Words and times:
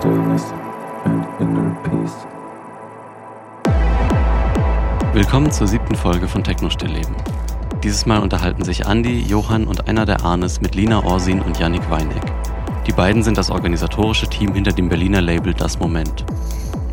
stillness 0.00 0.44
and 1.04 1.26
inner 1.40 1.76
peace. 1.84 2.26
Willkommen 5.12 5.50
zur 5.50 5.66
siebten 5.66 5.94
Folge 5.94 6.26
von 6.26 6.42
Techno-Stillleben. 6.42 7.14
Dieses 7.82 8.06
Mal 8.06 8.20
unterhalten 8.20 8.64
sich 8.64 8.86
Andi, 8.86 9.20
Johann 9.20 9.66
und 9.66 9.88
einer 9.88 10.06
der 10.06 10.24
Arnes 10.24 10.62
mit 10.62 10.74
Lina 10.74 11.04
Orsin 11.04 11.42
und 11.42 11.58
Yannick 11.58 11.90
Weineck. 11.90 12.22
Die 12.86 12.92
beiden 12.92 13.22
sind 13.22 13.36
das 13.36 13.50
organisatorische 13.50 14.26
Team 14.26 14.54
hinter 14.54 14.72
dem 14.72 14.88
Berliner 14.88 15.20
Label 15.20 15.52
Das 15.52 15.78
Moment. 15.78 16.24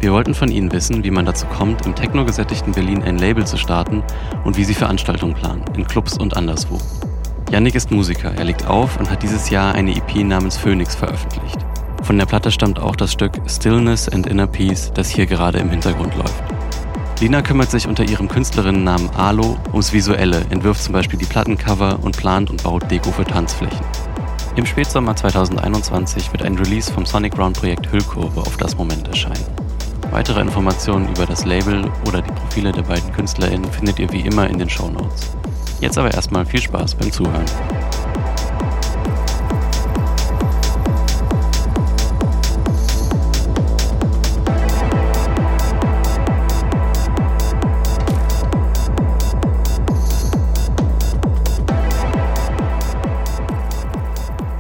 Wir 0.02 0.12
wollten 0.12 0.34
von 0.34 0.52
ihnen 0.52 0.72
wissen, 0.74 1.04
wie 1.04 1.12
man 1.12 1.26
dazu 1.26 1.46
kommt, 1.46 1.86
im 1.86 1.96
techno-gesättigten 1.96 2.74
Berlin 2.74 3.04
ein 3.04 3.18
Label 3.20 3.48
zu 3.48 3.58
starten 3.58 4.04
und 4.44 4.58
wie 4.58 4.66
sie 4.66 4.74
Veranstaltungen 4.74 5.34
planen, 5.34 5.64
in 5.76 5.88
Clubs 5.88 6.18
und 6.18 6.36
anderswo. 6.36 6.78
Yannick 7.52 7.76
ist 7.76 7.90
Musiker, 7.90 8.34
er 8.36 8.44
legt 8.44 8.68
auf 8.68 9.00
und 9.00 9.10
hat 9.10 9.24
dieses 9.24 9.50
Jahr 9.50 9.74
eine 9.74 9.96
EP 9.96 10.26
namens 10.26 10.58
Phoenix 10.58 10.94
veröffentlicht. 10.94 11.67
Von 12.08 12.18
der 12.18 12.26
Platte 12.26 12.52
stammt 12.52 12.80
auch 12.80 12.96
das 12.96 13.12
Stück 13.12 13.34
Stillness 13.48 14.08
and 14.08 14.28
Inner 14.28 14.48
Peace, 14.48 14.94
das 14.94 15.10
hier 15.10 15.26
gerade 15.26 15.60
im 15.60 15.70
Hintergrund 15.70 16.16
läuft. 16.16 16.42
Lina 17.20 17.42
kümmert 17.42 17.70
sich 17.70 17.86
unter 17.86 18.06
ihrem 18.06 18.30
Künstlerinnennamen 18.30 19.10
Alo 19.18 19.58
ums 19.74 19.92
Visuelle, 19.92 20.46
entwirft 20.50 20.82
zum 20.82 20.94
Beispiel 20.94 21.20
die 21.20 21.26
Plattencover 21.26 22.00
und 22.02 22.16
plant 22.16 22.50
und 22.50 22.64
baut 22.64 22.90
Deko 22.90 23.12
für 23.12 23.26
Tanzflächen. 23.26 23.86
Im 24.56 24.66
Spätsommer 24.66 25.18
2021 25.18 26.32
wird 26.32 26.44
ein 26.44 26.58
Release 26.58 26.90
vom 26.94 27.06
Sonic 27.06 27.36
Ground 27.36 27.60
Projekt 27.60 27.92
Hüllkurve 27.92 28.40
auf 28.40 28.56
das 28.56 28.78
Moment 28.78 29.06
erscheinen. 29.10 29.46
Weitere 30.10 30.40
Informationen 30.40 31.10
über 31.10 31.26
das 31.26 31.44
Label 31.44 31.92
oder 32.08 32.22
die 32.22 32.32
Profile 32.32 32.72
der 32.72 32.84
beiden 32.84 33.12
KünstlerInnen 33.12 33.70
findet 33.70 34.00
ihr 34.00 34.10
wie 34.14 34.22
immer 34.22 34.50
in 34.50 34.60
den 34.60 34.70
Show 34.70 34.88
Notes. 34.88 35.36
Jetzt 35.82 35.98
aber 35.98 36.14
erstmal 36.14 36.46
viel 36.46 36.62
Spaß 36.62 36.96
beim 36.96 37.12
Zuhören. 37.12 37.44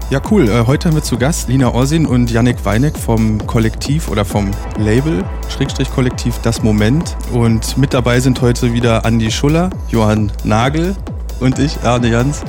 Ja, 0.09 0.21
cool. 0.31 0.47
Äh, 0.47 0.65
heute 0.65 0.87
haben 0.87 0.95
wir 0.95 1.03
zu 1.03 1.17
Gast 1.17 1.49
Lina 1.49 1.73
Orsin 1.73 2.05
und 2.05 2.31
Yannick 2.31 2.63
Weineck 2.63 2.97
vom 2.97 3.45
Kollektiv 3.45 4.07
oder 4.07 4.23
vom 4.23 4.51
Label, 4.77 5.25
Schrägstrich 5.49 5.91
Kollektiv 5.91 6.39
Das 6.43 6.63
Moment. 6.63 7.17
Und 7.33 7.77
mit 7.77 7.93
dabei 7.93 8.21
sind 8.21 8.41
heute 8.41 8.71
wieder 8.71 9.03
Andi 9.03 9.29
Schuller, 9.29 9.69
Johann 9.89 10.31
Nagel 10.45 10.95
und 11.41 11.59
ich, 11.59 11.83
Arne 11.83 12.07
Jans. 12.07 12.43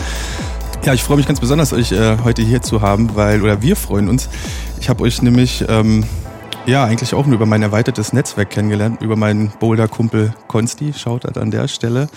Ja, 0.85 0.95
ich 0.95 1.03
freue 1.03 1.17
mich 1.17 1.27
ganz 1.27 1.41
besonders, 1.41 1.73
euch 1.73 1.91
äh, 1.91 2.19
heute 2.23 2.43
hier 2.43 2.63
zu 2.63 2.81
haben, 2.81 3.17
weil, 3.17 3.43
oder 3.43 3.61
wir 3.61 3.75
freuen 3.75 4.09
uns. 4.09 4.29
Ich 4.81 4.89
habe 4.89 5.03
euch 5.03 5.21
nämlich 5.21 5.65
ähm, 5.69 6.05
ja, 6.69 6.85
eigentlich 6.85 7.15
auch 7.15 7.25
nur 7.25 7.37
über 7.37 7.47
mein 7.47 7.63
erweitertes 7.63 8.13
Netzwerk 8.13 8.51
kennengelernt, 8.51 9.01
über 9.01 9.17
meinen 9.17 9.51
Boulder-Kumpel 9.59 10.35
Konsti, 10.49 10.93
schaut 10.93 11.25
halt 11.25 11.39
an 11.39 11.51
der 11.51 11.67
Stelle. 11.67 12.09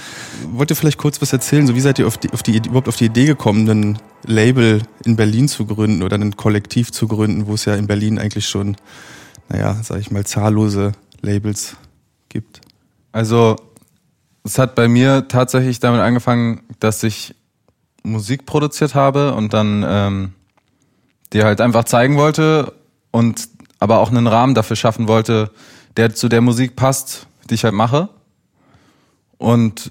Wollt 0.52 0.70
ihr 0.70 0.76
vielleicht 0.76 0.98
kurz 0.98 1.22
was 1.22 1.32
erzählen? 1.32 1.66
So, 1.66 1.74
wie 1.74 1.80
seid 1.80 2.00
ihr 2.00 2.06
auf 2.06 2.18
die, 2.18 2.30
auf 2.32 2.44
die, 2.44 2.58
überhaupt 2.58 2.90
auf 2.90 2.98
die 2.98 3.06
Idee 3.06 3.26
gekommen, 3.26 3.70
ein 3.70 4.00
Label 4.26 4.82
in 5.06 5.16
Berlin 5.16 5.48
zu 5.48 5.66
gründen 5.66 6.04
oder 6.04 6.18
ein 6.18 6.36
Kollektiv 6.36 6.92
zu 6.92 7.08
gründen, 7.08 7.48
wo 7.48 7.54
es 7.54 7.64
ja 7.64 7.76
in 7.76 7.88
Berlin 7.88 8.20
eigentlich 8.20 8.46
schon, 8.46 8.76
naja, 9.48 9.78
sag 9.82 10.02
ich 10.02 10.12
mal, 10.12 10.26
zahllose 10.26 10.92
Labels 11.22 11.78
gibt? 12.28 12.60
Also, 13.14 13.56
es 14.44 14.60
hat 14.60 14.76
bei 14.76 14.90
mir 14.90 15.30
tatsächlich 15.30 15.80
damit 15.80 16.02
angefangen, 16.02 16.62
dass 16.80 17.04
ich 17.04 17.36
Musik 18.04 18.46
produziert 18.46 18.96
habe 18.96 19.34
und 19.34 19.54
dann 19.54 19.86
ähm, 19.88 20.34
die 21.32 21.42
halt 21.42 21.62
einfach 21.62 21.86
zeigen 21.86 22.18
wollte 22.18 22.74
und 23.12 23.48
aber 23.82 23.98
auch 23.98 24.12
einen 24.12 24.28
Rahmen 24.28 24.54
dafür 24.54 24.76
schaffen 24.78 25.08
wollte, 25.08 25.50
der 25.98 26.14
zu 26.14 26.30
der 26.30 26.40
Musik 26.40 26.76
passt, 26.76 27.28
die 27.50 27.56
ich 27.56 27.64
halt 27.64 27.74
mache. 27.74 28.10
Und 29.40 29.90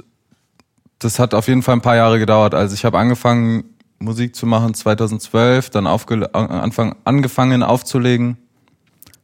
das 1.01 1.19
hat 1.19 1.35
auf 1.35 1.49
jeden 1.49 1.63
Fall 1.63 1.75
ein 1.75 1.81
paar 1.83 1.97
Jahre 1.97 2.21
gedauert. 2.21 2.55
Also 2.55 2.73
ich 2.75 2.85
habe 2.85 2.99
angefangen, 2.99 3.65
Musik 3.99 4.37
zu 4.37 4.47
machen 4.47 4.75
2012, 4.75 5.71
dann 5.71 5.89
Anfang, 5.89 6.95
angefangen 7.05 7.63
aufzulegen. 7.65 8.39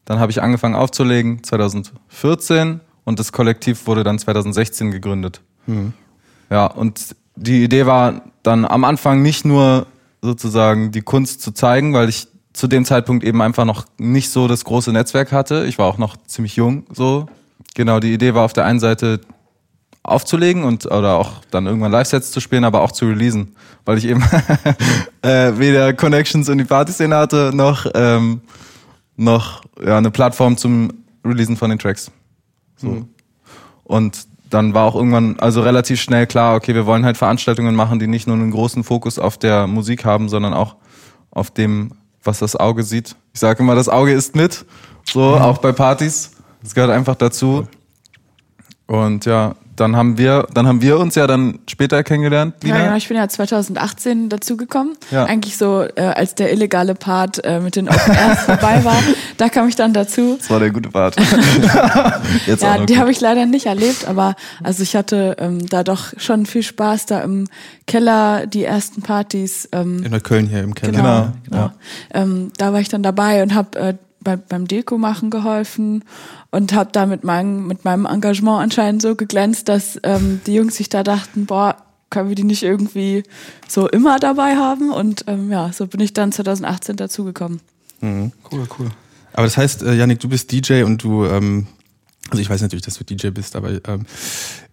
Dann 0.04 0.18
habe 0.18 0.32
ich 0.32 0.42
angefangen 0.42 0.74
aufzulegen 0.74 1.44
2014 1.44 2.80
und 3.04 3.20
das 3.20 3.30
Kollektiv 3.30 3.86
wurde 3.86 4.02
dann 4.02 4.18
2016 4.18 4.90
gegründet. 4.90 5.42
Mhm. 5.66 5.92
Ja, 6.50 6.66
und 6.66 7.14
die 7.36 7.62
Idee 7.62 7.86
war 7.86 8.22
dann 8.42 8.64
am 8.64 8.82
Anfang 8.82 9.22
nicht 9.22 9.44
nur 9.44 9.86
sozusagen 10.22 10.90
die 10.90 11.02
Kunst 11.02 11.40
zu 11.40 11.52
zeigen, 11.52 11.94
weil 11.94 12.08
ich 12.08 12.26
zu 12.56 12.68
dem 12.68 12.86
Zeitpunkt 12.86 13.22
eben 13.22 13.42
einfach 13.42 13.66
noch 13.66 13.84
nicht 13.98 14.30
so 14.30 14.48
das 14.48 14.64
große 14.64 14.90
Netzwerk 14.90 15.30
hatte. 15.30 15.66
Ich 15.66 15.78
war 15.78 15.86
auch 15.86 15.98
noch 15.98 16.16
ziemlich 16.26 16.56
jung, 16.56 16.84
so. 16.90 17.26
Genau, 17.74 18.00
die 18.00 18.14
Idee 18.14 18.32
war 18.32 18.46
auf 18.46 18.54
der 18.54 18.64
einen 18.64 18.80
Seite 18.80 19.20
aufzulegen 20.02 20.64
und 20.64 20.86
oder 20.86 21.16
auch 21.16 21.44
dann 21.50 21.66
irgendwann 21.66 21.92
Live-Sets 21.92 22.30
zu 22.30 22.40
spielen, 22.40 22.64
aber 22.64 22.80
auch 22.80 22.92
zu 22.92 23.06
releasen, 23.06 23.54
weil 23.84 23.98
ich 23.98 24.06
eben 24.06 24.22
äh, 25.22 25.52
weder 25.58 25.92
Connections 25.92 26.48
in 26.48 26.56
die 26.56 26.64
Partyszene 26.64 27.14
hatte 27.14 27.50
noch 27.52 27.86
ähm, 27.94 28.40
noch 29.16 29.62
ja 29.84 29.98
eine 29.98 30.10
Plattform 30.10 30.56
zum 30.56 30.90
Releasen 31.24 31.58
von 31.58 31.68
den 31.68 31.78
Tracks. 31.78 32.10
So. 32.76 32.88
Mhm. 32.88 33.08
Und 33.84 34.26
dann 34.48 34.72
war 34.72 34.86
auch 34.86 34.94
irgendwann 34.94 35.38
also 35.40 35.60
relativ 35.60 36.00
schnell 36.00 36.26
klar, 36.26 36.56
okay, 36.56 36.74
wir 36.74 36.86
wollen 36.86 37.04
halt 37.04 37.18
Veranstaltungen 37.18 37.74
machen, 37.74 37.98
die 37.98 38.06
nicht 38.06 38.26
nur 38.26 38.36
einen 38.36 38.50
großen 38.50 38.82
Fokus 38.82 39.18
auf 39.18 39.36
der 39.36 39.66
Musik 39.66 40.06
haben, 40.06 40.30
sondern 40.30 40.54
auch 40.54 40.76
auf 41.30 41.50
dem 41.50 41.92
was 42.26 42.38
das 42.40 42.56
Auge 42.56 42.82
sieht. 42.82 43.16
Ich 43.32 43.40
sage 43.40 43.62
immer, 43.62 43.74
das 43.74 43.88
Auge 43.88 44.12
ist 44.12 44.34
mit, 44.34 44.64
so 45.04 45.22
auch 45.22 45.58
bei 45.58 45.72
Partys. 45.72 46.32
Das 46.62 46.74
gehört 46.74 46.90
einfach 46.90 47.14
dazu. 47.14 47.68
Und 48.86 49.24
ja, 49.24 49.54
dann 49.76 49.94
haben 49.94 50.18
wir, 50.18 50.46
dann 50.52 50.66
haben 50.66 50.82
wir 50.82 50.98
uns 50.98 51.14
ja 51.14 51.26
dann 51.26 51.58
später 51.68 52.02
kennengelernt. 52.02 52.54
Lina. 52.62 52.76
Ja, 52.76 52.84
genau. 52.84 52.96
Ich 52.96 53.08
bin 53.08 53.16
ja 53.16 53.28
2018 53.28 54.28
dazugekommen. 54.28 54.96
Ja. 55.10 55.24
Eigentlich 55.24 55.56
so, 55.56 55.82
äh, 55.82 56.00
als 56.00 56.34
der 56.34 56.52
illegale 56.52 56.94
Part 56.94 57.44
äh, 57.44 57.60
mit 57.60 57.76
den 57.76 57.88
Open 57.88 58.14
Airs 58.14 58.40
vorbei 58.40 58.84
war. 58.84 58.96
Da 59.36 59.50
kam 59.50 59.68
ich 59.68 59.76
dann 59.76 59.92
dazu. 59.92 60.36
Das 60.38 60.48
war 60.48 60.60
der 60.60 60.70
gute 60.70 60.88
Part. 60.88 61.16
Jetzt 62.46 62.62
ja, 62.62 62.78
die 62.86 62.98
habe 62.98 63.10
ich 63.10 63.20
leider 63.20 63.44
nicht 63.44 63.66
erlebt, 63.66 64.06
aber 64.08 64.34
also 64.62 64.82
ich 64.82 64.96
hatte 64.96 65.36
ähm, 65.38 65.66
da 65.66 65.84
doch 65.84 66.14
schon 66.16 66.46
viel 66.46 66.62
Spaß 66.62 67.04
da 67.04 67.20
im 67.20 67.46
Keller, 67.86 68.46
die 68.46 68.64
ersten 68.64 69.02
Partys. 69.02 69.68
Ähm, 69.72 70.02
In 70.04 70.22
Köln 70.22 70.46
hier 70.46 70.62
im 70.62 70.74
Keller. 70.74 70.92
Genau. 70.92 71.02
genau. 71.02 71.32
genau. 71.44 71.58
Ja. 71.58 71.72
Ähm, 72.14 72.52
da 72.56 72.72
war 72.72 72.80
ich 72.80 72.88
dann 72.88 73.02
dabei 73.02 73.42
und 73.42 73.54
habe 73.54 73.78
äh, 73.78 73.94
bei, 74.26 74.36
beim 74.36 74.66
Deko 74.66 74.98
machen 74.98 75.30
geholfen 75.30 76.02
und 76.56 76.72
habe 76.72 76.88
da 76.90 77.04
mit 77.04 77.22
meinem, 77.22 77.66
mit 77.66 77.84
meinem 77.84 78.06
Engagement 78.06 78.62
anscheinend 78.62 79.02
so 79.02 79.14
geglänzt, 79.14 79.68
dass 79.68 80.00
ähm, 80.04 80.40
die 80.46 80.54
Jungs 80.54 80.76
sich 80.76 80.88
da 80.88 81.02
dachten, 81.02 81.44
boah, 81.44 81.76
können 82.08 82.30
wir 82.30 82.34
die 82.34 82.44
nicht 82.44 82.62
irgendwie 82.62 83.24
so 83.68 83.86
immer 83.88 84.18
dabei 84.18 84.56
haben? 84.56 84.90
Und 84.90 85.24
ähm, 85.26 85.50
ja, 85.50 85.70
so 85.74 85.86
bin 85.86 86.00
ich 86.00 86.14
dann 86.14 86.32
2018 86.32 86.96
dazugekommen. 86.96 87.60
Mhm. 88.00 88.32
Cool, 88.50 88.66
cool. 88.78 88.88
Aber 89.34 89.42
das 89.42 89.58
heißt, 89.58 89.82
äh, 89.82 89.94
Janik, 89.96 90.20
du 90.20 90.30
bist 90.30 90.50
DJ 90.50 90.84
und 90.84 91.02
du, 91.02 91.26
ähm, 91.26 91.66
also 92.30 92.40
ich 92.40 92.48
weiß 92.48 92.62
natürlich, 92.62 92.86
dass 92.86 92.94
du 92.94 93.04
DJ 93.04 93.28
bist, 93.28 93.54
aber 93.54 93.72
ähm, 93.86 94.06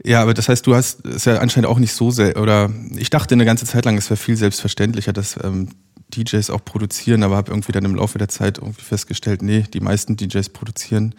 ja, 0.06 0.22
aber 0.22 0.34
das 0.34 0.48
heißt, 0.48 0.66
du 0.66 0.76
hast 0.76 1.06
es 1.06 1.26
ja 1.26 1.40
anscheinend 1.40 1.68
auch 1.68 1.80
nicht 1.80 1.92
so 1.92 2.12
sehr, 2.12 2.38
oder 2.38 2.70
ich 2.96 3.10
dachte 3.10 3.36
eine 3.36 3.44
ganze 3.44 3.66
Zeit 3.66 3.84
lang, 3.84 3.98
es 3.98 4.10
wäre 4.10 4.18
viel 4.18 4.38
selbstverständlicher, 4.38 5.12
dass 5.12 5.38
ähm, 5.44 5.68
DJs 6.16 6.50
auch 6.50 6.64
produzieren, 6.64 7.24
aber 7.24 7.36
habe 7.36 7.52
irgendwie 7.52 7.74
dann 7.74 7.84
im 7.84 7.96
Laufe 7.96 8.18
der 8.20 8.30
Zeit 8.30 8.60
irgendwie 8.60 8.84
festgestellt, 8.84 9.42
nee, 9.42 9.66
die 9.74 9.82
meisten 9.82 10.16
DJs 10.16 10.48
produzieren, 10.48 11.14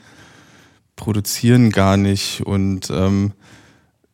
produzieren 0.97 1.71
gar 1.71 1.97
nicht. 1.97 2.43
Und 2.45 2.91
ähm, 2.91 3.33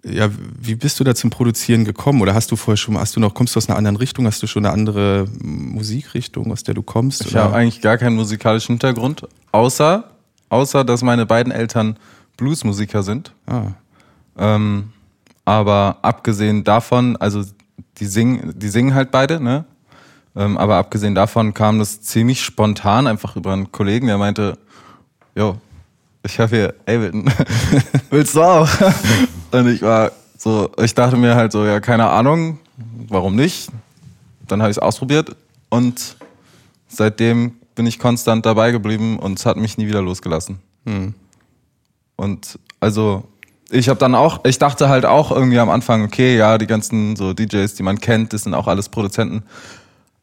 ja, 0.04 0.30
wie 0.58 0.74
bist 0.74 0.98
du 1.00 1.04
da 1.04 1.14
zum 1.14 1.30
Produzieren 1.30 1.84
gekommen? 1.84 2.22
Oder 2.22 2.34
hast 2.34 2.50
du 2.50 2.56
vorher 2.56 2.76
schon, 2.76 2.98
hast 2.98 3.16
du 3.16 3.20
noch, 3.20 3.34
kommst 3.34 3.54
du 3.54 3.58
aus 3.58 3.68
einer 3.68 3.76
anderen 3.76 3.96
Richtung? 3.96 4.26
Hast 4.26 4.42
du 4.42 4.46
schon 4.46 4.65
eine 4.65 4.72
andere 4.72 5.27
Musikrichtung, 5.42 6.53
aus 6.53 6.62
der 6.62 6.74
du 6.74 6.82
kommst? 6.82 7.27
Ich 7.27 7.36
habe 7.36 7.54
eigentlich 7.54 7.80
gar 7.80 7.98
keinen 7.98 8.16
musikalischen 8.16 8.74
Hintergrund, 8.74 9.27
außer, 9.53 10.04
außer 10.48 10.84
dass 10.84 11.03
meine 11.03 11.27
beiden 11.27 11.53
Eltern 11.53 11.98
Bluesmusiker 12.36 13.03
sind. 13.03 13.34
Ah. 13.47 13.72
Ähm, 14.38 14.92
aber 15.44 15.98
abgesehen 16.03 16.65
davon, 16.65 17.16
also 17.16 17.44
die 17.98 18.06
singen, 18.06 18.54
die 18.56 18.68
singen 18.68 18.94
halt 18.94 19.10
beide, 19.10 19.41
ne? 19.41 19.65
Ähm, 20.36 20.56
aber 20.56 20.76
abgesehen 20.76 21.15
davon 21.15 21.54
kam 21.54 21.78
das 21.78 22.00
ziemlich 22.03 22.42
spontan 22.42 23.06
einfach 23.06 23.36
über 23.36 23.53
einen 23.53 23.72
Kollegen, 23.72 24.06
der 24.06 24.16
meinte, 24.16 24.59
jo, 25.34 25.59
ich 26.22 26.39
habe 26.39 26.57
hier 26.57 26.75
Ableton. 26.87 27.31
Willst 28.11 28.34
du 28.34 28.43
auch? 28.43 28.69
Und 29.53 29.69
ich 29.69 29.83
war 29.83 30.13
so, 30.37 30.71
ich 30.83 30.95
dachte 30.95 31.17
mir 31.17 31.34
halt 31.34 31.53
so, 31.53 31.65
ja, 31.65 31.81
keine 31.81 32.09
Ahnung, 32.09 32.59
warum 33.09 33.37
nicht? 33.37 33.71
Dann 34.47 34.63
habe 34.63 34.71
ich 34.71 34.77
es 34.77 34.83
ausprobiert 34.83 35.37
und 35.69 36.17
seitdem 36.89 37.53
bin 37.75 37.87
ich 37.87 37.99
konstant 37.99 38.45
dabei 38.47 38.72
geblieben 38.72 39.19
und 39.19 39.39
es 39.39 39.47
hat 39.47 39.57
mich 39.57 39.78
nie 39.78 39.87
wieder 39.87 40.03
losgelassen. 40.03 40.59
Hm. 40.87 41.15
Und 42.17 42.59
also 42.81 43.25
ich 43.71 43.89
habe 43.89 43.99
dann 43.99 44.15
auch, 44.15 44.45
ich 44.45 44.59
dachte 44.59 44.89
halt 44.89 45.07
auch 45.07 45.31
irgendwie 45.31 45.59
am 45.59 45.71
Anfang, 45.71 46.05
okay, 46.05 46.37
ja, 46.37 46.59
die 46.59 46.67
ganzen 46.67 47.17
so 47.17 47.33
DJs, 47.33 47.75
die 47.75 47.83
man 47.83 48.01
kennt, 48.01 48.33
das 48.33 48.43
sind 48.43 48.55
auch 48.55 48.67
alles 48.67 48.89
Produzenten. 48.89 49.45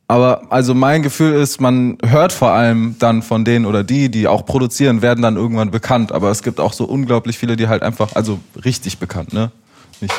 Aber 0.10 0.44
also 0.50 0.74
mein 0.74 1.04
Gefühl 1.04 1.34
ist, 1.34 1.60
man 1.60 1.98
hört 2.06 2.32
vor 2.32 2.52
allem 2.52 2.96
dann 2.98 3.22
von 3.22 3.44
denen 3.44 3.66
oder 3.66 3.84
die, 3.84 4.10
die 4.10 4.28
auch 4.28 4.46
produzieren, 4.46 5.02
werden 5.02 5.22
dann 5.22 5.36
irgendwann 5.36 5.70
bekannt. 5.70 6.14
Aber 6.14 6.32
es 6.32 6.44
gibt 6.44 6.62
auch 6.62 6.72
so 6.72 6.86
unglaublich 6.86 7.38
viele, 7.38 7.58
die 7.58 7.68
halt 7.68 7.84
einfach, 7.84 8.16
also 8.16 8.40
richtig 8.64 9.00
bekannt, 9.00 9.34
ne? 9.34 9.52
Nicht 10.00 10.14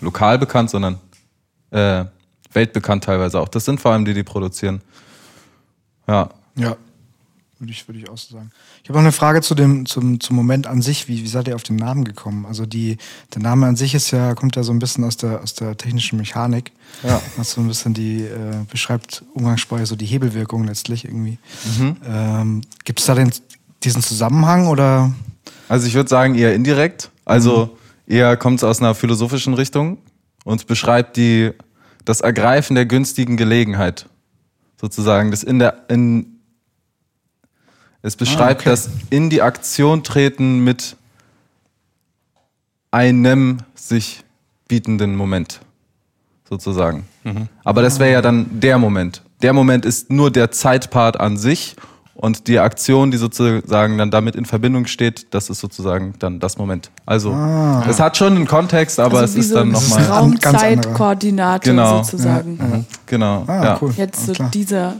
lokal 0.00 0.38
bekannt, 0.38 0.68
sondern 0.68 0.98
äh, 1.70 2.04
weltbekannt 2.52 3.04
teilweise 3.04 3.40
auch. 3.40 3.48
Das 3.48 3.64
sind 3.64 3.80
vor 3.80 3.92
allem 3.92 4.04
die, 4.04 4.12
die 4.12 4.24
produzieren. 4.24 4.82
Ja. 6.06 6.28
Ja, 6.56 6.76
würde 7.60 7.72
ich, 7.72 7.86
würde 7.86 8.00
ich 8.00 8.08
auch 8.08 8.16
so 8.16 8.34
sagen. 8.34 8.50
Ich 8.82 8.88
habe 8.88 8.98
noch 8.98 9.04
eine 9.04 9.12
Frage 9.12 9.42
zu 9.42 9.54
dem, 9.54 9.84
zum, 9.84 10.18
zum 10.18 10.34
Moment 10.34 10.66
an 10.66 10.80
sich. 10.80 11.08
Wie, 11.08 11.22
wie 11.22 11.28
seid 11.28 11.46
ihr 11.46 11.54
auf 11.54 11.62
den 11.62 11.76
Namen 11.76 12.04
gekommen? 12.04 12.46
Also 12.46 12.64
die, 12.64 12.96
der 13.34 13.42
Name 13.42 13.66
an 13.66 13.76
sich 13.76 13.94
ist 13.94 14.10
ja, 14.10 14.34
kommt 14.34 14.56
ja 14.56 14.62
so 14.62 14.72
ein 14.72 14.78
bisschen 14.78 15.04
aus 15.04 15.18
der, 15.18 15.42
aus 15.42 15.54
der 15.54 15.76
technischen 15.76 16.18
Mechanik. 16.18 16.72
Ja. 17.02 17.20
Was 17.36 17.52
so 17.52 17.60
ein 17.60 17.68
bisschen 17.68 17.92
die, 17.92 18.22
äh, 18.22 18.64
beschreibt 18.70 19.22
umgangssprachlich 19.34 19.88
so 19.88 19.96
die 19.96 20.06
Hebelwirkung 20.06 20.64
letztlich 20.64 21.04
irgendwie. 21.04 21.38
Mhm. 21.78 21.96
Ähm, 22.04 22.60
Gibt 22.84 23.00
es 23.00 23.06
da 23.06 23.14
den, 23.14 23.30
diesen 23.84 24.02
Zusammenhang 24.02 24.66
oder? 24.66 25.12
Also 25.68 25.86
ich 25.86 25.94
würde 25.94 26.08
sagen 26.08 26.34
eher 26.34 26.54
indirekt. 26.54 27.10
Also 27.26 27.76
eher 28.06 28.36
kommt 28.36 28.58
es 28.58 28.64
aus 28.64 28.80
einer 28.80 28.94
philosophischen 28.94 29.54
Richtung 29.54 29.98
und 30.44 30.66
beschreibt 30.66 31.16
die, 31.18 31.50
das 32.06 32.22
Ergreifen 32.22 32.74
der 32.74 32.86
günstigen 32.86 33.36
Gelegenheit. 33.36 34.06
Sozusagen. 34.80 35.30
Das 35.30 35.42
in 35.42 35.58
der, 35.58 35.84
in, 35.88 36.29
es 38.02 38.16
beschreibt 38.16 38.62
okay. 38.62 38.70
das 38.70 38.90
in 39.10 39.30
die 39.30 39.42
Aktion 39.42 40.02
treten 40.02 40.64
mit 40.64 40.96
einem 42.90 43.58
sich 43.74 44.24
bietenden 44.68 45.16
Moment. 45.16 45.60
Sozusagen. 46.48 47.04
Aber 47.62 47.82
das 47.82 48.00
wäre 48.00 48.10
ja 48.12 48.22
dann 48.22 48.60
der 48.60 48.78
Moment. 48.78 49.22
Der 49.42 49.52
Moment 49.52 49.84
ist 49.84 50.10
nur 50.10 50.30
der 50.30 50.50
Zeitpart 50.50 51.20
an 51.20 51.36
sich 51.36 51.76
und 52.14 52.48
die 52.48 52.58
Aktion, 52.58 53.10
die 53.10 53.16
sozusagen 53.18 53.96
dann 53.96 54.10
damit 54.10 54.34
in 54.34 54.44
Verbindung 54.44 54.86
steht, 54.86 55.32
das 55.32 55.48
ist 55.48 55.60
sozusagen 55.60 56.14
dann 56.18 56.40
das 56.40 56.58
Moment. 56.58 56.90
Also 57.06 57.32
es 57.88 58.00
hat 58.00 58.16
schon 58.16 58.34
einen 58.34 58.46
Kontext, 58.46 58.98
aber 58.98 59.20
also 59.20 59.32
es 59.32 59.44
ist 59.44 59.50
so 59.50 59.54
dann 59.56 59.68
eine 59.68 59.72
Das 59.74 59.82
ist 59.84 59.90
nochmal. 59.90 60.18
Raumzeitkoordinate 60.18 61.70
Genau. 61.70 62.02
sozusagen. 62.02 62.52
Mhm. 62.56 62.84
Genau. 63.06 63.44
Ah, 63.46 63.64
ja. 63.64 63.78
cool. 63.80 63.92
Jetzt 63.96 64.26
so 64.26 64.32
dieser 64.52 64.96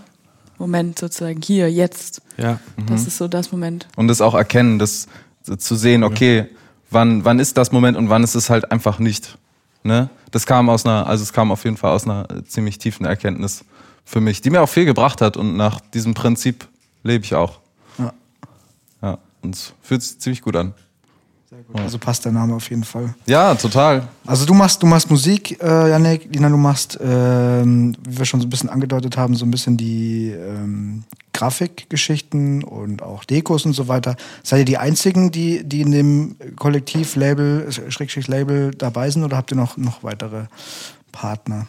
Moment 0.60 0.98
sozusagen 0.98 1.40
hier, 1.42 1.72
jetzt. 1.72 2.22
Ja. 2.36 2.60
Das 2.86 3.06
ist 3.06 3.16
so 3.16 3.26
das 3.26 3.50
Moment. 3.50 3.88
Und 3.96 4.08
das 4.08 4.20
auch 4.20 4.34
erkennen, 4.34 4.78
das 4.78 5.08
zu 5.42 5.74
sehen, 5.74 6.04
okay, 6.04 6.46
wann, 6.90 7.24
wann 7.24 7.38
ist 7.38 7.56
das 7.56 7.72
Moment 7.72 7.96
und 7.96 8.10
wann 8.10 8.22
ist 8.22 8.34
es 8.34 8.50
halt 8.50 8.70
einfach 8.70 8.98
nicht. 8.98 9.38
Ne? 9.82 10.10
Das 10.30 10.46
kam 10.46 10.68
aus 10.68 10.84
einer, 10.84 11.06
also 11.06 11.22
es 11.22 11.32
kam 11.32 11.50
auf 11.50 11.64
jeden 11.64 11.78
Fall 11.78 11.92
aus 11.92 12.04
einer 12.04 12.30
äh, 12.30 12.44
ziemlich 12.44 12.78
tiefen 12.78 13.06
Erkenntnis 13.06 13.64
für 14.04 14.20
mich, 14.20 14.42
die 14.42 14.50
mir 14.50 14.60
auch 14.60 14.68
viel 14.68 14.84
gebracht 14.84 15.22
hat 15.22 15.36
und 15.36 15.56
nach 15.56 15.80
diesem 15.80 16.14
Prinzip 16.14 16.68
lebe 17.02 17.24
ich 17.24 17.34
auch. 17.34 17.60
Ja. 17.98 18.12
Ja, 19.02 19.18
und 19.42 19.54
es 19.54 19.72
fühlt 19.80 20.02
sich 20.02 20.18
ziemlich 20.20 20.42
gut 20.42 20.56
an. 20.56 20.74
Also 21.72 21.98
passt 21.98 22.24
der 22.24 22.30
Name 22.32 22.54
auf 22.54 22.70
jeden 22.70 22.84
Fall. 22.84 23.14
Ja, 23.26 23.54
total. 23.56 24.08
Also 24.24 24.46
du 24.46 24.54
machst, 24.54 24.80
du 24.82 24.86
machst 24.86 25.10
Musik, 25.10 25.60
äh, 25.60 25.90
Janik, 25.90 26.32
Lina, 26.32 26.48
du 26.48 26.56
machst, 26.56 26.96
ähm, 27.02 27.96
wie 28.06 28.18
wir 28.18 28.24
schon 28.24 28.40
so 28.40 28.46
ein 28.46 28.50
bisschen 28.50 28.68
angedeutet 28.68 29.16
haben, 29.16 29.34
so 29.34 29.44
ein 29.44 29.50
bisschen 29.50 29.76
die 29.76 30.30
ähm, 30.30 31.02
Grafikgeschichten 31.32 32.62
und 32.62 33.02
auch 33.02 33.24
Dekos 33.24 33.66
und 33.66 33.72
so 33.72 33.88
weiter. 33.88 34.14
Seid 34.44 34.60
ihr 34.60 34.64
die 34.64 34.78
einzigen, 34.78 35.32
die, 35.32 35.64
die 35.64 35.80
in 35.80 35.90
dem 35.90 36.36
Kollektiv-Label, 36.56 37.66
Schrägstrich-Label 37.88 38.70
dabei 38.72 39.10
sind 39.10 39.24
oder 39.24 39.36
habt 39.36 39.50
ihr 39.50 39.56
noch, 39.56 39.76
noch 39.76 40.04
weitere 40.04 40.44
Partner? 41.10 41.66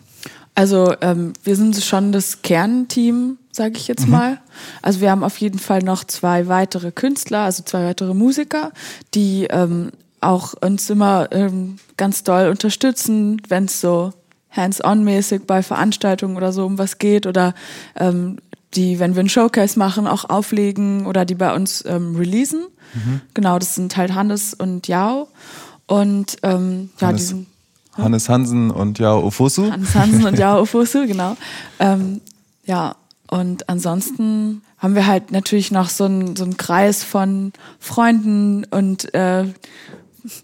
Also 0.53 0.93
ähm, 1.01 1.33
wir 1.43 1.55
sind 1.55 1.75
schon 1.77 2.11
das 2.11 2.43
Kernteam, 2.43 3.37
sage 3.51 3.77
ich 3.77 3.87
jetzt 3.87 4.07
mal. 4.07 4.39
Also 4.81 5.01
wir 5.01 5.11
haben 5.11 5.23
auf 5.23 5.37
jeden 5.37 5.59
Fall 5.59 5.81
noch 5.81 6.03
zwei 6.03 6.47
weitere 6.47 6.91
Künstler, 6.91 7.39
also 7.39 7.63
zwei 7.63 7.85
weitere 7.85 8.13
Musiker, 8.13 8.71
die 9.13 9.47
ähm, 9.49 9.91
auch 10.19 10.53
uns 10.53 10.89
immer 10.89 11.29
ähm, 11.31 11.77
ganz 11.97 12.23
doll 12.23 12.49
unterstützen, 12.49 13.41
wenn 13.47 13.65
es 13.65 13.81
so 13.81 14.13
hands-on-mäßig 14.51 15.43
bei 15.47 15.63
Veranstaltungen 15.63 16.37
oder 16.37 16.51
so 16.51 16.65
um 16.65 16.77
was 16.77 16.97
geht 16.97 17.25
oder 17.25 17.53
ähm, 17.95 18.37
die, 18.75 18.99
wenn 18.99 19.15
wir 19.15 19.21
einen 19.21 19.29
Showcase 19.29 19.77
machen, 19.77 20.07
auch 20.07 20.29
auflegen 20.29 21.05
oder 21.05 21.25
die 21.25 21.35
bei 21.35 21.53
uns 21.53 21.83
ähm, 21.85 22.15
releasen. 22.15 22.67
Genau, 23.33 23.59
das 23.59 23.75
sind 23.75 23.95
halt 23.95 24.13
Hannes 24.13 24.53
und 24.53 24.87
Yao. 24.87 25.29
Und 25.87 26.37
ähm, 26.43 26.89
ja, 26.99 27.07
Hannes. 27.07 27.21
die 27.21 27.27
sind 27.27 27.47
Hannes 27.97 28.29
Hansen 28.29 28.71
und 28.71 28.99
Jao 28.99 29.21
Ofosu. 29.25 29.69
Hans 29.71 29.93
Hansen 29.95 30.25
und 30.25 30.37
Jao 30.37 30.61
Ofosu, 30.61 31.05
genau. 31.05 31.35
Ähm, 31.79 32.21
ja, 32.65 32.95
und 33.31 33.69
ansonsten 33.69 34.61
haben 34.77 34.93
wir 34.93 35.07
halt 35.07 35.31
natürlich 35.31 35.71
noch 35.71 35.87
so 35.87 36.03
einen 36.03 36.35
so 36.35 36.43
einen 36.43 36.57
Kreis 36.57 37.01
von 37.05 37.53
Freunden 37.79 38.65
und 38.65 39.13
äh, 39.13 39.45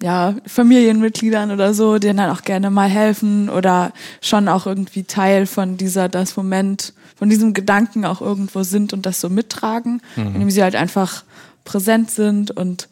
ja, 0.02 0.36
Familienmitgliedern 0.46 1.52
oder 1.52 1.74
so, 1.74 2.00
denen 2.00 2.18
dann 2.18 2.30
auch 2.30 2.44
gerne 2.44 2.70
mal 2.70 2.88
helfen 2.88 3.50
oder 3.50 3.92
schon 4.22 4.48
auch 4.48 4.66
irgendwie 4.66 5.04
Teil 5.04 5.48
von 5.48 5.76
dieser, 5.76 6.08
das 6.08 6.38
Moment, 6.38 6.94
von 7.18 7.30
diesem 7.30 7.54
Gedanken 7.54 8.06
auch 8.06 8.22
irgendwo 8.22 8.64
sind 8.64 8.94
und 8.94 9.06
das 9.06 9.20
so 9.20 9.28
mittragen, 9.28 10.02
indem 10.16 10.50
sie 10.50 10.64
halt 10.64 10.76
einfach 10.76 11.26
präsent 11.66 12.10
sind 12.10 12.52
und 12.52 12.88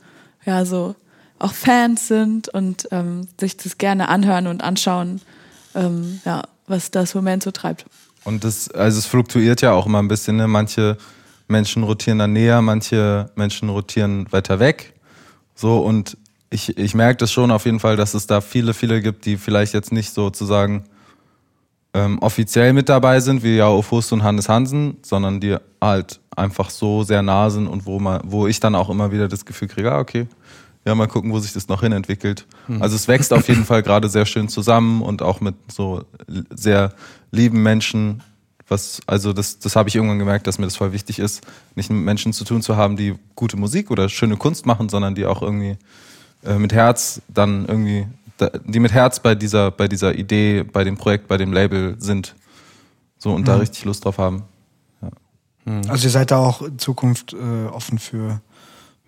ja, 0.45 0.65
so 0.65 0.93
auch 1.39 1.53
Fans 1.53 2.09
sind 2.09 2.49
und 2.49 2.89
ähm, 2.91 3.29
sich 3.39 3.55
das 3.55 3.77
gerne 3.77 4.09
anhören 4.09 4.47
und 4.47 4.61
anschauen, 4.61 5.21
ähm, 5.73 6.19
ja, 6.25 6.43
was 6.67 6.91
das 6.91 7.15
Moment 7.15 7.43
so 7.43 7.51
treibt. 7.51 7.85
Und 8.25 8.43
das, 8.43 8.69
also 8.71 8.99
es 8.99 9.05
fluktuiert 9.05 9.61
ja 9.61 9.71
auch 9.71 9.85
immer 9.85 9.99
ein 9.99 10.07
bisschen. 10.07 10.35
Ne? 10.35 10.47
Manche 10.47 10.97
Menschen 11.47 11.83
rotieren 11.83 12.19
dann 12.19 12.33
näher, 12.33 12.61
manche 12.61 13.29
Menschen 13.35 13.69
rotieren 13.69 14.31
weiter 14.31 14.59
weg. 14.59 14.93
So 15.53 15.79
und 15.79 16.17
ich, 16.49 16.77
ich 16.77 16.95
merke 16.95 17.17
das 17.17 17.31
schon 17.31 17.51
auf 17.51 17.65
jeden 17.65 17.79
Fall, 17.79 17.95
dass 17.95 18.13
es 18.13 18.27
da 18.27 18.41
viele, 18.41 18.73
viele 18.73 19.01
gibt, 19.01 19.25
die 19.25 19.37
vielleicht 19.37 19.73
jetzt 19.73 19.91
nicht 19.91 20.13
sozusagen 20.13 20.85
ähm, 21.93 22.19
offiziell 22.19 22.73
mit 22.73 22.89
dabei 22.89 23.19
sind, 23.19 23.43
wie 23.43 23.55
ja 23.55 23.67
Ofust 23.67 24.11
und 24.11 24.23
Hannes 24.23 24.49
Hansen, 24.49 24.97
sondern 25.01 25.39
die 25.39 25.57
halt 25.79 26.19
einfach 26.35 26.69
so 26.69 27.03
sehr 27.03 27.21
nah 27.21 27.49
sind 27.49 27.67
und 27.67 27.85
wo 27.85 27.99
man, 27.99 28.21
wo 28.25 28.47
ich 28.47 28.59
dann 28.59 28.75
auch 28.75 28.89
immer 28.89 29.11
wieder 29.11 29.27
das 29.27 29.45
Gefühl 29.45 29.67
kriege, 29.67 29.91
ah, 29.91 29.99
okay, 29.99 30.27
ja, 30.85 30.93
mal 30.93 31.07
gucken, 31.07 31.31
wo 31.31 31.39
sich 31.39 31.53
das 31.53 31.67
noch 31.67 31.81
hin 31.81 31.91
entwickelt. 31.91 32.45
Also 32.79 32.95
es 32.95 33.07
wächst 33.07 33.33
auf 33.33 33.47
jeden 33.47 33.65
Fall 33.65 33.81
gerade 33.81 34.07
sehr 34.07 34.25
schön 34.25 34.49
zusammen 34.49 35.01
und 35.01 35.23
auch 35.23 35.41
mit 35.41 35.55
so 35.71 36.03
sehr 36.53 36.93
lieben 37.35 37.61
Menschen. 37.61 38.23
Was, 38.67 38.99
also 39.05 39.31
das, 39.31 39.59
das 39.59 39.75
habe 39.75 39.89
ich 39.89 39.95
irgendwann 39.95 40.17
gemerkt, 40.17 40.47
dass 40.47 40.57
mir 40.57 40.65
das 40.65 40.75
voll 40.75 40.91
wichtig 40.91 41.19
ist, 41.19 41.45
nicht 41.75 41.91
mit 41.91 42.03
Menschen 42.03 42.33
zu 42.33 42.43
tun 42.45 42.63
zu 42.63 42.75
haben, 42.75 42.95
die 42.95 43.15
gute 43.35 43.57
Musik 43.57 43.91
oder 43.91 44.09
schöne 44.09 44.37
Kunst 44.37 44.65
machen, 44.65 44.89
sondern 44.89 45.13
die 45.13 45.25
auch 45.25 45.43
irgendwie 45.43 45.77
äh, 46.43 46.57
mit 46.57 46.73
Herz 46.73 47.21
dann 47.27 47.65
irgendwie, 47.67 48.07
die 48.65 48.79
mit 48.79 48.91
Herz 48.91 49.19
bei 49.19 49.35
dieser, 49.35 49.69
bei 49.69 49.87
dieser 49.87 50.15
Idee, 50.15 50.63
bei 50.63 50.83
dem 50.83 50.97
Projekt, 50.97 51.27
bei 51.27 51.37
dem 51.37 51.53
Label 51.53 51.95
sind. 51.99 52.35
So 53.19 53.33
und 53.33 53.47
da 53.47 53.57
richtig 53.57 53.85
Lust 53.85 54.05
drauf 54.05 54.17
haben. 54.17 54.43
Also 55.87 56.07
ihr 56.07 56.11
seid 56.11 56.31
da 56.31 56.37
auch 56.37 56.61
in 56.61 56.77
Zukunft 56.77 57.33
äh, 57.33 57.67
offen 57.67 57.97
für, 57.97 58.39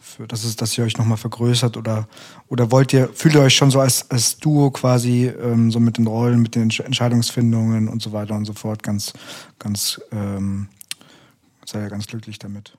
für 0.08 0.28
dass, 0.28 0.44
es, 0.44 0.56
dass 0.56 0.78
ihr 0.78 0.84
euch 0.84 0.98
nochmal 0.98 1.18
vergrößert 1.18 1.78
oder, 1.78 2.08
oder 2.48 2.72
wollt 2.72 2.94
ihr, 2.94 3.10
fühlt 3.14 3.36
ihr 3.36 3.42
euch 3.42 3.56
schon 3.56 3.72
so 3.72 3.80
als, 3.80 4.10
als 4.10 4.38
Duo 4.38 4.72
quasi 4.72 5.28
ähm, 5.28 5.72
so 5.72 5.80
mit 5.80 5.98
den 5.98 6.08
Rollen, 6.08 6.42
mit 6.42 6.56
den 6.56 6.70
Entsch- 6.70 6.84
Entscheidungsfindungen 6.84 7.88
und 7.88 8.02
so 8.02 8.14
weiter 8.14 8.36
und 8.36 8.46
so 8.46 8.54
fort 8.54 8.84
ganz, 8.84 9.14
ganz, 9.60 10.02
ähm, 10.12 10.70
seid 11.66 11.84
ihr 11.84 11.90
ganz 11.90 12.08
glücklich 12.08 12.40
damit? 12.40 12.78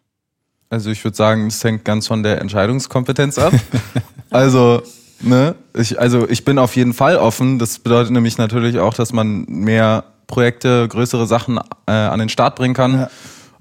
Also 0.70 0.90
ich 0.90 1.02
würde 1.04 1.16
sagen, 1.16 1.47
es 1.47 1.62
hängt 1.62 1.85
ganz 1.85 2.06
von 2.06 2.23
der 2.23 2.40
Entscheidungskompetenz 2.40 3.38
ab. 3.38 3.54
also, 4.30 4.82
ne, 5.20 5.54
ich, 5.75 5.99
also 5.99 6.28
ich 6.28 6.44
bin 6.44 6.58
auf 6.58 6.76
jeden 6.76 6.92
Fall 6.92 7.16
offen. 7.16 7.58
Das 7.58 7.78
bedeutet 7.78 8.12
nämlich 8.12 8.37
natürlich 8.38 8.78
auch, 8.78 8.94
dass 8.94 9.12
man 9.12 9.44
mehr 9.49 10.04
Projekte, 10.26 10.87
größere 10.88 11.26
Sachen 11.26 11.58
äh, 11.87 11.92
an 11.92 12.18
den 12.18 12.28
Start 12.28 12.56
bringen 12.56 12.75
kann. 12.75 12.94
Ja. 12.94 13.11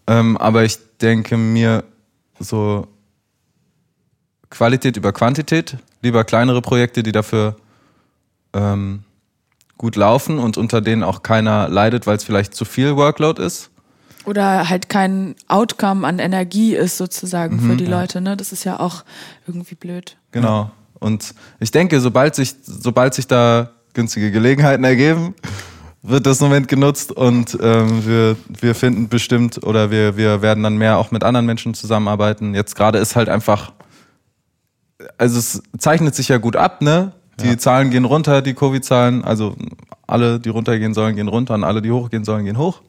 Ähm, 0.08 0.38
aber 0.38 0.64
ich 0.64 0.78
denke 1.00 1.38
mir 1.38 1.84
so 2.40 2.88
Qualität 4.50 4.98
über 4.98 5.12
Quantität, 5.14 5.78
lieber 6.02 6.24
kleinere 6.24 6.62
Projekte, 6.62 7.04
die 7.04 7.12
dafür 7.12 7.56
ähm, 8.54 9.04
gut 9.78 9.96
laufen 9.96 10.40
und 10.40 10.58
unter 10.58 10.82
denen 10.82 11.04
auch 11.04 11.24
keiner 11.24 11.70
leidet, 11.70 12.08
weil 12.08 12.18
es 12.18 12.24
vielleicht 12.24 12.56
zu 12.56 12.66
viel 12.66 12.96
Workload 12.96 13.42
ist. 13.42 13.70
Oder 14.26 14.68
halt 14.68 14.90
kein 14.90 15.36
Outcome 15.48 16.06
an 16.06 16.20
Energie 16.20 16.76
ist 16.76 16.98
sozusagen 16.98 17.62
für 17.62 17.78
die 17.78 17.86
Leute, 17.86 18.20
ne? 18.20 18.36
Das 18.36 18.52
ist 18.52 18.66
ja 18.66 18.78
auch 18.78 19.06
irgendwie 19.48 19.76
blöd. 19.76 20.18
Genau. 20.32 20.70
Und 21.00 21.34
ich 21.62 21.72
denke, 21.72 22.02
sobald 22.02 22.36
sich, 22.36 22.56
sobald 22.64 23.14
sich 23.14 23.28
da 23.28 23.70
günstige 23.94 24.32
Gelegenheiten 24.32 24.84
ergeben, 24.84 25.34
wird 26.02 26.26
das 26.26 26.40
Moment 26.42 26.68
genutzt 26.68 27.12
und 27.12 27.58
ähm, 27.62 28.06
wir, 28.06 28.36
wir 28.48 28.76
finden 28.76 29.08
bestimmt 29.10 29.64
oder 29.64 29.92
wir, 29.92 30.18
wir 30.18 30.42
werden 30.42 30.64
dann 30.64 30.78
mehr 30.78 30.98
auch 30.98 31.12
mit 31.12 31.24
anderen 31.24 31.46
Menschen 31.46 31.74
zusammenarbeiten. 31.74 32.54
Jetzt 32.54 32.76
gerade 32.76 32.98
ist 33.00 33.16
halt 33.16 33.30
einfach, 33.30 33.72
also 35.18 35.40
es 35.40 35.62
zeichnet 35.78 36.16
sich 36.16 36.28
ja 36.30 36.38
gut 36.38 36.56
ab, 36.56 36.82
ne? 36.82 37.12
Die 37.40 37.56
Zahlen 37.58 37.92
gehen 37.92 38.06
runter, 38.06 38.42
die 38.42 38.56
Covid-Zahlen, 38.56 39.24
also 39.24 39.56
alle, 40.08 40.40
die 40.40 40.50
runtergehen 40.50 40.96
sollen, 40.96 41.16
gehen 41.16 41.28
runter 41.28 41.54
und 41.54 41.64
alle, 41.64 41.84
die 41.84 41.92
hochgehen 41.92 42.24
sollen, 42.26 42.46
gehen 42.46 42.58
hoch. 42.58 42.82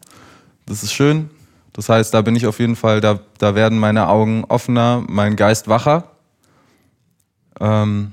Das 0.64 0.82
ist 0.82 0.92
schön. 0.94 1.28
Das 1.75 1.90
heißt, 1.90 2.14
da 2.14 2.22
bin 2.22 2.34
ich 2.34 2.46
auf 2.46 2.58
jeden 2.58 2.75
Fall, 2.75 3.00
da, 3.02 3.18
da 3.37 3.54
werden 3.54 3.78
meine 3.78 4.08
Augen 4.08 4.44
offener, 4.44 5.04
mein 5.06 5.37
Geist 5.37 5.68
wacher. 5.68 6.04
Ähm, 7.60 8.12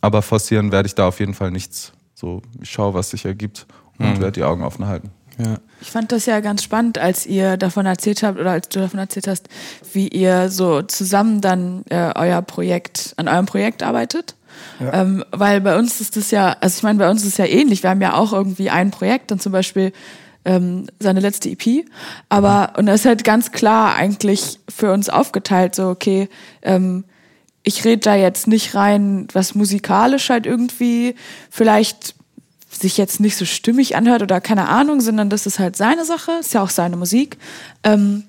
aber 0.00 0.22
forcieren 0.22 0.70
werde 0.70 0.86
ich 0.86 0.94
da 0.94 1.08
auf 1.08 1.18
jeden 1.20 1.34
Fall 1.34 1.50
nichts. 1.50 1.92
So, 2.14 2.42
ich 2.60 2.70
schaue, 2.70 2.94
was 2.94 3.10
sich 3.10 3.24
ergibt 3.24 3.66
und 3.98 4.06
Mhm. 4.14 4.20
werde 4.20 4.32
die 4.32 4.44
Augen 4.44 4.62
offen 4.62 4.86
halten. 4.86 5.10
Ja. 5.38 5.58
Ich 5.80 5.90
fand 5.90 6.10
das 6.10 6.26
ja 6.26 6.40
ganz 6.40 6.62
spannend, 6.62 6.98
als 6.98 7.24
ihr 7.24 7.56
davon 7.56 7.86
erzählt 7.86 8.22
habt 8.22 8.38
oder 8.38 8.50
als 8.50 8.68
du 8.68 8.80
davon 8.80 8.98
erzählt 8.98 9.28
hast, 9.28 9.48
wie 9.92 10.08
ihr 10.08 10.48
so 10.50 10.82
zusammen 10.82 11.40
dann 11.40 11.84
äh, 11.90 12.12
euer 12.16 12.42
Projekt, 12.42 13.14
an 13.16 13.28
eurem 13.28 13.46
Projekt 13.46 13.82
arbeitet. 13.82 14.34
Ähm, 14.80 15.24
weil 15.30 15.60
bei 15.60 15.78
uns 15.78 16.00
ist 16.00 16.16
das 16.16 16.30
ja, 16.30 16.56
also 16.60 16.78
ich 16.78 16.82
meine, 16.82 16.98
bei 16.98 17.08
uns 17.08 17.22
ist 17.22 17.28
es 17.28 17.36
ja 17.36 17.46
ähnlich. 17.46 17.82
Wir 17.82 17.90
haben 17.90 18.00
ja 18.00 18.14
auch 18.14 18.32
irgendwie 18.32 18.70
ein 18.70 18.90
Projekt, 18.90 19.30
dann 19.30 19.38
zum 19.38 19.52
Beispiel 19.52 19.92
ähm, 20.44 20.86
seine 20.98 21.20
letzte 21.20 21.50
EP. 21.50 21.84
Aber, 22.28 22.72
und 22.76 22.86
das 22.86 23.00
ist 23.00 23.06
halt 23.06 23.24
ganz 23.24 23.52
klar 23.52 23.94
eigentlich 23.94 24.58
für 24.68 24.92
uns 24.92 25.08
aufgeteilt, 25.08 25.74
so, 25.74 25.88
okay, 25.88 26.28
ähm, 26.62 27.04
ich 27.62 27.84
rede 27.84 28.00
da 28.00 28.14
jetzt 28.14 28.46
nicht 28.46 28.74
rein, 28.74 29.28
was 29.32 29.54
musikalisch 29.54 30.30
halt 30.30 30.46
irgendwie 30.46 31.14
vielleicht 31.50 32.14
sich 32.80 32.96
jetzt 32.96 33.20
nicht 33.20 33.36
so 33.36 33.44
stimmig 33.44 33.96
anhört 33.96 34.22
oder 34.22 34.40
keine 34.40 34.68
Ahnung, 34.68 35.00
sondern 35.00 35.30
das 35.30 35.46
ist 35.46 35.58
halt 35.58 35.76
seine 35.76 36.04
Sache, 36.04 36.32
ist 36.40 36.54
ja 36.54 36.62
auch 36.62 36.70
seine 36.70 36.96
Musik. 36.96 37.38
Ähm, 37.84 38.24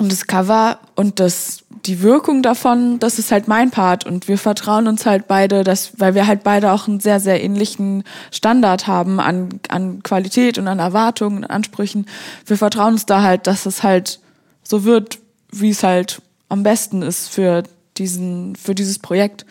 und 0.00 0.10
das 0.10 0.26
Cover 0.26 0.78
und 0.94 1.20
das, 1.20 1.62
die 1.84 2.00
Wirkung 2.00 2.42
davon, 2.42 2.98
das 3.00 3.18
ist 3.18 3.30
halt 3.30 3.48
mein 3.48 3.70
Part. 3.70 4.06
Und 4.06 4.28
wir 4.28 4.38
vertrauen 4.38 4.88
uns 4.88 5.04
halt 5.04 5.28
beide, 5.28 5.62
dass, 5.62 5.92
weil 6.00 6.14
wir 6.14 6.26
halt 6.26 6.42
beide 6.42 6.72
auch 6.72 6.88
einen 6.88 7.00
sehr, 7.00 7.20
sehr 7.20 7.44
ähnlichen 7.44 8.04
Standard 8.30 8.86
haben 8.86 9.20
an, 9.20 9.60
an 9.68 10.02
Qualität 10.02 10.56
und 10.56 10.68
an 10.68 10.78
Erwartungen 10.78 11.38
und 11.38 11.50
Ansprüchen. 11.50 12.06
Wir 12.46 12.56
vertrauen 12.56 12.94
uns 12.94 13.04
da 13.04 13.20
halt, 13.20 13.46
dass 13.46 13.66
es 13.66 13.82
halt 13.82 14.20
so 14.62 14.84
wird, 14.84 15.18
wie 15.52 15.70
es 15.70 15.82
halt 15.82 16.22
am 16.48 16.62
besten 16.62 17.02
ist 17.02 17.28
für 17.28 17.62
diesen, 17.98 18.56
für 18.56 18.74
dieses 18.74 18.98
Projekt. 18.98 19.44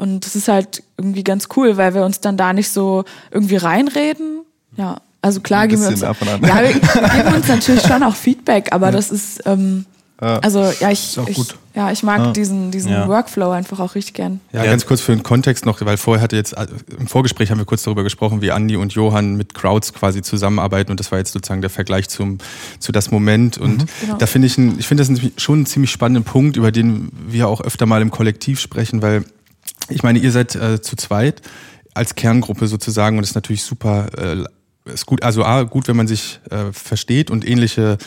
Und 0.00 0.24
das 0.24 0.34
ist 0.34 0.48
halt 0.48 0.82
irgendwie 0.96 1.22
ganz 1.24 1.48
cool, 1.56 1.76
weil 1.76 1.92
wir 1.94 2.04
uns 2.06 2.20
dann 2.20 2.38
da 2.38 2.54
nicht 2.54 2.70
so 2.70 3.04
irgendwie 3.30 3.56
reinreden. 3.56 4.40
Ja, 4.76 4.96
also 5.20 5.40
klar 5.40 5.68
geben 5.68 5.82
wir 5.82 5.88
uns, 5.88 6.00
ja, 6.00 6.14
wir 6.18 6.38
geben 7.22 7.34
uns 7.36 7.48
natürlich 7.48 7.82
schon 7.82 8.02
auch 8.02 8.16
Feedback, 8.16 8.68
aber 8.72 8.90
das 8.92 9.10
ist, 9.10 9.42
ähm, 9.44 9.84
also 10.16 10.60
ja, 10.80 10.90
ich, 10.90 11.10
Ist 11.10 11.18
auch 11.18 11.28
ich, 11.28 11.36
gut. 11.36 11.56
ja, 11.74 11.90
ich 11.92 12.02
mag 12.02 12.32
diesen, 12.34 12.70
diesen 12.70 12.92
Ja. 12.92 13.08
Workflow 13.08 13.50
einfach 13.50 13.80
auch 13.80 13.94
richtig 13.94 14.14
gern. 14.14 14.40
Ja, 14.52 14.64
ganz 14.64 14.86
kurz 14.86 15.00
für 15.02 15.12
den 15.12 15.22
Kontext 15.22 15.66
noch, 15.66 15.84
weil 15.84 15.96
vorher 15.98 16.22
hatte 16.22 16.36
jetzt, 16.36 16.56
also 16.56 16.74
im 16.98 17.06
Vorgespräch 17.06 17.50
haben 17.50 17.58
wir 17.58 17.64
kurz 17.66 17.82
darüber 17.82 18.02
gesprochen, 18.02 18.40
wie 18.40 18.52
Andi 18.52 18.76
und 18.76 18.92
Johann 18.94 19.36
mit 19.36 19.52
Crowds 19.54 19.92
quasi 19.92 20.22
zusammenarbeiten 20.22 20.90
und 20.90 21.00
das 21.00 21.10
war 21.12 21.18
jetzt 21.18 21.32
sozusagen 21.32 21.60
der 21.60 21.70
Vergleich 21.70 22.08
zum, 22.08 22.38
zu 22.78 22.92
das 22.92 23.10
Moment 23.10 23.58
und 23.58 23.86
Genau. 24.00 24.16
da 24.18 24.26
finde 24.26 24.46
ich, 24.46 24.56
ein, 24.56 24.78
ich 24.78 24.86
finde 24.88 25.02
das 25.02 25.08
ein, 25.10 25.32
schon 25.36 25.62
ein 25.62 25.66
ziemlich 25.66 25.90
spannenden 25.90 26.24
Punkt, 26.24 26.56
über 26.56 26.70
den 26.72 27.10
wir 27.28 27.48
auch 27.48 27.60
öfter 27.60 27.84
mal 27.86 28.00
im 28.02 28.10
Kollektiv 28.10 28.60
sprechen, 28.60 29.02
weil 29.02 29.24
ich 29.88 30.02
meine, 30.02 30.18
ihr 30.18 30.32
seid 30.32 30.54
äh, 30.54 30.80
zu 30.80 30.96
zweit 30.96 31.42
als 31.94 32.14
Kerngruppe 32.14 32.66
sozusagen 32.66 33.16
und 33.16 33.22
das 33.22 33.30
ist 33.30 33.34
natürlich 33.34 33.62
super, 33.62 34.08
äh, 34.16 34.44
ist 34.92 35.06
gut, 35.06 35.22
also 35.22 35.44
A, 35.44 35.62
gut, 35.64 35.88
wenn 35.88 35.96
man 35.96 36.06
sich 36.06 36.40
äh, 36.50 36.72
versteht 36.72 37.30
und 37.30 37.46
ähnliche 37.46 37.98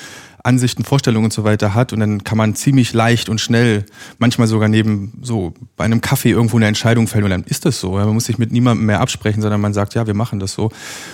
Ansichten, 0.44 0.84
Vorstellungen 0.84 1.26
und 1.26 1.34
so 1.34 1.46
weiter 1.46 1.74
hat 1.74 1.94
und 1.94 2.02
dann 2.02 2.26
kann 2.26 2.38
man 2.38 2.54
ziemlich 2.54 2.92
leicht 2.92 3.30
und 3.30 3.40
schnell, 3.40 3.86
manchmal 4.18 4.48
sogar 4.48 4.68
neben 4.68 5.14
so 5.22 5.54
bei 5.78 5.86
einem 5.86 6.02
Kaffee 6.02 6.32
irgendwo 6.32 6.58
eine 6.58 6.68
Entscheidung 6.68 7.08
fällen 7.08 7.24
und 7.24 7.30
dann 7.30 7.44
ist 7.44 7.66
das 7.66 7.80
so. 7.80 7.92
Man 7.92 8.10
muss 8.10 8.26
sich 8.26 8.38
mit 8.38 8.52
niemandem 8.52 8.86
mehr 8.86 9.00
absprechen, 9.00 9.42
sondern 9.42 9.62
man 9.62 9.74
sagt, 9.74 9.94
ja, 9.94 10.06
wir 10.06 10.14
machen 10.14 10.40
das 10.40 10.54
so. 10.54 10.70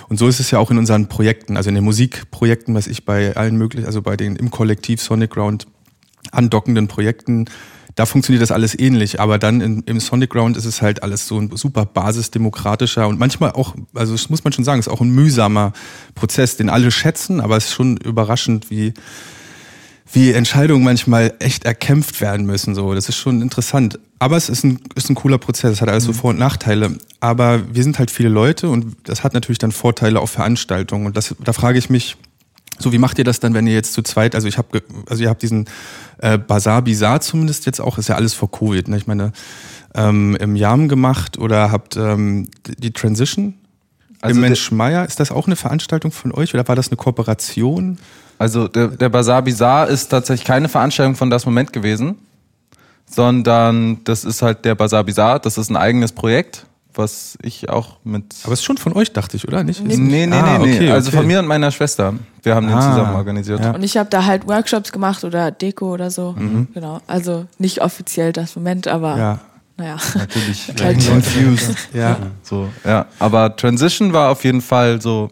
Und 0.08 0.18
so 0.18 0.28
ist 0.28 0.40
es 0.40 0.50
ja 0.50 0.58
auch 0.58 0.72
in 0.72 0.80
unseren 0.80 1.10
Projekten, 1.10 1.58
also 1.58 1.70
in 1.70 1.76
den 1.76 1.84
Musikprojekten, 1.84 2.74
was 2.74 2.88
ich 2.88 3.06
bei 3.06 3.36
allen 3.36 3.56
möglichen, 3.56 3.86
also 3.86 4.02
bei 4.02 4.18
den 4.18 4.36
im 4.36 4.50
Kollektiv 4.50 5.00
Sonic 5.00 5.30
Ground 5.30 5.68
andockenden 6.32 6.88
Projekten, 6.88 7.46
da 7.96 8.06
funktioniert 8.06 8.42
das 8.42 8.52
alles 8.52 8.78
ähnlich, 8.78 9.20
aber 9.20 9.40
dann 9.40 9.62
in, 9.62 9.84
im 9.84 10.00
Sonic 10.00 10.30
Ground 10.30 10.58
ist 10.58 10.66
es 10.66 10.82
halt 10.82 11.04
alles 11.04 11.28
so 11.28 11.40
ein 11.40 11.56
super 11.56 11.86
basisdemokratischer 11.86 13.08
und 13.08 13.20
manchmal 13.20 13.52
auch, 13.52 13.76
also 13.94 14.14
das 14.14 14.30
muss 14.30 14.44
man 14.44 14.54
schon 14.54 14.64
sagen, 14.64 14.80
ist 14.80 14.88
auch 14.88 15.02
ein 15.02 15.10
mühsamer 15.10 15.74
Prozess, 16.16 16.58
den 16.58 16.70
alle 16.70 16.92
schätzen, 16.92 17.42
aber 17.42 17.58
es 17.58 17.66
ist 17.66 17.74
schon 17.74 17.98
überraschend, 17.98 18.70
wie, 18.70 18.94
wie 20.12 20.32
Entscheidungen 20.32 20.84
manchmal 20.84 21.34
echt 21.40 21.66
erkämpft 21.66 22.22
werden 22.22 22.46
müssen. 22.46 22.74
So, 22.74 22.94
das 22.94 23.10
ist 23.10 23.18
schon 23.18 23.42
interessant. 23.42 24.00
Aber 24.18 24.38
es 24.38 24.50
ist 24.50 24.64
ein, 24.64 24.80
ist 24.96 25.10
ein 25.10 25.16
cooler 25.16 25.38
Prozess. 25.38 25.74
Es 25.74 25.82
hat 25.82 25.90
alles 25.90 26.04
so 26.04 26.14
Vor- 26.14 26.32
und 26.32 26.40
Nachteile. 26.40 26.98
Aber 27.20 27.74
wir 27.74 27.84
sind 27.84 28.00
halt 28.00 28.10
viele 28.10 28.30
Leute 28.30 28.70
und 28.70 28.96
das 29.04 29.24
hat 29.24 29.34
natürlich 29.34 29.60
dann 29.60 29.72
Vorteile 29.72 30.20
auf 30.20 30.32
Veranstaltungen. 30.32 31.06
Und 31.06 31.16
das, 31.16 31.36
da 31.44 31.54
frage 31.54 31.78
ich 31.78 31.90
mich, 31.90 32.18
so, 32.80 32.92
wie 32.92 32.98
macht 32.98 33.18
ihr 33.18 33.24
das 33.26 33.40
dann, 33.40 33.54
wenn 33.54 33.68
ihr 33.68 33.74
jetzt 33.74 33.94
zu 33.94 34.02
zweit, 34.02 34.36
also 34.36 34.48
ich 34.48 34.58
habe, 34.58 34.82
also 35.10 35.22
ihr 35.24 35.30
habt 35.30 35.42
diesen 35.42 35.66
äh, 36.20 36.38
Bazar 36.38 36.82
Bizarre 36.82 37.20
zumindest 37.20 37.66
jetzt 37.66 37.80
auch, 37.82 37.98
ist 37.98 38.10
ja 38.10 38.16
alles 38.16 38.34
vor 38.34 38.50
Covid, 38.50 38.88
ne? 38.88 38.98
Ich 38.98 39.06
meine, 39.08 39.32
ähm, 39.96 40.36
im 40.40 40.56
Jam 40.56 40.88
gemacht 40.88 41.38
oder 41.38 41.72
habt 41.72 41.96
ähm, 41.98 42.48
die 42.78 42.92
Transition 42.92 43.56
Also 44.22 44.36
im 44.36 44.42
der- 44.42 44.50
Mensch 44.52 44.72
Meier, 44.72 45.06
ist 45.06 45.20
das 45.20 45.32
auch 45.32 45.48
eine 45.48 45.56
Veranstaltung 45.56 46.12
von 46.12 46.32
euch 46.32 46.54
oder 46.54 46.68
war 46.68 46.76
das 46.76 46.90
eine 46.90 46.98
Kooperation? 46.98 47.98
Also 48.38 48.68
der, 48.68 48.88
der 48.90 49.10
Bazaar 49.10 49.42
Bizarre 49.42 49.90
ist 49.92 50.08
tatsächlich 50.10 50.46
keine 50.48 50.70
Veranstaltung 50.70 51.16
von 51.16 51.30
das 51.30 51.46
Moment 51.46 51.74
gewesen, 51.74 52.16
sondern 53.06 54.04
das 54.04 54.24
ist 54.24 54.42
halt 54.42 54.66
der 54.66 54.76
Bazaar 54.76 55.04
Bizarre, 55.04 55.40
das 55.40 55.58
ist 55.58 55.70
ein 55.70 55.76
eigenes 55.78 56.12
Projekt, 56.12 56.66
was 57.00 57.38
ich 57.42 57.68
auch 57.70 57.98
mit... 58.04 58.36
Aber 58.44 58.54
es 58.54 58.60
ist 58.60 58.66
schon 58.66 58.78
von 58.78 58.94
euch, 58.94 59.12
dachte 59.12 59.36
ich, 59.38 59.48
oder 59.48 59.64
nicht? 59.64 59.84
nee, 59.84 59.98
nee, 59.98 60.28
nee, 60.28 60.36
Ah, 60.36 60.60
nee. 60.60 60.76
okay, 60.76 60.92
Also 60.92 61.08
okay. 61.08 61.18
von 61.18 61.26
mir 61.28 61.40
und 61.40 61.48
meiner 61.48 61.72
Schwester. 61.72 62.14
Wir 62.44 62.54
haben 62.54 62.68
den 62.68 62.78
Ah, 62.78 62.82
zusammen 62.92 63.16
organisiert. 63.16 63.60
ja. 63.62 63.72
Und 63.72 63.82
ich 63.84 63.98
habe 63.98 64.10
da 64.12 64.26
halt 64.26 64.48
Workshops 64.48 64.92
gemacht 64.92 65.24
oder 65.24 65.50
Deko 65.50 65.92
oder 65.94 66.12
so. 66.12 66.36
Genau. 66.74 67.00
Also 67.08 67.48
nicht 67.58 67.82
offiziell 67.82 68.32
das 68.34 68.56
Moment, 68.56 68.88
aber 68.88 69.18
Ja. 69.18 69.40
naja. 69.78 69.98
Natürlich. 70.14 70.72
Halt 70.80 71.00
Confused. 71.08 71.76
Ja. 71.94 72.18
So, 72.44 72.70
ja. 72.86 73.08
Aber 73.18 73.56
Transition 73.56 74.14
war 74.14 74.30
auf 74.30 74.44
jeden 74.44 74.62
Fall 74.62 75.02
so 75.02 75.32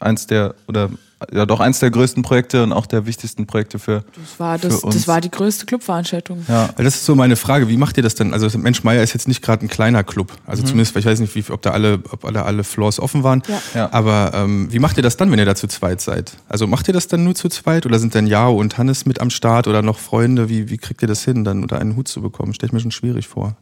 eins 0.00 0.26
der, 0.26 0.54
oder 0.68 0.88
ja 1.32 1.46
doch 1.46 1.60
eins 1.60 1.78
der 1.80 1.90
größten 1.90 2.22
Projekte 2.22 2.62
und 2.62 2.72
auch 2.72 2.86
der 2.86 3.06
wichtigsten 3.06 3.46
Projekte 3.46 3.78
für. 3.78 4.04
Das 4.14 4.38
war, 4.38 4.58
das, 4.58 4.80
Für 4.80 4.86
uns. 4.86 4.94
das 4.94 5.08
war 5.08 5.20
die 5.20 5.30
größte 5.30 5.66
Clubveranstaltung. 5.66 6.44
Ja. 6.48 6.70
Weil 6.76 6.84
Das 6.84 6.96
ist 6.96 7.04
so 7.04 7.14
meine 7.14 7.36
Frage. 7.36 7.68
Wie 7.68 7.76
macht 7.76 7.96
ihr 7.96 8.02
das 8.02 8.14
denn? 8.14 8.32
Also 8.32 8.56
Mensch 8.58 8.84
Meier 8.84 9.02
ist 9.02 9.14
jetzt 9.14 9.28
nicht 9.28 9.42
gerade 9.42 9.64
ein 9.64 9.68
kleiner 9.68 10.04
Club. 10.04 10.32
Also 10.46 10.62
zumindest, 10.62 10.96
ich 10.96 11.04
weiß 11.04 11.20
nicht, 11.20 11.34
wie, 11.34 11.44
ob 11.50 11.62
da 11.62 11.70
alle, 11.70 12.00
ob 12.10 12.24
alle, 12.24 12.44
alle 12.44 12.64
Floors 12.64 13.00
offen 13.00 13.22
waren. 13.22 13.42
Ja. 13.48 13.60
Ja. 13.74 13.92
Aber 13.92 14.32
ähm, 14.34 14.68
wie 14.70 14.78
macht 14.78 14.96
ihr 14.96 15.02
das 15.02 15.16
dann, 15.16 15.30
wenn 15.30 15.38
ihr 15.38 15.44
da 15.44 15.54
zu 15.54 15.66
zweit 15.66 16.00
seid? 16.00 16.32
Also 16.48 16.66
macht 16.66 16.88
ihr 16.88 16.94
das 16.94 17.08
dann 17.08 17.24
nur 17.24 17.34
zu 17.34 17.48
zweit 17.48 17.86
oder 17.86 17.98
sind 17.98 18.14
dann 18.14 18.26
Jao 18.26 18.56
und 18.56 18.78
Hannes 18.78 19.06
mit 19.06 19.20
am 19.20 19.30
Start 19.30 19.66
oder 19.66 19.82
noch 19.82 19.98
Freunde? 19.98 20.48
Wie, 20.48 20.70
wie 20.70 20.78
kriegt 20.78 21.02
ihr 21.02 21.08
das 21.08 21.24
hin, 21.24 21.44
dann 21.44 21.62
unter 21.62 21.78
einen 21.78 21.96
Hut 21.96 22.08
zu 22.08 22.22
bekommen? 22.22 22.54
Stell 22.54 22.68
ich 22.68 22.72
mir 22.72 22.80
schon 22.80 22.90
schwierig 22.92 23.26
vor. 23.28 23.56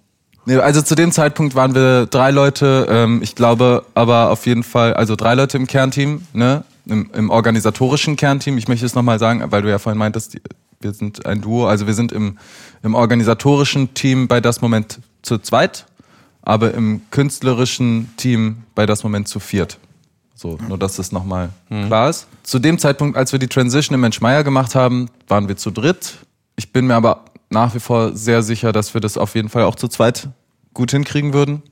Nee, 0.49 0.57
also 0.59 0.81
zu 0.81 0.95
dem 0.95 1.11
Zeitpunkt 1.11 1.57
waren 1.57 1.75
wir 1.75 2.07
drei 2.07 2.31
Leute, 2.31 2.87
ähm, 2.89 3.21
ich 3.21 3.35
glaube 3.35 3.85
aber 3.95 4.31
auf 4.31 4.47
jeden 4.47 4.63
Fall, 4.63 4.95
also 4.95 5.17
drei 5.17 5.35
Leute 5.35 5.57
im 5.57 5.67
Kernteam, 5.67 6.23
ne? 6.33 6.63
Im, 6.89 7.11
im 7.15 7.31
organisatorischen 7.31 8.15
Kernteam. 8.15 8.59
Ich 8.59 8.69
möchte 8.69 8.87
es 8.87 8.95
nochmal 8.95 9.19
sagen, 9.19 9.43
weil 9.51 9.63
du 9.63 9.69
ja 9.69 9.79
vorhin 9.79 9.99
meintest, 9.99 10.39
wir 10.81 10.93
sind 10.93 11.27
ein 11.27 11.41
Duo, 11.41 11.67
also 11.67 11.87
wir 11.87 11.95
sind 11.95 12.13
im, 12.13 12.39
im 12.83 12.95
organisatorischen 12.95 13.95
Team 13.95 14.29
bei 14.29 14.41
das 14.41 14.61
Moment 14.61 15.01
zu 15.23 15.39
zweit, 15.39 15.87
aber 16.43 16.75
im 16.75 17.01
künstlerischen 17.11 18.11
Team 18.17 18.63
bei 18.75 18.87
das 18.87 19.03
Moment 19.03 19.27
zu 19.27 19.41
viert. 19.41 19.79
So, 20.35 20.59
nur 20.69 20.79
dass 20.79 20.97
das 20.97 21.13
nochmal 21.13 21.49
klar 21.87 22.11
ist. 22.11 22.27
Zu 22.43 22.59
dem 22.59 22.79
Zeitpunkt, 22.79 23.17
als 23.17 23.33
wir 23.33 23.39
die 23.39 23.49
Transition 23.49 23.95
im 23.95 24.03
Mensch 24.03 24.21
Meier 24.21 24.45
gemacht 24.45 24.75
haben, 24.75 25.09
waren 25.29 25.49
wir 25.49 25.57
zu 25.57 25.71
dritt. 25.71 26.19
Ich 26.57 26.73
bin 26.73 26.87
mir 26.87 26.95
aber 26.95 27.25
nach 27.51 27.75
wie 27.75 27.81
vor 27.81 28.15
sehr 28.15 28.43
sicher, 28.43 28.73
dass 28.73 28.93
wir 28.95 29.01
das 29.01 29.17
auf 29.17 29.35
jeden 29.35 29.49
Fall 29.49 29.65
auch 29.65 29.77
zu 29.77 29.89
zweit 29.89 30.29
gut 30.75 30.91
hinkriegen 30.91 31.33
würden. 31.33 31.63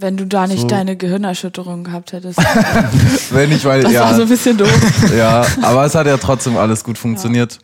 Wenn 0.00 0.16
du 0.16 0.26
da 0.26 0.46
nicht 0.46 0.62
So. 0.62 0.66
deine 0.66 0.96
Gehirnerschütterung 0.96 1.84
gehabt 1.84 2.12
hättest. 2.12 2.38
Wenn 3.30 3.50
nicht, 3.50 3.64
weil 3.66 3.82
Das 3.82 3.92
ja, 3.92 4.02
war 4.04 4.14
so 4.14 4.22
ein 4.22 4.28
bisschen 4.28 4.56
doof. 4.56 5.12
ja, 5.14 5.44
aber 5.62 5.84
es 5.84 5.94
hat 5.94 6.06
ja 6.06 6.16
trotzdem 6.16 6.56
alles 6.56 6.82
gut 6.84 6.96
funktioniert. 6.96 7.58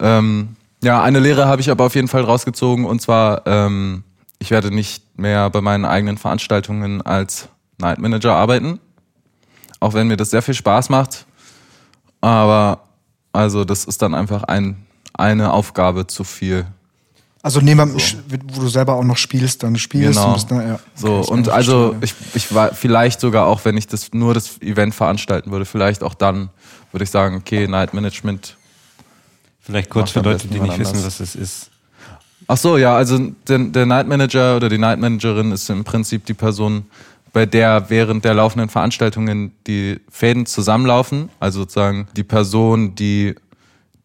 Ja, 0.00 0.18
ähm, 0.18 0.56
ja 0.82 1.02
eine 1.02 1.20
Lehre 1.20 1.46
habe 1.46 1.60
ich 1.60 1.70
aber 1.70 1.84
auf 1.84 1.94
jeden 1.94 2.08
Fall 2.08 2.22
rausgezogen 2.22 2.86
und 2.86 3.02
zwar, 3.02 3.46
ähm, 3.46 4.04
ich 4.38 4.50
werde 4.50 4.74
nicht 4.74 5.18
mehr 5.18 5.50
bei 5.50 5.60
meinen 5.60 5.84
eigenen 5.84 6.16
Veranstaltungen 6.16 7.02
als 7.02 7.48
Night 7.78 7.98
Manager 7.98 8.34
arbeiten, 8.34 8.80
auch 9.80 9.92
wenn 9.92 10.08
mir 10.08 10.16
das 10.16 10.30
sehr 10.30 10.42
viel 10.42 10.54
Spaß 10.54 10.88
macht. 10.88 11.26
Aber 12.22 12.84
also 13.32 13.64
das 13.64 13.84
ist 13.84 14.00
dann 14.00 14.14
einfach 14.14 14.44
ein, 14.44 14.86
eine 15.12 15.52
Aufgabe 15.52 16.06
zu 16.06 16.24
viel. 16.24 16.66
Also 17.44 17.60
neben, 17.60 17.92
wo 17.94 18.60
du 18.60 18.68
selber 18.68 18.94
auch 18.94 19.02
noch 19.02 19.16
spielst, 19.16 19.64
dann 19.64 19.76
spielst 19.76 20.16
Genau. 20.16 20.28
und 20.28 20.34
bist 20.34 20.50
da, 20.50 20.62
ja. 20.62 20.78
So, 20.94 21.18
Okay, 21.18 21.32
und 21.32 21.48
also 21.48 21.96
ich, 22.00 22.14
ich 22.34 22.54
war 22.54 22.72
vielleicht 22.72 23.20
sogar 23.20 23.46
auch, 23.46 23.64
wenn 23.64 23.76
ich 23.76 23.88
das 23.88 24.12
nur 24.12 24.32
das 24.32 24.62
Event 24.62 24.94
veranstalten 24.94 25.50
würde, 25.50 25.64
vielleicht 25.64 26.04
auch 26.04 26.14
dann 26.14 26.50
würde 26.92 27.02
ich 27.04 27.10
sagen, 27.10 27.36
okay, 27.36 27.66
Night 27.66 27.94
Management. 27.94 28.56
Vielleicht 29.60 29.90
kurz 29.90 30.10
für 30.12 30.20
Leute, 30.20 30.46
die 30.46 30.60
nicht 30.60 30.78
wissen, 30.78 31.04
was 31.04 31.18
es 31.20 31.34
ist. 31.34 31.70
Ach 32.46 32.56
so, 32.56 32.76
ja, 32.76 32.96
also 32.96 33.18
der, 33.48 33.58
der 33.58 33.86
Night 33.86 34.06
Manager 34.06 34.56
oder 34.56 34.68
die 34.68 34.78
Night 34.78 34.98
Managerin 34.98 35.52
ist 35.52 35.68
im 35.70 35.84
Prinzip 35.84 36.26
die 36.26 36.34
Person, 36.34 36.86
bei 37.32 37.46
der 37.46 37.88
während 37.88 38.24
der 38.24 38.34
laufenden 38.34 38.68
Veranstaltungen 38.68 39.52
die 39.66 40.00
Fäden 40.10 40.46
zusammenlaufen. 40.46 41.28
Also 41.40 41.60
sozusagen 41.60 42.08
die 42.14 42.24
Person, 42.24 42.94
die 42.94 43.34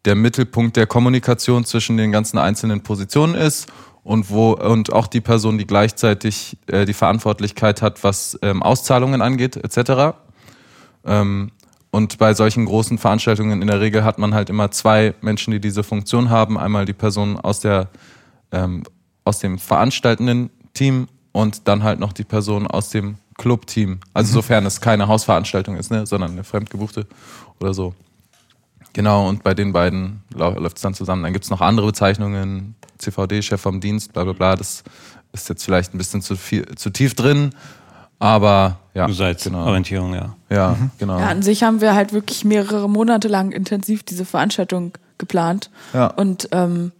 der 0.04 0.14
Mittelpunkt 0.14 0.76
der 0.76 0.86
Kommunikation 0.86 1.64
zwischen 1.64 1.96
den 1.96 2.12
ganzen 2.12 2.38
einzelnen 2.38 2.82
Positionen 2.82 3.34
ist 3.34 3.68
und 4.04 4.30
wo 4.30 4.52
und 4.52 4.92
auch 4.92 5.06
die 5.06 5.20
Person, 5.20 5.58
die 5.58 5.66
gleichzeitig 5.66 6.56
äh, 6.66 6.84
die 6.86 6.94
Verantwortlichkeit 6.94 7.82
hat, 7.82 8.04
was 8.04 8.38
ähm, 8.42 8.62
Auszahlungen 8.62 9.20
angeht, 9.20 9.56
etc. 9.56 10.16
Ähm, 11.04 11.50
und 11.90 12.18
bei 12.18 12.34
solchen 12.34 12.66
großen 12.66 12.98
Veranstaltungen 12.98 13.60
in 13.60 13.68
der 13.68 13.80
Regel 13.80 14.04
hat 14.04 14.18
man 14.18 14.34
halt 14.34 14.50
immer 14.50 14.70
zwei 14.70 15.14
Menschen, 15.20 15.52
die 15.52 15.60
diese 15.60 15.82
Funktion 15.82 16.30
haben. 16.30 16.58
Einmal 16.58 16.84
die 16.84 16.92
Person 16.92 17.38
aus 17.38 17.60
der 17.60 17.88
ähm, 18.52 18.84
aus 19.24 19.40
dem 19.40 19.58
veranstaltenden 19.58 20.50
Team 20.72 21.08
und 21.32 21.68
dann 21.68 21.82
halt 21.82 22.00
noch 22.00 22.12
die 22.12 22.24
Person 22.24 22.66
aus 22.66 22.88
dem 22.90 23.16
Clubteam. 23.36 24.00
Also 24.14 24.32
sofern 24.32 24.64
es 24.66 24.80
keine 24.80 25.06
Hausveranstaltung 25.06 25.76
ist, 25.76 25.90
ne, 25.90 26.06
sondern 26.06 26.32
eine 26.32 26.44
fremdgebuchte 26.44 27.06
oder 27.60 27.74
so. 27.74 27.94
Genau, 28.92 29.28
und 29.28 29.42
bei 29.42 29.54
den 29.54 29.72
beiden 29.72 30.22
läuft 30.34 30.76
es 30.76 30.82
dann 30.82 30.94
zusammen. 30.94 31.22
Dann 31.22 31.32
gibt 31.32 31.44
es 31.44 31.50
noch 31.50 31.60
andere 31.60 31.86
Bezeichnungen, 31.86 32.74
CVD, 32.98 33.42
Chef 33.42 33.60
vom 33.60 33.80
Dienst, 33.80 34.12
bla 34.12 34.24
bla 34.24 34.32
bla. 34.32 34.56
Das 34.56 34.82
ist 35.32 35.48
jetzt 35.48 35.64
vielleicht 35.64 35.94
ein 35.94 35.98
bisschen 35.98 36.22
zu, 36.22 36.36
viel, 36.36 36.66
zu 36.76 36.90
tief 36.90 37.14
drin, 37.14 37.50
aber 38.18 38.78
ja. 38.94 39.06
Du 39.06 39.12
seid 39.12 39.42
genau. 39.42 39.66
Orientierung, 39.66 40.14
ja. 40.14 40.34
Ja, 40.50 40.76
genau. 40.98 41.18
Ja, 41.20 41.28
an 41.28 41.42
sich 41.42 41.62
haben 41.62 41.80
wir 41.80 41.94
halt 41.94 42.12
wirklich 42.12 42.44
mehrere 42.44 42.88
Monate 42.88 43.28
lang 43.28 43.52
intensiv 43.52 44.02
diese 44.02 44.24
Veranstaltung 44.24 44.92
geplant 45.18 45.70
Ja. 45.92 46.08
und 46.08 46.48
ähm, 46.52 46.90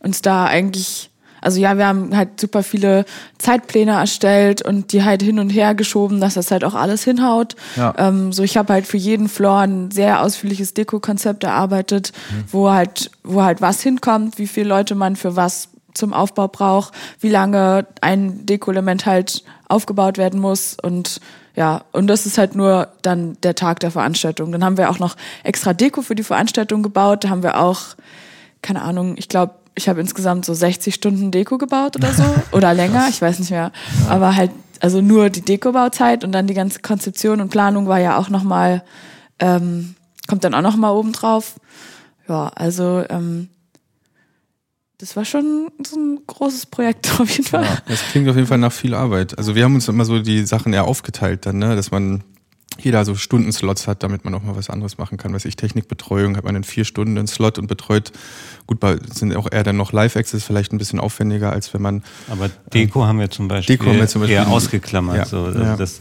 uns 0.00 0.22
da 0.22 0.44
eigentlich, 0.44 1.10
also 1.40 1.60
ja, 1.60 1.76
wir 1.76 1.86
haben 1.86 2.16
halt 2.16 2.40
super 2.40 2.62
viele 2.62 3.04
Zeitpläne 3.38 3.92
erstellt 3.92 4.62
und 4.62 4.92
die 4.92 5.04
halt 5.04 5.22
hin 5.22 5.38
und 5.38 5.50
her 5.50 5.74
geschoben, 5.74 6.20
dass 6.20 6.34
das 6.34 6.50
halt 6.50 6.64
auch 6.64 6.74
alles 6.74 7.04
hinhaut. 7.04 7.56
Ja. 7.76 7.94
Ähm, 7.98 8.32
so 8.32 8.42
ich 8.42 8.56
habe 8.56 8.72
halt 8.72 8.86
für 8.86 8.96
jeden 8.96 9.28
Floor 9.28 9.60
ein 9.60 9.90
sehr 9.90 10.22
ausführliches 10.22 10.74
Deko-Konzept 10.74 11.44
erarbeitet, 11.44 12.12
wo 12.50 12.70
halt, 12.70 13.10
wo 13.24 13.42
halt 13.42 13.60
was 13.60 13.80
hinkommt, 13.82 14.38
wie 14.38 14.46
viele 14.46 14.68
Leute 14.68 14.94
man 14.94 15.16
für 15.16 15.36
was 15.36 15.68
zum 15.94 16.12
Aufbau 16.12 16.48
braucht, 16.48 16.94
wie 17.20 17.30
lange 17.30 17.86
ein 18.00 18.46
Deko-Element 18.46 19.06
halt 19.06 19.42
aufgebaut 19.68 20.18
werden 20.18 20.40
muss 20.40 20.76
und 20.80 21.20
ja, 21.58 21.82
und 21.90 22.06
das 22.06 22.24
ist 22.24 22.38
halt 22.38 22.54
nur 22.54 22.86
dann 23.02 23.36
der 23.42 23.56
Tag 23.56 23.80
der 23.80 23.90
Veranstaltung. 23.90 24.52
Dann 24.52 24.62
haben 24.62 24.76
wir 24.76 24.90
auch 24.90 25.00
noch 25.00 25.16
extra 25.42 25.74
Deko 25.74 26.02
für 26.02 26.14
die 26.14 26.22
Veranstaltung 26.22 26.84
gebaut. 26.84 27.24
Da 27.24 27.30
haben 27.30 27.42
wir 27.42 27.58
auch, 27.58 27.80
keine 28.62 28.80
Ahnung, 28.82 29.16
ich 29.18 29.28
glaube, 29.28 29.54
ich 29.78 29.88
habe 29.88 30.00
insgesamt 30.00 30.44
so 30.44 30.52
60 30.52 30.94
Stunden 30.94 31.30
Deko 31.30 31.56
gebaut 31.56 31.96
oder 31.96 32.12
so. 32.12 32.24
oder 32.52 32.74
länger, 32.74 33.06
ich 33.08 33.22
weiß 33.22 33.38
nicht 33.38 33.50
mehr. 33.50 33.72
Aber 34.08 34.36
halt, 34.36 34.50
also 34.80 35.00
nur 35.00 35.30
die 35.30 35.40
Dekobauzeit 35.40 36.24
und 36.24 36.32
dann 36.32 36.46
die 36.46 36.54
ganze 36.54 36.80
Konzeption 36.80 37.40
und 37.40 37.48
Planung 37.48 37.86
war 37.86 37.98
ja 37.98 38.18
auch 38.18 38.28
nochmal, 38.28 38.84
ähm, 39.38 39.94
kommt 40.26 40.44
dann 40.44 40.54
auch 40.54 40.62
nochmal 40.62 40.94
oben 40.94 41.12
drauf. 41.12 41.54
Ja, 42.28 42.48
also 42.54 43.04
ähm, 43.08 43.48
das 44.98 45.16
war 45.16 45.24
schon 45.24 45.70
so 45.86 45.96
ein 45.96 46.20
großes 46.26 46.66
Projekt 46.66 47.08
auf 47.20 47.30
jeden 47.30 47.48
Fall. 47.48 47.66
Das 47.86 48.02
klingt 48.10 48.28
auf 48.28 48.36
jeden 48.36 48.48
Fall 48.48 48.58
nach 48.58 48.72
viel 48.72 48.94
Arbeit. 48.94 49.38
Also 49.38 49.54
wir 49.54 49.64
haben 49.64 49.74
uns 49.74 49.88
immer 49.88 50.04
so 50.04 50.18
die 50.18 50.44
Sachen 50.44 50.72
eher 50.72 50.84
aufgeteilt 50.84 51.46
dann, 51.46 51.58
ne? 51.58 51.76
dass 51.76 51.90
man 51.90 52.24
jeder 52.80 53.04
so 53.04 53.14
Stundenslots 53.16 53.86
hat, 53.88 54.02
damit 54.02 54.24
man 54.24 54.34
auch 54.34 54.42
mal 54.42 54.54
was 54.56 54.70
anderes 54.70 54.98
machen 54.98 55.18
kann. 55.18 55.32
Weiß 55.34 55.44
ich, 55.46 55.56
Technikbetreuung 55.56 56.36
hat 56.36 56.44
man 56.44 56.54
in 56.54 56.62
vier 56.64 56.84
Stunden 56.84 57.18
einen 57.18 57.26
Slot 57.26 57.58
und 57.58 57.66
betreut. 57.66 58.12
Gut, 58.66 58.78
bei, 58.78 58.98
sind 59.12 59.34
auch 59.36 59.48
eher 59.50 59.64
dann 59.64 59.76
noch 59.76 59.92
Live-Access 59.92 60.44
vielleicht 60.44 60.72
ein 60.72 60.78
bisschen 60.78 61.00
aufwendiger, 61.00 61.50
als 61.52 61.74
wenn 61.74 61.82
man 61.82 62.04
Aber 62.30 62.50
Deko 62.72 63.04
haben 63.04 63.18
wir 63.18 63.30
zum 63.30 63.48
Beispiel, 63.48 63.76
Deko 63.78 63.90
haben 63.90 63.98
wir 63.98 64.06
zum 64.06 64.20
Beispiel- 64.20 64.36
eher 64.36 64.48
ausgeklammert. 64.48 65.16
Ja. 65.16 65.24
So. 65.26 65.44
Also 65.44 65.58
Ja. 65.60 65.76
Das, 65.76 65.98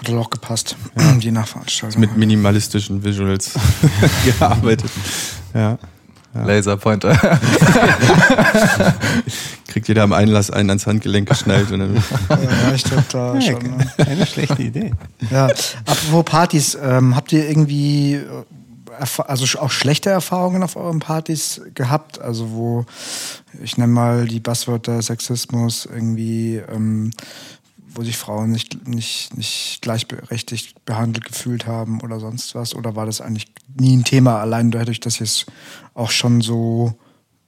Hat 0.00 0.08
doch 0.08 0.14
auch 0.18 0.30
gepasst, 0.30 0.76
je 1.20 1.30
nach 1.32 1.48
Veranstaltung. 1.48 2.00
mit 2.00 2.16
minimalistischen 2.16 3.02
Visuals 3.02 3.54
gearbeitet. 4.38 4.90
Ja. 5.54 5.78
Laserpointer. 6.34 7.18
Kriegt 9.72 9.88
jeder 9.88 10.02
am 10.02 10.12
Einlass 10.12 10.50
einen 10.50 10.68
ans 10.68 10.86
Handgelenk 10.86 11.28
geschnallt 11.30 11.70
und 11.70 11.80
dann 11.80 11.94
ja, 12.28 12.74
ich 12.74 12.84
glaube 12.84 13.04
da 13.10 13.34
Ja, 13.34 13.40
schon. 13.40 13.62
Ne? 13.62 13.90
keine 13.96 14.26
schlechte 14.26 14.62
Idee. 14.62 14.92
Ja, 15.30 15.46
apropos 15.86 16.24
Partys, 16.26 16.76
ähm, 16.82 17.16
habt 17.16 17.32
ihr 17.32 17.48
irgendwie 17.48 18.16
äh, 18.16 18.44
also 19.26 19.58
auch 19.60 19.70
schlechte 19.70 20.10
Erfahrungen 20.10 20.62
auf 20.62 20.76
euren 20.76 20.98
Partys 20.98 21.62
gehabt? 21.74 22.20
Also 22.20 22.50
wo, 22.50 22.84
ich 23.62 23.78
nenne 23.78 23.92
mal 23.92 24.26
die 24.26 24.40
Buzzwörter 24.40 25.00
Sexismus, 25.00 25.86
irgendwie, 25.86 26.56
ähm, 26.56 27.10
wo 27.94 28.02
sich 28.02 28.18
Frauen 28.18 28.50
nicht, 28.50 28.86
nicht, 28.86 29.36
nicht 29.36 29.78
gleichberechtigt 29.80 30.84
behandelt 30.84 31.24
gefühlt 31.24 31.66
haben 31.66 32.00
oder 32.02 32.20
sonst 32.20 32.54
was? 32.54 32.74
Oder 32.74 32.94
war 32.94 33.06
das 33.06 33.22
eigentlich 33.22 33.46
nie 33.78 33.96
ein 33.96 34.04
Thema, 34.04 34.40
allein 34.40 34.70
dadurch, 34.70 35.00
dass 35.00 35.20
ihr 35.20 35.24
es 35.24 35.46
auch 35.94 36.10
schon 36.10 36.42
so 36.42 36.94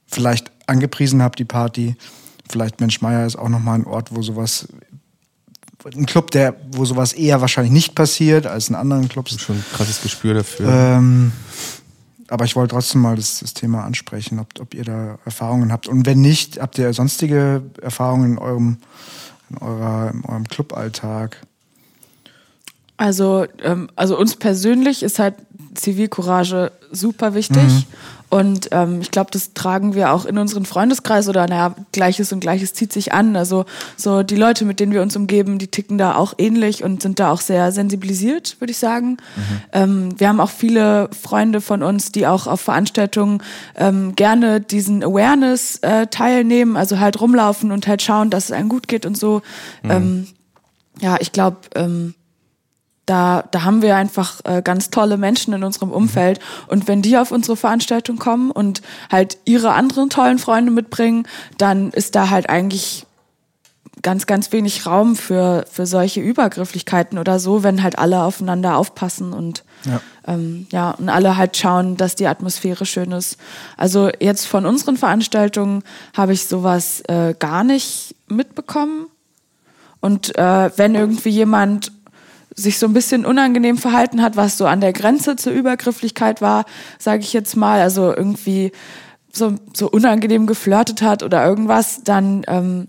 vielleicht 0.07 0.51
angepriesen 0.67 1.21
habt, 1.21 1.39
die 1.39 1.45
Party? 1.45 1.95
Vielleicht 2.49 2.79
Mensch 2.79 3.01
Meier 3.01 3.25
ist 3.25 3.35
auch 3.35 3.49
nochmal 3.49 3.79
ein 3.79 3.85
Ort, 3.85 4.13
wo 4.15 4.21
sowas 4.21 4.67
ein 5.93 6.05
Club, 6.07 6.31
der, 6.31 6.55
wo 6.71 6.83
sowas 6.83 7.13
eher 7.13 7.41
wahrscheinlich 7.41 7.71
nicht 7.71 7.93
passiert 7.93 8.47
als 8.47 8.69
in 8.69 8.75
anderen 8.75 9.07
Clubs. 9.07 9.39
schon 9.39 9.57
ein 9.57 9.65
krasses 9.73 10.01
Gespür 10.01 10.33
dafür. 10.33 10.67
Ähm, 10.67 11.31
aber 12.27 12.45
ich 12.45 12.55
wollte 12.55 12.73
trotzdem 12.73 13.01
mal 13.01 13.15
das, 13.15 13.39
das 13.39 13.53
Thema 13.53 13.83
ansprechen, 13.83 14.39
ob, 14.39 14.47
ob 14.59 14.73
ihr 14.73 14.83
da 14.83 15.19
Erfahrungen 15.25 15.71
habt. 15.71 15.87
Und 15.87 16.05
wenn 16.07 16.21
nicht, 16.21 16.59
habt 16.59 16.77
ihr 16.79 16.91
sonstige 16.93 17.61
Erfahrungen 17.81 18.31
in 18.31 18.37
eurem, 18.39 18.77
in 19.51 19.57
eurer, 19.59 20.11
in 20.11 20.25
eurem 20.25 20.47
Cluballtag? 20.47 21.37
Also, 22.97 23.45
ähm, 23.61 23.89
also 23.95 24.17
uns 24.17 24.35
persönlich 24.35 25.03
ist 25.03 25.19
halt 25.19 25.35
Zivilcourage 25.73 26.71
super 26.91 27.33
wichtig. 27.33 27.63
Mhm. 27.63 27.83
Und 28.29 28.69
ähm, 28.71 29.01
ich 29.01 29.11
glaube, 29.11 29.29
das 29.31 29.53
tragen 29.53 29.93
wir 29.93 30.11
auch 30.11 30.25
in 30.25 30.37
unseren 30.37 30.65
Freundeskreis 30.65 31.29
oder 31.29 31.47
naja, 31.47 31.75
Gleiches 31.91 32.33
und 32.33 32.39
Gleiches 32.39 32.73
zieht 32.73 32.91
sich 32.91 33.13
an. 33.13 33.35
Also 33.35 33.65
so 33.95 34.23
die 34.23 34.35
Leute, 34.35 34.65
mit 34.65 34.79
denen 34.79 34.91
wir 34.91 35.01
uns 35.01 35.15
umgeben, 35.15 35.59
die 35.59 35.67
ticken 35.67 35.97
da 35.97 36.15
auch 36.15 36.33
ähnlich 36.37 36.83
und 36.83 37.01
sind 37.01 37.19
da 37.19 37.31
auch 37.31 37.39
sehr 37.39 37.71
sensibilisiert, 37.71 38.59
würde 38.59 38.71
ich 38.71 38.77
sagen. 38.77 39.17
Ähm, 39.71 40.19
wir 40.19 40.27
haben 40.27 40.39
auch 40.39 40.49
viele 40.49 41.09
Freunde 41.11 41.61
von 41.61 41.83
uns, 41.83 42.11
die 42.11 42.25
auch 42.25 42.47
auf 42.47 42.61
Veranstaltungen 42.61 43.41
ähm, 43.75 44.15
gerne 44.15 44.59
diesen 44.59 45.03
Awareness 45.03 45.77
äh, 45.77 46.07
teilnehmen, 46.07 46.77
also 46.77 46.99
halt 46.99 47.21
rumlaufen 47.21 47.71
und 47.71 47.87
halt 47.87 48.01
schauen, 48.01 48.31
dass 48.31 48.45
es 48.45 48.51
einem 48.51 48.69
gut 48.69 48.87
geht 48.87 49.05
und 49.05 49.17
so. 49.17 49.43
Ähm, 49.83 50.27
ja, 50.99 51.17
ich 51.19 51.31
glaube, 51.31 51.57
ähm, 51.75 52.15
da, 53.05 53.43
da 53.51 53.63
haben 53.63 53.81
wir 53.81 53.95
einfach 53.95 54.41
äh, 54.45 54.61
ganz 54.63 54.89
tolle 54.89 55.17
Menschen 55.17 55.53
in 55.53 55.63
unserem 55.63 55.91
Umfeld. 55.91 56.39
Und 56.67 56.87
wenn 56.87 57.01
die 57.01 57.17
auf 57.17 57.31
unsere 57.31 57.55
Veranstaltung 57.55 58.17
kommen 58.17 58.51
und 58.51 58.81
halt 59.11 59.37
ihre 59.45 59.73
anderen 59.73 60.09
tollen 60.09 60.39
Freunde 60.39 60.71
mitbringen, 60.71 61.27
dann 61.57 61.91
ist 61.91 62.15
da 62.15 62.29
halt 62.29 62.49
eigentlich 62.49 63.05
ganz, 64.01 64.27
ganz 64.27 64.51
wenig 64.51 64.85
Raum 64.85 65.15
für, 65.15 65.65
für 65.71 65.85
solche 65.87 66.21
Übergrifflichkeiten 66.21 67.17
oder 67.17 67.39
so, 67.39 67.63
wenn 67.63 67.81
halt 67.81 67.97
alle 67.97 68.23
aufeinander 68.23 68.77
aufpassen 68.77 69.33
und 69.33 69.63
Ja. 69.85 69.99
ähm, 70.27 70.67
ja, 70.71 70.91
und 70.91 71.09
alle 71.09 71.37
halt 71.37 71.57
schauen, 71.57 71.97
dass 71.97 72.15
die 72.15 72.27
Atmosphäre 72.27 72.85
schön 72.85 73.11
ist. 73.11 73.37
Also 73.77 74.09
jetzt 74.19 74.45
von 74.45 74.65
unseren 74.65 74.97
Veranstaltungen 74.97 75.83
habe 76.15 76.33
ich 76.33 76.45
sowas 76.45 77.01
äh, 77.07 77.33
gar 77.37 77.63
nicht 77.63 78.15
mitbekommen. 78.27 79.07
Und 80.01 80.37
äh, 80.37 80.69
wenn 80.77 80.93
irgendwie 80.93 81.29
jemand 81.29 81.91
sich 82.55 82.79
so 82.79 82.87
ein 82.87 82.93
bisschen 82.93 83.25
unangenehm 83.25 83.77
verhalten 83.77 84.21
hat, 84.21 84.37
was 84.37 84.57
so 84.57 84.65
an 84.65 84.81
der 84.81 84.93
Grenze 84.93 85.35
zur 85.35 85.53
Übergrifflichkeit 85.53 86.41
war, 86.41 86.65
sage 86.97 87.21
ich 87.21 87.33
jetzt 87.33 87.55
mal, 87.55 87.81
also 87.81 88.15
irgendwie 88.15 88.71
so, 89.31 89.55
so 89.73 89.89
unangenehm 89.89 90.47
geflirtet 90.47 91.01
hat 91.01 91.21
oder 91.21 91.45
irgendwas, 91.45 92.03
dann 92.03 92.43
ähm, 92.47 92.87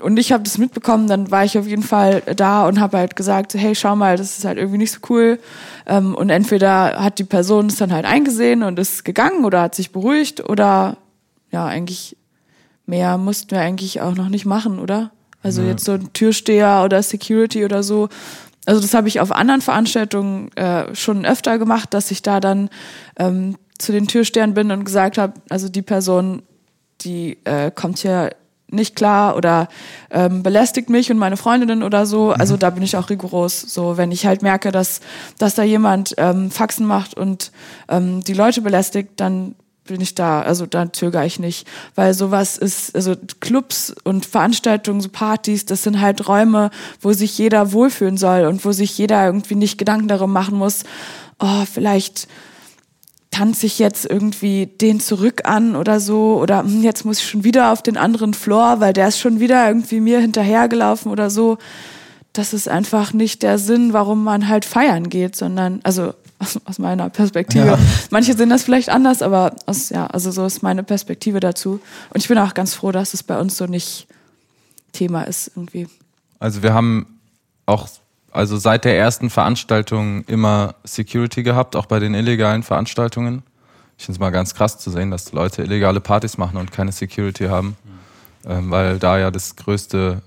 und 0.00 0.16
ich 0.16 0.30
habe 0.30 0.44
das 0.44 0.58
mitbekommen, 0.58 1.08
dann 1.08 1.30
war 1.30 1.44
ich 1.44 1.58
auf 1.58 1.66
jeden 1.66 1.82
Fall 1.82 2.22
da 2.36 2.68
und 2.68 2.78
habe 2.78 2.98
halt 2.98 3.16
gesagt, 3.16 3.54
hey, 3.54 3.74
schau 3.74 3.96
mal, 3.96 4.16
das 4.16 4.38
ist 4.38 4.44
halt 4.44 4.56
irgendwie 4.56 4.78
nicht 4.78 4.92
so 4.92 5.00
cool. 5.10 5.40
Ähm, 5.86 6.14
und 6.14 6.30
entweder 6.30 7.02
hat 7.02 7.18
die 7.18 7.24
Person 7.24 7.66
es 7.66 7.76
dann 7.76 7.92
halt 7.92 8.04
eingesehen 8.04 8.62
und 8.62 8.78
ist 8.78 9.04
gegangen 9.04 9.44
oder 9.44 9.62
hat 9.62 9.74
sich 9.74 9.90
beruhigt 9.90 10.48
oder 10.48 10.98
ja, 11.50 11.66
eigentlich 11.66 12.16
mehr 12.86 13.18
mussten 13.18 13.50
wir 13.50 13.60
eigentlich 13.60 14.00
auch 14.00 14.14
noch 14.14 14.28
nicht 14.28 14.46
machen, 14.46 14.78
oder? 14.78 15.10
Also 15.42 15.62
jetzt 15.62 15.84
so 15.84 15.92
ein 15.92 16.12
Türsteher 16.12 16.82
oder 16.84 17.02
Security 17.02 17.64
oder 17.64 17.82
so. 17.82 18.08
Also 18.66 18.80
das 18.80 18.92
habe 18.92 19.08
ich 19.08 19.20
auf 19.20 19.32
anderen 19.32 19.60
Veranstaltungen 19.60 20.50
äh, 20.56 20.94
schon 20.94 21.24
öfter 21.24 21.58
gemacht, 21.58 21.94
dass 21.94 22.10
ich 22.10 22.22
da 22.22 22.40
dann 22.40 22.68
ähm, 23.18 23.56
zu 23.78 23.92
den 23.92 24.08
Türstehern 24.08 24.54
bin 24.54 24.70
und 24.70 24.84
gesagt 24.84 25.16
habe, 25.16 25.34
also 25.48 25.68
die 25.68 25.82
Person, 25.82 26.42
die 27.00 27.38
äh, 27.44 27.70
kommt 27.70 27.98
hier 27.98 28.30
nicht 28.70 28.96
klar 28.96 29.36
oder 29.36 29.68
ähm, 30.10 30.42
belästigt 30.42 30.90
mich 30.90 31.10
und 31.10 31.18
meine 31.18 31.36
Freundinnen 31.36 31.82
oder 31.82 32.04
so. 32.04 32.32
Also 32.32 32.56
da 32.56 32.70
bin 32.70 32.82
ich 32.82 32.96
auch 32.96 33.08
rigoros. 33.08 33.60
So, 33.62 33.96
wenn 33.96 34.12
ich 34.12 34.26
halt 34.26 34.42
merke, 34.42 34.72
dass, 34.72 35.00
dass 35.38 35.54
da 35.54 35.62
jemand 35.62 36.14
ähm, 36.18 36.50
Faxen 36.50 36.86
macht 36.86 37.14
und 37.14 37.52
ähm, 37.88 38.22
die 38.24 38.34
Leute 38.34 38.60
belästigt, 38.60 39.12
dann 39.16 39.54
bin 39.88 40.00
ich 40.00 40.14
da, 40.14 40.42
also 40.42 40.66
da 40.66 40.92
zögere 40.92 41.26
ich 41.26 41.38
nicht, 41.38 41.66
weil 41.94 42.14
sowas 42.14 42.56
ist, 42.56 42.94
also 42.94 43.14
Clubs 43.40 43.94
und 44.04 44.24
Veranstaltungen, 44.24 45.00
so 45.00 45.08
Partys, 45.08 45.66
das 45.66 45.82
sind 45.82 46.00
halt 46.00 46.28
Räume, 46.28 46.70
wo 47.00 47.12
sich 47.12 47.36
jeder 47.36 47.72
wohlfühlen 47.72 48.16
soll 48.16 48.46
und 48.46 48.64
wo 48.64 48.72
sich 48.72 48.96
jeder 48.96 49.26
irgendwie 49.26 49.56
nicht 49.56 49.78
Gedanken 49.78 50.08
darum 50.08 50.32
machen 50.32 50.56
muss, 50.56 50.84
oh, 51.40 51.64
vielleicht 51.70 52.28
tanze 53.30 53.66
ich 53.66 53.78
jetzt 53.78 54.04
irgendwie 54.04 54.66
den 54.66 55.00
zurück 55.00 55.42
an 55.44 55.76
oder 55.76 56.00
so 56.00 56.38
oder 56.40 56.60
hm, 56.60 56.82
jetzt 56.82 57.04
muss 57.04 57.18
ich 57.18 57.28
schon 57.28 57.44
wieder 57.44 57.72
auf 57.72 57.82
den 57.82 57.96
anderen 57.96 58.34
Floor, 58.34 58.80
weil 58.80 58.92
der 58.92 59.08
ist 59.08 59.18
schon 59.18 59.40
wieder 59.40 59.68
irgendwie 59.68 60.00
mir 60.00 60.20
hinterhergelaufen 60.20 61.12
oder 61.12 61.30
so. 61.30 61.58
Das 62.32 62.52
ist 62.52 62.68
einfach 62.68 63.12
nicht 63.12 63.42
der 63.42 63.58
Sinn, 63.58 63.92
warum 63.92 64.24
man 64.24 64.48
halt 64.48 64.64
feiern 64.64 65.08
geht, 65.08 65.36
sondern 65.36 65.80
also 65.82 66.14
aus, 66.38 66.58
aus 66.64 66.78
meiner 66.78 67.10
Perspektive. 67.10 67.66
Ja. 67.66 67.78
Manche 68.10 68.36
sehen 68.36 68.50
das 68.50 68.62
vielleicht 68.62 68.88
anders, 68.88 69.22
aber 69.22 69.54
aus, 69.66 69.90
ja, 69.90 70.06
also 70.06 70.30
so 70.30 70.46
ist 70.46 70.62
meine 70.62 70.82
Perspektive 70.82 71.40
dazu. 71.40 71.80
Und 72.10 72.20
ich 72.20 72.28
bin 72.28 72.38
auch 72.38 72.54
ganz 72.54 72.74
froh, 72.74 72.92
dass 72.92 73.14
es 73.14 73.22
bei 73.22 73.38
uns 73.38 73.56
so 73.56 73.66
nicht 73.66 74.06
Thema 74.92 75.22
ist 75.22 75.52
irgendwie. 75.54 75.88
Also 76.38 76.62
wir 76.62 76.72
haben 76.72 77.18
auch 77.66 77.88
also 78.30 78.56
seit 78.56 78.84
der 78.84 78.96
ersten 78.96 79.30
Veranstaltung 79.30 80.24
immer 80.24 80.74
Security 80.84 81.42
gehabt, 81.42 81.76
auch 81.76 81.86
bei 81.86 81.98
den 81.98 82.14
illegalen 82.14 82.62
Veranstaltungen. 82.62 83.42
Ich 83.96 84.04
finde 84.04 84.16
es 84.16 84.20
mal 84.20 84.30
ganz 84.30 84.54
krass 84.54 84.78
zu 84.78 84.90
sehen, 84.90 85.10
dass 85.10 85.32
Leute 85.32 85.62
illegale 85.62 86.00
Partys 86.00 86.38
machen 86.38 86.56
und 86.56 86.70
keine 86.70 86.92
Security 86.92 87.46
haben, 87.46 87.76
ähm, 88.46 88.70
weil 88.70 88.98
da 88.98 89.18
ja 89.18 89.30
das 89.30 89.56
größte, 89.56 90.22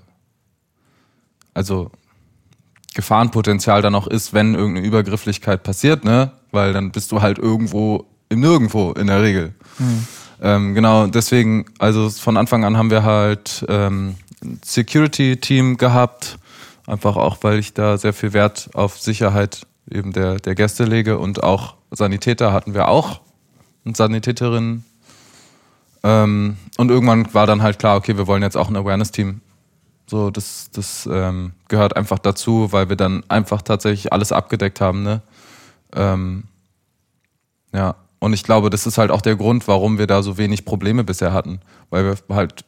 also 1.54 1.90
Gefahrenpotenzial 2.94 3.82
dann 3.82 3.94
auch 3.94 4.06
ist, 4.06 4.32
wenn 4.32 4.54
irgendeine 4.54 4.86
Übergrifflichkeit 4.86 5.62
passiert, 5.62 6.04
ne? 6.04 6.32
Weil 6.50 6.72
dann 6.72 6.90
bist 6.92 7.12
du 7.12 7.22
halt 7.22 7.38
irgendwo 7.38 8.06
im 8.28 8.40
Nirgendwo 8.40 8.92
in 8.92 9.06
der 9.06 9.22
Regel. 9.22 9.54
Ähm, 10.40 10.74
genau, 10.74 11.06
deswegen, 11.06 11.66
also 11.78 12.10
von 12.10 12.36
Anfang 12.36 12.64
an 12.64 12.76
haben 12.76 12.90
wir 12.90 13.04
halt 13.04 13.64
ähm, 13.68 14.16
ein 14.42 14.60
Security-Team 14.64 15.76
gehabt, 15.76 16.38
einfach 16.86 17.16
auch, 17.16 17.38
weil 17.42 17.58
ich 17.58 17.74
da 17.74 17.96
sehr 17.96 18.12
viel 18.12 18.32
Wert 18.32 18.70
auf 18.74 18.98
Sicherheit 18.98 19.66
eben 19.90 20.12
der, 20.12 20.36
der 20.36 20.54
Gäste 20.54 20.84
lege 20.84 21.18
und 21.18 21.42
auch 21.42 21.74
Sanitäter 21.90 22.52
hatten 22.52 22.74
wir 22.74 22.88
auch 22.88 23.20
und 23.84 23.96
Sanitäterinnen. 23.96 24.84
Ähm, 26.02 26.56
und 26.76 26.90
irgendwann 26.90 27.32
war 27.34 27.46
dann 27.46 27.62
halt 27.62 27.78
klar, 27.78 27.96
okay, 27.96 28.16
wir 28.16 28.26
wollen 28.26 28.42
jetzt 28.42 28.56
auch 28.56 28.68
ein 28.68 28.76
Awareness-Team. 28.76 29.40
So, 30.06 30.30
das, 30.30 30.70
das 30.72 31.08
ähm, 31.10 31.52
gehört 31.68 31.96
einfach 31.96 32.18
dazu, 32.18 32.72
weil 32.72 32.88
wir 32.88 32.96
dann 32.96 33.22
einfach 33.28 33.62
tatsächlich 33.62 34.12
alles 34.12 34.32
abgedeckt 34.32 34.80
haben, 34.80 35.02
ne? 35.02 35.22
Ähm, 35.94 36.44
ja, 37.72 37.96
und 38.18 38.32
ich 38.32 38.44
glaube, 38.44 38.70
das 38.70 38.86
ist 38.86 38.98
halt 38.98 39.10
auch 39.10 39.22
der 39.22 39.36
Grund, 39.36 39.66
warum 39.68 39.98
wir 39.98 40.06
da 40.06 40.22
so 40.22 40.38
wenig 40.38 40.64
Probleme 40.64 41.04
bisher 41.04 41.32
hatten, 41.32 41.60
weil 41.90 42.04
wir 42.04 42.36
halt 42.36 42.64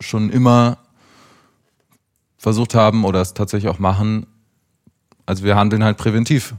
schon 0.00 0.30
immer 0.30 0.78
versucht 2.36 2.74
haben 2.74 3.04
oder 3.04 3.20
es 3.20 3.34
tatsächlich 3.34 3.70
auch 3.70 3.78
machen. 3.78 4.26
Also 5.26 5.44
wir 5.44 5.54
handeln 5.56 5.84
halt 5.84 5.98
präventiv. 5.98 6.54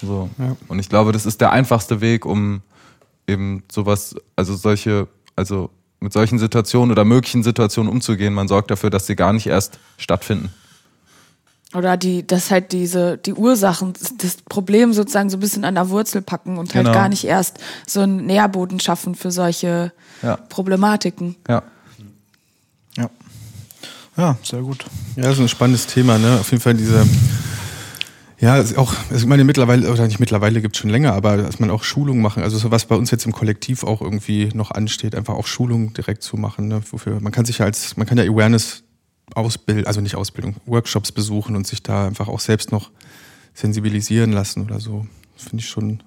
So. 0.00 0.30
Und 0.68 0.78
ich 0.78 0.88
glaube, 0.88 1.12
das 1.12 1.26
ist 1.26 1.42
der 1.42 1.52
einfachste 1.52 2.00
Weg, 2.00 2.24
um 2.24 2.62
eben 3.26 3.64
sowas, 3.70 4.16
also 4.34 4.54
solche, 4.56 5.06
also 5.36 5.68
mit 6.00 6.12
solchen 6.12 6.38
Situationen 6.38 6.90
oder 6.90 7.04
möglichen 7.04 7.42
Situationen 7.42 7.90
umzugehen. 7.92 8.32
Man 8.34 8.48
sorgt 8.48 8.70
dafür, 8.70 8.90
dass 8.90 9.06
sie 9.06 9.16
gar 9.16 9.32
nicht 9.32 9.46
erst 9.46 9.78
stattfinden. 9.98 10.50
Oder 11.72 11.96
die, 11.96 12.26
dass 12.26 12.50
halt 12.50 12.72
diese, 12.72 13.16
die 13.18 13.32
Ursachen, 13.32 13.92
das 14.18 14.38
Problem 14.48 14.92
sozusagen 14.92 15.30
so 15.30 15.36
ein 15.36 15.40
bisschen 15.40 15.64
an 15.64 15.76
der 15.76 15.88
Wurzel 15.90 16.20
packen 16.20 16.58
und 16.58 16.74
halt 16.74 16.86
Genau. 16.86 16.96
gar 16.98 17.08
nicht 17.08 17.24
erst 17.24 17.58
so 17.86 18.00
einen 18.00 18.26
Nährboden 18.26 18.80
schaffen 18.80 19.14
für 19.14 19.30
solche 19.30 19.92
Ja. 20.22 20.36
Problematiken. 20.36 21.36
Ja. 21.48 21.62
Ja. 22.96 23.10
Ja, 24.16 24.36
sehr 24.42 24.62
gut. 24.62 24.84
Ja, 25.16 25.32
so 25.32 25.42
ein 25.42 25.48
spannendes 25.48 25.86
Thema, 25.86 26.18
ne? 26.18 26.38
Auf 26.40 26.50
jeden 26.50 26.60
Fall 26.62 26.74
diese, 26.74 27.06
ja, 28.40 28.64
auch, 28.76 28.94
ich 29.14 29.26
meine, 29.26 29.44
mittlerweile, 29.44 29.90
oder 29.90 30.06
nicht 30.06 30.18
mittlerweile 30.18 30.62
gibt's 30.62 30.78
schon 30.78 30.90
länger, 30.90 31.12
aber 31.12 31.36
dass 31.36 31.60
man 31.60 31.70
auch 31.70 31.84
Schulungen 31.84 32.22
machen, 32.22 32.42
also 32.42 32.56
so 32.56 32.70
was 32.70 32.86
bei 32.86 32.96
uns 32.96 33.10
jetzt 33.10 33.26
im 33.26 33.32
Kollektiv 33.32 33.84
auch 33.84 34.00
irgendwie 34.00 34.48
noch 34.54 34.70
ansteht, 34.70 35.14
einfach 35.14 35.34
auch 35.34 35.46
Schulungen 35.46 35.92
direkt 35.92 36.22
zu 36.22 36.36
machen, 36.36 36.68
ne? 36.68 36.82
Wofür, 36.90 37.20
man 37.20 37.32
kann 37.32 37.44
sich 37.44 37.58
ja 37.58 37.66
als, 37.66 37.96
man 37.98 38.06
kann 38.06 38.16
ja 38.16 38.24
Awareness 38.24 38.82
ausbilden, 39.34 39.86
also 39.86 40.00
nicht 40.00 40.14
Ausbildung, 40.14 40.56
Workshops 40.66 41.12
besuchen 41.12 41.54
und 41.54 41.66
sich 41.66 41.82
da 41.82 42.06
einfach 42.06 42.28
auch 42.28 42.40
selbst 42.40 42.72
noch 42.72 42.90
sensibilisieren 43.54 44.32
lassen 44.32 44.64
oder 44.64 44.80
so. 44.80 45.06
Finde 45.36 45.62
ich 45.62 45.68
schon 45.68 46.02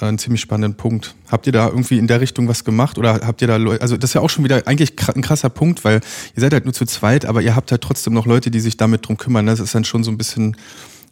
äh, 0.00 0.06
einen 0.06 0.18
ziemlich 0.18 0.40
spannenden 0.40 0.76
Punkt. 0.76 1.14
Habt 1.30 1.46
ihr 1.46 1.52
da 1.52 1.68
irgendwie 1.68 1.98
in 1.98 2.06
der 2.06 2.20
Richtung 2.20 2.48
was 2.48 2.64
gemacht 2.64 2.98
oder 2.98 3.20
habt 3.26 3.42
ihr 3.42 3.48
da 3.48 3.56
Leute, 3.56 3.82
also 3.82 3.96
das 3.96 4.10
ist 4.10 4.14
ja 4.14 4.20
auch 4.20 4.30
schon 4.30 4.44
wieder 4.44 4.66
eigentlich 4.66 4.94
ein 5.14 5.22
krasser 5.22 5.50
Punkt, 5.50 5.84
weil 5.84 6.00
ihr 6.34 6.40
seid 6.40 6.52
halt 6.52 6.64
nur 6.64 6.74
zu 6.74 6.86
zweit, 6.86 7.26
aber 7.26 7.42
ihr 7.42 7.54
habt 7.54 7.70
halt 7.70 7.82
trotzdem 7.82 8.14
noch 8.14 8.26
Leute, 8.26 8.50
die 8.50 8.60
sich 8.60 8.76
damit 8.76 9.06
drum 9.06 9.16
kümmern. 9.16 9.44
ne? 9.44 9.50
Das 9.52 9.60
ist 9.60 9.74
dann 9.74 9.84
schon 9.84 10.04
so 10.04 10.10
ein 10.10 10.18
bisschen, 10.18 10.56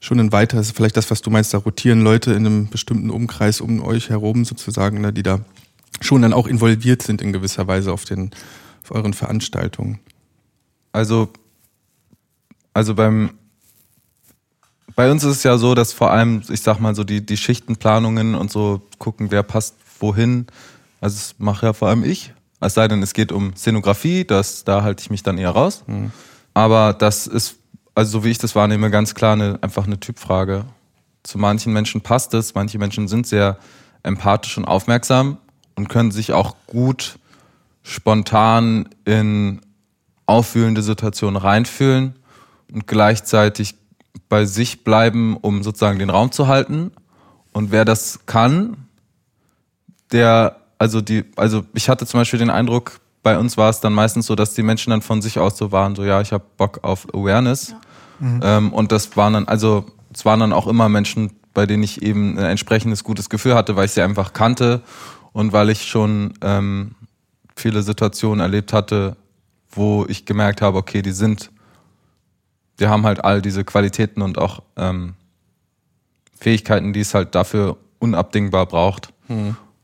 schon 0.03 0.19
ein 0.19 0.33
weiter, 0.33 0.57
das 0.57 0.67
ist 0.67 0.77
vielleicht 0.77 0.97
das, 0.97 1.11
was 1.13 1.23
du 1.23 1.31
meinst, 1.31 1.55
da 1.55 1.59
rotieren 1.59 2.03
Leute 2.03 2.33
in 2.33 2.45
einem 2.45 2.69
bestimmten 2.69 3.09
Umkreis 3.09 3.61
um 3.61 3.81
euch 3.81 4.11
herum 4.11 4.45
sozusagen, 4.45 5.01
ne, 5.01 5.13
die 5.13 5.23
da 5.23 5.41
schon 6.01 6.23
dann 6.23 6.33
auch 6.33 6.49
involviert 6.49 7.03
sind 7.03 7.23
in 7.23 7.33
gewisser 7.33 7.69
Weise 7.69 7.93
auf 7.93 8.05
den, 8.05 8.33
auf 8.83 8.91
euren 8.91 9.15
Veranstaltungen. 9.15 10.01
Also, 10.91 11.29
also 12.75 12.97
beim, 12.97 13.31
bei 14.97 15.09
uns 15.09 15.23
ist 15.23 15.37
es 15.37 15.43
ja 15.45 15.57
so, 15.57 15.77
dass 15.77 15.93
vor 15.93 16.11
allem, 16.11 16.43
ich 16.49 16.63
sag 16.63 16.81
mal 16.81 16.97
so, 16.97 17.05
die, 17.05 17.25
die 17.25 17.37
Schichtenplanungen 17.37 18.35
und 18.35 18.51
so 18.51 18.83
gucken, 18.99 19.31
wer 19.31 19.45
passt 19.45 19.77
wohin. 20.01 20.49
Also, 21.01 21.15
das 21.15 21.37
mache 21.39 21.67
ja 21.67 21.73
vor 21.73 21.89
allem 21.89 22.03
ich. 22.03 22.35
Es 22.61 22.75
sei 22.75 22.89
denn, 22.89 23.03
es 23.03 23.15
geht 23.15 23.31
um 23.31 23.55
Szenografie, 23.55 24.25
das, 24.25 24.65
da 24.65 24.83
halte 24.83 25.03
ich 25.03 25.11
mich 25.11 25.23
dann 25.23 25.39
eher 25.39 25.51
raus. 25.51 25.85
Aber 26.55 26.93
das 26.93 27.29
ist, 27.29 27.57
also 27.95 28.19
so 28.19 28.25
wie 28.25 28.31
ich 28.31 28.39
das 28.39 28.55
wahrnehme, 28.55 28.91
ganz 28.91 29.15
klar 29.15 29.35
eine, 29.35 29.59
einfach 29.63 29.87
eine 29.87 30.01
Typfrage. 30.01 30.65
Zu 31.23 31.39
manchen 31.39 31.73
Menschen 31.73 32.01
passt 32.01 32.35
es, 32.35 32.55
manche 32.55 32.79
Menschen 32.79 33.09
sind 33.09 33.27
sehr 33.27 33.59
empathisch 34.03 34.59
und 34.59 34.65
aufmerksam 34.65 35.39
und 35.77 35.89
können 35.89 36.11
sich 36.11 36.33
auch 36.33 36.57
gut 36.67 37.19
spontan 37.83 38.89
in 39.05 39.61
aufwühlende 40.27 40.83
Situationen 40.83 41.37
reinfühlen 41.37 42.15
und 42.73 42.87
gleichzeitig 42.87 43.75
bei 44.29 44.47
sich 44.47 44.85
bleiben, 44.85 45.37
um 45.37 45.63
sozusagen 45.63 45.99
den 45.99 46.11
Raum 46.11 46.33
zu 46.33 46.47
halten. 46.47 46.93
Und 47.53 47.71
wer 47.71 47.85
das 47.85 48.21
kann, 48.25 48.89
der, 50.11 50.57
also 50.79 51.01
die, 51.01 51.25
also 51.37 51.65
ich 51.75 51.89
hatte 51.89 52.07
zum 52.07 52.21
Beispiel 52.21 52.39
den 52.39 52.51
Eindruck, 52.51 53.01
bei 53.23 53.39
uns 53.39 53.57
war 53.57 53.71
es 53.71 53.81
dann 53.81 53.93
meistens 53.93 54.27
so, 54.27 54.35
dass 54.35 54.55
die 54.55 54.63
Menschen 54.63 54.91
dann 54.91 55.03
von 55.03 55.23
sich 55.23 55.39
aus 55.39 55.57
so 55.57 55.73
waren, 55.73 55.95
so 55.95 56.05
ja, 56.05 56.21
ich 56.21 56.33
habe 56.33 56.45
Bock 56.57 56.81
auf 56.83 57.07
Awareness. 57.15 57.75
Ähm, 58.43 58.73
und 58.73 58.93
das 58.93 59.17
waren 59.17 59.33
dann, 59.33 59.49
also 59.49 59.87
es 60.13 60.25
waren 60.25 60.41
dann 60.41 60.53
auch 60.53 60.67
immer 60.67 60.89
Menschen, 60.89 61.33
bei 61.55 61.67
denen 61.67 61.83
ich 61.83 62.03
eben 62.03 62.39
ein 62.39 62.45
entsprechendes 62.45 63.05
gutes 63.05 63.29
Gefühl 63.29 63.55
hatte, 63.55 63.77
weil 63.77 63.87
ich 63.87 63.93
sie 63.93 64.03
einfach 64.03 64.33
kannte 64.33 64.83
und 65.33 65.53
weil 65.53 65.71
ich 65.71 65.85
schon 65.85 66.35
ähm, 66.41 66.95
viele 67.57 67.83
Situationen 67.83 68.41
erlebt 68.41 68.73
hatte, 68.73 69.17
wo 69.71 70.05
ich 70.09 70.25
gemerkt 70.25 70.63
habe, 70.63 70.79
okay, 70.79 71.03
die 71.03 71.13
sind, 71.13 71.51
die 72.79 72.87
haben 72.87 73.05
halt 73.05 73.25
all 73.25 73.43
diese 73.43 73.65
Qualitäten 73.65 74.23
und 74.23 74.39
auch 74.39 74.63
ähm, 74.77 75.15
Fähigkeiten, 76.39 76.93
die 76.93 77.01
es 77.01 77.15
halt 77.15 77.35
dafür 77.35 77.77
unabdingbar 77.99 78.67
braucht. 78.67 79.13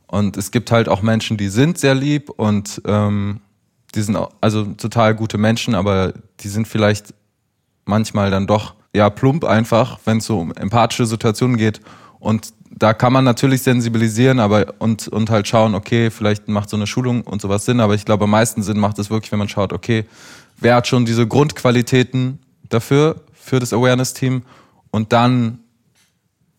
Und 0.09 0.37
es 0.37 0.51
gibt 0.51 0.73
halt 0.73 0.89
auch 0.89 1.03
Menschen, 1.03 1.37
die 1.37 1.49
sind 1.49 1.79
sehr 1.79 1.95
lieb 1.95 2.31
und 2.31 2.83
ähm, 2.87 3.41
die 3.95 4.01
sind 4.01 4.17
auch, 4.17 4.31
also 4.41 4.65
total 4.65 5.15
gute 5.15 5.39
Menschen, 5.39 5.75
aber 5.75 6.15
die 6.41 6.49
sind 6.49 6.67
vielleicht 6.67 7.15
manchmal 7.85 8.31
dann 8.31 8.47
doch 8.47 8.75
ja 8.95 9.11
plump 9.11 9.45
einfach, 9.45 9.99
wenn 10.05 10.19
es 10.19 10.25
so 10.25 10.41
um 10.41 10.53
empathische 10.53 11.07
Situationen 11.07 11.57
geht. 11.57 11.81
Und 12.21 12.53
da 12.71 12.95
kann 12.95 13.13
man 13.13 13.25
natürlich 13.25 13.63
sensibilisieren, 13.63 14.41
aber 14.41 14.75
und, 14.79 15.09
und 15.09 15.31
halt 15.31 15.47
schauen, 15.47 15.75
okay, 15.75 16.11
vielleicht 16.11 16.49
macht 16.49 16.71
so 16.71 16.77
eine 16.77 16.87
Schulung 16.87 17.23
und 17.23 17.41
sowas 17.41 17.65
Sinn, 17.65 17.81
aber 17.81 17.95
ich 17.95 18.05
glaube, 18.05 18.25
am 18.25 18.31
meisten 18.31 18.63
Sinn 18.63 18.79
macht 18.79 18.99
es 18.99 19.11
wirklich, 19.11 19.31
wenn 19.33 19.39
man 19.39 19.49
schaut, 19.49 19.73
okay, 19.73 20.05
wer 20.59 20.77
hat 20.77 20.87
schon 20.87 21.05
diese 21.05 21.27
Grundqualitäten 21.27 22.39
dafür, 22.69 23.23
für 23.33 23.61
das 23.61 23.73
Awareness-Team 23.73 24.43
und 24.91 25.13
dann 25.13 25.61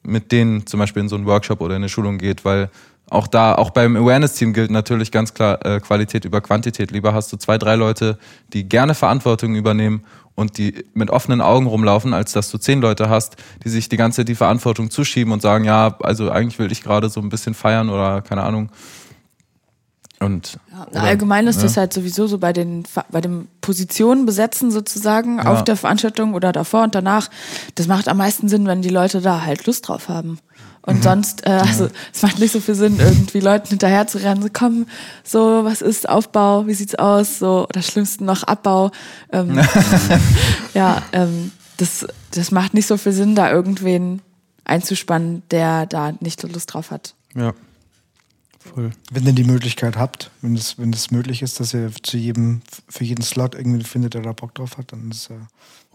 mit 0.04 0.32
denen 0.32 0.66
zum 0.66 0.80
Beispiel 0.80 1.04
in 1.04 1.10
so 1.10 1.16
einen 1.16 1.26
Workshop 1.26 1.62
oder 1.62 1.76
in 1.76 1.84
eine 1.84 1.90
Schulung 1.90 2.18
geht, 2.18 2.46
weil 2.46 2.70
auch 3.10 3.28
da, 3.28 3.56
auch 3.56 3.72
beim 3.72 3.96
Awareness-Team 3.96 4.54
gilt 4.54 4.72
natürlich 4.72 5.12
ganz 5.12 5.34
klar 5.34 5.66
äh, 5.66 5.80
Qualität 5.80 6.26
über 6.26 6.42
Quantität. 6.42 6.92
Lieber 6.92 7.14
hast 7.14 7.32
du 7.34 7.38
zwei, 7.38 7.58
drei 7.58 7.76
Leute, 7.76 8.18
die 8.54 8.70
gerne 8.70 8.94
Verantwortung 8.94 9.56
übernehmen 9.56 10.04
und 10.36 10.58
die 10.58 10.86
mit 10.94 11.10
offenen 11.10 11.42
Augen 11.42 11.66
rumlaufen, 11.66 12.14
als 12.14 12.32
dass 12.34 12.50
du 12.52 12.58
zehn 12.58 12.82
Leute 12.82 13.10
hast, 13.10 13.36
die 13.66 13.70
sich 13.70 13.90
die 13.90 13.98
ganze 13.98 14.18
Zeit 14.18 14.30
die 14.30 14.36
Verantwortung 14.36 14.90
zuschieben 14.92 15.34
und 15.34 15.42
sagen, 15.42 15.66
ja, 15.66 15.98
also 16.02 16.30
eigentlich 16.32 16.60
will 16.60 16.72
ich 16.72 16.82
gerade 16.84 17.10
so 17.10 17.20
ein 17.20 17.30
bisschen 17.30 17.54
feiern 17.56 17.90
oder 17.90 18.22
keine 18.22 18.44
Ahnung. 18.44 18.70
Und 20.22 20.60
Ja, 20.74 20.88
oder- 20.92 21.04
allgemein 21.04 21.48
ist 21.48 21.58
ja. 21.58 21.64
das 21.64 21.78
halt 21.78 21.94
sowieso 21.94 22.28
so 22.28 22.40
bei 22.40 22.52
den 22.52 22.84
bei 23.10 23.22
den 23.22 23.48
Positionen 23.62 24.26
besetzen 24.26 24.70
sozusagen 24.70 25.40
auf 25.40 25.64
der 25.64 25.78
Veranstaltung 25.78 26.34
oder 26.34 26.52
davor 26.52 26.84
und 26.84 26.94
danach. 26.94 27.30
Das 27.76 27.88
macht 27.88 28.10
am 28.10 28.18
meisten 28.18 28.50
Sinn, 28.50 28.68
wenn 28.68 28.82
die 28.82 28.90
Leute 28.90 29.22
da 29.22 29.44
halt 29.44 29.66
Lust 29.66 29.88
drauf 29.88 30.10
haben. 30.10 30.40
Und 30.82 30.98
Mhm. 30.98 31.02
sonst, 31.04 31.46
äh, 31.46 31.50
also 31.52 31.88
es 32.14 32.22
macht 32.22 32.40
nicht 32.40 32.52
so 32.52 32.60
viel 32.60 32.76
Sinn, 32.76 33.00
irgendwie 33.00 33.42
Leuten 33.42 33.68
hinterher 33.68 34.08
zu 34.08 34.18
rennen, 34.20 34.42
so 34.42 34.48
komm, 34.52 34.86
so, 35.24 35.64
was 35.64 35.82
ist 35.82 36.08
Aufbau, 36.10 36.68
wie 36.68 36.74
sieht's 36.74 36.96
aus, 36.96 37.40
so, 37.40 37.68
oder 37.70 37.82
schlimmsten 37.82 38.26
noch 38.26 38.44
Abbau. 38.44 38.92
Ähm, 39.32 39.60
ja, 40.74 41.02
ähm, 41.12 41.52
das, 41.78 42.08
das 42.32 42.52
macht 42.52 42.74
nicht 42.74 42.88
so 42.88 42.98
viel 42.98 43.12
Sinn, 43.14 43.36
da 43.36 43.52
irgendwen 43.52 44.22
einzuspannen, 44.66 45.44
der 45.52 45.86
da 45.86 46.14
nicht 46.20 46.40
so 46.42 46.48
Lust 46.48 46.74
drauf 46.74 46.92
hat. 46.92 47.14
Ja. 47.36 47.54
Voll. 48.74 48.92
Wenn 49.12 49.26
ihr 49.26 49.34
die 49.34 49.44
Möglichkeit 49.44 49.98
habt, 49.98 50.32
wenn 50.42 50.56
es, 50.56 50.78
wenn 50.78 50.94
es 50.94 51.12
möglich 51.12 51.42
ist, 51.42 51.60
dass 51.60 51.74
ihr 51.74 51.92
zu 52.04 52.18
jedem, 52.18 52.62
für 52.88 53.04
jeden 53.04 53.24
Slot 53.24 53.56
irgendwie 53.56 53.84
findet, 53.84 54.14
der 54.14 54.22
da 54.22 54.32
Bock 54.34 54.54
drauf 54.56 54.78
hat, 54.78 54.92
dann 54.92 55.10
ist 55.10 55.30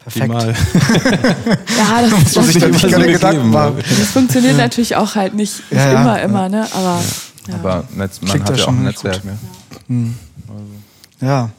es 0.02 0.16
äh, 0.16 0.26
perfekt. 0.26 0.34
Ja, 1.78 2.02
das, 2.02 2.32
das, 2.34 2.46
sich 2.46 2.58
da 2.58 2.68
nicht 2.68 2.82
immer 2.84 2.90
so 2.90 2.90
keine 2.90 3.12
Gedanken 3.12 3.50
machen. 3.50 3.76
Das 3.76 4.10
funktioniert 4.10 4.56
natürlich 4.56 4.96
auch 4.96 5.14
halt 5.14 5.34
nicht, 5.34 5.58
nicht 5.70 5.80
Ja, 5.80 5.92
ja. 5.92 6.00
immer, 6.00 6.22
immer, 6.22 6.48
ne? 6.48 6.68
Aber 6.72 7.02
ja. 7.48 7.54
Aber 7.54 7.84
Netz, 7.94 8.20
man 8.20 8.30
Klingt 8.30 8.44
hat 8.44 8.50
das 8.50 8.58
ja 8.58 8.64
auch 8.64 8.68
schon 8.68 8.78
ein. 8.78 8.84
Netzwerk. 8.84 9.22
Ne? 9.24 10.14
Ja. 11.20 11.50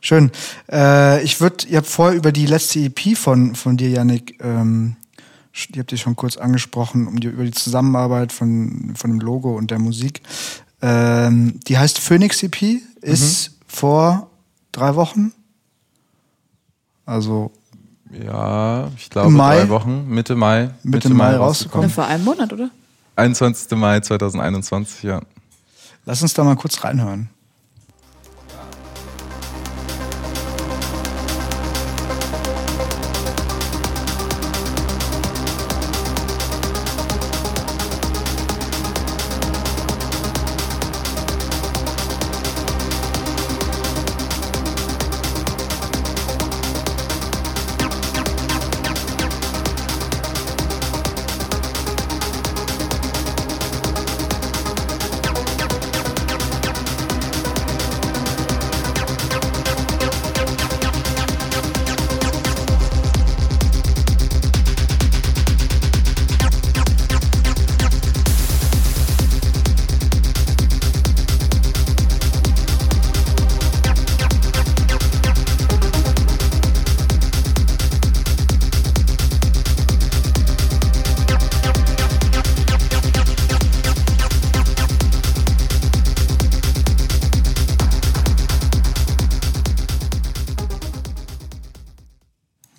Schön. 0.00 0.30
Äh, 0.70 1.22
ich 1.24 1.40
würde, 1.40 1.66
ihr 1.66 1.78
habt 1.78 1.88
vorher 1.88 2.16
über 2.16 2.30
die 2.30 2.46
letzte 2.46 2.78
EP 2.78 3.16
von, 3.16 3.56
von 3.56 3.76
dir, 3.76 3.90
Yannick, 3.90 4.38
ähm, 4.42 4.96
die 5.70 5.80
habt 5.80 5.92
ihr 5.92 5.98
schon 5.98 6.16
kurz 6.16 6.36
angesprochen, 6.36 7.06
um 7.06 7.20
die, 7.20 7.28
über 7.28 7.44
die 7.44 7.52
Zusammenarbeit 7.52 8.32
von, 8.32 8.92
von 8.96 9.10
dem 9.10 9.20
Logo 9.20 9.56
und 9.56 9.70
der 9.70 9.78
Musik. 9.78 10.20
Ähm, 10.82 11.58
die 11.66 11.78
heißt 11.78 11.98
Phoenix 11.98 12.42
EP, 12.42 12.80
ist 13.00 13.52
vor 13.66 14.30
drei 14.72 14.94
Wochen. 14.94 15.32
Also 17.06 17.52
Ja, 18.24 18.88
ich 18.96 19.10
glaube 19.10 19.30
Mai? 19.30 19.60
drei 19.60 19.68
Wochen, 19.68 20.06
Mitte 20.08 20.36
Mai. 20.36 20.70
Mitte 20.82 21.08
Mai 21.10 21.36
rausgekommen. 21.36 21.88
Ja, 21.88 21.94
vor 21.94 22.06
einem 22.06 22.24
Monat, 22.24 22.52
oder? 22.52 22.70
21. 23.16 23.70
Mai 23.78 24.00
2021, 24.00 25.04
ja. 25.04 25.22
lass 26.04 26.20
uns 26.20 26.34
da 26.34 26.44
mal 26.44 26.56
kurz 26.56 26.84
reinhören. 26.84 27.30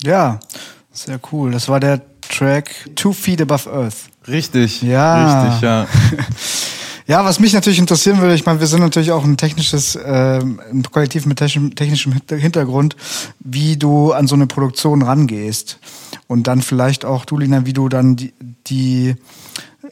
Ja, 0.08 0.40
sehr 0.92 1.20
cool. 1.32 1.52
Das 1.52 1.68
war 1.70 1.80
der 1.80 2.02
Track 2.22 2.72
Two 2.96 3.14
Feet 3.14 3.42
Above 3.42 3.72
Earth. 3.72 3.96
Richtig. 4.28 4.82
Ja. 4.82 5.44
Richtig, 5.44 5.62
ja. 5.62 5.88
Ja, 7.10 7.24
was 7.24 7.40
mich 7.40 7.54
natürlich 7.54 7.80
interessieren 7.80 8.20
würde, 8.20 8.36
ich 8.36 8.46
meine, 8.46 8.60
wir 8.60 8.68
sind 8.68 8.82
natürlich 8.82 9.14
auch 9.14 9.24
ein 9.24 9.38
technisches, 9.38 9.98
ähm, 10.04 10.60
ein 10.70 10.84
Kollektiv 10.84 11.26
mit 11.26 11.38
technischem, 11.38 11.74
technischem 11.74 12.12
Hinter- 12.12 12.36
Hintergrund, 12.36 12.98
wie 13.40 13.78
du 13.78 14.12
an 14.12 14.28
so 14.28 14.36
eine 14.36 14.46
Produktion 14.46 15.04
rangehst. 15.04 15.80
Und 16.28 16.48
dann 16.48 16.62
vielleicht 16.62 17.06
auch, 17.06 17.24
du, 17.24 17.38
Lina, 17.38 17.66
wie 17.66 17.72
du 17.72 17.88
dann 17.88 18.18
die, 18.18 18.34
die, 18.68 19.16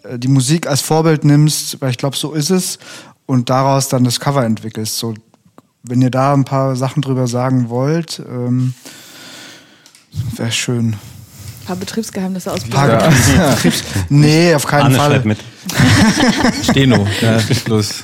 äh, 0.03 0.19
die 0.19 0.27
Musik 0.27 0.67
als 0.67 0.81
Vorbild 0.81 1.23
nimmst, 1.23 1.79
weil 1.79 1.91
ich 1.91 1.97
glaube, 1.97 2.17
so 2.17 2.33
ist 2.33 2.49
es, 2.49 2.79
und 3.27 3.49
daraus 3.49 3.87
dann 3.87 4.03
das 4.03 4.19
Cover 4.19 4.43
entwickelst. 4.43 4.97
So, 4.97 5.13
wenn 5.83 6.01
ihr 6.01 6.11
da 6.11 6.33
ein 6.33 6.43
paar 6.43 6.75
Sachen 6.75 7.01
drüber 7.01 7.27
sagen 7.27 7.69
wollt, 7.69 8.21
ähm, 8.29 8.73
wäre 10.35 10.51
schön. 10.51 10.93
Ein 10.93 11.65
paar 11.67 11.75
Betriebsgeheimnisse 11.77 12.51
aus 12.51 12.63
Paar 12.65 12.89
Ja. 12.89 13.09
Betriebs- 13.09 13.83
nee, 14.09 14.53
auf 14.53 14.65
keinen 14.67 14.95
Arne 14.95 14.97
Fall. 14.97 15.21
mit. 15.25 15.39
Steno. 16.63 17.07
Ja, 17.21 17.39
los. 17.67 18.03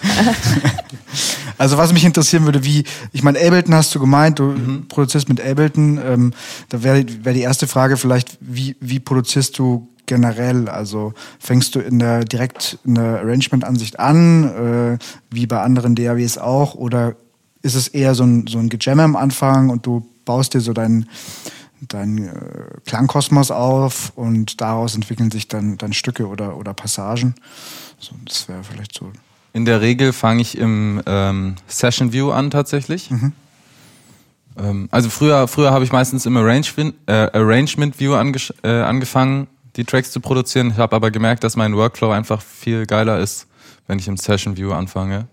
Also 1.58 1.78
was 1.78 1.94
mich 1.94 2.04
interessieren 2.06 2.46
würde, 2.46 2.64
wie, 2.66 2.84
ich 3.12 3.22
meine, 3.22 3.38
Ableton 3.40 3.76
hast 3.76 3.94
du 3.94 4.00
gemeint, 4.00 4.40
du 4.40 4.56
produzierst 4.88 5.30
mit 5.30 5.40
Ableton. 5.40 6.00
Ähm, 6.04 6.34
da 6.70 6.82
wäre 6.84 7.06
wär 7.24 7.34
die 7.34 7.42
erste 7.42 7.68
Frage 7.68 7.98
vielleicht, 7.98 8.38
wie, 8.42 8.76
wie 8.80 9.00
produzierst 9.00 9.60
du 9.60 9.88
generell? 10.08 10.68
Also 10.68 11.14
fängst 11.40 11.76
du 11.76 11.80
in 11.80 12.00
der 12.00 12.26
direkt 12.26 12.80
in 12.84 12.96
der 12.96 13.20
Arrangement-Ansicht 13.20 14.00
an, 14.00 14.96
äh, 14.96 14.98
wie 15.30 15.46
bei 15.46 15.62
anderen 15.62 15.94
DAWs 15.94 16.40
auch, 16.40 16.74
oder 16.74 17.16
ist 17.62 17.76
es 17.76 17.88
eher 17.90 18.16
so 18.16 18.24
ein, 18.24 18.48
so 18.48 18.58
ein 18.58 18.70
Gejammer 18.70 19.04
am 19.04 19.16
Anfang 19.16 19.70
und 19.70 19.86
du 19.86 20.04
baust 20.26 20.56
dir 20.56 20.62
so 20.62 20.74
deinen 20.74 21.08
dein, 21.88 22.28
äh, 22.28 22.32
Klangkosmos 22.86 23.52
auf 23.52 24.14
und 24.16 24.62
daraus 24.62 24.96
entwickeln 24.96 25.32
sich 25.32 25.48
dann, 25.48 25.78
dann 25.78 25.94
Stücke 25.94 26.28
oder, 26.28 26.58
oder 26.58 26.74
Passagen? 26.74 27.36
So, 28.00 28.16
das 28.26 28.48
wäre 28.48 28.64
vielleicht 28.64 28.96
so. 28.96 29.12
In 29.54 29.66
der 29.66 29.82
Regel 29.82 30.14
fange 30.14 30.42
ich 30.42 30.58
im 30.58 31.02
ähm, 31.06 31.56
Session 31.68 32.14
View 32.14 32.32
an 32.32 32.52
tatsächlich. 32.52 33.10
Ähm, 34.58 34.88
also 34.92 35.10
früher, 35.10 35.48
früher 35.48 35.72
habe 35.72 35.84
ich 35.84 35.92
meistens 35.92 36.26
im 36.26 36.38
Arrangement, 36.38 36.96
äh, 37.08 37.30
Arrangement 37.34 38.00
View 38.00 38.14
angesch- 38.14 38.54
äh, 38.64 38.82
angefangen, 38.84 39.48
die 39.76 39.84
Tracks 39.84 40.12
zu 40.12 40.20
produzieren. 40.20 40.72
Ich 40.72 40.78
habe 40.78 40.96
aber 40.96 41.12
gemerkt, 41.12 41.44
dass 41.44 41.56
mein 41.56 41.76
Workflow 41.76 42.12
einfach 42.12 42.42
viel 42.42 42.86
geiler 42.86 43.20
ist, 43.20 43.48
wenn 43.88 44.00
ich 44.00 44.08
im 44.08 44.18
Session 44.18 44.58
View 44.58 44.72
anfange, 44.72 45.28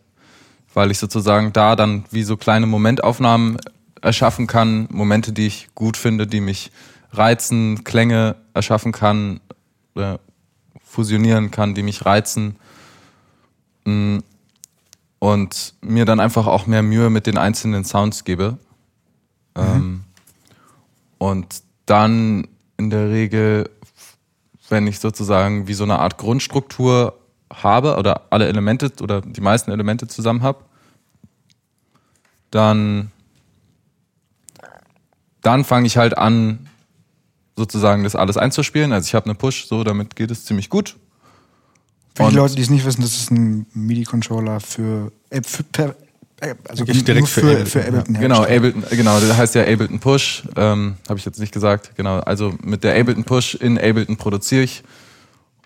weil 0.75 0.91
ich 0.91 0.99
sozusagen 0.99 1.53
da 1.53 1.77
dann 1.77 2.05
wie 2.11 2.23
so 2.23 2.37
kleine 2.37 2.67
Momentaufnahmen 2.67 3.59
erschaffen 4.03 4.47
kann, 4.47 4.89
Momente, 4.91 5.33
die 5.33 5.47
ich 5.47 5.69
gut 5.75 5.97
finde, 5.97 6.27
die 6.27 6.41
mich 6.41 6.71
reizen, 7.13 7.85
Klänge 7.85 8.37
erschaffen 8.55 8.93
kann, 8.93 9.41
äh, 9.95 10.19
fusionieren 10.83 11.51
kann, 11.51 11.75
die 11.75 11.83
mich 11.83 12.05
reizen. 12.05 12.57
Mm, 13.85 14.19
und 15.19 15.75
mir 15.81 16.05
dann 16.05 16.21
einfach 16.21 16.47
auch 16.47 16.67
mehr 16.67 16.83
Mühe 16.83 17.11
mit 17.11 17.27
den 17.27 17.39
einzelnen 17.39 17.85
Sounds 17.85 18.25
gebe. 18.25 18.59
Ähm, 19.57 20.05
und 21.19 21.63
dann 21.87 22.47
in 22.77 22.91
der 22.91 23.11
Regel, 23.11 23.71
wenn 24.69 24.87
ich 24.87 25.01
sozusagen 25.01 25.67
wie 25.67 25.75
so 25.75 25.85
eine 25.85 25.99
Art 25.99 26.19
Grundstruktur 26.19 27.19
habe 27.53 27.97
oder 27.97 28.27
alle 28.31 28.47
Elemente 28.47 28.93
oder 29.03 29.21
die 29.21 29.41
meisten 29.41 29.71
Elemente 29.71 30.07
zusammen 30.07 30.43
habe, 30.43 30.65
dann, 32.51 33.11
dann 35.43 35.65
fange 35.65 35.87
ich 35.87 35.97
halt 35.97 36.17
an, 36.17 36.69
sozusagen 37.57 38.05
das 38.05 38.15
alles 38.17 38.37
einzuspielen. 38.37 38.93
Also 38.93 39.07
ich 39.07 39.15
habe 39.15 39.27
eine 39.27 39.35
Push, 39.35 39.67
so 39.67 39.85
damit 39.85 40.17
geht 40.17 40.31
es 40.31 40.45
ziemlich 40.45 40.69
gut. 40.71 40.97
Für 42.15 42.23
die 42.25 42.29
Und- 42.29 42.35
Leute, 42.35 42.55
die 42.57 42.63
es 42.63 42.71
nicht 42.71 42.85
wissen, 42.85 43.03
das 43.03 43.13
ist 43.17 43.31
ein 43.31 43.67
MIDI-Controller 43.75 44.61
für, 44.61 45.13
äh, 45.31 45.41
für 45.43 45.63
per, 45.65 45.95
äh, 46.41 46.55
also 46.69 46.85
nur 46.85 46.95
direkt 46.95 47.29
für 47.29 47.41
für, 47.41 47.51
Ableton, 47.51 47.67
für 47.67 47.85
Ableton. 47.87 48.15
Genau, 48.15 48.45
hergestellt. 48.47 48.77
Ableton, 48.77 48.97
genau, 48.99 49.21
das 49.21 49.37
heißt 49.37 49.55
ja 49.55 49.63
Ableton 49.63 49.99
Push, 50.01 50.45
ähm, 50.57 50.97
habe 51.09 51.19
ich 51.19 51.25
jetzt 51.25 51.39
nicht 51.41 51.53
gesagt, 51.53 51.93
genau. 51.97 52.19
Also 52.21 52.55
mit 52.63 52.85
der 52.85 52.99
Ableton 52.99 53.25
Push 53.25 53.55
in 53.55 53.79
Ableton 53.79 54.17
produziere 54.17 54.63
ich 54.63 54.83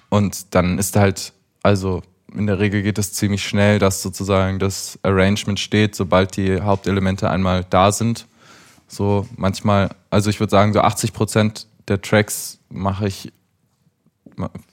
und 0.09 0.55
dann 0.55 0.79
ist 0.79 0.97
halt, 0.97 1.33
also 1.63 2.03
in 2.35 2.47
der 2.47 2.59
Regel 2.59 2.83
geht 2.83 2.99
es 2.99 3.13
ziemlich 3.13 3.45
schnell, 3.47 3.79
dass 3.79 4.03
sozusagen 4.03 4.59
das 4.59 4.99
Arrangement 5.03 5.61
steht, 5.61 5.95
sobald 5.95 6.37
die 6.37 6.61
Hauptelemente 6.63 7.29
einmal 7.31 7.65
da 7.69 7.93
sind. 7.93 8.27
So 8.92 9.26
manchmal, 9.37 9.90
also 10.11 10.28
ich 10.28 10.38
würde 10.38 10.50
sagen, 10.50 10.72
so 10.74 10.81
80 10.81 11.12
Prozent 11.14 11.66
der 11.88 12.02
Tracks 12.02 12.59
mache 12.68 13.07
ich 13.09 13.33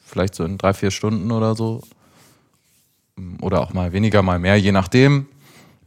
vielleicht 0.05 0.35
so 0.35 0.43
in 0.43 0.57
drei, 0.57 0.73
vier 0.73 0.91
Stunden 0.91 1.31
oder 1.31 1.55
so. 1.55 1.81
Oder 3.17 3.41
oder 3.41 3.61
auch 3.61 3.73
mal 3.73 3.91
weniger, 3.93 4.21
mal 4.21 4.39
mehr, 4.39 4.57
je 4.57 4.71
nachdem. 4.71 5.27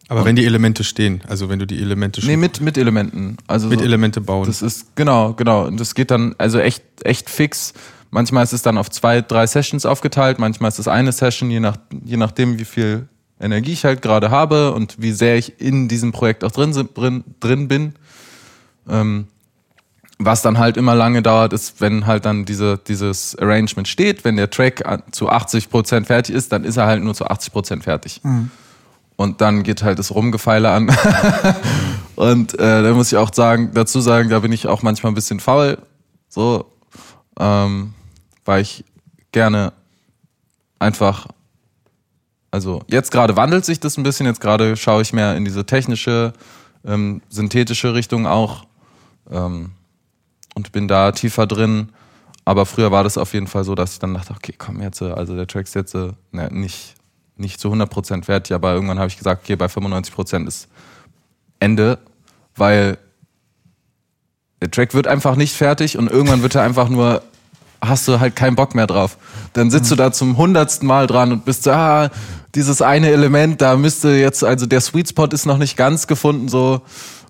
Aber 0.09 0.25
wenn 0.25 0.37
die 0.37 0.45
Elemente 0.45 0.85
stehen, 0.85 1.23
also 1.29 1.49
wenn 1.49 1.59
du 1.59 1.67
die 1.67 1.81
Elemente 1.81 2.25
Nee, 2.27 2.37
mit, 2.37 2.61
mit 2.61 2.77
Elementen. 2.77 3.37
Also 3.47 3.69
mit 3.69 3.79
so- 3.79 3.85
Elemente 3.85 4.21
bauen. 4.21 4.47
Das 4.47 4.61
ist, 4.61 4.95
genau, 4.97 5.33
genau. 5.33 5.67
Und 5.67 5.81
das 5.81 5.95
geht 5.95 6.11
dann 6.11 6.35
also 6.39 6.59
echt, 6.59 6.83
echt 7.05 7.31
fix. 7.31 7.73
Manchmal 8.11 8.45
ist 8.45 8.53
es 8.53 8.61
dann 8.63 8.77
auf 8.77 8.91
zwei, 8.91 9.23
drei 9.23 9.47
Sessions 9.47 9.87
aufgeteilt, 9.87 10.39
manchmal 10.39 10.69
ist 10.69 10.79
es 10.79 10.89
eine 10.89 11.13
Session, 11.13 11.51
je, 11.51 11.61
nach, 11.61 11.79
je 12.05 12.19
nachdem, 12.19 12.59
wie 12.59 12.67
viel 12.67 13.09
Energie 13.41 13.73
ich 13.73 13.85
halt 13.87 14.03
gerade 14.03 14.31
habe 14.31 14.73
und 14.75 14.97
wie 14.99 15.13
sehr 15.13 15.39
ich 15.39 15.59
in 15.61 15.89
diesem 15.89 16.13
Projekt 16.13 16.45
auch 16.45 16.53
drin, 16.53 16.73
drin, 16.95 17.25
drin 17.41 17.69
bin. 17.69 17.95
Ähm, 18.89 19.27
was 20.19 20.43
dann 20.43 20.59
halt 20.59 20.77
immer 20.77 20.95
lange 20.95 21.23
dauert, 21.23 21.53
ist, 21.53 21.81
wenn 21.81 22.07
halt 22.07 22.25
dann 22.25 22.45
diese, 22.45 22.79
dieses 22.79 23.37
Arrangement 23.39 23.89
steht, 23.89 24.25
wenn 24.25 24.37
der 24.37 24.51
Track 24.51 24.85
zu 25.11 25.31
80% 25.31 26.05
fertig 26.05 26.35
ist, 26.35 26.53
dann 26.53 26.65
ist 26.65 26.77
er 26.77 26.87
halt 26.87 27.03
nur 27.03 27.15
zu 27.15 27.27
80% 27.27 27.83
fertig. 27.83 28.21
Und 29.17 29.41
dann 29.41 29.63
geht 29.63 29.83
halt 29.83 29.99
das 29.99 30.15
Rumgefeile 30.15 30.71
an. 30.71 30.91
Und 32.17 32.59
äh, 32.59 32.83
da 32.83 32.93
muss 32.93 33.13
ich 33.13 33.19
auch 33.19 33.33
sagen, 33.33 33.71
dazu 33.75 34.01
sagen, 34.01 34.31
da 34.31 34.41
bin 34.41 34.53
ich 34.53 34.67
auch 34.67 34.83
manchmal 34.83 35.13
ein 35.13 35.15
bisschen 35.15 35.41
faul. 35.41 35.79
So, 36.29 36.67
ähm, 37.39 37.95
weil 38.45 38.63
ich 38.63 38.85
gerne 39.33 39.73
einfach, 40.79 41.29
also 42.51 42.83
jetzt 42.89 43.11
gerade 43.11 43.37
wandelt 43.37 43.65
sich 43.65 43.81
das 43.81 43.97
ein 43.97 44.03
bisschen, 44.03 44.27
jetzt 44.27 44.41
gerade 44.41 44.77
schaue 44.77 45.03
ich 45.03 45.13
mehr 45.13 45.37
in 45.37 45.45
diese 45.45 45.65
technische, 45.65 46.33
ähm, 46.85 47.23
synthetische 47.29 47.95
Richtung 47.95 48.27
auch 48.27 48.65
ähm, 49.31 49.73
und 50.55 50.73
bin 50.73 50.89
da 50.89 51.13
tiefer 51.13 51.47
drin. 51.47 51.91
Aber 52.45 52.67
früher 52.67 52.91
war 52.91 53.05
das 53.05 53.19
auf 53.19 53.35
jeden 53.35 53.47
Fall 53.47 53.65
so, 53.65 53.75
dass 53.75 53.95
ich 53.95 53.99
dann 53.99 54.15
dachte, 54.15 54.35
okay, 54.37 54.55
komm 54.57 54.81
jetzt, 54.81 55.01
äh, 55.01 55.13
also 55.13 55.37
der 55.37 55.47
Track 55.47 55.67
ist 55.67 55.75
jetzt 55.75 55.95
äh, 55.95 56.13
ne, 56.33 56.49
nicht, 56.51 56.95
nicht 57.37 57.61
zu 57.61 57.73
100% 57.73 58.25
fertig, 58.25 58.55
aber 58.55 58.75
irgendwann 58.75 58.99
habe 58.99 59.09
ich 59.09 59.17
gesagt, 59.17 59.45
okay, 59.45 59.57
bei 59.57 59.67
95% 59.67 60.47
ist 60.47 60.69
Ende, 61.61 61.99
weil 62.57 62.99
der 64.61 64.71
Track 64.71 64.95
wird 64.95 65.07
einfach 65.07 65.37
nicht 65.37 65.55
fertig 65.55 65.99
und 65.99 66.11
irgendwann 66.11 66.43
wird 66.43 66.55
er 66.55 66.63
einfach 66.63 66.89
nur, 66.89 67.23
hast 67.81 68.07
du 68.07 68.21
halt 68.21 68.37
keinen 68.37 68.57
Bock 68.57 68.75
mehr 68.75 68.87
drauf. 68.87 69.19
Dann 69.53 69.71
sitzt 69.71 69.91
du 69.91 69.97
da 69.97 70.13
zum 70.13 70.37
hundertsten 70.37 70.87
Mal 70.87 71.07
dran 71.07 71.33
und 71.33 71.45
bist 71.45 71.65
so, 71.65 71.73
ah, 71.73 72.11
dieses 72.55 72.83
eine 72.83 73.11
Element, 73.11 73.61
da 73.61 73.77
müsste 73.77 74.11
jetzt, 74.11 74.45
also 74.45 74.67
der 74.67 74.81
Sweet 74.81 75.09
Spot 75.09 75.27
ist 75.27 75.47
noch 75.47 75.59
nicht 75.59 75.77
ganz 75.77 76.07
gefunden, 76.07 76.49
so. 76.49 76.83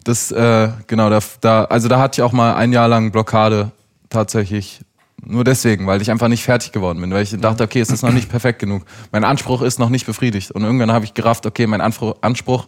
Das, 0.05 0.33
äh, 0.33 0.69
genau, 0.87 1.11
da, 1.11 1.21
da, 1.41 1.65
also 1.65 1.89
da 1.89 2.01
hatte 2.01 2.21
ich 2.21 2.23
auch 2.23 2.33
mal 2.33 2.55
ein 2.55 2.73
Jahr 2.73 2.89
lang 2.89 3.13
Blockade 3.13 3.71
tatsächlich. 4.09 4.81
Nur 5.25 5.45
deswegen, 5.45 5.87
weil 5.87 6.03
ich 6.03 6.11
einfach 6.11 6.27
nicht 6.27 6.43
fertig 6.43 6.73
geworden 6.73 7.01
bin, 7.01 7.13
weil 7.13 7.23
ich 7.23 7.39
dachte, 7.41 7.63
okay, 7.63 7.81
es 7.81 7.91
ist 7.91 8.03
noch 8.03 8.13
nicht 8.13 8.29
perfekt 8.29 8.59
genug. 8.59 8.83
Mein 9.13 9.23
Anspruch 9.23 9.63
ist 9.63 9.79
noch 9.79 9.89
nicht 9.89 10.05
befriedigt. 10.05 10.51
Und 10.51 10.65
irgendwann 10.65 10.91
habe 10.91 11.05
ich 11.05 11.15
gerafft, 11.15 11.47
okay, 11.47 11.69
mein 11.69 11.81
Anspruch, 11.81 12.67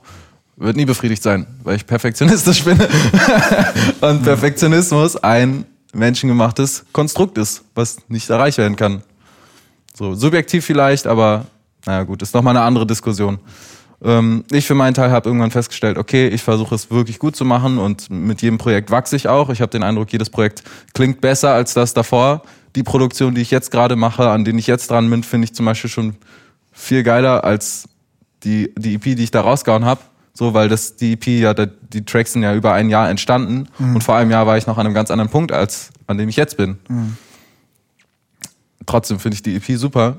wird 0.57 0.77
nie 0.77 0.85
befriedigt 0.85 1.23
sein, 1.23 1.47
weil 1.65 1.77
ich 1.77 1.87
perfektionistisch 1.87 2.65
bin. 2.65 2.79
Und 4.01 4.23
Perfektionismus 4.23 5.17
ein 5.17 5.65
menschengemachtes 5.93 6.85
Konstrukt 6.93 7.39
ist, 7.39 7.65
was 7.75 7.99
nicht 8.09 8.31
erreicht 8.31 8.59
werden 8.59 8.77
kann. 8.77 9.03
So 9.95 10.15
subjektiv 10.15 10.65
vielleicht, 10.65 11.07
aber 11.07 11.47
naja 11.87 12.03
gut, 12.05 12.23
ist 12.23 12.35
nochmal 12.35 12.57
eine 12.57 12.65
andere 12.65 12.87
Diskussion. 12.87 13.39
Ähm, 14.03 14.45
ich 14.51 14.67
für 14.67 14.75
meinen 14.75 14.95
Teil 14.95 15.11
habe 15.11 15.29
irgendwann 15.29 15.51
festgestellt, 15.51 15.99
okay, 15.99 16.29
ich 16.29 16.43
versuche 16.43 16.75
es 16.75 16.91
wirklich 16.91 17.19
gut 17.19 17.37
zu 17.37 17.45
machen 17.45 17.79
und 17.79 18.11
mit 18.11 18.43
jedem 18.43 18.59
Projekt 18.59 18.91
wachse 18.91 19.17
ich 19.17 19.29
auch. 19.29 19.51
Ich 19.51 19.61
habe 19.61 19.71
den 19.71 19.83
Eindruck, 19.83 20.13
jedes 20.13 20.31
Projekt 20.31 20.63
klingt 20.93 21.21
besser 21.21 21.53
als 21.53 21.75
das 21.75 21.95
davor. 21.95 22.43
Die 22.77 22.83
Produktion, 22.83 23.35
die 23.35 23.41
ich 23.41 23.51
jetzt 23.51 23.71
gerade 23.71 23.97
mache, 23.97 24.31
an 24.31 24.45
denen 24.45 24.59
ich 24.59 24.67
jetzt 24.67 24.91
dran 24.91 25.09
bin, 25.09 25.23
finde 25.23 25.47
ich 25.47 25.55
zum 25.55 25.67
Beispiel 25.67 25.91
schon 25.91 26.17
viel 26.73 27.03
geiler 27.03 27.45
als 27.45 27.89
die, 28.43 28.73
die 28.77 28.95
EP, 28.95 29.03
die 29.03 29.25
ich 29.25 29.31
da 29.31 29.41
rausgehauen 29.41 29.85
habe. 29.85 30.01
So, 30.37 30.53
weil 30.53 30.69
das, 30.69 30.97
die 30.97 31.13
EP, 31.13 31.27
ja, 31.29 31.55
die 31.55 32.05
Tracks 32.05 32.33
sind 32.33 32.43
ja 32.43 32.55
über 32.55 32.73
ein 32.73 32.91
Jahr 32.91 33.09
entstanden 33.09 33.69
und 33.95 34.03
vor 34.03 34.17
einem 34.17 34.33
Jahr 34.33 34.49
war 34.49 34.59
ich 34.59 34.67
noch 34.67 34.79
an 34.79 34.87
einem 34.87 34.95
ganz 34.95 35.13
anderen 35.13 35.31
Punkt, 35.31 35.53
als 35.53 35.91
an 36.09 36.19
dem 36.19 36.29
ich 36.29 36.35
jetzt 36.37 36.57
bin. 36.57 36.79
Trotzdem 38.85 39.21
finde 39.21 39.37
ich 39.37 39.43
die 39.43 39.55
EP 39.55 39.79
super, 39.79 40.17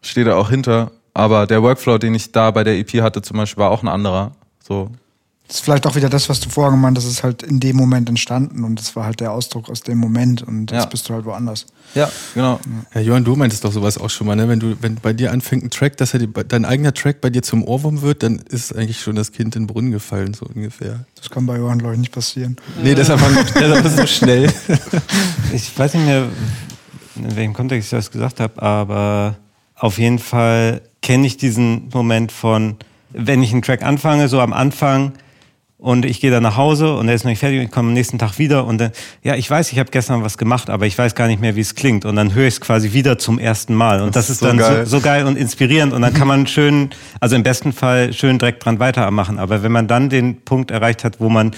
stehe 0.00 0.24
da 0.24 0.36
auch 0.36 0.48
hinter, 0.50 0.92
aber 1.18 1.46
der 1.46 1.62
Workflow, 1.62 1.98
den 1.98 2.14
ich 2.14 2.32
da 2.32 2.50
bei 2.50 2.64
der 2.64 2.78
EP 2.78 3.02
hatte 3.02 3.20
zum 3.22 3.36
Beispiel, 3.36 3.62
war 3.62 3.70
auch 3.70 3.82
ein 3.82 3.88
anderer. 3.88 4.32
So, 4.66 4.90
Das 5.46 5.56
ist 5.56 5.64
vielleicht 5.64 5.86
auch 5.86 5.94
wieder 5.96 6.10
das, 6.10 6.28
was 6.28 6.40
du 6.40 6.50
vorher 6.50 6.70
gemeint 6.72 6.96
hast, 6.98 7.04
das 7.06 7.12
ist 7.14 7.22
halt 7.24 7.42
in 7.42 7.58
dem 7.58 7.76
Moment 7.76 8.08
entstanden 8.10 8.64
und 8.64 8.78
das 8.78 8.94
war 8.96 9.04
halt 9.06 9.20
der 9.20 9.32
Ausdruck 9.32 9.70
aus 9.70 9.80
dem 9.80 9.96
Moment 9.98 10.42
und 10.42 10.70
jetzt 10.70 10.82
Ja. 10.84 10.86
bist 10.86 11.08
du 11.08 11.14
halt 11.14 11.24
woanders. 11.24 11.64
ja, 11.94 12.10
genau. 12.34 12.60
Ja, 12.94 13.00
Johann, 13.00 13.24
du 13.24 13.34
meintest 13.34 13.64
doch 13.64 13.72
sowas 13.72 13.96
auch 13.96 14.10
schon 14.10 14.26
mal, 14.26 14.36
ne? 14.36 14.46
Wenn 14.46 14.60
du, 14.60 14.76
wenn 14.82 14.96
bei 14.96 15.14
dir 15.14 15.32
anfängt 15.32 15.64
ein 15.64 15.70
Track, 15.70 15.96
dass 15.96 16.12
er 16.12 16.20
die, 16.20 16.28
dein 16.48 16.66
eigener 16.66 16.92
Track 16.92 17.22
bei 17.22 17.30
dir 17.30 17.42
zum 17.42 17.64
Ohrwurm 17.64 18.02
wird, 18.02 18.22
dann 18.22 18.36
ist 18.36 18.76
eigentlich 18.76 19.00
schon 19.00 19.16
das 19.16 19.32
Kind 19.32 19.56
in 19.56 19.62
den 19.62 19.66
Brunnen 19.68 19.90
gefallen, 19.90 20.34
so 20.34 20.44
ungefähr. 20.54 21.06
Das 21.16 21.30
kann 21.30 21.46
bei 21.46 21.56
Johann, 21.56 21.78
glaube 21.78 21.94
ich, 21.94 22.00
nicht 22.00 22.12
passieren. 22.12 22.56
Nee, 22.82 22.94
deshalb 22.94 23.20
war 23.22 23.30
deshalb 23.54 23.86
so 23.86 24.06
schnell. 24.06 24.52
Ich 25.54 25.76
weiß 25.78 25.94
nicht 25.94 26.04
mehr, 26.04 26.26
in 27.16 27.36
welchem 27.36 27.54
Kontext 27.54 27.86
ich 27.86 27.98
das 27.98 28.10
gesagt 28.10 28.38
habe, 28.40 28.60
aber 28.62 29.36
auf 29.76 29.98
jeden 29.98 30.18
Fall 30.18 30.82
kenne 31.02 31.26
ich 31.26 31.36
diesen 31.36 31.88
Moment 31.92 32.32
von, 32.32 32.76
wenn 33.10 33.42
ich 33.42 33.52
einen 33.52 33.62
Track 33.62 33.82
anfange, 33.82 34.28
so 34.28 34.40
am 34.40 34.52
Anfang 34.52 35.12
und 35.78 36.04
ich 36.04 36.20
gehe 36.20 36.32
dann 36.32 36.42
nach 36.42 36.56
Hause 36.56 36.96
und 36.96 37.08
er 37.08 37.14
ist 37.14 37.24
noch 37.24 37.30
nicht 37.30 37.38
fertig 37.38 37.60
und 37.60 37.66
ich 37.66 37.70
komme 37.70 37.88
am 37.88 37.94
nächsten 37.94 38.18
Tag 38.18 38.36
wieder 38.38 38.66
und 38.66 38.78
dann, 38.78 38.90
ja, 39.22 39.36
ich 39.36 39.48
weiß, 39.48 39.70
ich 39.70 39.78
habe 39.78 39.90
gestern 39.90 40.24
was 40.24 40.36
gemacht, 40.36 40.70
aber 40.70 40.86
ich 40.86 40.98
weiß 40.98 41.14
gar 41.14 41.28
nicht 41.28 41.40
mehr, 41.40 41.54
wie 41.54 41.60
es 41.60 41.76
klingt. 41.76 42.04
Und 42.04 42.16
dann 42.16 42.34
höre 42.34 42.48
ich 42.48 42.54
es 42.54 42.60
quasi 42.60 42.92
wieder 42.92 43.16
zum 43.16 43.38
ersten 43.38 43.74
Mal. 43.74 44.02
Und 44.02 44.16
das, 44.16 44.26
Das 44.26 44.30
ist 44.30 44.40
so 44.40 44.46
dann 44.46 44.58
geil. 44.58 44.86
So, 44.86 44.98
so 44.98 45.00
geil 45.00 45.24
und 45.24 45.38
inspirierend. 45.38 45.92
Und 45.92 46.02
dann 46.02 46.12
kann 46.12 46.26
man 46.26 46.48
schön, 46.48 46.90
also 47.20 47.36
im 47.36 47.44
besten 47.44 47.72
Fall 47.72 48.12
schön 48.12 48.38
direkt 48.38 48.64
dran 48.64 48.80
weitermachen, 48.80 49.38
aber 49.38 49.62
wenn 49.62 49.70
man 49.70 49.86
dann 49.86 50.08
den 50.08 50.40
Punkt 50.40 50.72
erreicht 50.72 51.04
hat, 51.04 51.20
wo 51.20 51.28
man 51.28 51.52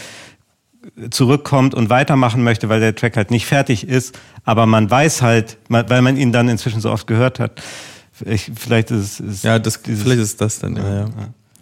zurückkommt 1.11 1.75
und 1.75 1.89
weitermachen 1.91 2.43
möchte, 2.43 2.69
weil 2.69 2.81
der 2.81 2.95
Track 2.95 3.17
halt 3.17 3.31
nicht 3.31 3.47
fertig 3.47 3.89
ist, 3.89 4.19
aber 4.45 4.67
man 4.67 4.91
weiß 4.91 5.23
halt, 5.23 5.57
weil 5.69 6.03
man 6.03 6.17
ihn 6.17 6.33
dann 6.33 6.49
inzwischen 6.49 6.81
so 6.81 6.91
oft 6.91 7.07
gehört 7.07 7.39
hat, 7.39 7.63
ich, 8.27 8.51
vielleicht 8.55 8.91
ist 8.91 9.21
es 9.21 9.43
Ja, 9.43 9.59
das, 9.59 9.83
dieses- 9.83 10.03
vielleicht 10.03 10.21
ist 10.21 10.41
das 10.41 10.59
dann, 10.59 10.77
ja, 10.77 11.01
ja. 11.01 11.09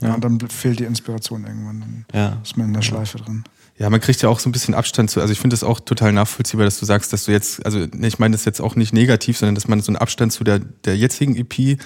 Ja, 0.01 0.15
und 0.15 0.23
dann 0.23 0.39
fehlt 0.49 0.79
die 0.79 0.85
Inspiration 0.85 1.45
irgendwann. 1.45 1.81
Dann 1.81 2.05
Ja. 2.13 2.39
ist 2.43 2.57
man 2.57 2.69
in 2.69 2.73
der 2.75 2.83
Schleife 2.83 3.19
drin. 3.19 3.43
Ja, 3.79 3.91
man 3.91 4.01
kriegt 4.01 4.21
ja 4.23 4.29
auch 4.29 4.39
so 4.41 4.49
ein 4.49 4.53
bisschen 4.53 4.75
Abstand 4.75 5.11
zu. 5.11 5.21
Also 5.21 5.33
ich 5.33 5.41
finde 5.41 5.55
es 5.55 5.63
auch 5.65 5.79
total 5.81 6.13
nachvollziehbar, 6.13 6.65
dass 6.65 6.79
du 6.81 6.87
sagst, 6.87 7.13
dass 7.13 7.25
du 7.25 7.33
jetzt, 7.33 7.65
also 7.65 7.87
nee, 7.93 8.07
ich 8.09 8.19
meine 8.19 8.33
das 8.37 8.45
jetzt 8.45 8.61
auch 8.61 8.75
nicht 8.77 8.93
negativ, 8.93 9.39
sondern 9.39 9.55
dass 9.55 9.69
man 9.69 9.81
so 9.81 9.89
einen 9.91 9.97
Abstand 9.97 10.33
zu 10.33 10.43
der, 10.45 10.59
der 10.59 10.97
jetzigen 10.97 11.37
EP 11.37 11.79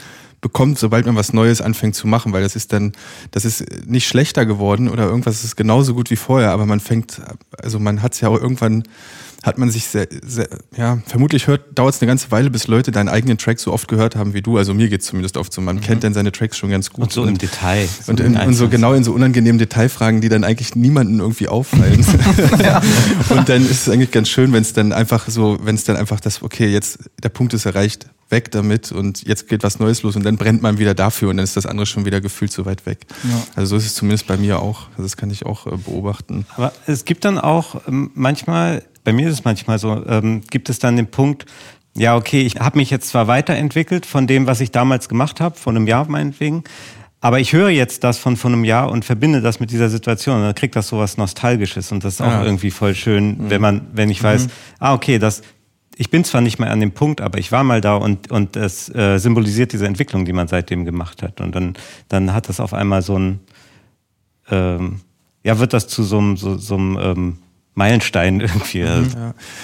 bekommt, 0.42 0.78
sobald 0.78 1.06
man 1.06 1.16
was 1.16 1.32
Neues 1.32 1.62
anfängt 1.62 1.94
zu 1.94 2.06
machen, 2.06 2.32
weil 2.34 2.42
das 2.42 2.56
ist 2.56 2.72
dann, 2.72 2.92
das 3.30 3.46
ist 3.46 3.86
nicht 3.86 4.06
schlechter 4.06 4.44
geworden 4.44 4.90
oder 4.90 5.04
irgendwas 5.04 5.44
ist 5.44 5.56
genauso 5.56 5.94
gut 5.94 6.10
wie 6.10 6.16
vorher, 6.16 6.50
aber 6.50 6.66
man 6.66 6.80
fängt, 6.80 7.22
also 7.62 7.78
man 7.78 8.02
hat 8.02 8.12
es 8.12 8.20
ja 8.20 8.28
auch 8.28 8.38
irgendwann, 8.38 8.82
hat 9.44 9.58
man 9.58 9.70
sich 9.70 9.86
sehr, 9.86 10.08
sehr 10.24 10.48
ja, 10.76 10.98
vermutlich 11.06 11.46
hört, 11.46 11.76
dauert 11.76 11.94
es 11.94 12.00
eine 12.00 12.08
ganze 12.08 12.30
Weile, 12.30 12.50
bis 12.50 12.66
Leute 12.66 12.90
deinen 12.92 13.08
eigenen 13.08 13.38
Track 13.38 13.58
so 13.58 13.72
oft 13.72 13.88
gehört 13.88 14.14
haben 14.14 14.34
wie 14.34 14.42
du. 14.42 14.56
Also 14.56 14.72
mir 14.72 14.88
geht's 14.88 15.06
zumindest 15.06 15.36
oft 15.36 15.52
so. 15.52 15.60
Man 15.60 15.80
kennt 15.80 16.04
dann 16.04 16.14
seine 16.14 16.30
Tracks 16.30 16.56
schon 16.56 16.70
ganz 16.70 16.90
gut. 16.90 17.02
und 17.02 17.12
so 17.12 17.24
im 17.24 17.38
Detail. 17.38 17.88
so 17.88 18.12
Und, 18.12 18.20
in 18.20 18.36
und 18.36 18.54
so 18.54 18.68
genau 18.68 18.92
in 18.92 19.02
so 19.02 19.12
unangenehmen 19.12 19.58
Detailfragen, 19.58 20.20
die 20.20 20.28
dann 20.28 20.44
eigentlich 20.44 20.76
niemanden 20.76 21.18
irgendwie 21.18 21.48
auffallen. 21.48 22.06
Und 23.30 23.48
dann 23.48 23.62
ist 23.62 23.82
es 23.82 23.88
eigentlich 23.88 24.12
ganz 24.12 24.28
schön, 24.28 24.52
wenn 24.52 24.62
es 24.62 24.74
dann 24.74 24.92
einfach 24.92 25.28
so, 25.28 25.58
wenn 25.62 25.74
es 25.74 25.82
dann 25.82 25.96
einfach 25.96 26.20
das, 26.20 26.42
okay, 26.42 26.68
jetzt 26.68 27.00
der 27.20 27.28
Punkt 27.28 27.52
ist 27.52 27.66
erreicht, 27.66 28.06
weg 28.32 28.50
damit 28.50 28.90
und 28.90 29.22
jetzt 29.26 29.48
geht 29.48 29.62
was 29.62 29.78
Neues 29.78 30.02
los 30.02 30.16
und 30.16 30.24
dann 30.24 30.36
brennt 30.36 30.60
man 30.62 30.78
wieder 30.78 30.94
dafür 30.94 31.30
und 31.30 31.36
dann 31.36 31.44
ist 31.44 31.56
das 31.56 31.66
andere 31.66 31.86
schon 31.86 32.04
wieder 32.04 32.20
gefühlt 32.20 32.50
so 32.52 32.66
weit 32.66 32.84
weg. 32.86 33.06
Also 33.54 33.70
so 33.70 33.76
ist 33.76 33.86
es 33.86 33.94
zumindest 33.94 34.26
bei 34.26 34.36
mir 34.36 34.58
auch. 34.60 34.88
Also 34.92 35.04
das 35.04 35.16
kann 35.16 35.30
ich 35.30 35.46
auch 35.46 35.66
äh, 35.68 35.76
beobachten. 35.76 36.46
Aber 36.56 36.72
es 36.86 37.04
gibt 37.04 37.24
dann 37.24 37.38
auch 37.38 37.82
ähm, 37.86 38.10
manchmal, 38.14 38.82
bei 39.04 39.12
mir 39.12 39.28
ist 39.28 39.34
es 39.34 39.44
manchmal 39.44 39.78
so, 39.78 40.04
ähm, 40.06 40.40
gibt 40.50 40.68
es 40.70 40.80
dann 40.80 40.96
den 40.96 41.06
Punkt, 41.08 41.46
ja, 41.94 42.16
okay, 42.16 42.40
ich 42.40 42.56
habe 42.56 42.78
mich 42.78 42.88
jetzt 42.90 43.08
zwar 43.10 43.28
weiterentwickelt 43.28 44.06
von 44.06 44.26
dem, 44.26 44.46
was 44.46 44.60
ich 44.60 44.70
damals 44.72 45.08
gemacht 45.10 45.40
habe, 45.40 45.58
von 45.58 45.76
einem 45.76 45.86
Jahr 45.86 46.08
meinetwegen, 46.08 46.64
aber 47.20 47.38
ich 47.38 47.52
höre 47.52 47.68
jetzt 47.68 48.02
das 48.02 48.18
von, 48.18 48.36
von 48.36 48.52
einem 48.52 48.64
Jahr 48.64 48.90
und 48.90 49.04
verbinde 49.04 49.42
das 49.42 49.60
mit 49.60 49.70
dieser 49.70 49.88
Situation 49.90 50.38
und 50.38 50.42
dann 50.42 50.54
kriegt 50.54 50.74
das 50.74 50.88
so 50.88 50.98
was 50.98 51.18
Nostalgisches 51.18 51.92
und 51.92 52.02
das 52.02 52.14
ist 52.14 52.20
auch 52.22 52.26
Ja. 52.26 52.44
irgendwie 52.44 52.70
voll 52.72 52.94
schön, 52.94 53.36
wenn 53.50 53.60
man, 53.60 53.82
wenn 53.92 54.08
ich 54.10 54.22
weiß, 54.22 54.48
ah, 54.80 54.94
okay, 54.94 55.18
das, 55.18 55.42
ich 55.96 56.10
bin 56.10 56.24
zwar 56.24 56.40
nicht 56.40 56.58
mehr 56.58 56.70
an 56.70 56.80
dem 56.80 56.92
Punkt, 56.92 57.20
aber 57.20 57.38
ich 57.38 57.52
war 57.52 57.64
mal 57.64 57.80
da 57.80 57.96
und, 57.96 58.30
und 58.30 58.56
es 58.56 58.88
äh, 58.94 59.18
symbolisiert 59.18 59.72
diese 59.72 59.86
Entwicklung, 59.86 60.24
die 60.24 60.32
man 60.32 60.48
seitdem 60.48 60.84
gemacht 60.84 61.22
hat. 61.22 61.40
Und 61.40 61.54
dann, 61.54 61.74
dann 62.08 62.32
hat 62.32 62.48
das 62.48 62.60
auf 62.60 62.72
einmal 62.72 63.02
so 63.02 63.18
ein, 63.18 63.40
ähm, 64.50 65.00
ja, 65.44 65.58
wird 65.58 65.72
das 65.72 65.88
zu 65.88 66.02
so 66.02 66.18
einem, 66.18 66.36
so, 66.36 66.56
so 66.56 66.76
einem 66.76 66.98
ähm, 67.00 67.38
Meilenstein 67.74 68.40
irgendwie. 68.40 68.80
Ja. 68.80 69.02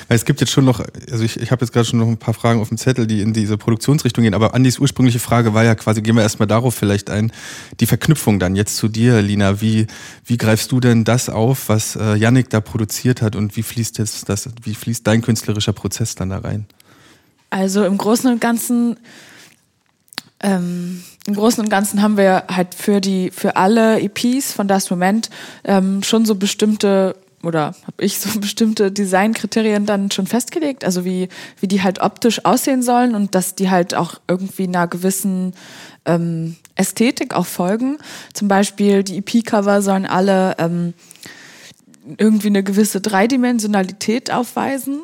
Weil 0.08 0.16
es 0.16 0.24
gibt 0.24 0.40
jetzt 0.40 0.50
schon 0.50 0.64
noch, 0.64 0.82
also 1.10 1.24
ich, 1.24 1.38
ich 1.38 1.50
habe 1.50 1.64
jetzt 1.64 1.72
gerade 1.72 1.84
schon 1.84 1.98
noch 1.98 2.06
ein 2.06 2.16
paar 2.16 2.34
Fragen 2.34 2.60
auf 2.60 2.68
dem 2.68 2.78
Zettel, 2.78 3.06
die 3.06 3.20
in 3.20 3.32
diese 3.32 3.58
Produktionsrichtung 3.58 4.24
gehen, 4.24 4.34
aber 4.34 4.54
Andis 4.54 4.78
ursprüngliche 4.78 5.18
Frage 5.18 5.54
war 5.54 5.64
ja 5.64 5.74
quasi, 5.74 6.00
gehen 6.00 6.16
wir 6.16 6.22
erstmal 6.22 6.46
darauf 6.46 6.74
vielleicht 6.74 7.10
ein, 7.10 7.32
die 7.80 7.86
Verknüpfung 7.86 8.38
dann 8.38 8.56
jetzt 8.56 8.76
zu 8.76 8.88
dir, 8.88 9.20
Lina. 9.20 9.60
Wie, 9.60 9.86
wie 10.24 10.36
greifst 10.36 10.72
du 10.72 10.80
denn 10.80 11.04
das 11.04 11.28
auf, 11.28 11.68
was 11.68 11.96
äh, 11.96 12.14
Yannick 12.14 12.50
da 12.50 12.60
produziert 12.60 13.20
hat 13.20 13.36
und 13.36 13.56
wie 13.56 13.62
fließt 13.62 13.98
jetzt 13.98 14.28
das, 14.28 14.48
wie 14.62 14.74
fließt 14.74 15.06
dein 15.06 15.20
künstlerischer 15.20 15.72
Prozess 15.72 16.14
dann 16.14 16.30
da 16.30 16.38
rein? 16.38 16.66
Also 17.50 17.84
im 17.84 17.98
Großen 17.98 18.30
und 18.30 18.40
Ganzen 18.40 18.96
ähm, 20.40 21.02
im 21.26 21.34
Großen 21.34 21.62
und 21.62 21.68
Ganzen 21.68 22.00
haben 22.00 22.16
wir 22.16 22.44
halt 22.48 22.74
für 22.74 23.00
die 23.00 23.30
für 23.30 23.56
alle 23.56 24.00
EPs 24.00 24.52
von 24.52 24.68
das 24.68 24.88
Moment 24.88 25.30
ähm, 25.64 26.02
schon 26.02 26.24
so 26.24 26.36
bestimmte 26.36 27.16
oder 27.42 27.74
habe 27.86 28.04
ich 28.04 28.18
so 28.18 28.38
bestimmte 28.40 28.90
Designkriterien 28.90 29.86
dann 29.86 30.10
schon 30.10 30.26
festgelegt, 30.26 30.84
also 30.84 31.04
wie 31.04 31.28
wie 31.60 31.68
die 31.68 31.82
halt 31.82 32.00
optisch 32.00 32.44
aussehen 32.44 32.82
sollen 32.82 33.14
und 33.14 33.34
dass 33.34 33.54
die 33.54 33.70
halt 33.70 33.94
auch 33.94 34.14
irgendwie 34.28 34.64
einer 34.64 34.86
gewissen 34.86 35.54
ähm, 36.04 36.56
Ästhetik 36.74 37.34
auch 37.34 37.46
folgen. 37.46 37.98
Zum 38.32 38.48
Beispiel 38.48 39.02
die 39.02 39.18
EP-Cover 39.18 39.82
sollen 39.82 40.06
alle 40.06 40.56
ähm, 40.58 40.94
irgendwie 42.16 42.48
eine 42.48 42.62
gewisse 42.62 43.00
Dreidimensionalität 43.00 44.32
aufweisen. 44.32 45.02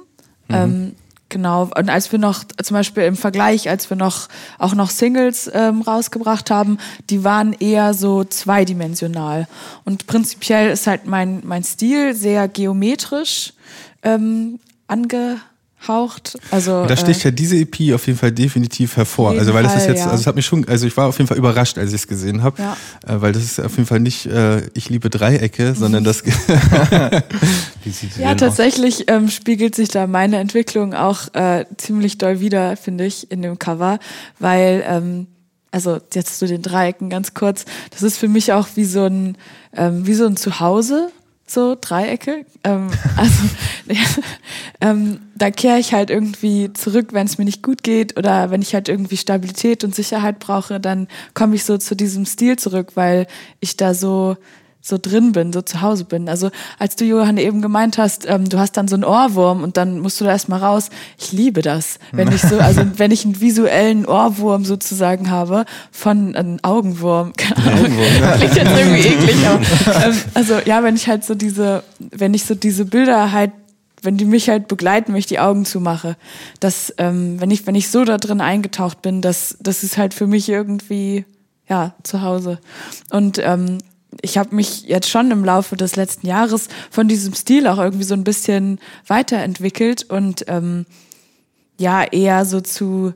Ähm, 0.49 0.95
genau. 1.35 1.69
Und 1.77 1.91
als 1.91 2.11
wir 2.13 2.19
noch, 2.21 2.45
zum 2.63 2.75
Beispiel 2.77 3.03
im 3.03 3.17
Vergleich, 3.17 3.69
als 3.69 3.91
wir 3.91 3.97
noch 3.97 4.29
auch 4.59 4.75
noch 4.75 4.89
Singles 4.89 5.51
ähm, 5.53 5.83
rausgebracht 5.83 6.49
haben, 6.51 6.79
die 7.11 7.25
waren 7.25 7.53
eher 7.53 7.93
so 7.93 8.23
zweidimensional. 8.25 9.49
Und 9.85 10.07
prinzipiell 10.07 10.71
ist 10.71 10.87
halt 10.87 11.07
mein, 11.07 11.43
mein 11.45 11.65
Stil 11.65 12.15
sehr 12.15 12.47
geometrisch 12.49 13.53
ähm, 14.05 14.61
angehaucht. 14.87 16.39
Also 16.53 16.83
Und 16.83 16.91
da 16.91 16.97
sticht 16.97 17.23
äh, 17.23 17.29
ja 17.29 17.31
diese 17.33 17.57
EP 17.57 17.93
auf 17.95 18.07
jeden 18.07 18.19
Fall 18.19 18.33
definitiv 18.33 18.97
hervor. 18.97 19.33
Also 19.33 19.53
weil 19.53 19.65
das 19.65 19.77
ist 19.77 19.87
jetzt, 19.89 19.99
ja. 19.99 20.05
also 20.07 20.21
es 20.21 20.27
hat 20.27 20.37
mich 20.37 20.47
schon, 20.47 20.67
also 20.69 20.87
ich 20.87 20.97
war 20.97 21.09
auf 21.09 21.19
jeden 21.19 21.29
Fall 21.29 21.37
überrascht, 21.37 21.77
als 21.79 21.91
ich 21.91 21.97
es 21.97 22.07
gesehen 22.07 22.43
habe, 22.45 22.63
Ja. 22.63 22.77
äh, 23.07 23.21
weil 23.21 23.33
das 23.33 23.43
ist 23.43 23.61
auf 23.61 23.73
jeden 23.77 23.87
Fall 23.87 24.01
nicht 24.01 24.27
äh, 24.27 24.63
ich 24.75 24.89
liebe 24.89 25.11
Dreiecke, 25.11 25.75
sondern 25.75 26.05
das 26.05 26.23
Wie 27.85 27.91
sieht 27.91 28.15
sie 28.15 28.23
Ja, 28.23 28.35
tatsächlich 28.35 29.11
ähm, 29.11 29.29
spiegelt 29.29 29.75
sich 29.75 29.89
da 29.89 30.07
meine 30.07 30.39
Entwicklung 30.39 30.95
auch 30.95 31.33
äh, 31.35 31.67
ziemlich 31.77 32.19
doll 32.19 32.41
wieder, 32.41 32.77
finde 32.77 33.05
ich, 33.05 33.31
in 33.31 33.43
dem 33.43 33.59
Cover, 33.59 33.99
weil, 34.39 34.85
ähm, 34.87 35.27
also 35.71 35.99
jetzt 36.13 36.39
zu 36.39 36.47
den 36.47 36.63
Dreiecken 36.63 37.11
ganz 37.11 37.35
kurz, 37.35 37.65
das 37.91 38.03
ist 38.03 38.19
für 38.19 38.29
mich 38.29 38.53
auch 38.53 38.69
wie 38.75 38.85
so 38.85 39.05
ein, 39.05 39.37
ähm, 39.77 40.07
wie 40.07 40.15
so 40.15 40.27
ein 40.27 40.37
Zuhause, 40.37 41.11
so 41.47 41.77
Dreiecke. 41.79 42.47
Ähm, 42.63 42.89
also 43.17 43.43
ähm, 44.81 45.21
da 45.35 45.51
kehre 45.51 45.79
ich 45.79 45.93
halt 45.93 46.11
irgendwie 46.11 46.73
zurück, 46.73 47.09
wenn 47.13 47.27
es 47.27 47.39
mir 47.39 47.45
nicht 47.45 47.63
gut 47.63 47.83
geht 47.83 48.17
oder 48.19 48.51
wenn 48.51 48.63
ich 48.63 48.75
halt 48.75 48.89
irgendwie 48.89 49.17
Stabilität 49.17 49.85
und 49.85 49.95
Sicherheit 49.95 50.39
brauche, 50.39 50.81
dann 50.81 51.09
komme 51.35 51.55
ich 51.55 51.65
so 51.65 51.77
zu 51.77 51.95
diesem 51.95 52.25
Stil 52.25 52.57
zurück, 52.57 52.93
weil 52.95 53.27
ich 53.61 53.77
da 53.77 53.95
so 53.95 54.37
so 54.87 54.99
drin 55.01 55.33
bin, 55.33 55.51
so 55.51 55.63
zu 55.63 55.81
Hause 55.81 56.05
bin. 56.05 56.29
Also 56.29 56.51
als 56.79 56.95
du, 56.95 57.07
Johann, 57.07 57.39
eben 57.39 57.63
gemeint 57.63 57.97
hast, 57.97 58.29
ähm, 58.29 58.47
du 58.51 58.59
hast 58.59 58.77
dann 58.77 58.87
so 58.87 58.95
einen 58.97 59.05
Ohrwurm 59.05 59.63
und 59.63 59.79
dann 59.79 59.99
musst 59.99 60.21
du 60.21 60.27
da 60.27 60.31
erstmal 60.31 60.61
raus. 60.61 60.91
Ich 61.19 61.33
liebe 61.33 61.63
das. 61.63 61.99
Wenn 62.13 62.31
ich 62.31 62.43
so, 62.43 62.59
also 62.59 62.83
wenn 62.99 63.11
ich 63.11 63.25
einen 63.25 63.41
visuellen 63.41 64.05
Ohrwurm 64.05 64.67
sozusagen 64.67 65.31
habe 65.31 65.65
von 65.91 66.37
einem 66.37 66.59
Augenwurm. 66.61 67.33
Keine 67.37 67.65
Ahnung. 67.65 67.93
Klingt 68.37 68.57
jetzt 68.57 68.79
irgendwie 68.79 69.09
eklig, 69.09 69.47
aber 69.47 70.05
ähm, 70.05 70.17
also 70.35 70.59
ja, 70.67 70.83
wenn 70.83 70.97
ich 70.97 71.09
halt 71.09 71.25
so 71.25 71.35
diese, 71.35 71.83
wenn 71.99 72.35
ich 72.35 72.45
so 72.45 72.55
diese 72.55 72.85
Bilder 72.85 73.33
halt 73.33 73.53
wenn 74.03 74.19
die 74.19 74.27
mich 74.27 74.51
halt 74.51 74.69
begleiten, 74.69 75.15
wenn 75.15 75.19
ich 75.19 75.25
die 75.25 75.39
Augen 75.39 75.65
zumache, 75.65 76.19
dass 76.61 76.93
ähm, 76.99 77.41
wenn 77.41 77.51
ich 77.51 77.67
wenn 77.67 77.75
ich 77.75 77.89
so 77.89 78.05
da 78.05 78.19
drin 78.19 78.43
eingetaucht 78.43 79.01
bin, 79.01 79.23
das 79.23 79.57
das 79.61 79.83
ist 79.83 79.97
halt 79.97 80.13
für 80.13 80.27
mich 80.27 80.47
irgendwie 80.51 81.25
ja 81.71 81.95
zu 82.03 82.21
Hause 82.21 82.59
und 83.09 83.39
ähm, 83.43 83.79
ich 84.23 84.39
habe 84.39 84.55
mich 84.55 84.85
jetzt 84.85 85.09
schon 85.09 85.31
im 85.31 85.45
Laufe 85.45 85.77
des 85.77 85.97
letzten 85.97 86.27
Jahres 86.27 86.69
von 86.91 87.09
diesem 87.09 87.35
Stil 87.35 87.67
auch 87.67 87.79
irgendwie 87.79 88.05
so 88.05 88.15
ein 88.15 88.25
bisschen 88.25 88.79
weiterentwickelt 89.07 90.05
und 90.11 90.45
ähm, 90.49 90.87
ja 91.79 92.05
eher 92.05 92.45
so 92.45 92.61
zu 92.61 93.15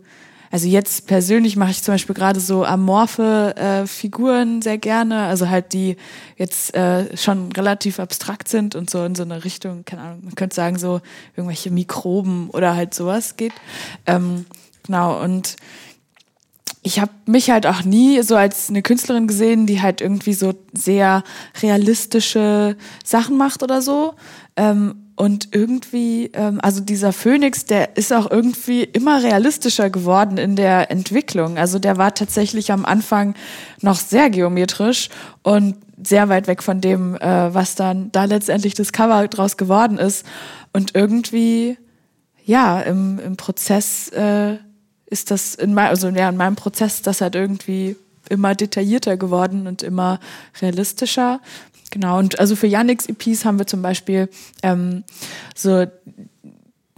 also 0.51 0.67
jetzt 0.67 1.07
persönlich 1.07 1.57
mache 1.57 1.73
ich 1.73 1.83
zum 1.83 1.95
Beispiel 1.95 2.15
gerade 2.15 2.41
so 2.41 2.65
amorphe 2.65 3.55
äh, 3.57 3.87
Figuren 3.87 4.63
sehr 4.63 4.79
gerne, 4.79 5.27
also 5.27 5.49
halt 5.49 5.73
die 5.73 5.97
jetzt 6.37 6.75
äh, 6.75 7.17
schon 7.17 7.53
relativ 7.53 8.01
abstrakt 8.01 8.49
sind 8.49 8.75
und 8.75 8.89
so 8.89 9.05
in 9.05 9.15
so 9.15 9.25
eine 9.25 9.45
Richtung, 9.45 9.85
keine 9.85 10.03
Ahnung, 10.03 10.21
man 10.25 10.35
könnte 10.35 10.57
sagen 10.57 10.79
so 10.79 11.01
irgendwelche 11.37 11.71
Mikroben 11.71 12.49
oder 12.51 12.75
halt 12.77 12.95
sowas 12.95 13.37
geht. 13.37 13.53
Ähm, 14.07 14.47
genau 14.85 15.23
und 15.23 15.57
ich 16.83 17.01
habe 17.01 17.11
mich 17.27 17.51
halt 17.51 17.67
auch 17.67 17.83
nie 17.83 18.23
so 18.23 18.37
als 18.37 18.69
eine 18.69 18.83
Künstlerin 18.83 19.27
gesehen, 19.27 19.67
die 19.67 19.83
halt 19.83 20.01
irgendwie 20.01 20.33
so 20.33 20.55
sehr 20.73 21.23
realistische 21.63 22.77
Sachen 23.05 23.37
macht 23.37 23.63
oder 23.63 23.83
so. 23.83 24.15
Ähm, 24.57 25.09
und 25.17 25.49
irgendwie, 25.51 26.31
ähm, 26.33 26.61
also 26.63 26.81
dieser 26.81 27.13
Phönix, 27.13 27.65
der 27.65 27.97
ist 27.97 28.13
auch 28.13 28.31
irgendwie 28.31 28.85
immer 28.85 29.21
realistischer 29.21 29.91
geworden 29.91 30.39
in 30.39 30.55
der 30.55 30.93
Entwicklung. 30.93 31.59
Also 31.59 31.81
der 31.81 31.97
war 31.97 32.15
tatsächlich 32.15 32.71
am 32.71 32.85
Anfang 32.85 33.35
noch 33.81 33.97
sehr 33.97 34.31
geometrisch 34.31 35.09
und 35.43 35.75
sehr 36.01 36.29
weit 36.29 36.47
weg 36.47 36.63
von 36.63 36.81
dem, 36.81 37.17
äh, 37.17 37.53
was 37.53 37.75
dann 37.75 38.13
da 38.13 38.27
letztendlich 38.27 38.75
das 38.75 38.93
Cover 38.93 39.27
draus 39.27 39.57
geworden 39.57 39.99
ist. 39.99 40.25
Und 40.73 40.95
irgendwie, 40.95 41.77
ja, 42.45 42.81
im, 42.81 43.19
im 43.19 43.37
Prozess 43.37 44.11
äh, 44.11 44.59
ist 45.11 45.31
das 45.31 45.55
in 45.55 45.75
meinem, 45.75 45.89
also 45.89 46.09
ja, 46.09 46.29
in 46.29 46.37
meinem 46.37 46.57
Prozess 46.57 47.03
das 47.03 47.21
halt 47.21 47.35
irgendwie 47.35 47.97
immer 48.29 48.55
detaillierter 48.55 49.17
geworden 49.17 49.67
und 49.67 49.83
immer 49.83 50.21
realistischer. 50.61 51.41
Genau, 51.91 52.19
und 52.19 52.39
also 52.39 52.55
für 52.55 52.67
Yannicks 52.67 53.07
EPs 53.07 53.45
haben 53.45 53.59
wir 53.59 53.67
zum 53.67 53.81
Beispiel 53.81 54.29
ähm, 54.63 55.05
so 55.55 55.87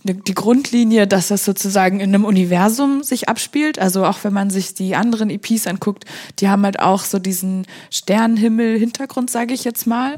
die 0.04 0.34
Grundlinie, 0.34 1.06
dass 1.06 1.28
das 1.28 1.44
sozusagen 1.44 2.00
in 2.00 2.14
einem 2.14 2.24
Universum 2.24 3.02
sich 3.02 3.28
abspielt. 3.28 3.78
Also 3.78 4.04
auch 4.04 4.18
wenn 4.22 4.32
man 4.32 4.50
sich 4.50 4.74
die 4.74 4.96
anderen 4.96 5.30
EPs 5.30 5.66
anguckt, 5.66 6.04
die 6.38 6.48
haben 6.48 6.64
halt 6.64 6.80
auch 6.80 7.04
so 7.04 7.18
diesen 7.18 7.66
Sternenhimmel-Hintergrund, 7.90 9.30
sage 9.30 9.54
ich 9.54 9.64
jetzt 9.64 9.86
mal. 9.86 10.14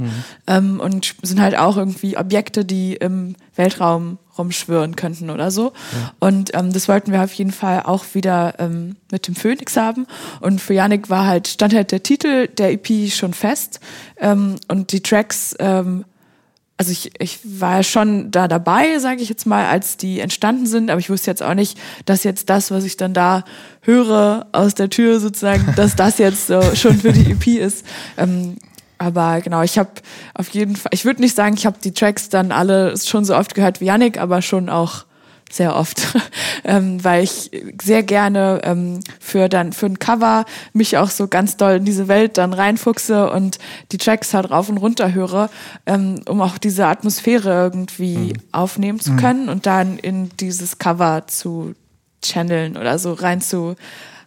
Ähm, 0.47 0.80
und 0.80 1.14
sind 1.22 1.41
halt 1.41 1.57
auch 1.57 1.76
irgendwie 1.76 2.16
Objekte, 2.16 2.64
die 2.64 2.95
im 2.95 3.35
Weltraum 3.57 4.18
rumschwirren 4.39 4.97
könnten 4.97 5.30
oder 5.30 5.51
so. 5.51 5.72
Und 6.18 6.55
ähm, 6.55 6.72
das 6.72 6.89
wollten 6.89 7.12
wir 7.12 7.22
auf 7.22 7.33
jeden 7.35 7.53
Fall 7.53 7.83
auch 7.83 8.05
wieder 8.14 8.55
ähm, 8.59 8.97
mit 9.11 9.26
dem 9.26 9.35
Phoenix 9.35 9.76
haben. 9.76 10.07
Und 10.41 10.61
für 10.61 10.74
Yannick 10.74 11.11
war 11.11 11.26
halt, 11.26 11.49
stand 11.49 11.74
halt 11.74 11.93
der 11.93 12.03
Titel 12.03 12.49
der 12.49 12.72
EP 12.72 13.11
schon 13.11 13.35
fest. 13.35 13.80
Ähm, 14.18 14.57
und 14.68 14.93
die 14.93 15.03
Tracks 15.03 15.55
ähm, 15.59 16.05
also 16.77 16.91
ich, 16.91 17.12
ich 17.20 17.39
war 17.45 17.77
ja 17.77 17.83
schon 17.83 18.31
da 18.31 18.49
dabei, 18.49 18.99
sage 18.99 19.23
ich 19.23 19.29
jetzt 19.29 19.47
mal, 19.47 19.66
als 19.66 19.97
die 19.97 20.20
entstanden 20.20 20.66
sind, 20.66 20.91
aber 20.91 20.99
ich 20.99 21.11
wusste 21.11 21.31
jetzt 21.31 21.43
auch 21.43 21.55
nicht, 21.55 21.79
dass 22.07 22.25
jetzt 22.25 22.51
das, 22.51 22.70
was 22.70 22.85
ich 22.85 22.97
dann 22.97 23.14
da 23.14 23.45
höre 23.83 24.47
aus 24.53 24.75
der 24.75 24.91
Tür 24.91 25.20
sozusagen, 25.20 25.73
dass 25.77 25.97
das 25.97 26.18
jetzt 26.18 26.49
so 26.49 26.61
schon 26.75 26.99
für 26.99 27.12
die 27.12 27.31
EP 27.33 27.47
ist. 27.47 27.87
Ähm, 28.16 28.57
aber 28.99 29.41
genau, 29.41 29.62
ich 29.62 29.79
habe 29.79 29.91
auf 30.35 30.49
jeden 30.51 30.77
Fall, 30.77 30.91
ich 30.93 31.05
würde 31.05 31.20
nicht 31.23 31.35
sagen, 31.35 31.57
ich 31.57 31.66
habe 31.66 31.79
die 31.83 31.93
Tracks 31.93 32.29
dann 32.29 32.53
alle 32.53 32.97
schon 32.97 33.25
so 33.25 33.37
oft 33.37 33.55
gehört 33.55 33.81
wie 33.81 33.87
Yannick, 33.87 34.18
aber 34.18 34.43
schon 34.43 34.68
auch 34.68 35.05
sehr 35.53 35.76
oft, 35.76 36.16
ähm, 36.64 37.05
weil 37.05 37.22
ich 37.24 37.50
sehr 37.82 38.03
gerne 38.03 38.61
ähm, 38.64 39.00
für 39.20 39.48
dann 39.48 39.72
für 39.72 39.86
ein 39.86 39.98
Cover 39.98 40.46
mich 40.72 40.96
auch 40.96 41.11
so 41.11 41.28
ganz 41.28 41.57
doll 41.57 41.74
in 41.76 41.84
diese 41.84 42.09
Welt 42.09 42.38
dann 42.38 42.55
reinfuchse 42.55 43.30
und 43.30 43.59
die 43.92 43.98
Tracks 43.98 44.32
halt 44.32 44.50
rauf 44.50 44.68
und 44.68 44.78
runter 44.78 45.12
höre, 45.12 45.50
ähm, 45.86 46.22
um 46.26 46.40
auch 46.40 46.59
diese 46.59 46.86
Atmosphäre 46.86 47.50
irgendwie 47.50 48.32
aufnehmen 48.50 48.98
zu 48.98 49.14
können 49.16 49.48
und 49.48 49.66
dann 49.66 49.98
in 49.98 50.30
dieses 50.40 50.78
Cover 50.78 51.26
zu 51.26 51.74
channeln 52.22 52.76
oder 52.76 52.98
so 52.98 53.12
rein 53.12 53.40
zu 53.40 53.76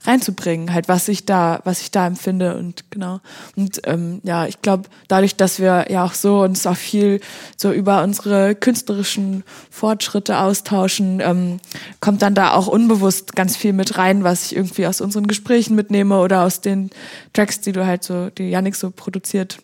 reinzubringen, 0.05 0.73
halt 0.73 0.87
was 0.87 1.07
ich 1.07 1.25
da, 1.25 1.61
was 1.63 1.81
ich 1.81 1.91
da 1.91 2.07
empfinde 2.07 2.55
und 2.57 2.85
genau. 2.91 3.19
Und 3.55 3.81
ähm, 3.85 4.21
ja, 4.23 4.45
ich 4.45 4.61
glaube, 4.61 4.89
dadurch, 5.07 5.35
dass 5.35 5.59
wir 5.59 5.87
ja 5.89 6.03
auch 6.05 6.13
so 6.13 6.41
uns 6.41 6.65
auch 6.67 6.77
viel 6.77 7.19
so 7.57 7.71
über 7.71 8.03
unsere 8.03 8.55
künstlerischen 8.55 9.43
Fortschritte 9.71 10.39
austauschen, 10.39 11.19
ähm, 11.21 11.59
kommt 11.99 12.21
dann 12.21 12.35
da 12.35 12.53
auch 12.53 12.67
unbewusst 12.67 13.35
ganz 13.35 13.55
viel 13.57 13.73
mit 13.73 13.97
rein, 13.97 14.23
was 14.23 14.45
ich 14.45 14.55
irgendwie 14.55 14.87
aus 14.87 15.01
unseren 15.01 15.27
Gesprächen 15.27 15.75
mitnehme 15.75 16.19
oder 16.19 16.43
aus 16.43 16.61
den 16.61 16.89
Tracks, 17.33 17.61
die 17.61 17.71
du 17.71 17.85
halt 17.85 18.03
so, 18.03 18.29
die 18.29 18.49
Yannick 18.49 18.75
so 18.75 18.91
produziert. 18.91 19.59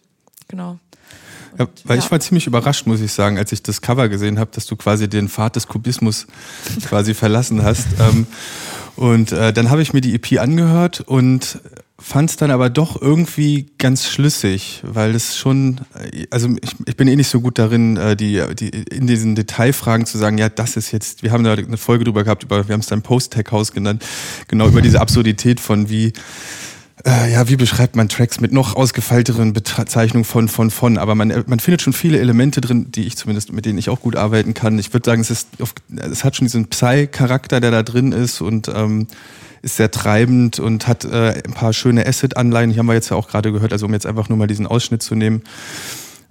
Genau. 0.48 0.80
Ja, 1.60 1.68
weil 1.84 1.98
Ja. 1.98 2.04
ich 2.04 2.10
war 2.12 2.20
ziemlich 2.22 2.48
überrascht, 2.48 2.88
muss 2.88 3.02
ich 3.02 3.12
sagen, 3.12 3.38
als 3.38 3.52
ich 3.52 3.62
das 3.62 3.82
Cover 3.82 4.08
gesehen 4.08 4.40
habe, 4.40 4.52
dass 4.54 4.66
du 4.66 4.78
quasi 4.78 5.10
den 5.10 5.28
Pfad 5.28 5.58
des 5.58 5.68
Kubismus 5.68 6.26
quasi 6.88 7.14
verlassen 7.14 7.64
hast. 7.64 7.88
Ähm, 8.00 8.26
und 9.02 9.32
äh, 9.32 9.52
dann 9.52 9.72
habe 9.72 9.82
ich 9.82 9.94
mir 9.94 10.02
die 10.02 10.14
EP 10.14 10.40
angehört 10.40 11.02
und 11.02 11.60
fand 11.98 12.30
es 12.30 12.38
dann 12.38 12.52
aber 12.52 12.70
doch 12.70 13.02
irgendwie 13.02 13.72
ganz 13.80 14.08
schlüssig, 14.08 14.84
weil 14.84 15.16
es 15.16 15.40
schon, 15.40 15.82
äh, 15.96 16.28
also 16.30 16.50
ich, 16.62 16.76
ich 16.86 16.96
bin 16.98 17.08
eh 17.08 17.16
nicht 17.16 17.30
so 17.30 17.42
gut 17.42 17.58
darin, 17.58 17.98
äh, 17.98 18.16
die, 18.16 18.40
die 18.54 18.70
in 18.70 19.08
diesen 19.08 19.34
Detailfragen 19.34 20.06
zu 20.06 20.20
sagen, 20.20 20.38
ja, 20.38 20.50
das 20.50 20.78
ist 20.78 20.92
jetzt, 20.92 21.24
wir 21.24 21.32
haben 21.32 21.44
da 21.44 21.54
eine 21.54 21.78
Folge 21.78 22.04
drüber 22.04 22.24
gehabt, 22.24 22.44
über, 22.44 22.68
wir 22.68 22.74
haben 22.74 22.82
es 22.82 22.86
dann 22.86 23.02
Post-Tech-Haus 23.02 23.72
genannt, 23.72 24.06
genau 24.48 24.68
über 24.68 24.84
diese 24.84 25.02
Absurdität 25.02 25.60
von 25.60 25.90
wie 25.90 26.14
äh, 27.06 27.32
ja, 27.32 27.48
wie 27.50 27.56
beschreibt 27.56 27.96
man 27.96 28.10
Tracks 28.10 28.40
mit 28.40 28.52
noch 28.52 28.76
ausgefeilteren 28.76 29.54
Bezeichnungen 29.54 30.24
von, 30.24 30.48
von, 30.48 30.70
von, 30.70 30.98
aber 30.98 31.16
man, 31.16 31.34
man 31.48 31.60
findet 31.60 31.82
schon 31.82 31.94
viele 31.94 32.20
Elemente 32.20 32.62
drin, 32.62 32.92
die 32.92 33.08
ich 33.08 33.18
zumindest, 33.18 33.52
mit 33.54 33.66
denen 33.66 33.80
ich 33.80 33.90
auch 33.90 34.02
gut 34.02 34.16
arbeiten 34.16 34.54
kann. 34.54 34.78
Ich 34.78 34.94
würde 34.94 35.10
sagen, 35.10 35.22
es 35.22 35.32
ist, 35.32 35.48
auf, 35.60 35.74
es 35.96 36.24
hat 36.24 36.36
schon 36.36 36.46
diesen 36.46 36.68
Psy-Charakter, 36.68 37.60
der 37.60 37.72
da 37.72 37.84
drin 37.84 38.12
ist 38.12 38.42
und 38.42 38.68
ähm, 38.74 39.08
ist 39.62 39.78
sehr 39.78 39.92
treibend 39.92 40.60
und 40.60 40.88
hat 40.88 41.06
äh, 41.06 41.42
ein 41.46 41.54
paar 41.54 41.74
schöne 41.74 42.06
Acid-Anleihen, 42.06 42.72
die 42.72 42.80
haben 42.80 42.88
wir 42.88 42.94
jetzt 42.94 43.10
ja 43.10 43.18
auch 43.18 43.28
gerade 43.28 43.52
gehört, 43.52 43.72
also 43.72 43.86
um 43.86 43.94
jetzt 43.94 44.06
einfach 44.06 44.30
nur 44.30 44.38
mal 44.38 44.48
diesen 44.48 44.68
Ausschnitt 44.68 45.02
zu 45.02 45.16
nehmen. 45.16 45.44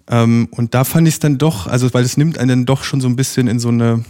Ähm, 0.08 0.48
und 0.50 0.74
da 0.74 0.84
fand 0.84 1.06
ich 1.08 1.14
es 1.14 1.20
dann 1.20 1.38
doch, 1.38 1.66
also 1.66 1.92
weil 1.94 2.04
es 2.04 2.16
nimmt 2.16 2.38
einen 2.38 2.48
dann 2.48 2.66
doch 2.66 2.84
schon 2.84 3.00
so 3.00 3.08
ein 3.08 3.16
bisschen 3.16 3.46
in 3.46 3.60
so 3.60 3.68
eine, 3.68 4.04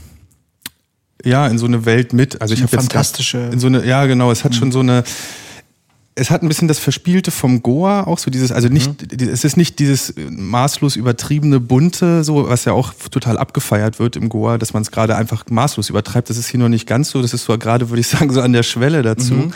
ja, 1.24 1.46
in 1.46 1.58
so 1.58 1.66
eine 1.66 1.84
Welt 1.84 2.12
mit. 2.12 2.40
Also 2.40 2.54
ich 2.54 2.62
habe 2.62 2.72
jetzt 2.72 2.92
fantastische. 2.92 3.50
in 3.52 3.60
so 3.60 3.66
eine, 3.66 3.84
ja 3.84 4.06
genau, 4.06 4.30
es 4.30 4.44
hat 4.44 4.54
schon 4.54 4.72
so 4.72 4.80
eine, 4.80 5.04
es 6.16 6.30
hat 6.30 6.42
ein 6.42 6.48
bisschen 6.48 6.68
das 6.68 6.78
Verspielte 6.78 7.30
vom 7.30 7.62
Goa, 7.62 8.02
auch 8.04 8.18
so 8.18 8.30
dieses, 8.30 8.52
also 8.52 8.68
nicht, 8.68 9.12
Mhm. 9.12 9.28
es 9.28 9.44
ist 9.44 9.56
nicht 9.56 9.78
dieses 9.78 10.10
äh, 10.10 10.28
maßlos 10.30 10.96
übertriebene 10.96 11.60
Bunte, 11.60 12.24
so, 12.24 12.48
was 12.48 12.64
ja 12.64 12.72
auch 12.72 12.92
total 13.10 13.38
abgefeiert 13.38 13.98
wird 13.98 14.16
im 14.16 14.28
Goa, 14.28 14.58
dass 14.58 14.72
man 14.74 14.82
es 14.82 14.90
gerade 14.90 15.16
einfach 15.16 15.44
maßlos 15.48 15.88
übertreibt. 15.88 16.28
Das 16.28 16.36
ist 16.36 16.48
hier 16.48 16.60
noch 16.60 16.68
nicht 16.68 16.86
ganz 16.86 17.10
so. 17.10 17.22
Das 17.22 17.32
ist 17.32 17.44
so 17.44 17.56
gerade, 17.56 17.88
würde 17.90 18.00
ich 18.00 18.08
sagen, 18.08 18.30
so 18.32 18.40
an 18.42 18.52
der 18.52 18.64
Schwelle 18.64 19.02
dazu. 19.02 19.34
Mhm, 19.34 19.52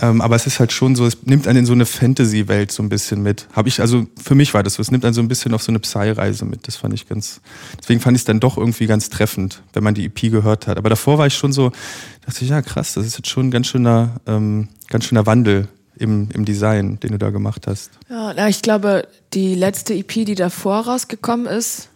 Ähm, 0.00 0.20
aber 0.20 0.36
es 0.36 0.46
ist 0.46 0.60
halt 0.60 0.72
schon 0.72 0.94
so, 0.94 1.06
es 1.06 1.24
nimmt 1.24 1.48
einen 1.48 1.60
in 1.60 1.66
so 1.66 1.72
eine 1.72 1.86
Fantasy-Welt 1.86 2.70
so 2.70 2.82
ein 2.82 2.88
bisschen 2.88 3.22
mit. 3.22 3.46
Habe 3.52 3.68
ich, 3.68 3.80
also 3.80 4.06
für 4.22 4.34
mich 4.34 4.52
war 4.54 4.62
das 4.62 4.74
so, 4.74 4.82
es 4.82 4.90
nimmt 4.90 5.04
einen 5.04 5.14
so 5.14 5.20
ein 5.20 5.28
bisschen 5.28 5.54
auf 5.54 5.62
so 5.62 5.72
eine 5.72 5.78
Psy-Reise 5.78 6.44
mit. 6.44 6.66
Das 6.66 6.76
fand 6.76 6.94
ich 6.94 7.08
ganz, 7.08 7.40
deswegen 7.80 8.00
fand 8.00 8.16
ich 8.16 8.22
es 8.22 8.24
dann 8.24 8.40
doch 8.40 8.56
irgendwie 8.58 8.86
ganz 8.86 9.08
treffend, 9.08 9.62
wenn 9.72 9.82
man 9.84 9.94
die 9.94 10.06
EP 10.06 10.30
gehört 10.30 10.66
hat. 10.66 10.76
Aber 10.76 10.90
davor 10.90 11.18
war 11.18 11.26
ich 11.26 11.34
schon 11.34 11.52
so, 11.52 11.72
dachte 12.24 12.44
ich, 12.44 12.50
ja 12.50 12.62
krass, 12.62 12.94
das 12.94 13.06
ist 13.06 13.16
jetzt 13.16 13.28
schon 13.28 13.48
ein 13.48 13.50
ganz 13.50 13.68
schöner, 13.68 14.20
ähm, 14.26 14.68
ganz 14.88 15.04
schöner 15.04 15.26
Wandel 15.26 15.68
im, 15.98 16.28
im 16.32 16.44
Design, 16.44 17.00
den 17.00 17.12
du 17.12 17.18
da 17.18 17.30
gemacht 17.30 17.66
hast. 17.66 17.90
Ja, 18.10 18.34
na, 18.34 18.48
ich 18.48 18.62
glaube, 18.62 19.08
die 19.32 19.54
letzte 19.54 19.94
EP, 19.94 20.12
die 20.12 20.34
davor 20.34 20.86
rausgekommen 20.86 21.46
ist, 21.46 21.88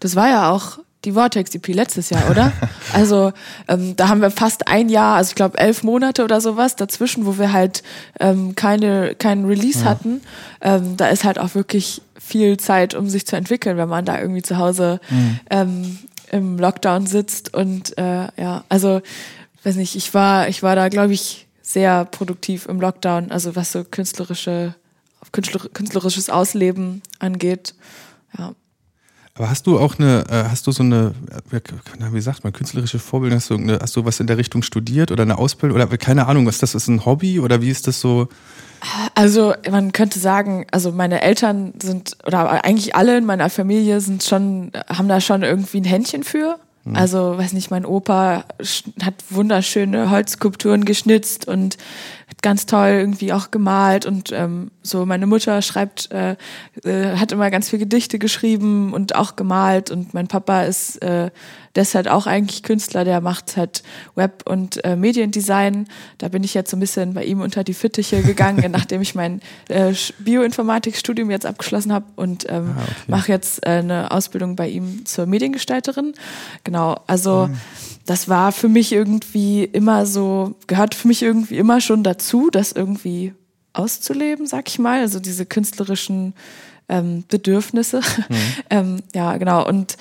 das 0.00 0.14
war 0.14 0.28
ja 0.28 0.50
auch 0.50 0.78
die 1.06 1.12
Vortex-EP 1.12 1.68
letztes 1.68 2.10
Jahr, 2.10 2.30
oder? 2.30 2.52
also 2.92 3.32
ähm, 3.68 3.96
da 3.96 4.08
haben 4.08 4.20
wir 4.20 4.30
fast 4.30 4.68
ein 4.68 4.88
Jahr, 4.88 5.16
also 5.16 5.30
ich 5.30 5.34
glaube 5.34 5.56
elf 5.58 5.82
Monate 5.82 6.24
oder 6.24 6.40
sowas 6.40 6.76
dazwischen, 6.76 7.24
wo 7.24 7.38
wir 7.38 7.52
halt 7.52 7.82
ähm, 8.20 8.54
keine 8.54 9.14
keinen 9.14 9.46
Release 9.46 9.84
hatten. 9.84 10.20
Ähm, 10.60 10.96
da 10.96 11.08
ist 11.08 11.24
halt 11.24 11.38
auch 11.38 11.54
wirklich 11.54 12.02
viel 12.18 12.56
Zeit, 12.58 12.94
um 12.94 13.08
sich 13.08 13.26
zu 13.26 13.36
entwickeln, 13.36 13.76
wenn 13.76 13.88
man 13.88 14.04
da 14.04 14.20
irgendwie 14.20 14.42
zu 14.42 14.58
Hause 14.58 15.00
ähm, 15.48 15.98
im 16.30 16.58
Lockdown 16.58 17.06
sitzt 17.06 17.54
und 17.54 17.96
äh, 17.98 18.26
ja, 18.36 18.64
also 18.68 19.00
weiß 19.62 19.76
nicht, 19.76 19.94
ich 19.94 20.12
war 20.12 20.48
ich 20.48 20.62
war 20.62 20.74
da 20.76 20.88
glaube 20.88 21.12
ich 21.12 21.46
sehr 21.62 22.04
produktiv 22.04 22.66
im 22.66 22.80
Lockdown, 22.80 23.30
also 23.30 23.56
was 23.56 23.72
so 23.72 23.84
künstlerische 23.84 24.74
künstler, 25.32 25.60
künstlerisches 25.72 26.30
Ausleben 26.30 27.02
angeht. 27.18 27.74
Ja. 28.36 28.54
Aber 29.36 29.50
hast 29.50 29.66
du 29.66 29.78
auch 29.78 29.98
eine, 29.98 30.24
äh, 30.30 30.44
hast 30.50 30.66
du 30.66 30.72
so 30.72 30.82
eine, 30.82 31.12
äh, 31.50 32.12
wie 32.12 32.20
sagt 32.20 32.42
man, 32.44 32.52
künstlerische 32.52 32.98
Vorbildung, 32.98 33.38
hast 33.38 33.50
du, 33.50 33.54
eine, 33.54 33.78
hast 33.80 33.94
du 33.94 34.04
was 34.04 34.18
in 34.18 34.26
der 34.26 34.38
Richtung 34.38 34.62
studiert 34.62 35.10
oder 35.10 35.22
eine 35.22 35.38
Ausbildung 35.38 35.76
oder 35.76 35.86
keine 35.98 36.26
Ahnung, 36.26 36.46
was 36.46 36.58
das 36.58 36.74
ist, 36.74 36.88
ein 36.88 37.04
Hobby 37.04 37.38
oder 37.38 37.60
wie 37.60 37.70
ist 37.70 37.86
das 37.86 38.00
so? 38.00 38.28
Also 39.14 39.54
man 39.70 39.92
könnte 39.92 40.18
sagen, 40.18 40.66
also 40.70 40.92
meine 40.92 41.22
Eltern 41.22 41.74
sind 41.82 42.16
oder 42.26 42.64
eigentlich 42.64 42.94
alle 42.94 43.18
in 43.18 43.24
meiner 43.24 43.50
Familie 43.50 44.00
sind 44.00 44.22
schon 44.22 44.70
haben 44.88 45.08
da 45.08 45.20
schon 45.20 45.42
irgendwie 45.42 45.80
ein 45.80 45.84
Händchen 45.84 46.24
für. 46.24 46.58
Also 46.94 47.36
weiß 47.36 47.52
nicht, 47.52 47.72
mein 47.72 47.84
Opa 47.84 48.44
hat 49.02 49.14
wunderschöne 49.30 50.08
Holzskulpturen 50.10 50.84
geschnitzt 50.84 51.48
und 51.48 51.78
ganz 52.46 52.64
toll 52.64 52.90
irgendwie 52.90 53.32
auch 53.32 53.50
gemalt 53.50 54.06
und 54.06 54.30
ähm, 54.30 54.70
so 54.80 55.04
meine 55.04 55.26
Mutter 55.26 55.62
schreibt 55.62 56.12
äh, 56.12 56.36
äh, 56.84 57.16
hat 57.16 57.32
immer 57.32 57.50
ganz 57.50 57.70
viel 57.70 57.80
Gedichte 57.80 58.20
geschrieben 58.20 58.92
und 58.92 59.16
auch 59.16 59.34
gemalt 59.34 59.90
und 59.90 60.14
mein 60.14 60.28
Papa 60.28 60.62
ist 60.62 61.02
äh, 61.02 61.30
halt 61.76 62.06
auch 62.06 62.28
eigentlich 62.28 62.62
Künstler, 62.62 63.02
der 63.04 63.20
macht 63.20 63.56
halt 63.56 63.82
Web- 64.14 64.44
und 64.46 64.82
äh, 64.84 64.94
Mediendesign. 64.94 65.88
Da 66.18 66.28
bin 66.28 66.44
ich 66.44 66.54
jetzt 66.54 66.70
so 66.70 66.76
ein 66.76 66.80
bisschen 66.80 67.14
bei 67.14 67.24
ihm 67.24 67.40
unter 67.40 67.64
die 67.64 67.74
Fittiche 67.74 68.22
gegangen, 68.22 68.70
nachdem 68.70 69.02
ich 69.02 69.16
mein 69.16 69.40
äh, 69.68 69.92
Bioinformatikstudium 70.20 71.28
jetzt 71.32 71.46
abgeschlossen 71.46 71.92
habe 71.92 72.06
und 72.14 72.46
ähm, 72.48 72.76
Ah, 72.76 72.82
okay. 72.82 72.92
mache 73.08 73.32
jetzt 73.32 73.66
äh, 73.66 73.70
eine 73.70 74.12
Ausbildung 74.12 74.54
bei 74.54 74.68
ihm 74.68 75.04
zur 75.04 75.26
Mediengestalterin. 75.26 76.14
Genau, 76.62 77.00
also 77.08 77.50
das 78.06 78.28
war 78.28 78.52
für 78.52 78.68
mich 78.68 78.92
irgendwie 78.92 79.64
immer 79.64 80.06
so, 80.06 80.54
gehört 80.66 80.94
für 80.94 81.08
mich 81.08 81.22
irgendwie 81.22 81.58
immer 81.58 81.80
schon 81.80 82.02
dazu, 82.02 82.50
das 82.50 82.72
irgendwie 82.72 83.34
auszuleben, 83.72 84.46
sag 84.46 84.68
ich 84.68 84.78
mal. 84.78 85.00
Also 85.00 85.20
diese 85.20 85.44
künstlerischen 85.44 86.34
ähm, 86.88 87.24
Bedürfnisse. 87.28 88.00
ähm, 88.70 89.02
ja, 89.14 89.36
genau. 89.36 89.66
Und 89.66 89.96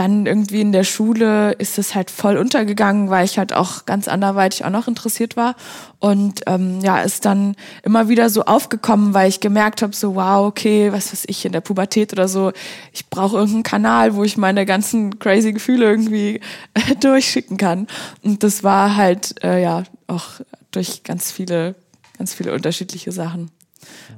dann 0.00 0.24
irgendwie 0.24 0.62
in 0.62 0.72
der 0.72 0.84
Schule 0.84 1.52
ist 1.52 1.78
es 1.78 1.94
halt 1.94 2.10
voll 2.10 2.38
untergegangen, 2.38 3.10
weil 3.10 3.26
ich 3.26 3.38
halt 3.38 3.52
auch 3.52 3.84
ganz 3.84 4.08
anderweitig 4.08 4.64
auch 4.64 4.70
noch 4.70 4.88
interessiert 4.88 5.36
war. 5.36 5.56
Und 5.98 6.40
ähm, 6.46 6.80
ja, 6.80 7.02
ist 7.02 7.26
dann 7.26 7.54
immer 7.82 8.08
wieder 8.08 8.30
so 8.30 8.44
aufgekommen, 8.44 9.12
weil 9.12 9.28
ich 9.28 9.40
gemerkt 9.40 9.82
habe, 9.82 9.94
so 9.94 10.14
wow, 10.14 10.46
okay, 10.46 10.90
was 10.90 11.12
weiß 11.12 11.24
ich, 11.26 11.44
in 11.44 11.52
der 11.52 11.60
Pubertät 11.60 12.14
oder 12.14 12.28
so, 12.28 12.52
ich 12.94 13.10
brauche 13.10 13.36
irgendeinen 13.36 13.62
Kanal, 13.62 14.14
wo 14.14 14.24
ich 14.24 14.38
meine 14.38 14.64
ganzen 14.64 15.18
crazy 15.18 15.52
Gefühle 15.52 15.84
irgendwie 15.84 16.40
durchschicken 17.00 17.58
kann. 17.58 17.86
Und 18.22 18.42
das 18.42 18.64
war 18.64 18.96
halt, 18.96 19.44
äh, 19.44 19.62
ja, 19.62 19.84
auch 20.06 20.40
durch 20.70 21.04
ganz 21.04 21.30
viele, 21.30 21.74
ganz 22.16 22.32
viele 22.32 22.54
unterschiedliche 22.54 23.12
Sachen. 23.12 23.50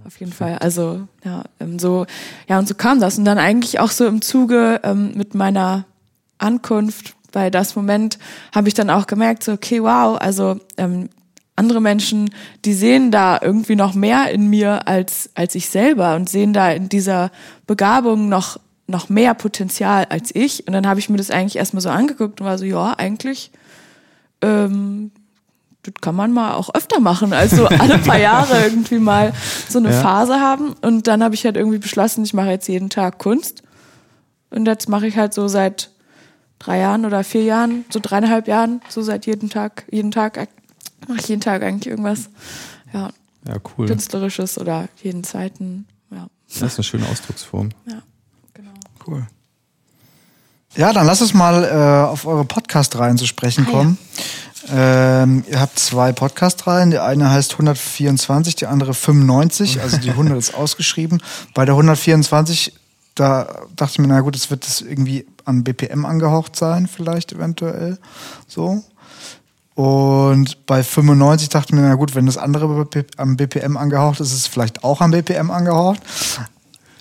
Auf 0.04 0.18
jeden 0.18 0.32
Fall. 0.32 0.58
Also, 0.58 1.06
ja, 1.24 1.44
ähm, 1.60 1.78
so, 1.78 2.06
ja, 2.48 2.58
und 2.58 2.68
so 2.68 2.74
kam 2.74 3.00
das. 3.00 3.18
Und 3.18 3.24
dann 3.24 3.38
eigentlich 3.38 3.80
auch 3.80 3.90
so 3.90 4.06
im 4.06 4.22
Zuge 4.22 4.80
ähm, 4.82 5.12
mit 5.14 5.34
meiner 5.34 5.84
Ankunft 6.38 7.14
bei 7.32 7.50
das 7.50 7.76
Moment 7.76 8.18
habe 8.54 8.68
ich 8.68 8.74
dann 8.74 8.90
auch 8.90 9.06
gemerkt, 9.06 9.42
so, 9.42 9.52
okay, 9.52 9.82
wow, 9.82 10.18
also 10.20 10.60
ähm, 10.76 11.08
andere 11.56 11.80
Menschen, 11.80 12.30
die 12.64 12.74
sehen 12.74 13.10
da 13.10 13.38
irgendwie 13.40 13.76
noch 13.76 13.94
mehr 13.94 14.30
in 14.30 14.48
mir 14.48 14.86
als, 14.88 15.30
als 15.34 15.54
ich 15.54 15.68
selber 15.68 16.16
und 16.16 16.28
sehen 16.28 16.52
da 16.52 16.70
in 16.70 16.88
dieser 16.88 17.30
Begabung 17.66 18.28
noch, 18.28 18.58
noch 18.86 19.08
mehr 19.08 19.34
Potenzial 19.34 20.06
als 20.08 20.34
ich. 20.34 20.66
Und 20.66 20.72
dann 20.72 20.86
habe 20.86 21.00
ich 21.00 21.08
mir 21.08 21.18
das 21.18 21.30
eigentlich 21.30 21.56
erstmal 21.56 21.82
so 21.82 21.90
angeguckt 21.90 22.40
und 22.40 22.46
war 22.46 22.58
so, 22.58 22.64
ja, 22.64 22.94
eigentlich 22.96 23.50
ähm, 24.40 25.10
das 25.84 25.94
kann 26.00 26.14
man 26.14 26.32
mal 26.32 26.54
auch 26.54 26.72
öfter 26.74 27.00
machen, 27.00 27.32
also 27.32 27.66
alle 27.66 27.98
paar 27.98 28.18
Jahre 28.30 28.62
irgendwie 28.62 28.98
mal 28.98 29.32
so 29.68 29.78
eine 29.78 29.90
Ja. 29.92 30.00
Phase 30.00 30.40
haben. 30.40 30.74
Und 30.82 31.06
dann 31.08 31.22
habe 31.24 31.34
ich 31.34 31.44
halt 31.44 31.56
irgendwie 31.56 31.78
beschlossen, 31.78 32.24
ich 32.24 32.34
mache 32.34 32.50
jetzt 32.50 32.68
jeden 32.68 32.88
Tag 32.90 33.18
Kunst. 33.18 33.62
Und 34.50 34.66
jetzt 34.66 34.88
mache 34.88 35.06
ich 35.06 35.16
halt 35.16 35.34
so 35.34 35.48
seit 35.48 35.90
drei 36.58 36.78
Jahren 36.78 37.04
oder 37.04 37.24
vier 37.24 37.42
Jahren, 37.42 37.84
so 37.90 37.98
dreieinhalb 38.00 38.46
Jahren, 38.46 38.80
so 38.88 39.02
seit 39.02 39.26
jeden 39.26 39.50
Tag, 39.50 39.84
jeden 39.90 40.10
Tag 40.12 40.46
mache 41.08 41.18
ich 41.18 41.26
jeden 41.28 41.40
Tag 41.40 41.62
eigentlich 41.64 41.88
irgendwas, 41.90 42.28
ja, 42.92 43.10
Ja, 43.48 43.56
cool. 43.76 43.86
künstlerisches 43.88 44.58
oder 44.58 44.88
jeden 45.02 45.24
zweiten, 45.24 45.86
ja, 46.12 46.28
Das 46.48 46.62
ist 46.62 46.76
eine 46.78 46.84
schöne 46.84 47.06
Ausdrucksform. 47.08 47.70
ja, 47.86 48.02
genau. 48.54 48.70
Cool. 49.04 49.26
Ja, 50.76 50.92
dann 50.92 51.06
lass 51.06 51.20
uns 51.20 51.34
mal 51.34 51.64
äh, 51.64 52.08
auf 52.08 52.24
eure 52.24 52.44
Podcast-Reihen 52.44 53.18
zu 53.18 53.26
sprechen 53.26 53.66
Ah, 53.68 53.72
ja. 53.72 53.78
Ähm, 54.70 55.44
ihr 55.50 55.60
habt 55.60 55.78
zwei 55.78 56.12
Podcast-Reihen. 56.12 56.90
Die 56.90 56.98
eine 56.98 57.30
heißt 57.30 57.52
124, 57.52 58.54
die 58.56 58.66
andere 58.66 58.94
95. 58.94 59.80
Also 59.80 59.96
die 59.96 60.10
100 60.10 60.38
ist 60.38 60.54
ausgeschrieben. 60.54 61.22
Bei 61.54 61.64
der 61.64 61.74
124, 61.74 62.74
da 63.14 63.62
dachte 63.76 63.92
ich 63.92 63.98
mir, 63.98 64.08
na 64.08 64.20
gut, 64.20 64.36
es 64.36 64.50
wird 64.50 64.66
das 64.66 64.80
irgendwie 64.80 65.26
am 65.44 65.64
BPM 65.64 66.04
angehaucht 66.04 66.56
sein, 66.56 66.86
vielleicht 66.86 67.32
eventuell. 67.32 67.98
So. 68.46 68.82
Und 69.74 70.66
bei 70.66 70.82
95 70.82 71.48
dachte 71.48 71.68
ich 71.70 71.80
mir, 71.80 71.88
na 71.88 71.94
gut, 71.94 72.14
wenn 72.14 72.26
das 72.26 72.36
andere 72.36 72.86
am 73.16 73.36
BPM 73.36 73.76
angehaucht 73.76 74.20
ist, 74.20 74.28
ist 74.32 74.38
es 74.38 74.46
vielleicht 74.46 74.84
auch 74.84 75.00
am 75.00 75.10
BPM 75.10 75.50
angehaucht. 75.50 76.00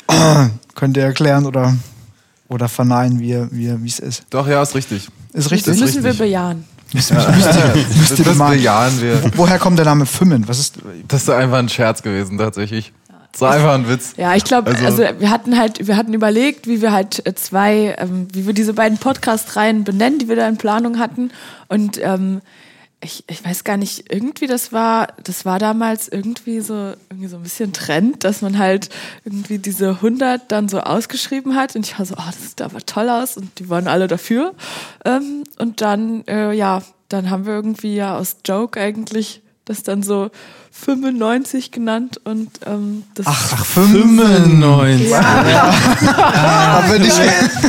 Könnt 0.76 0.97
ihr 0.97 1.03
erklären 1.03 1.45
oder, 1.45 1.76
oder 2.47 2.70
verneinen, 2.70 3.20
wie 3.20 3.47
wie 3.51 3.88
es 3.88 3.99
ist? 3.99 4.24
Doch, 4.30 4.47
ja, 4.47 4.62
ist 4.62 4.74
richtig. 4.74 5.09
Ist 5.34 5.45
Das 5.45 5.51
richtig? 5.51 5.80
müssen 5.80 6.03
wir 6.03 6.14
bejahen. 6.14 6.66
Das, 6.94 7.12
ihr 8.20 8.26
das 8.26 8.36
mal- 8.38 8.56
bejahen 8.56 9.02
wir. 9.02 9.22
Woher 9.36 9.60
kommt 9.60 9.78
der 9.80 9.86
Name 9.86 10.06
Fimmen? 10.06 10.48
Was 10.48 10.60
ist. 10.60 10.76
Das 11.08 11.24
ist 11.24 11.30
einfach 11.30 11.58
ein 11.58 11.70
Scherz 11.70 12.02
gewesen, 12.04 12.38
tatsächlich. 12.38 12.94
Das 13.32 13.42
war 13.42 13.52
einfach 13.54 13.74
ein 13.76 13.88
Witz. 13.88 14.14
Ja, 14.18 14.36
ich 14.36 14.44
glaube, 14.44 14.72
Also- 14.72 14.86
also, 15.04 15.20
wir 15.20 15.30
hatten 15.30 15.58
halt, 15.58 15.88
wir 15.88 15.96
hatten 15.96 16.14
überlegt, 16.14 16.68
wie 16.68 16.82
wir 16.82 16.92
halt 16.92 17.26
äh, 17.26 17.34
zwei, 17.34 17.96
ähm, 17.98 18.28
wie 18.34 18.46
wir 18.46 18.54
diese 18.54 18.74
beiden 18.74 18.98
Podcast-Reihen 18.98 19.86
benennen, 19.86 20.20
die 20.20 20.28
wir 20.28 20.36
da 20.36 20.48
in 20.50 20.58
Planung 20.58 21.00
hatten. 21.00 21.32
Und 21.70 21.98
ähm, 22.04 22.42
ich, 23.04 23.24
ich 23.28 23.43
weiß 23.43 23.64
gar 23.64 23.78
nicht, 23.78 24.12
irgendwie 24.12 24.47
das 24.47 24.72
war, 24.72 25.08
das 25.24 25.43
war 25.43 25.58
damals 25.58 26.08
irgendwie 26.08 26.62
so, 26.62 26.93
irgendwie 27.10 27.28
so 27.28 27.38
ein 27.38 27.43
bisschen 27.43 27.74
Trend, 27.74 28.24
dass 28.24 28.41
man 28.41 28.60
halt 28.60 28.89
irgendwie 29.26 29.58
diese 29.58 29.89
100 29.89 30.52
dann 30.52 30.70
so 30.70 30.80
ausgeschrieben 30.80 31.56
hat. 31.56 31.76
Und 31.76 31.86
ich 31.86 31.97
war 31.97 32.06
so, 32.06 32.16
oh, 32.16 32.26
das 32.26 32.49
sieht 32.49 32.62
aber 32.62 32.80
toll 32.86 33.10
aus 33.10 33.38
und 33.38 33.60
die 33.60 33.70
waren 33.70 33.88
alle 33.88 34.08
dafür. 34.08 34.54
Ähm, 35.04 35.43
und 35.58 35.82
dann, 35.82 36.24
äh, 36.28 36.54
ja, 36.54 36.84
dann 37.10 37.30
haben 37.30 37.45
wir 37.45 37.54
irgendwie 37.54 37.95
ja 37.95 38.18
aus 38.18 38.38
Joke 38.45 38.80
eigentlich 38.80 39.41
das 39.66 39.84
dann 39.84 40.04
so 40.04 40.30
95 40.74 41.72
genannt 41.72 42.19
und 42.24 42.49
ähm, 42.65 43.03
das 43.15 43.26
Ach, 43.28 43.65
95. 43.65 45.13
Aber 45.13 46.97
nicht, 46.99 47.19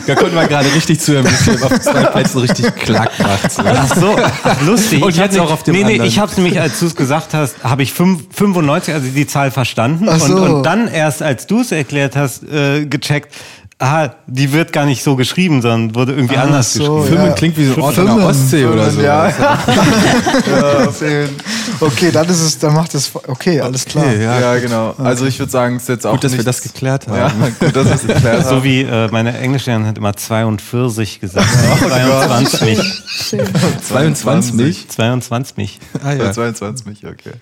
Da 0.07 0.15
konnten 0.15 0.35
wir 0.37 0.47
gerade 0.47 0.73
richtig 0.75 1.01
zuhören, 1.01 1.27
wie 1.27 1.51
es 1.51 1.63
auf 1.63 1.81
zwei 1.81 2.05
Plätzen 2.05 2.39
richtig 2.39 2.75
klack 2.77 3.11
macht. 3.19 3.51
So. 3.53 3.63
Ach 3.67 3.95
so, 3.97 4.17
ach, 4.45 4.61
lustig. 4.63 5.03
Und 5.03 5.11
Ich 5.11 5.17
jetzt 5.17 5.39
auch 5.39 5.51
auf 5.51 5.63
dem 5.63 5.75
Nee, 5.75 5.85
nee, 5.85 5.93
anderen. 5.93 6.09
ich 6.09 6.19
hab's 6.19 6.37
nämlich, 6.37 6.61
als 6.61 6.79
du 6.81 6.87
es 6.87 6.97
gesagt 6.97 7.35
hast, 7.35 7.57
habe 7.65 7.83
ich 7.83 7.93
fünf- 7.93 8.25
95, 8.35 8.95
also 8.95 9.09
die 9.09 9.27
Zahl 9.27 9.51
verstanden. 9.51 10.09
Ach 10.09 10.19
so. 10.21 10.37
und, 10.37 10.43
und 10.51 10.63
dann 10.65 10.89
erst, 10.89 11.23
als 11.23 11.47
du 11.47 11.61
es 11.61 11.73
erklärt 11.73 12.17
hast, 12.17 12.45
äh, 12.45 12.87
gecheckt, 12.87 13.35
aha, 13.83 14.15
die 14.27 14.53
wird 14.53 14.73
gar 14.73 14.85
nicht 14.87 15.03
so 15.03 15.17
geschrieben, 15.17 15.61
sondern 15.61 15.95
wurde 15.95 16.13
irgendwie 16.13 16.37
anders 16.37 16.73
so, 16.75 16.97
geschrieben. 17.01 17.17
Fimmen 17.17 17.27
ja. 17.29 17.33
klingt 17.35 17.57
wie 17.59 17.65
so 17.67 17.75
ein 17.75 17.81
Ort 17.83 17.99
an 17.99 18.07
Fimmen, 18.07 18.19
der 18.21 18.29
Ostsee 18.29 18.67
oder 18.67 18.91
so. 18.91 19.01
Ja, 19.03 19.33
okay, 21.81 22.11
dann 22.13 22.29
ist 22.29 22.41
es, 22.41 22.59
dann 22.59 22.75
macht 22.75 22.95
es, 22.95 23.11
okay, 23.27 23.61
alles 23.61 23.85
klar. 23.85 24.05
Okay, 24.07 24.23
ja. 24.23 24.41
Ja, 24.41 24.59
genau. 24.59 24.95
Also 24.99 25.27
ich 25.27 25.39
würde 25.39 25.51
sagen, 25.51 25.77
es 25.77 25.83
ist 25.83 25.89
jetzt 25.89 26.07
auch 26.07 26.13
Gut, 26.13 26.25
dass 26.25 26.33
wir 26.33 26.39
nichts- 26.45 26.63
das 26.63 26.73
geklärt 26.73 27.07
Ja, 27.07 27.31
haben. 27.33 27.57
gut, 27.61 27.75
dass 27.77 27.87
wir 27.87 27.95
es 27.95 28.07
geklärt 28.07 28.45
So 28.47 28.57
haben. 28.57 28.65
wie 28.65 28.83
äh, 28.83 29.09
meine 29.11 29.37
Englischlehrerin 29.39 29.87
hat 29.87 29.99
immer 29.99 30.15
42 30.15 31.21
gesagt. 31.21 31.47
Oh 31.83 31.89
22. 31.89 33.03
schön. 33.07 33.41
22? 33.89 34.89
22. 34.89 35.81
Ah 36.05 36.13
Ja. 36.13 36.25
ja. 36.25 36.33
22, 36.33 37.05
okay. 37.07 37.33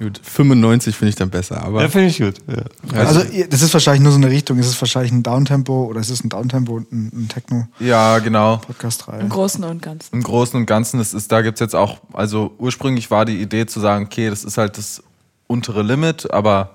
Gut, 0.00 0.18
95 0.24 0.96
finde 0.96 1.10
ich 1.10 1.16
dann 1.16 1.28
besser. 1.28 1.62
Aber 1.62 1.82
Ja, 1.82 1.88
finde 1.90 2.06
ich 2.08 2.18
gut. 2.18 2.36
Ja. 2.46 2.98
Also, 2.98 3.22
das 3.50 3.60
ist 3.60 3.74
wahrscheinlich 3.74 4.02
nur 4.02 4.12
so 4.12 4.16
eine 4.16 4.30
Richtung. 4.30 4.58
Ist 4.58 4.68
es 4.68 4.80
wahrscheinlich 4.80 5.12
ein 5.12 5.22
Downtempo 5.22 5.84
oder 5.84 6.00
ist 6.00 6.08
es 6.08 6.24
ein 6.24 6.30
Downtempo 6.30 6.72
und 6.72 6.90
ein, 6.90 7.28
ein 7.28 7.68
Ja, 7.80 8.18
genau. 8.18 8.56
Techno-Podcast-Reihe? 8.56 9.20
Im 9.20 9.28
Großen 9.28 9.62
und 9.62 9.82
Ganzen. 9.82 10.14
Im 10.14 10.22
Großen 10.22 10.58
und 10.58 10.64
Ganzen, 10.64 11.00
es 11.00 11.12
ist, 11.12 11.30
da 11.30 11.42
gibt's 11.42 11.60
jetzt 11.60 11.76
auch, 11.76 11.98
also 12.14 12.54
ursprünglich 12.56 13.10
war 13.10 13.26
die 13.26 13.42
Idee 13.42 13.66
zu 13.66 13.78
sagen, 13.78 14.06
okay, 14.06 14.30
das 14.30 14.42
ist 14.42 14.56
halt 14.56 14.78
das 14.78 15.02
untere 15.46 15.82
Limit, 15.82 16.32
aber 16.32 16.70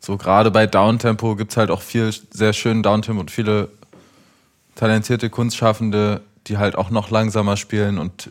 so 0.00 0.16
gerade 0.16 0.50
bei 0.50 0.66
Downtempo 0.66 1.36
gibt's 1.36 1.58
halt 1.58 1.70
auch 1.70 1.82
viel 1.82 2.10
sehr 2.30 2.54
schönen 2.54 2.82
Downtempo 2.82 3.20
und 3.20 3.30
viele 3.30 3.68
talentierte 4.76 5.28
Kunstschaffende, 5.28 6.22
die 6.46 6.56
halt 6.56 6.76
auch 6.76 6.88
noch 6.88 7.10
langsamer 7.10 7.58
spielen 7.58 7.98
und 7.98 8.30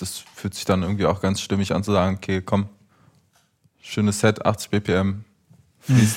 das 0.00 0.24
fühlt 0.34 0.54
sich 0.54 0.64
dann 0.64 0.82
irgendwie 0.82 1.06
auch 1.06 1.20
ganz 1.20 1.40
stimmig 1.40 1.72
an 1.72 1.84
zu 1.84 1.92
sagen, 1.92 2.16
okay, 2.16 2.42
komm, 2.44 2.66
schönes 3.86 4.20
Set, 4.20 4.44
80 4.44 4.70
BPM, 4.70 5.24
fließt. 5.80 6.16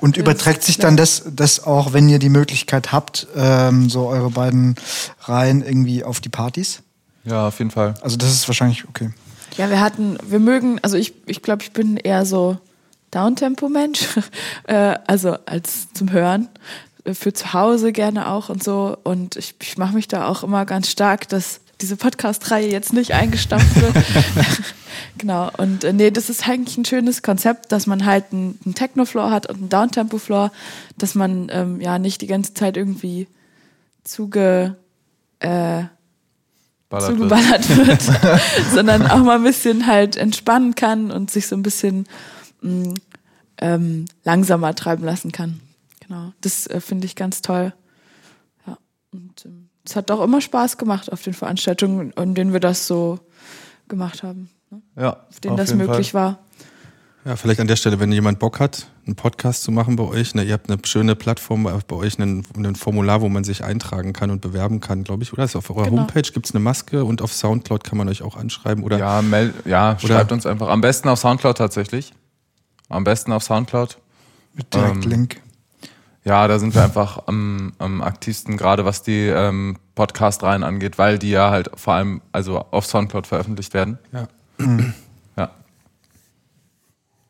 Und 0.00 0.16
überträgt 0.16 0.62
sich 0.62 0.78
dann 0.78 0.96
das, 0.96 1.24
das 1.30 1.62
auch, 1.64 1.92
wenn 1.92 2.08
ihr 2.08 2.18
die 2.18 2.30
Möglichkeit 2.30 2.90
habt, 2.90 3.26
ähm, 3.36 3.90
so 3.90 4.06
eure 4.06 4.30
beiden 4.30 4.76
Reihen 5.20 5.62
irgendwie 5.62 6.04
auf 6.04 6.20
die 6.20 6.30
Partys? 6.30 6.82
Ja, 7.24 7.48
auf 7.48 7.58
jeden 7.58 7.70
Fall. 7.70 7.94
Also 8.00 8.16
das 8.16 8.32
ist 8.32 8.48
wahrscheinlich 8.48 8.88
okay. 8.88 9.10
Ja, 9.58 9.68
wir 9.68 9.80
hatten, 9.80 10.16
wir 10.26 10.38
mögen, 10.38 10.78
also 10.80 10.96
ich, 10.96 11.12
ich 11.26 11.42
glaube, 11.42 11.62
ich 11.62 11.72
bin 11.72 11.98
eher 11.98 12.24
so 12.24 12.56
Downtempo-Mensch, 13.10 14.00
äh, 14.64 14.96
also 15.06 15.36
als 15.44 15.92
zum 15.92 16.12
Hören, 16.12 16.48
äh, 17.04 17.12
für 17.12 17.34
zu 17.34 17.52
Hause 17.52 17.92
gerne 17.92 18.30
auch 18.30 18.48
und 18.48 18.62
so. 18.62 18.96
Und 19.02 19.36
ich, 19.36 19.54
ich 19.60 19.76
mache 19.76 19.94
mich 19.94 20.08
da 20.08 20.28
auch 20.28 20.42
immer 20.42 20.64
ganz 20.64 20.88
stark, 20.88 21.28
dass 21.28 21.60
diese 21.80 21.96
Podcast-Reihe 21.96 22.70
jetzt 22.70 22.92
nicht 22.92 23.12
eingestampft 23.12 23.80
wird. 23.80 23.94
genau. 25.18 25.50
Und 25.56 25.84
äh, 25.84 25.92
nee, 25.92 26.10
das 26.10 26.30
ist 26.30 26.48
eigentlich 26.48 26.76
ein 26.76 26.84
schönes 26.84 27.22
Konzept, 27.22 27.72
dass 27.72 27.86
man 27.86 28.04
halt 28.04 28.26
einen, 28.32 28.58
einen 28.64 28.74
Techno-Floor 28.74 29.30
hat 29.30 29.46
und 29.48 29.56
einen 29.56 29.68
Downtempo-Floor, 29.68 30.52
dass 30.98 31.14
man 31.14 31.48
ähm, 31.50 31.80
ja 31.80 31.98
nicht 31.98 32.20
die 32.20 32.26
ganze 32.26 32.54
Zeit 32.54 32.76
irgendwie 32.76 33.28
zuge 34.04 34.76
äh, 35.40 35.84
Ballert 36.88 37.08
wird. 37.08 37.18
zugeballert 37.18 37.76
wird, 37.76 38.02
sondern 38.74 39.06
auch 39.06 39.22
mal 39.22 39.36
ein 39.36 39.44
bisschen 39.44 39.86
halt 39.86 40.16
entspannen 40.16 40.74
kann 40.74 41.10
und 41.10 41.30
sich 41.30 41.46
so 41.46 41.56
ein 41.56 41.62
bisschen 41.62 42.06
mh, 42.62 42.94
ähm, 43.58 44.06
langsamer 44.24 44.74
treiben 44.74 45.04
lassen 45.04 45.30
kann. 45.30 45.60
Genau, 46.00 46.32
das 46.40 46.66
äh, 46.66 46.80
finde 46.80 47.06
ich 47.06 47.14
ganz 47.14 47.42
toll. 47.42 47.72
Ja, 48.66 48.76
und 49.12 49.44
ähm, 49.46 49.59
es 49.84 49.96
hat 49.96 50.10
auch 50.10 50.22
immer 50.22 50.40
Spaß 50.40 50.76
gemacht 50.78 51.10
auf 51.12 51.22
den 51.22 51.32
Veranstaltungen, 51.34 52.12
an 52.16 52.34
denen 52.34 52.52
wir 52.52 52.60
das 52.60 52.86
so 52.86 53.18
gemacht 53.88 54.22
haben, 54.22 54.50
ne? 54.70 54.82
Ja, 54.96 55.16
auf 55.28 55.40
denen 55.40 55.54
auf 55.54 55.60
das 55.60 55.70
jeden 55.70 55.86
möglich 55.86 56.14
war. 56.14 56.38
Ja, 57.24 57.36
vielleicht 57.36 57.60
an 57.60 57.66
der 57.66 57.76
Stelle, 57.76 58.00
wenn 58.00 58.10
jemand 58.12 58.38
Bock 58.38 58.60
hat, 58.60 58.86
einen 59.06 59.14
Podcast 59.14 59.62
zu 59.62 59.70
machen 59.72 59.96
bei 59.96 60.04
euch, 60.04 60.34
ne, 60.34 60.42
ihr 60.42 60.54
habt 60.54 60.70
eine 60.70 60.78
schöne 60.86 61.14
Plattform 61.14 61.64
bei 61.64 61.78
bei 61.86 61.96
euch, 61.96 62.18
ein, 62.18 62.44
ein 62.56 62.76
Formular, 62.76 63.20
wo 63.20 63.28
man 63.28 63.44
sich 63.44 63.62
eintragen 63.62 64.14
kann 64.14 64.30
und 64.30 64.40
bewerben 64.40 64.80
kann, 64.80 65.04
glaube 65.04 65.22
ich, 65.22 65.32
oder? 65.34 65.44
Ist 65.44 65.54
auf 65.54 65.68
eurer 65.68 65.84
Genau. 65.84 65.98
Homepage 66.02 66.22
gibt 66.32 66.46
es 66.46 66.54
eine 66.54 66.60
Maske 66.64 67.04
und 67.04 67.20
auf 67.20 67.32
Soundcloud 67.34 67.84
kann 67.84 67.98
man 67.98 68.08
euch 68.08 68.22
auch 68.22 68.36
anschreiben, 68.36 68.82
oder? 68.84 68.98
Ja, 68.98 69.20
mel 69.20 69.52
ja 69.66 69.98
Oder- 70.02 70.14
schreibt 70.14 70.32
uns 70.32 70.46
einfach. 70.46 70.68
Am 70.70 70.80
besten 70.80 71.08
auf 71.10 71.18
Soundcloud 71.18 71.58
tatsächlich. 71.58 72.14
Am 72.88 73.04
besten 73.04 73.32
auf 73.32 73.42
Soundcloud. 73.42 73.98
Mit 74.54 74.72
direkt 74.72 75.04
Ähm, 75.04 75.10
Link. 75.10 75.40
Ja, 76.24 76.46
da 76.48 76.58
sind 76.58 76.74
wir 76.74 76.82
einfach 76.82 77.26
am, 77.26 77.72
am 77.78 78.02
aktivsten, 78.02 78.58
gerade 78.58 78.84
was 78.84 79.02
die 79.02 79.26
ähm, 79.26 79.78
Podcast-Reihen 79.94 80.62
angeht, 80.64 80.98
weil 80.98 81.18
die 81.18 81.30
ja 81.30 81.50
halt 81.50 81.70
vor 81.74 81.94
allem 81.94 82.20
also 82.30 82.58
auf 82.70 82.84
Soundcloud 82.84 83.26
veröffentlicht 83.26 83.72
werden. 83.74 83.98
Ja. 84.12 84.28
Ja. 85.36 85.50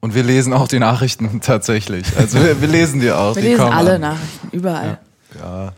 Und 0.01 0.15
wir 0.15 0.23
lesen 0.23 0.53
auch 0.53 0.67
die 0.67 0.79
Nachrichten 0.79 1.41
tatsächlich. 1.43 2.17
Also 2.17 2.41
wir, 2.41 2.61
wir 2.61 2.69
lesen 2.69 3.01
die 3.01 3.13
auch. 3.13 3.37
Wir 3.37 3.43
die 3.43 3.49
lesen 3.49 3.61
kommen 3.61 3.77
alle 3.77 3.95
an. 3.97 4.01
Nachrichten, 4.01 4.49
überall. 4.51 4.99
Ja. 5.39 5.73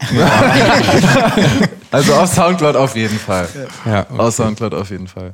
also 1.90 2.14
auf 2.14 2.32
Soundcloud 2.32 2.76
auf 2.76 2.96
jeden 2.96 3.18
Fall. 3.18 3.48
Ja, 3.84 4.06
okay. 4.08 4.18
Auf 4.18 4.34
Soundcloud 4.34 4.74
auf 4.74 4.90
jeden 4.90 5.08
Fall. 5.08 5.32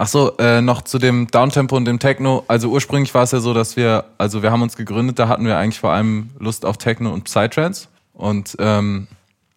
Ach 0.00 0.06
so, 0.06 0.36
äh, 0.38 0.60
noch 0.60 0.82
zu 0.82 1.00
dem 1.00 1.26
Downtempo 1.26 1.76
und 1.76 1.84
dem 1.84 1.98
Techno. 1.98 2.44
Also 2.46 2.68
ursprünglich 2.68 3.12
war 3.14 3.24
es 3.24 3.32
ja 3.32 3.40
so, 3.40 3.52
dass 3.52 3.74
wir, 3.74 4.04
also 4.16 4.44
wir 4.44 4.52
haben 4.52 4.62
uns 4.62 4.76
gegründet, 4.76 5.18
da 5.18 5.26
hatten 5.26 5.44
wir 5.44 5.58
eigentlich 5.58 5.80
vor 5.80 5.90
allem 5.90 6.30
Lust 6.38 6.64
auf 6.64 6.78
Techno 6.78 7.12
und 7.12 7.24
Psytrance 7.24 7.88
und 8.12 8.54
ähm, 8.60 9.08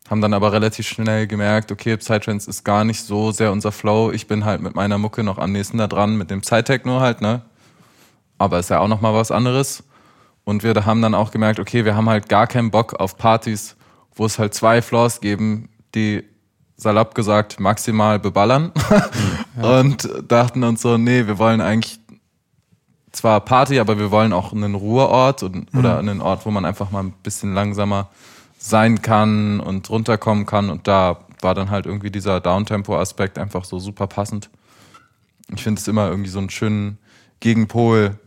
haben 0.09 0.19
dann 0.19 0.33
aber 0.33 0.51
relativ 0.51 0.87
schnell 0.87 1.27
gemerkt, 1.27 1.71
okay, 1.71 1.95
Psytrance 1.95 2.49
ist 2.49 2.63
gar 2.63 2.83
nicht 2.85 3.03
so 3.03 3.31
sehr 3.31 3.51
unser 3.51 3.71
Flow. 3.71 4.11
Ich 4.11 4.25
bin 4.25 4.43
halt 4.43 4.63
mit 4.63 4.73
meiner 4.73 4.97
Mucke 4.97 5.23
noch 5.23 5.37
am 5.37 5.51
nächsten 5.51 5.77
da 5.77 5.85
dran, 5.85 6.17
mit 6.17 6.31
dem 6.31 6.41
Psytechno 6.41 7.01
halt, 7.01 7.21
ne? 7.21 7.43
Aber 8.39 8.57
ist 8.57 8.71
ja 8.71 8.79
auch 8.79 8.87
noch 8.87 9.01
mal 9.01 9.13
was 9.13 9.29
anderes. 9.29 9.83
Und 10.43 10.63
wir 10.63 10.73
haben 10.87 11.03
dann 11.03 11.13
auch 11.13 11.29
gemerkt, 11.29 11.59
okay, 11.59 11.85
wir 11.85 11.95
haben 11.95 12.09
halt 12.09 12.29
gar 12.29 12.47
keinen 12.47 12.71
Bock 12.71 12.99
auf 12.99 13.15
Partys, 13.15 13.75
wo 14.15 14.25
es 14.25 14.39
halt 14.39 14.55
zwei 14.55 14.81
Floors 14.81 15.21
geben, 15.21 15.69
die 15.93 16.23
salopp 16.81 17.13
gesagt 17.13 17.59
maximal 17.59 18.17
beballern. 18.17 18.71
Und 19.61 20.09
dachten 20.27 20.63
uns 20.63 20.81
so, 20.81 20.97
nee, 20.97 21.27
wir 21.27 21.37
wollen 21.37 21.61
eigentlich 21.61 21.99
zwar 23.11 23.39
Party, 23.41 23.79
aber 23.79 23.99
wir 23.99 24.09
wollen 24.09 24.33
auch 24.33 24.51
einen 24.51 24.73
Ruheort 24.73 25.43
und, 25.43 25.67
oder 25.75 25.99
einen 25.99 26.21
Ort, 26.21 26.45
wo 26.45 26.51
man 26.51 26.63
einfach 26.63 26.91
mal 26.91 27.03
ein 27.03 27.11
bisschen 27.23 27.53
langsamer 27.53 28.07
sein 28.57 29.01
kann 29.01 29.59
und 29.59 29.89
runterkommen 29.89 30.45
kann. 30.45 30.69
Und 30.69 30.87
da 30.87 31.19
war 31.41 31.53
dann 31.53 31.69
halt 31.69 31.85
irgendwie 31.85 32.09
dieser 32.09 32.39
Downtempo-Aspekt 32.39 33.37
einfach 33.37 33.65
so 33.65 33.79
super 33.79 34.07
passend. 34.07 34.49
Ich 35.53 35.61
finde 35.61 35.79
es 35.79 35.87
immer 35.89 36.07
irgendwie 36.07 36.29
so 36.29 36.39
einen 36.39 36.49
schönen 36.49 36.97
Gegenpol 37.41 38.17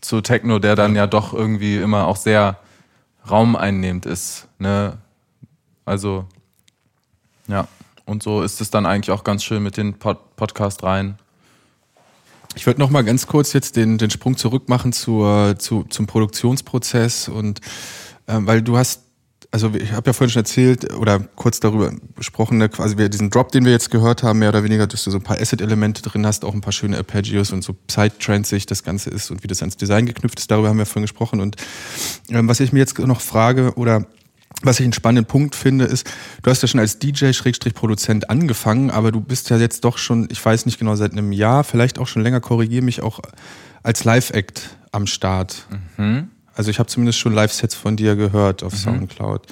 zu 0.00 0.20
Techno, 0.20 0.58
der 0.58 0.74
dann 0.74 0.96
ja 0.96 1.06
doch 1.06 1.32
irgendwie 1.32 1.76
immer 1.76 2.08
auch 2.08 2.16
sehr 2.16 2.58
raumeinnehmend 3.30 4.06
ist. 4.06 4.48
Ne? 4.58 4.98
Also, 5.84 6.24
ja. 7.46 7.68
Und 8.12 8.22
so 8.22 8.42
ist 8.42 8.60
es 8.60 8.70
dann 8.70 8.84
eigentlich 8.84 9.10
auch 9.10 9.24
ganz 9.24 9.42
schön 9.42 9.62
mit 9.62 9.78
den 9.78 9.94
Pod 9.94 10.36
Podcast 10.36 10.82
rein. 10.82 11.16
Ich 12.54 12.66
würde 12.66 12.78
noch 12.78 12.90
mal 12.90 13.02
ganz 13.02 13.26
kurz 13.26 13.54
jetzt 13.54 13.76
den, 13.76 13.96
den 13.96 14.10
Sprung 14.10 14.36
zurück 14.36 14.68
machen 14.68 14.92
zur, 14.92 15.58
zu, 15.58 15.84
zum 15.84 16.06
Produktionsprozess 16.06 17.28
und 17.28 17.62
ähm, 18.28 18.46
weil 18.46 18.60
du 18.60 18.76
hast, 18.76 19.04
also 19.50 19.72
ich 19.74 19.92
habe 19.92 20.10
ja 20.10 20.12
vorhin 20.12 20.30
schon 20.30 20.40
erzählt 20.40 20.92
oder 20.92 21.20
kurz 21.36 21.60
darüber 21.60 21.90
gesprochen, 22.14 22.58
ne, 22.58 22.68
quasi 22.68 22.96
diesen 23.08 23.30
Drop, 23.30 23.50
den 23.50 23.64
wir 23.64 23.72
jetzt 23.72 23.90
gehört 23.90 24.22
haben, 24.22 24.40
mehr 24.40 24.50
oder 24.50 24.62
weniger, 24.62 24.86
dass 24.86 25.04
du 25.04 25.10
so 25.10 25.16
ein 25.16 25.22
paar 25.22 25.40
Asset-Elemente 25.40 26.02
drin 26.02 26.26
hast, 26.26 26.44
auch 26.44 26.52
ein 26.52 26.60
paar 26.60 26.74
schöne 26.74 26.98
Arpeggios 26.98 27.50
und 27.50 27.64
so 27.64 27.72
Psytrance-sich 27.72 28.66
das 28.66 28.82
Ganze 28.82 29.08
ist 29.08 29.30
und 29.30 29.42
wie 29.42 29.48
das 29.48 29.62
ans 29.62 29.78
Design 29.78 30.04
geknüpft 30.04 30.38
ist, 30.38 30.50
darüber 30.50 30.68
haben 30.68 30.78
wir 30.78 30.84
vorhin 30.84 31.04
gesprochen 31.04 31.40
und 31.40 31.56
ähm, 32.28 32.46
was 32.46 32.60
ich 32.60 32.74
mir 32.74 32.80
jetzt 32.80 32.98
noch 32.98 33.22
frage 33.22 33.72
oder 33.76 34.06
was 34.62 34.78
ich 34.78 34.84
einen 34.84 34.92
spannenden 34.92 35.24
Punkt 35.24 35.54
finde, 35.54 35.84
ist, 35.84 36.06
du 36.42 36.50
hast 36.50 36.62
ja 36.62 36.68
schon 36.68 36.80
als 36.80 36.98
DJ-Produzent 36.98 38.30
angefangen, 38.30 38.90
aber 38.90 39.10
du 39.10 39.20
bist 39.20 39.50
ja 39.50 39.56
jetzt 39.56 39.84
doch 39.84 39.98
schon, 39.98 40.28
ich 40.30 40.44
weiß 40.44 40.66
nicht 40.66 40.78
genau, 40.78 40.94
seit 40.94 41.12
einem 41.12 41.32
Jahr, 41.32 41.64
vielleicht 41.64 41.98
auch 41.98 42.06
schon 42.06 42.22
länger, 42.22 42.40
korrigiere 42.40 42.84
mich, 42.84 43.02
auch 43.02 43.20
als 43.82 44.04
Live-Act 44.04 44.76
am 44.92 45.06
Start. 45.06 45.66
Also 46.54 46.70
ich 46.70 46.78
habe 46.78 46.88
zumindest 46.88 47.18
schon 47.18 47.32
Live-Sets 47.32 47.74
von 47.74 47.96
dir 47.96 48.14
gehört 48.14 48.62
auf 48.62 48.76
Soundcloud. 48.76 49.46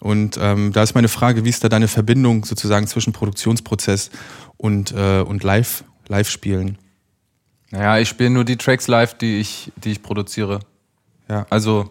Und 0.00 0.38
ähm, 0.40 0.72
da 0.72 0.82
ist 0.82 0.94
meine 0.94 1.08
Frage, 1.08 1.44
wie 1.44 1.48
ist 1.48 1.64
da 1.64 1.68
deine 1.68 1.88
Verbindung 1.88 2.44
sozusagen 2.44 2.86
zwischen 2.86 3.12
Produktionsprozess 3.12 4.10
und, 4.56 4.92
äh, 4.92 5.20
und 5.20 5.42
Live, 5.42 5.84
Live-Spielen? 6.06 6.78
Naja, 7.70 7.98
ich 7.98 8.08
spiele 8.08 8.30
nur 8.30 8.44
die 8.44 8.56
Tracks 8.56 8.86
live, 8.86 9.14
die 9.14 9.40
ich, 9.40 9.72
die 9.76 9.90
ich 9.90 10.02
produziere. 10.02 10.60
Ja. 11.28 11.46
Also 11.50 11.90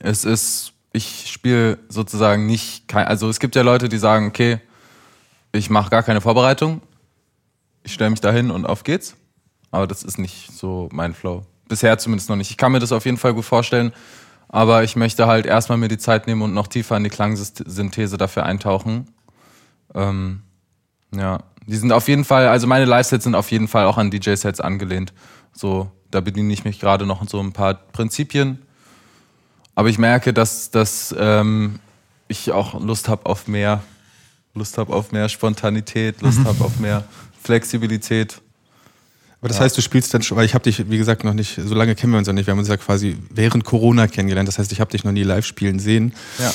es 0.00 0.24
ist, 0.24 0.73
ich 0.94 1.30
spiele 1.30 1.78
sozusagen 1.88 2.46
nicht, 2.46 2.86
kein, 2.86 3.06
also 3.06 3.28
es 3.28 3.40
gibt 3.40 3.56
ja 3.56 3.62
Leute, 3.62 3.88
die 3.88 3.98
sagen, 3.98 4.28
okay, 4.28 4.60
ich 5.52 5.68
mache 5.68 5.90
gar 5.90 6.04
keine 6.04 6.20
Vorbereitung. 6.20 6.80
ich 7.82 7.92
stelle 7.92 8.10
mich 8.10 8.20
dahin 8.20 8.50
und 8.50 8.64
auf 8.64 8.84
geht's. 8.84 9.16
Aber 9.72 9.88
das 9.88 10.04
ist 10.04 10.18
nicht 10.18 10.52
so 10.52 10.88
mein 10.92 11.12
Flow. 11.12 11.42
Bisher 11.68 11.98
zumindest 11.98 12.30
noch 12.30 12.36
nicht. 12.36 12.50
Ich 12.50 12.56
kann 12.56 12.70
mir 12.70 12.78
das 12.78 12.92
auf 12.92 13.04
jeden 13.04 13.16
Fall 13.16 13.34
gut 13.34 13.44
vorstellen, 13.44 13.92
aber 14.48 14.84
ich 14.84 14.94
möchte 14.94 15.26
halt 15.26 15.46
erstmal 15.46 15.78
mir 15.78 15.88
die 15.88 15.98
Zeit 15.98 16.28
nehmen 16.28 16.42
und 16.42 16.54
noch 16.54 16.68
tiefer 16.68 16.96
in 16.96 17.02
die 17.02 17.10
Klangsynthese 17.10 18.16
dafür 18.16 18.46
eintauchen. 18.46 19.10
Ähm, 19.94 20.42
ja, 21.12 21.40
die 21.66 21.76
sind 21.76 21.90
auf 21.90 22.06
jeden 22.06 22.24
Fall, 22.24 22.46
also 22.46 22.68
meine 22.68 22.84
Live-Sets 22.84 23.24
sind 23.24 23.34
auf 23.34 23.50
jeden 23.50 23.66
Fall 23.66 23.86
auch 23.86 23.98
an 23.98 24.12
DJ-Sets 24.12 24.60
angelehnt. 24.60 25.12
So, 25.52 25.90
da 26.12 26.20
bediene 26.20 26.52
ich 26.52 26.64
mich 26.64 26.78
gerade 26.78 27.04
noch 27.04 27.28
so 27.28 27.40
ein 27.40 27.52
paar 27.52 27.74
Prinzipien. 27.74 28.63
Aber 29.74 29.88
ich 29.88 29.98
merke, 29.98 30.32
dass, 30.32 30.70
dass 30.70 31.14
ähm, 31.18 31.78
ich 32.28 32.52
auch 32.52 32.80
Lust 32.80 33.08
habe 33.08 33.26
auf 33.26 33.48
mehr. 33.48 33.82
Lust 34.54 34.78
habe 34.78 34.92
auf 34.92 35.10
mehr 35.10 35.28
Spontanität, 35.28 36.22
Lust 36.22 36.38
Mhm. 36.38 36.44
habe 36.46 36.64
auf 36.64 36.78
mehr 36.78 37.04
Flexibilität. 37.42 38.40
Aber 39.40 39.48
das 39.48 39.60
heißt, 39.60 39.76
du 39.76 39.82
spielst 39.82 40.14
dann 40.14 40.22
schon, 40.22 40.38
weil 40.38 40.46
ich 40.46 40.54
habe 40.54 40.64
dich, 40.64 40.88
wie 40.88 40.96
gesagt, 40.96 41.22
noch 41.22 41.34
nicht, 41.34 41.60
so 41.62 41.74
lange 41.74 41.94
kennen 41.94 42.12
wir 42.12 42.18
uns 42.18 42.26
noch 42.28 42.34
nicht. 42.34 42.46
Wir 42.46 42.52
haben 42.52 42.60
uns 42.60 42.68
ja 42.68 42.78
quasi 42.78 43.18
während 43.28 43.64
Corona 43.64 44.06
kennengelernt. 44.06 44.48
Das 44.48 44.58
heißt, 44.58 44.72
ich 44.72 44.80
habe 44.80 44.90
dich 44.90 45.04
noch 45.04 45.12
nie 45.12 45.22
live 45.22 45.44
spielen 45.44 45.78
sehen. 45.80 46.14
Ja. 46.38 46.50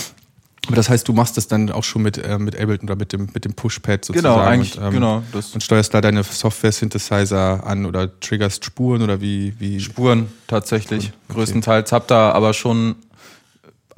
Aber 0.65 0.75
das 0.75 0.89
heißt, 0.89 1.07
du 1.07 1.13
machst 1.13 1.37
das 1.37 1.47
dann 1.47 1.71
auch 1.71 1.83
schon 1.83 2.01
mit, 2.01 2.17
äh, 2.17 2.39
mit 2.39 2.59
Ableton 2.59 2.89
oder 2.89 2.95
mit 2.95 3.13
dem, 3.13 3.29
mit 3.33 3.45
dem 3.45 3.53
Pushpad 3.53 4.05
sozusagen. 4.05 4.35
Genau, 4.35 4.43
eigentlich, 4.43 4.77
und, 4.77 4.85
ähm, 4.85 4.93
genau. 4.93 5.23
Das 5.31 5.53
Und 5.53 5.63
steuerst 5.63 5.93
da 5.93 6.01
deine 6.01 6.23
Software-Synthesizer 6.23 7.65
an 7.65 7.85
oder 7.85 8.19
triggerst 8.19 8.65
Spuren 8.65 9.01
oder 9.01 9.21
wie, 9.21 9.53
wie? 9.59 9.79
Spuren 9.79 10.27
tatsächlich, 10.47 11.11
okay. 11.29 11.33
größtenteils. 11.33 11.91
Hab 11.91 12.07
da 12.07 12.31
aber 12.31 12.53
schon, 12.53 12.95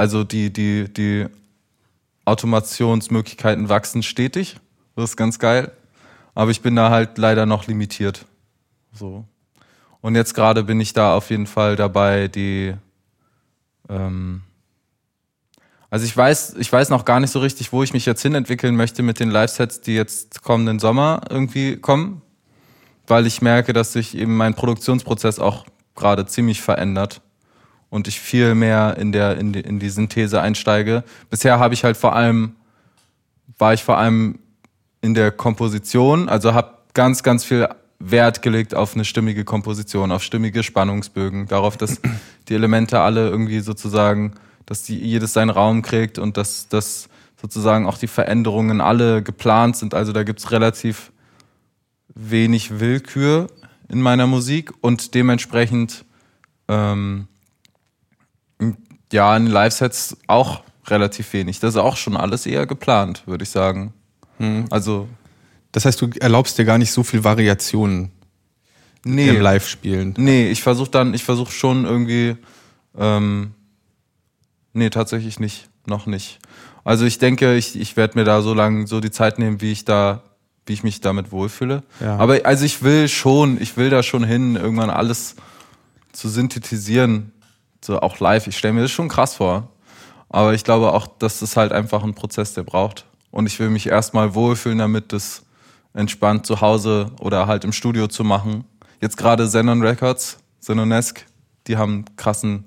also 0.02 0.24
die, 0.24 0.52
die, 0.52 0.92
die 0.92 1.28
Automationsmöglichkeiten 2.26 3.70
wachsen 3.70 4.02
stetig. 4.02 4.58
Das 4.96 5.12
ist 5.12 5.16
ganz 5.16 5.38
geil. 5.38 5.72
Aber 6.34 6.50
ich 6.50 6.62
bin 6.62 6.76
da 6.76 6.90
halt 6.90 7.20
leider 7.20 7.46
noch 7.46 7.68
limitiert. 7.68 8.26
So. 8.94 9.26
Und 10.02 10.16
jetzt 10.16 10.34
gerade 10.34 10.64
bin 10.64 10.82
ich 10.82 10.94
da 10.94 11.16
auf 11.16 11.30
jeden 11.30 11.46
Fall 11.46 11.76
dabei, 11.76 12.30
die, 12.30 12.74
ähm, 13.90 14.42
also 15.92 16.04
ich 16.04 16.18
weiß, 16.18 16.56
ich 16.58 16.74
weiß 16.74 16.90
noch 16.90 17.06
gar 17.06 17.20
nicht 17.20 17.30
so 17.30 17.38
richtig, 17.38 17.72
wo 17.72 17.84
ich 17.84 17.94
mich 17.94 18.08
jetzt 18.08 18.24
hinentwickeln 18.24 18.76
möchte 18.76 19.04
mit 19.04 19.20
den 19.20 19.30
Live-Sets, 19.30 19.82
die 19.82 19.94
jetzt 19.94 20.42
kommenden 20.42 20.80
Sommer 20.80 21.22
irgendwie 21.30 21.78
kommen, 21.78 22.24
weil 23.06 23.28
ich 23.28 23.44
merke, 23.44 23.72
dass 23.72 23.94
sich 23.94 24.18
eben 24.18 24.36
mein 24.36 24.56
Produktionsprozess 24.56 25.38
auch 25.38 25.68
gerade 25.94 26.26
ziemlich 26.26 26.60
verändert 26.60 27.22
und 27.92 28.08
ich 28.08 28.20
viel 28.20 28.56
mehr 28.56 28.98
in 28.98 29.12
der 29.12 29.38
in 29.38 29.54
die, 29.54 29.60
in 29.60 29.78
die 29.78 29.90
Synthese 29.90 30.42
einsteige. 30.42 31.04
Bisher 31.30 31.60
habe 31.60 31.76
ich 31.76 31.84
halt 31.84 31.98
vor 31.98 32.16
allem 32.16 32.56
war 33.60 33.76
ich 33.76 33.84
vor 33.84 33.98
allem 33.98 34.40
in 35.02 35.14
der 35.14 35.30
Komposition, 35.30 36.28
also 36.28 36.56
habe 36.56 36.74
ganz 36.96 37.22
ganz 37.22 37.44
viel 37.44 37.68
Wert 38.00 38.42
gelegt 38.42 38.74
auf 38.74 38.96
eine 38.96 39.06
stimmige 39.06 39.44
Komposition, 39.44 40.12
auf 40.12 40.24
stimmige 40.24 40.64
Spannungsbögen, 40.64 41.48
darauf, 41.48 41.78
dass 41.78 42.02
die 42.48 42.56
Elemente 42.56 43.02
alle 43.02 43.30
irgendwie 43.30 43.60
sozusagen, 43.60 44.34
dass 44.66 44.84
die 44.84 44.98
jedes 44.98 45.34
seinen 45.34 45.52
Raum 45.52 45.82
kriegt 45.84 46.18
und 46.18 46.38
dass 46.38 46.70
dass 46.70 47.10
sozusagen 47.40 47.88
auch 47.88 47.98
die 47.98 48.08
Veränderungen 48.08 48.80
alle 48.80 49.22
geplant 49.22 49.76
sind. 49.76 49.94
Also 49.94 50.14
da 50.14 50.24
gibt's 50.24 50.52
relativ 50.52 51.12
wenig 52.16 52.80
Willkür 52.80 53.48
in 53.90 54.00
meiner 54.00 54.28
Musik 54.28 54.72
und 54.80 55.14
dementsprechend 55.14 56.06
ähm, 56.70 57.28
ja 59.12 59.36
in 59.38 59.46
den 59.46 59.52
Live-Sets 59.52 60.18
auch 60.28 60.62
relativ 60.88 61.32
wenig. 61.34 61.60
Das 61.60 61.76
ist 61.76 61.80
auch 61.80 61.98
schon 61.98 62.18
alles 62.18 62.46
eher 62.46 62.66
geplant, 62.66 63.24
würde 63.26 63.44
ich 63.44 63.50
sagen. 63.50 63.94
Also 64.72 65.08
Das 65.72 65.86
heißt, 65.86 66.02
du 66.02 66.10
erlaubst 66.20 66.58
dir 66.58 66.66
gar 66.66 66.78
nicht 66.78 66.92
so 66.92 67.04
viel 67.04 67.24
Variationen 67.24 68.12
nee, 69.06 69.30
im 69.30 69.40
Live-Spielen. 69.42 70.16
nee, 70.18 70.50
ich 70.50 70.64
versuche 70.64 70.90
dann, 70.90 71.14
ich 71.14 71.24
versuche 71.24 71.52
schon 71.52 71.86
irgendwie, 71.86 72.36
ähm, 72.98 73.52
nee, 74.74 74.90
tatsächlich 74.90 75.40
nicht, 75.40 75.70
noch 75.86 76.08
nicht. 76.08 76.40
Also 76.84 77.06
ich 77.06 77.20
denke, 77.20 77.56
ich, 77.56 77.80
ich 77.80 77.96
werde 77.98 78.18
mir 78.18 78.26
da 78.26 78.42
so 78.42 78.56
lange 78.56 78.88
so 78.88 79.00
die 79.00 79.12
Zeit 79.12 79.38
nehmen, 79.38 79.62
wie 79.62 79.72
ich 79.72 79.86
da, 79.86 80.24
wie 80.66 80.74
ich 80.74 80.84
mich 80.84 81.00
damit 81.02 81.32
wohlfühle. 81.32 81.84
Ja. 82.00 82.18
Aber 82.18 82.40
also 82.44 82.66
ich 82.66 82.82
will 82.82 83.08
schon, 83.08 83.62
ich 83.62 83.78
will 83.78 83.92
da 83.92 84.02
schon 84.02 84.24
hin, 84.24 84.56
irgendwann 84.56 84.90
alles 84.90 85.36
zu 86.12 86.28
synthetisieren, 86.30 87.32
so 87.84 88.00
auch 88.00 88.20
live. 88.20 88.48
Ich 88.48 88.58
stelle 88.58 88.74
mir 88.74 88.82
das 88.82 88.92
schon 88.92 89.08
krass 89.10 89.36
vor. 89.36 89.70
Aber 90.30 90.54
ich 90.54 90.64
glaube 90.64 90.94
auch, 90.94 91.08
das 91.20 91.42
ist 91.42 91.58
halt 91.58 91.72
einfach 91.74 92.04
ein 92.04 92.14
Prozess, 92.16 92.54
der 92.54 92.64
braucht. 92.64 93.06
Und 93.32 93.48
ich 93.48 93.60
will 93.60 93.70
mich 93.70 93.88
erstmal 93.88 94.34
wohlfühlen 94.34 94.78
damit, 94.78 95.12
das 95.14 95.44
entspannt 95.94 96.46
zu 96.46 96.62
Hause 96.62 97.12
oder 97.20 97.48
halt 97.48 97.64
im 97.66 97.74
Studio 97.74 98.08
zu 98.08 98.24
machen. 98.24 98.64
Jetzt 99.02 99.18
gerade 99.18 99.46
Xenon 99.46 99.82
Records, 99.82 100.38
Xenonesk, 100.62 101.26
die 101.68 101.76
haben 101.78 101.92
einen 101.94 102.16
krassen 102.16 102.66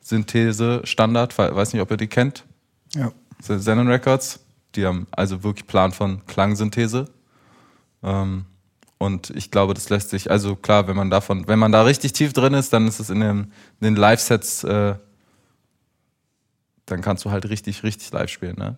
Synthese-Standard, 0.00 1.36
we- 1.38 1.54
weiß 1.54 1.72
nicht, 1.72 1.82
ob 1.82 1.90
ihr 1.90 1.96
die 1.96 2.06
kennt. 2.06 2.44
Ja. 2.94 3.10
Xenon 3.40 3.88
Records, 3.88 4.40
die 4.74 4.86
haben 4.86 5.06
also 5.10 5.42
wirklich 5.42 5.66
Plan 5.66 5.92
von 5.92 6.24
Klangsynthese. 6.26 7.06
Ähm, 8.02 8.44
und 9.00 9.30
ich 9.30 9.50
glaube, 9.50 9.72
das 9.72 9.88
lässt 9.88 10.10
sich, 10.10 10.30
also 10.30 10.56
klar, 10.56 10.86
wenn 10.86 10.94
man 10.94 11.08
davon, 11.08 11.48
wenn 11.48 11.58
man 11.58 11.72
da 11.72 11.84
richtig 11.84 12.12
tief 12.12 12.34
drin 12.34 12.52
ist, 12.52 12.70
dann 12.74 12.86
ist 12.86 13.00
es 13.00 13.08
in, 13.08 13.20
dem, 13.20 13.50
in 13.80 13.84
den 13.86 13.96
Live-Sets, 13.96 14.62
äh, 14.64 14.94
dann 16.84 17.00
kannst 17.00 17.24
du 17.24 17.30
halt 17.30 17.48
richtig, 17.48 17.82
richtig 17.82 18.12
live 18.12 18.28
spielen, 18.28 18.56
ne? 18.58 18.76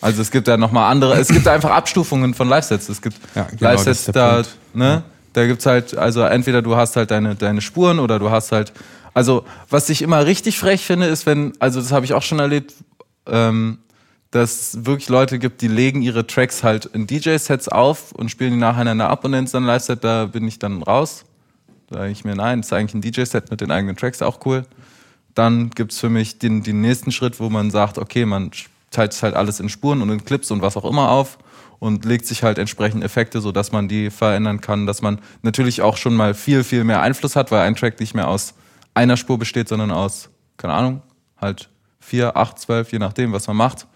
Also 0.00 0.22
es 0.22 0.30
gibt 0.30 0.46
ja 0.46 0.56
nochmal 0.56 0.92
andere, 0.92 1.14
es 1.18 1.26
gibt 1.26 1.48
einfach 1.48 1.70
Abstufungen 1.70 2.34
von 2.34 2.48
Live-Sets. 2.48 2.88
Es 2.88 3.02
gibt 3.02 3.16
Ja, 3.34 3.42
genau, 3.50 3.62
Live-Sets 3.62 4.04
da, 4.12 4.34
Punkt. 4.34 4.56
ne? 4.74 5.02
Da 5.32 5.46
gibt's 5.46 5.66
halt, 5.66 5.96
also 5.96 6.22
entweder 6.22 6.62
du 6.62 6.76
hast 6.76 6.94
halt 6.94 7.10
deine, 7.10 7.34
deine 7.34 7.60
Spuren 7.60 7.98
oder 7.98 8.20
du 8.20 8.30
hast 8.30 8.52
halt, 8.52 8.72
also 9.12 9.44
was 9.68 9.90
ich 9.90 10.02
immer 10.02 10.24
richtig 10.24 10.56
frech 10.56 10.84
finde, 10.84 11.06
ist, 11.06 11.26
wenn, 11.26 11.52
also 11.58 11.80
das 11.80 11.90
habe 11.90 12.04
ich 12.04 12.14
auch 12.14 12.22
schon 12.22 12.38
erlebt, 12.38 12.74
ähm, 13.26 13.78
dass 14.32 14.74
es 14.74 14.86
wirklich 14.86 15.10
Leute 15.10 15.38
gibt, 15.38 15.60
die 15.60 15.68
legen 15.68 16.02
ihre 16.02 16.26
Tracks 16.26 16.64
halt 16.64 16.86
in 16.86 17.06
DJ-Sets 17.06 17.68
auf 17.68 18.12
und 18.12 18.30
spielen 18.30 18.52
die 18.52 18.58
nacheinander 18.58 19.08
ab 19.08 19.24
und 19.24 19.30
nennen 19.30 19.44
es 19.44 19.52
dann 19.52 19.64
Live-Set, 19.64 20.02
da 20.02 20.24
bin 20.24 20.48
ich 20.48 20.58
dann 20.58 20.82
raus. 20.82 21.24
Da 21.88 21.98
sage 21.98 22.12
ich 22.12 22.24
mir, 22.24 22.34
nein, 22.34 22.60
das 22.60 22.68
ist 22.68 22.72
eigentlich 22.72 22.94
ein 22.94 23.02
DJ-Set 23.02 23.50
mit 23.50 23.60
den 23.60 23.70
eigenen 23.70 23.94
Tracks, 23.94 24.22
auch 24.22 24.44
cool. 24.46 24.64
Dann 25.34 25.68
gibt's 25.70 26.00
für 26.00 26.08
mich 26.08 26.38
den, 26.38 26.62
den 26.62 26.80
nächsten 26.80 27.12
Schritt, 27.12 27.40
wo 27.40 27.50
man 27.50 27.70
sagt, 27.70 27.98
okay, 27.98 28.24
man 28.24 28.50
teilt 28.90 29.12
es 29.12 29.22
halt 29.22 29.34
alles 29.34 29.60
in 29.60 29.68
Spuren 29.68 30.00
und 30.00 30.08
in 30.08 30.24
Clips 30.24 30.50
und 30.50 30.62
was 30.62 30.78
auch 30.78 30.86
immer 30.86 31.10
auf 31.10 31.38
und 31.78 32.06
legt 32.06 32.26
sich 32.26 32.42
halt 32.42 32.56
entsprechend 32.56 33.04
Effekte, 33.04 33.42
so 33.42 33.52
dass 33.52 33.70
man 33.70 33.88
die 33.88 34.08
verändern 34.10 34.62
kann, 34.62 34.86
dass 34.86 35.02
man 35.02 35.18
natürlich 35.42 35.82
auch 35.82 35.98
schon 35.98 36.14
mal 36.14 36.32
viel, 36.32 36.64
viel 36.64 36.84
mehr 36.84 37.02
Einfluss 37.02 37.36
hat, 37.36 37.50
weil 37.50 37.60
ein 37.60 37.76
Track 37.76 38.00
nicht 38.00 38.14
mehr 38.14 38.28
aus 38.28 38.54
einer 38.94 39.18
Spur 39.18 39.38
besteht, 39.38 39.68
sondern 39.68 39.90
aus, 39.90 40.30
keine 40.56 40.72
Ahnung, 40.72 41.02
halt 41.38 41.68
vier, 42.00 42.36
acht, 42.36 42.58
zwölf, 42.58 42.92
je 42.92 42.98
nachdem, 42.98 43.32
was 43.32 43.46
man 43.46 43.56
macht. 43.56 43.86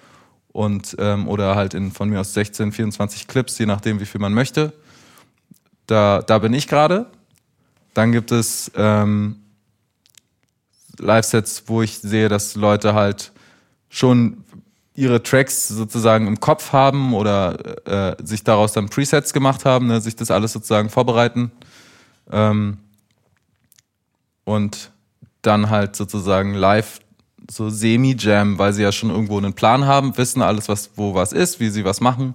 Und, 0.57 0.97
ähm, 0.99 1.29
oder 1.29 1.55
halt 1.55 1.75
in 1.75 1.93
von 1.93 2.09
mir 2.09 2.19
aus 2.19 2.33
16, 2.33 2.73
24 2.73 3.29
Clips, 3.29 3.59
je 3.59 3.67
nachdem, 3.67 4.01
wie 4.01 4.07
viel 4.07 4.23
man 4.23 4.33
möchte. 4.33 4.73
Da, 5.87 6.23
da 6.23 6.39
bin 6.39 6.55
ich 6.55 6.67
gerade. 6.67 7.11
Dann 7.93 8.11
gibt 8.11 8.33
es 8.33 8.71
ähm, 8.75 9.37
Live-Sets, 10.99 11.65
wo 11.67 11.83
ich 11.83 11.99
sehe, 11.99 12.31
dass 12.31 12.55
Leute 12.55 12.95
halt 12.95 13.33
schon 13.91 14.45
ihre 14.95 15.23
Tracks 15.23 15.69
sozusagen 15.69 16.27
im 16.27 16.41
Kopf 16.41 16.73
haben 16.73 17.13
oder 17.13 18.17
äh, 18.17 18.17
sich 18.25 18.43
daraus 18.43 18.73
dann 18.73 18.89
Presets 18.89 19.35
gemacht 19.35 19.67
haben, 19.67 19.89
ne, 19.89 20.01
sich 20.01 20.17
das 20.17 20.31
alles 20.31 20.55
sozusagen 20.55 20.89
vorbereiten. 20.89 21.53
Ähm, 22.31 22.79
und 24.45 24.91
dann 25.43 25.69
halt 25.69 25.97
sozusagen 25.97 26.55
live 26.55 27.01
so 27.51 27.71
semi-Jam, 27.71 28.59
weil 28.59 28.73
sie 28.73 28.83
ja 28.83 28.93
schon 28.93 29.11
irgendwo 29.11 29.39
einen 29.39 29.55
Plan 29.55 29.87
haben, 29.87 30.17
wissen 30.17 30.43
alles, 30.43 30.69
was, 30.69 30.91
wo 30.97 31.15
was 31.15 31.33
ist, 31.33 31.61
wie 31.61 31.69
sie 31.69 31.85
was 31.85 32.01
machen. 32.01 32.35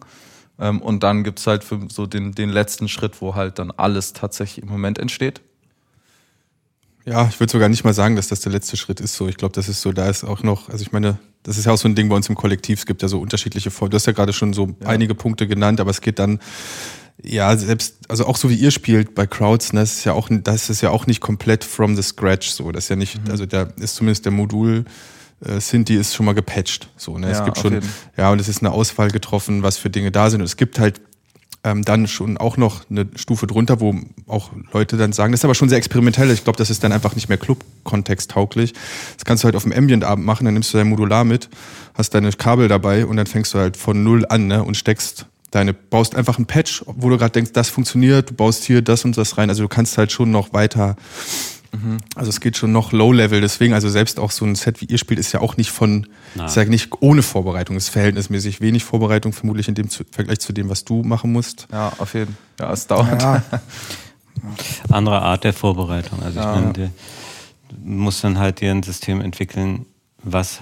Ähm, 0.59 0.81
und 0.81 1.03
dann 1.03 1.23
gibt's 1.23 1.47
halt 1.47 1.63
für 1.63 1.79
so 1.89 2.05
den, 2.05 2.33
den 2.33 2.49
letzten 2.49 2.87
Schritt, 2.87 3.21
wo 3.21 3.35
halt 3.35 3.59
dann 3.59 3.71
alles 3.71 4.13
tatsächlich 4.13 4.63
im 4.63 4.69
Moment 4.69 4.99
entsteht. 4.99 5.41
Ja, 7.05 7.27
ich 7.27 7.39
würde 7.39 7.51
sogar 7.51 7.67
nicht 7.67 7.83
mal 7.83 7.93
sagen, 7.93 8.15
dass 8.15 8.27
das 8.27 8.41
der 8.41 8.51
letzte 8.51 8.77
Schritt 8.77 8.99
ist. 8.99 9.15
So, 9.15 9.27
ich 9.27 9.37
glaube, 9.37 9.53
das 9.53 9.67
ist 9.67 9.81
so, 9.81 9.91
da 9.91 10.07
ist 10.07 10.23
auch 10.23 10.43
noch, 10.43 10.69
also 10.69 10.83
ich 10.83 10.91
meine, 10.91 11.17
das 11.43 11.57
ist 11.57 11.65
ja 11.65 11.71
auch 11.71 11.77
so 11.77 11.87
ein 11.87 11.95
Ding 11.95 12.09
bei 12.09 12.15
uns 12.15 12.29
im 12.29 12.35
Kollektiv. 12.35 12.79
Es 12.79 12.85
gibt 12.85 13.01
ja 13.01 13.07
so 13.07 13.19
unterschiedliche 13.19 13.71
Formen. 13.71 13.89
Du 13.89 13.95
hast 13.95 14.05
ja 14.05 14.13
gerade 14.13 14.33
schon 14.33 14.53
so 14.53 14.75
einige 14.85 15.15
Punkte 15.15 15.47
genannt, 15.47 15.79
aber 15.79 15.89
es 15.89 16.01
geht 16.01 16.19
dann, 16.19 16.39
ja, 17.23 17.55
selbst, 17.57 17.95
also 18.09 18.25
auch 18.25 18.37
so 18.37 18.49
wie 18.49 18.55
ihr 18.55 18.71
spielt 18.71 19.15
bei 19.15 19.27
Crowds, 19.27 19.73
ne, 19.73 19.81
das 19.81 19.93
ist 19.97 20.05
ja 20.05 20.13
auch, 20.13 20.29
das 20.29 20.69
ist 20.69 20.81
ja 20.81 20.89
auch 20.89 21.07
nicht 21.07 21.21
komplett 21.21 21.63
from 21.63 21.95
the 21.95 22.01
scratch. 22.03 22.49
So, 22.51 22.71
das 22.71 22.85
ist 22.85 22.89
ja 22.89 22.95
nicht, 22.95 23.23
Mhm. 23.25 23.31
also 23.31 23.45
da 23.45 23.63
ist 23.79 23.95
zumindest 23.95 24.25
der 24.25 24.31
Modul. 24.31 24.85
Äh, 25.43 25.59
Sinti 25.59 25.95
ist 25.95 26.13
schon 26.13 26.27
mal 26.27 26.33
gepatcht, 26.33 26.89
so 26.97 27.17
ne. 27.17 27.29
es 27.31 27.39
Ja, 27.39 27.45
gibt 27.45 27.57
auf 27.57 27.63
schon, 27.63 27.73
jeden. 27.73 27.89
ja, 28.15 28.31
und 28.31 28.39
es 28.39 28.47
ist 28.47 28.59
eine 28.61 28.71
Auswahl 28.71 29.09
getroffen, 29.09 29.63
was 29.63 29.77
für 29.77 29.89
Dinge 29.89 30.11
da 30.11 30.29
sind. 30.29 30.41
Und 30.41 30.45
es 30.45 30.55
gibt 30.55 30.77
halt 30.77 31.01
ähm, 31.63 31.83
dann 31.83 32.07
schon 32.07 32.37
auch 32.37 32.57
noch 32.57 32.89
eine 32.89 33.07
Stufe 33.15 33.45
drunter, 33.47 33.79
wo 33.79 33.95
auch 34.27 34.49
Leute 34.73 34.97
dann 34.97 35.13
sagen, 35.13 35.31
das 35.31 35.41
ist 35.41 35.45
aber 35.45 35.53
schon 35.55 35.69
sehr 35.69 35.77
experimentell. 35.79 36.29
Ich 36.31 36.43
glaube, 36.43 36.57
das 36.57 36.69
ist 36.71 36.83
dann 36.83 36.91
einfach 36.91 37.13
nicht 37.15 37.29
mehr 37.29 37.37
Club-Kontext 37.37 38.31
tauglich. 38.31 38.73
Das 39.15 39.25
kannst 39.25 39.43
du 39.43 39.45
halt 39.45 39.55
auf 39.55 39.63
dem 39.63 39.71
Ambient-Abend 39.71 40.25
machen, 40.25 40.45
dann 40.45 40.55
nimmst 40.55 40.73
du 40.73 40.77
dein 40.79 40.89
Modular 40.89 41.23
mit, 41.23 41.49
hast 41.93 42.13
deine 42.15 42.31
Kabel 42.31 42.67
dabei 42.67 43.05
und 43.05 43.17
dann 43.17 43.27
fängst 43.27 43.53
du 43.53 43.59
halt 43.59 43.77
von 43.77 44.03
null 44.03 44.25
an 44.27 44.47
ne, 44.47 44.63
und 44.63 44.75
steckst 44.75 45.27
deine, 45.51 45.73
baust 45.73 46.15
einfach 46.15 46.39
ein 46.39 46.45
Patch, 46.45 46.83
wo 46.87 47.09
du 47.09 47.17
gerade 47.17 47.31
denkst, 47.33 47.51
das 47.53 47.69
funktioniert, 47.69 48.29
du 48.31 48.33
baust 48.33 48.63
hier 48.63 48.81
das 48.81 49.05
und 49.05 49.17
das 49.17 49.37
rein. 49.37 49.49
Also 49.49 49.63
du 49.63 49.67
kannst 49.69 49.97
halt 49.97 50.11
schon 50.11 50.31
noch 50.31 50.53
weiter, 50.53 50.95
also 52.15 52.29
es 52.29 52.41
geht 52.41 52.57
schon 52.57 52.73
noch 52.73 52.91
Low-Level, 52.91 53.39
deswegen, 53.39 53.73
also 53.73 53.87
selbst 53.87 54.19
auch 54.19 54.31
so 54.31 54.43
ein 54.43 54.55
Set 54.55 54.81
wie 54.81 54.85
ihr 54.85 54.97
spielt, 54.97 55.19
ist 55.21 55.31
ja 55.31 55.39
auch 55.39 55.55
nicht 55.55 55.71
von, 55.71 56.05
ist 56.45 56.57
ja 56.57 56.65
nicht 56.65 56.89
ohne 56.99 57.21
Vorbereitung, 57.21 57.77
ist 57.77 57.87
verhältnismäßig 57.89 58.59
wenig 58.59 58.83
Vorbereitung, 58.83 59.31
vermutlich 59.31 59.69
in 59.69 59.75
dem 59.75 59.89
zu, 59.89 60.03
Vergleich 60.11 60.39
zu 60.39 60.51
dem, 60.51 60.67
was 60.69 60.83
du 60.83 61.01
machen 61.03 61.31
musst. 61.31 61.67
Ja, 61.71 61.93
auf 61.97 62.13
jeden 62.13 62.35
Fall. 62.57 62.67
Ja, 62.67 62.73
es 62.73 62.87
dauert. 62.87 63.21
Ja, 63.21 63.43
andere 64.89 65.21
Art 65.21 65.43
der 65.45 65.53
Vorbereitung. 65.53 66.21
Also 66.21 66.39
Ja. 66.39 66.55
ich 66.55 66.61
meine, 66.61 66.73
du 66.73 66.91
musst 67.83 68.23
dann 68.23 68.37
halt 68.37 68.59
dir 68.59 68.71
ein 68.71 68.83
System 68.83 69.21
entwickeln, 69.21 69.85
was 70.23 70.59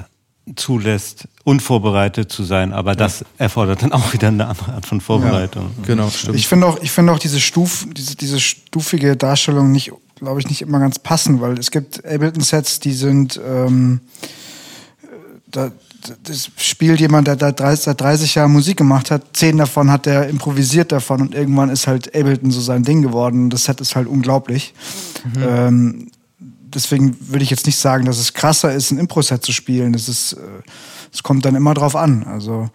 zulässt, 0.56 1.28
unvorbereitet 1.44 2.32
zu 2.32 2.44
sein, 2.44 2.74
aber 2.74 2.96
das 2.96 3.26
erfordert 3.38 3.82
dann 3.84 3.92
auch 3.92 4.14
wieder 4.14 4.30
eine 4.30 4.48
andere 4.48 4.74
Art 4.74 4.86
von 4.86 5.02
Vorbereitung. 5.02 5.72
Genau, 5.86 6.10
stimmt. 6.10 6.36
Ich 6.36 6.48
finde 6.48 6.68
auch, 6.68 6.80
ich 6.82 6.92
finde 6.92 7.14
auch 7.14 7.20
diese 7.20 7.40
Stuf, 7.40 7.86
diese, 7.92 8.16
diese 8.16 8.40
stufige 8.40 9.16
Darstellung 9.16 9.72
nicht, 9.72 9.92
glaube 10.16 10.40
ich, 10.40 10.48
nicht 10.48 10.62
immer 10.62 10.80
ganz 10.80 11.00
passend, 11.00 11.42
weil 11.42 11.58
es 11.58 11.72
gibt 11.72 12.06
Ableton-Sets, 12.06 12.80
die 12.80 12.94
sind, 12.94 13.40
ähm, 13.46 14.02
da, 15.48 15.72
das 16.24 16.50
spielt 16.58 17.00
jemand, 17.00 17.28
der 17.28 17.36
da 17.36 17.52
30, 17.52 17.86
seit 17.86 18.02
30 18.02 18.36
Jahren 18.36 18.52
Musik 18.52 18.78
gemacht 18.78 19.12
hat, 19.12 19.24
zehn 19.34 19.58
davon 19.58 19.92
hat 19.92 20.08
er 20.08 20.30
improvisiert 20.30 20.92
davon 20.92 21.22
und 21.22 21.36
irgendwann 21.36 21.70
ist 21.70 21.88
halt 21.88 22.16
Ableton 22.16 22.52
so 22.52 22.62
sein 22.62 22.84
Ding 22.84 23.02
geworden. 23.02 23.50
Das 23.50 23.66
Set 23.66 23.82
ist 23.82 23.96
halt 23.96 24.08
unglaublich. 24.08 24.74
Ähm, 25.42 26.10
deswegen 26.74 27.16
würde 27.20 27.44
ich 27.44 27.50
jetzt 27.50 27.66
nicht 27.66 27.78
sagen, 27.78 28.06
dass 28.06 28.18
es 28.18 28.34
krasser 28.34 28.74
ist, 28.74 28.92
ein 28.92 28.98
Impro-Set 28.98 29.44
zu 29.44 29.52
spielen. 29.52 29.94
Das 29.94 30.10
ist, 30.10 30.34
äh, 30.34 30.40
es 31.14 31.24
kommt 31.24 31.46
dann 31.46 31.56
immer 31.56 31.74
drauf 31.74 31.96
an. 31.96 32.24
Also 32.24 32.70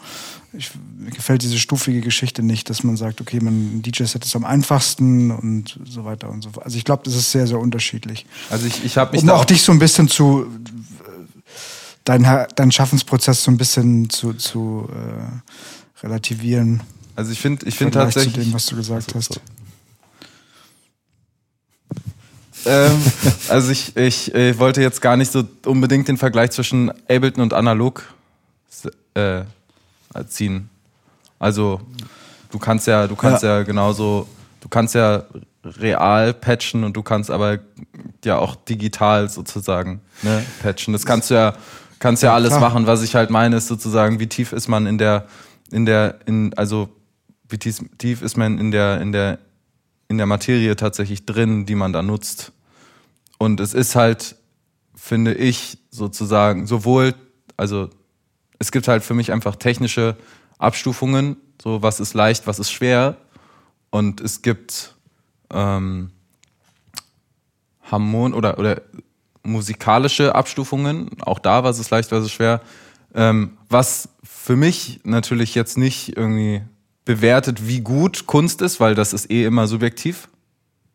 ich, 0.53 0.70
mir 0.97 1.11
gefällt 1.11 1.42
diese 1.42 1.59
stufige 1.59 2.01
Geschichte 2.01 2.42
nicht, 2.42 2.70
dass 2.70 2.84
man 2.84 2.97
sagt, 2.97 3.20
okay, 3.20 3.40
man, 3.40 3.78
ein 3.78 3.82
DJ-Set 3.82 4.24
ist 4.24 4.36
am 4.36 4.45
einfachsten 4.45 5.30
und 5.30 5.78
so 5.88 6.05
weiter 6.05 6.30
und 6.30 6.42
so 6.42 6.51
fort. 6.51 6.64
Also 6.64 6.78
ich 6.78 6.84
glaube, 6.84 7.03
das 7.05 7.14
ist 7.14 7.32
sehr, 7.32 7.47
sehr 7.47 7.59
unterschiedlich. 7.59 8.26
Also 8.51 8.66
ich, 8.66 8.84
ich 8.84 8.97
habe 8.97 9.12
mich 9.12 9.22
Um 9.22 9.28
da 9.28 9.34
auch 9.34 9.45
dich 9.45 9.62
so 9.62 9.72
ein 9.72 9.78
bisschen 9.78 10.09
zu, 10.09 10.47
deinen 12.05 12.47
dein 12.55 12.70
Schaffensprozess 12.70 13.45
so 13.45 13.51
ein 13.51 13.57
bisschen 13.57 14.11
zu, 14.11 14.34
zu 14.34 14.88
äh, 14.90 16.05
relativieren. 16.07 16.82
also 17.16 17.32
ich 17.32 17.40
finde, 17.40 17.66
ich 17.66 17.74
finde 17.74 17.92
Vergleich 17.92 18.14
zu 18.14 18.20
tatsächlich, 18.20 18.47
dem, 18.47 18.55
was 18.55 18.66
du 18.66 18.76
gesagt 18.76 19.14
hast. 19.14 19.40
Ähm, 22.67 23.03
also 23.49 23.71
ich, 23.71 23.97
ich, 23.97 24.35
äh, 24.35 24.59
wollte 24.59 24.83
jetzt 24.83 25.01
gar 25.01 25.17
nicht 25.17 25.33
so 25.33 25.45
unbedingt 25.67 26.09
den 26.09 26.17
Vergleich 26.17 26.51
zwischen 26.51 26.91
Ableton 27.09 27.43
und 27.43 27.53
Analog 27.53 28.03
äh, 29.15 29.43
ziehen. 30.29 30.69
Also 31.39 31.81
du 32.51 32.59
kannst 32.59 32.87
ja, 32.87 33.07
du 33.07 33.17
kannst 33.17 33.43
ja. 33.43 33.62
genauso, 33.62 34.29
du 34.61 34.69
kannst 34.69 34.95
ja 34.95 35.25
real 35.65 36.35
patchen 36.35 36.85
und 36.85 36.95
du 36.97 37.03
kannst 37.03 37.31
aber 37.31 37.59
ja 38.25 38.39
auch 38.39 38.57
digital 38.57 39.29
sozusagen 39.29 40.01
ne, 40.23 40.45
patchen. 40.62 40.93
Das 40.93 41.05
kannst 41.07 41.31
du 41.31 41.35
ja, 41.35 41.55
kannst 41.99 42.23
ja 42.23 42.35
alles 42.35 42.59
machen. 42.61 42.87
Was 42.87 43.03
ich 43.03 43.15
halt 43.15 43.31
meine, 43.31 43.57
ist 43.57 43.67
sozusagen, 43.67 44.21
wie 44.21 44.27
tief 44.27 44.53
ist 44.53 44.69
man 44.69 44.87
in 44.87 44.99
der, 44.99 45.27
in 45.71 45.87
der, 45.87 46.17
in, 46.27 46.53
also 46.55 46.89
wie 47.49 47.59
tief, 47.59 47.81
tief 47.99 48.23
ist 48.23 48.37
man 48.37 48.59
in 48.59 48.71
der, 48.71 49.01
in 49.01 49.12
der, 49.12 49.39
in 50.15 50.19
der 50.19 50.27
Materie 50.27 50.77
tatsächlich 50.77 51.27
drin, 51.27 51.67
die 51.67 51.75
man 51.75 51.93
da 51.93 52.03
nutzt. 52.03 52.53
Und 53.37 53.59
es 53.59 53.75
ist 53.75 53.97
halt, 53.97 54.37
finde 54.95 55.35
ich, 55.35 55.79
sozusagen, 55.91 56.69
sowohl, 56.69 57.15
also 57.57 57.91
es 58.61 58.71
gibt 58.71 58.87
halt 58.87 59.03
für 59.03 59.15
mich 59.15 59.33
einfach 59.33 59.57
technische 59.57 60.17
Abstufungen, 60.59 61.37
so 61.61 61.83
was 61.83 61.99
ist 61.99 62.15
leicht, 62.15 62.47
was 62.47 62.61
ist 62.61 62.71
schwer. 62.71 63.17
Und 63.91 64.21
es 64.21 64.43
gibt 64.43 64.95
ähm, 65.51 66.12
Harmon 67.83 68.35
oder, 68.35 68.59
oder 68.61 68.83
musikalische 69.43 70.33
Abstufungen, 70.33 71.11
auch 71.23 71.41
da, 71.41 71.65
was 71.65 71.81
ist 71.81 71.91
leicht, 71.91 72.12
was 72.12 72.25
ist 72.25 72.33
schwer. 72.33 72.61
Ähm, 73.17 73.59
was 73.69 74.11
für 74.23 74.55
mich 74.55 75.01
natürlich 75.03 75.57
jetzt 75.57 75.77
nicht 75.77 76.17
irgendwie 76.17 76.62
bewertet, 77.05 77.66
wie 77.66 77.80
gut 77.80 78.26
Kunst 78.26 78.62
ist, 78.62 78.80
weil 78.80 78.94
das 78.94 79.12
ist 79.12 79.30
eh 79.30 79.44
immer 79.44 79.66
subjektiv. 79.66 80.28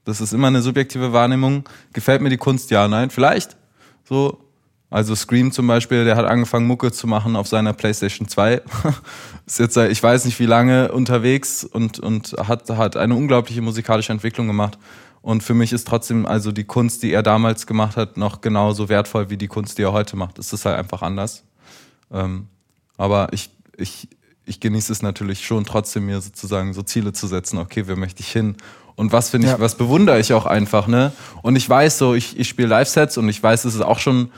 Das 0.05 0.21
ist 0.21 0.33
immer 0.33 0.47
eine 0.47 0.61
subjektive 0.61 1.13
Wahrnehmung. 1.13 1.67
Gefällt 1.93 2.21
mir 2.21 2.29
die 2.29 2.37
Kunst? 2.37 2.71
Ja, 2.71 2.87
nein, 2.87 3.09
vielleicht. 3.09 3.57
So. 4.03 4.43
Also 4.91 5.13
Scream 5.13 5.51
zum 5.51 5.67
Beispiel, 5.67 6.03
der 6.03 6.15
hat 6.15 6.25
angefangen 6.25 6.65
Mucke 6.65 6.91
zu 6.91 7.05
machen 7.05 7.35
auf 7.35 7.47
seiner 7.47 7.73
PlayStation 7.73 8.27
2. 8.27 8.61
ist 9.45 9.59
jetzt 9.59 9.75
seit 9.75 9.91
ich 9.91 10.01
weiß 10.01 10.25
nicht 10.25 10.39
wie 10.39 10.47
lange 10.47 10.91
unterwegs 10.91 11.63
und, 11.63 11.99
und 11.99 12.35
hat, 12.39 12.67
hat 12.71 12.97
eine 12.97 13.13
unglaubliche 13.13 13.61
musikalische 13.61 14.11
Entwicklung 14.11 14.47
gemacht. 14.47 14.79
Und 15.21 15.43
für 15.43 15.53
mich 15.53 15.73
ist 15.73 15.87
trotzdem 15.87 16.25
also 16.25 16.51
die 16.51 16.63
Kunst, 16.63 17.03
die 17.03 17.11
er 17.11 17.21
damals 17.21 17.67
gemacht 17.67 17.97
hat, 17.97 18.17
noch 18.17 18.41
genauso 18.41 18.89
wertvoll 18.89 19.29
wie 19.29 19.37
die 19.37 19.47
Kunst, 19.47 19.77
die 19.77 19.83
er 19.83 19.91
heute 19.91 20.15
macht. 20.15 20.39
Es 20.39 20.53
ist 20.53 20.65
halt 20.65 20.77
einfach 20.77 21.03
anders. 21.03 21.43
Ähm, 22.11 22.47
aber 22.97 23.27
ich, 23.31 23.51
ich, 23.77 24.07
ich 24.49 24.59
genieße 24.59 24.91
es 24.91 25.01
natürlich 25.01 25.45
schon 25.45 25.63
trotzdem, 25.65 26.07
mir 26.07 26.19
sozusagen 26.21 26.73
so 26.73 26.81
Ziele 26.81 27.13
zu 27.13 27.27
setzen. 27.27 27.57
Okay, 27.59 27.87
wo 27.87 27.95
möchte 27.95 28.21
ich 28.21 28.31
hin? 28.31 28.55
Und 28.95 29.11
was 29.13 29.29
finde 29.29 29.47
ich, 29.47 29.53
Ja. 29.53 29.59
was 29.59 29.75
bewundere 29.75 30.19
ich 30.19 30.33
auch 30.33 30.45
einfach, 30.45 30.87
ne? 30.87 31.13
Und 31.41 31.55
ich 31.55 31.69
weiß 31.69 31.97
so, 31.97 32.15
ich, 32.15 32.37
ich 32.37 32.49
spiele 32.49 32.67
Live-Sets 32.67 33.17
und 33.17 33.29
ich 33.29 33.41
weiß, 33.41 33.63
es 33.65 33.75
ist 33.75 33.81
auch 33.81 33.99
schon 33.99 34.31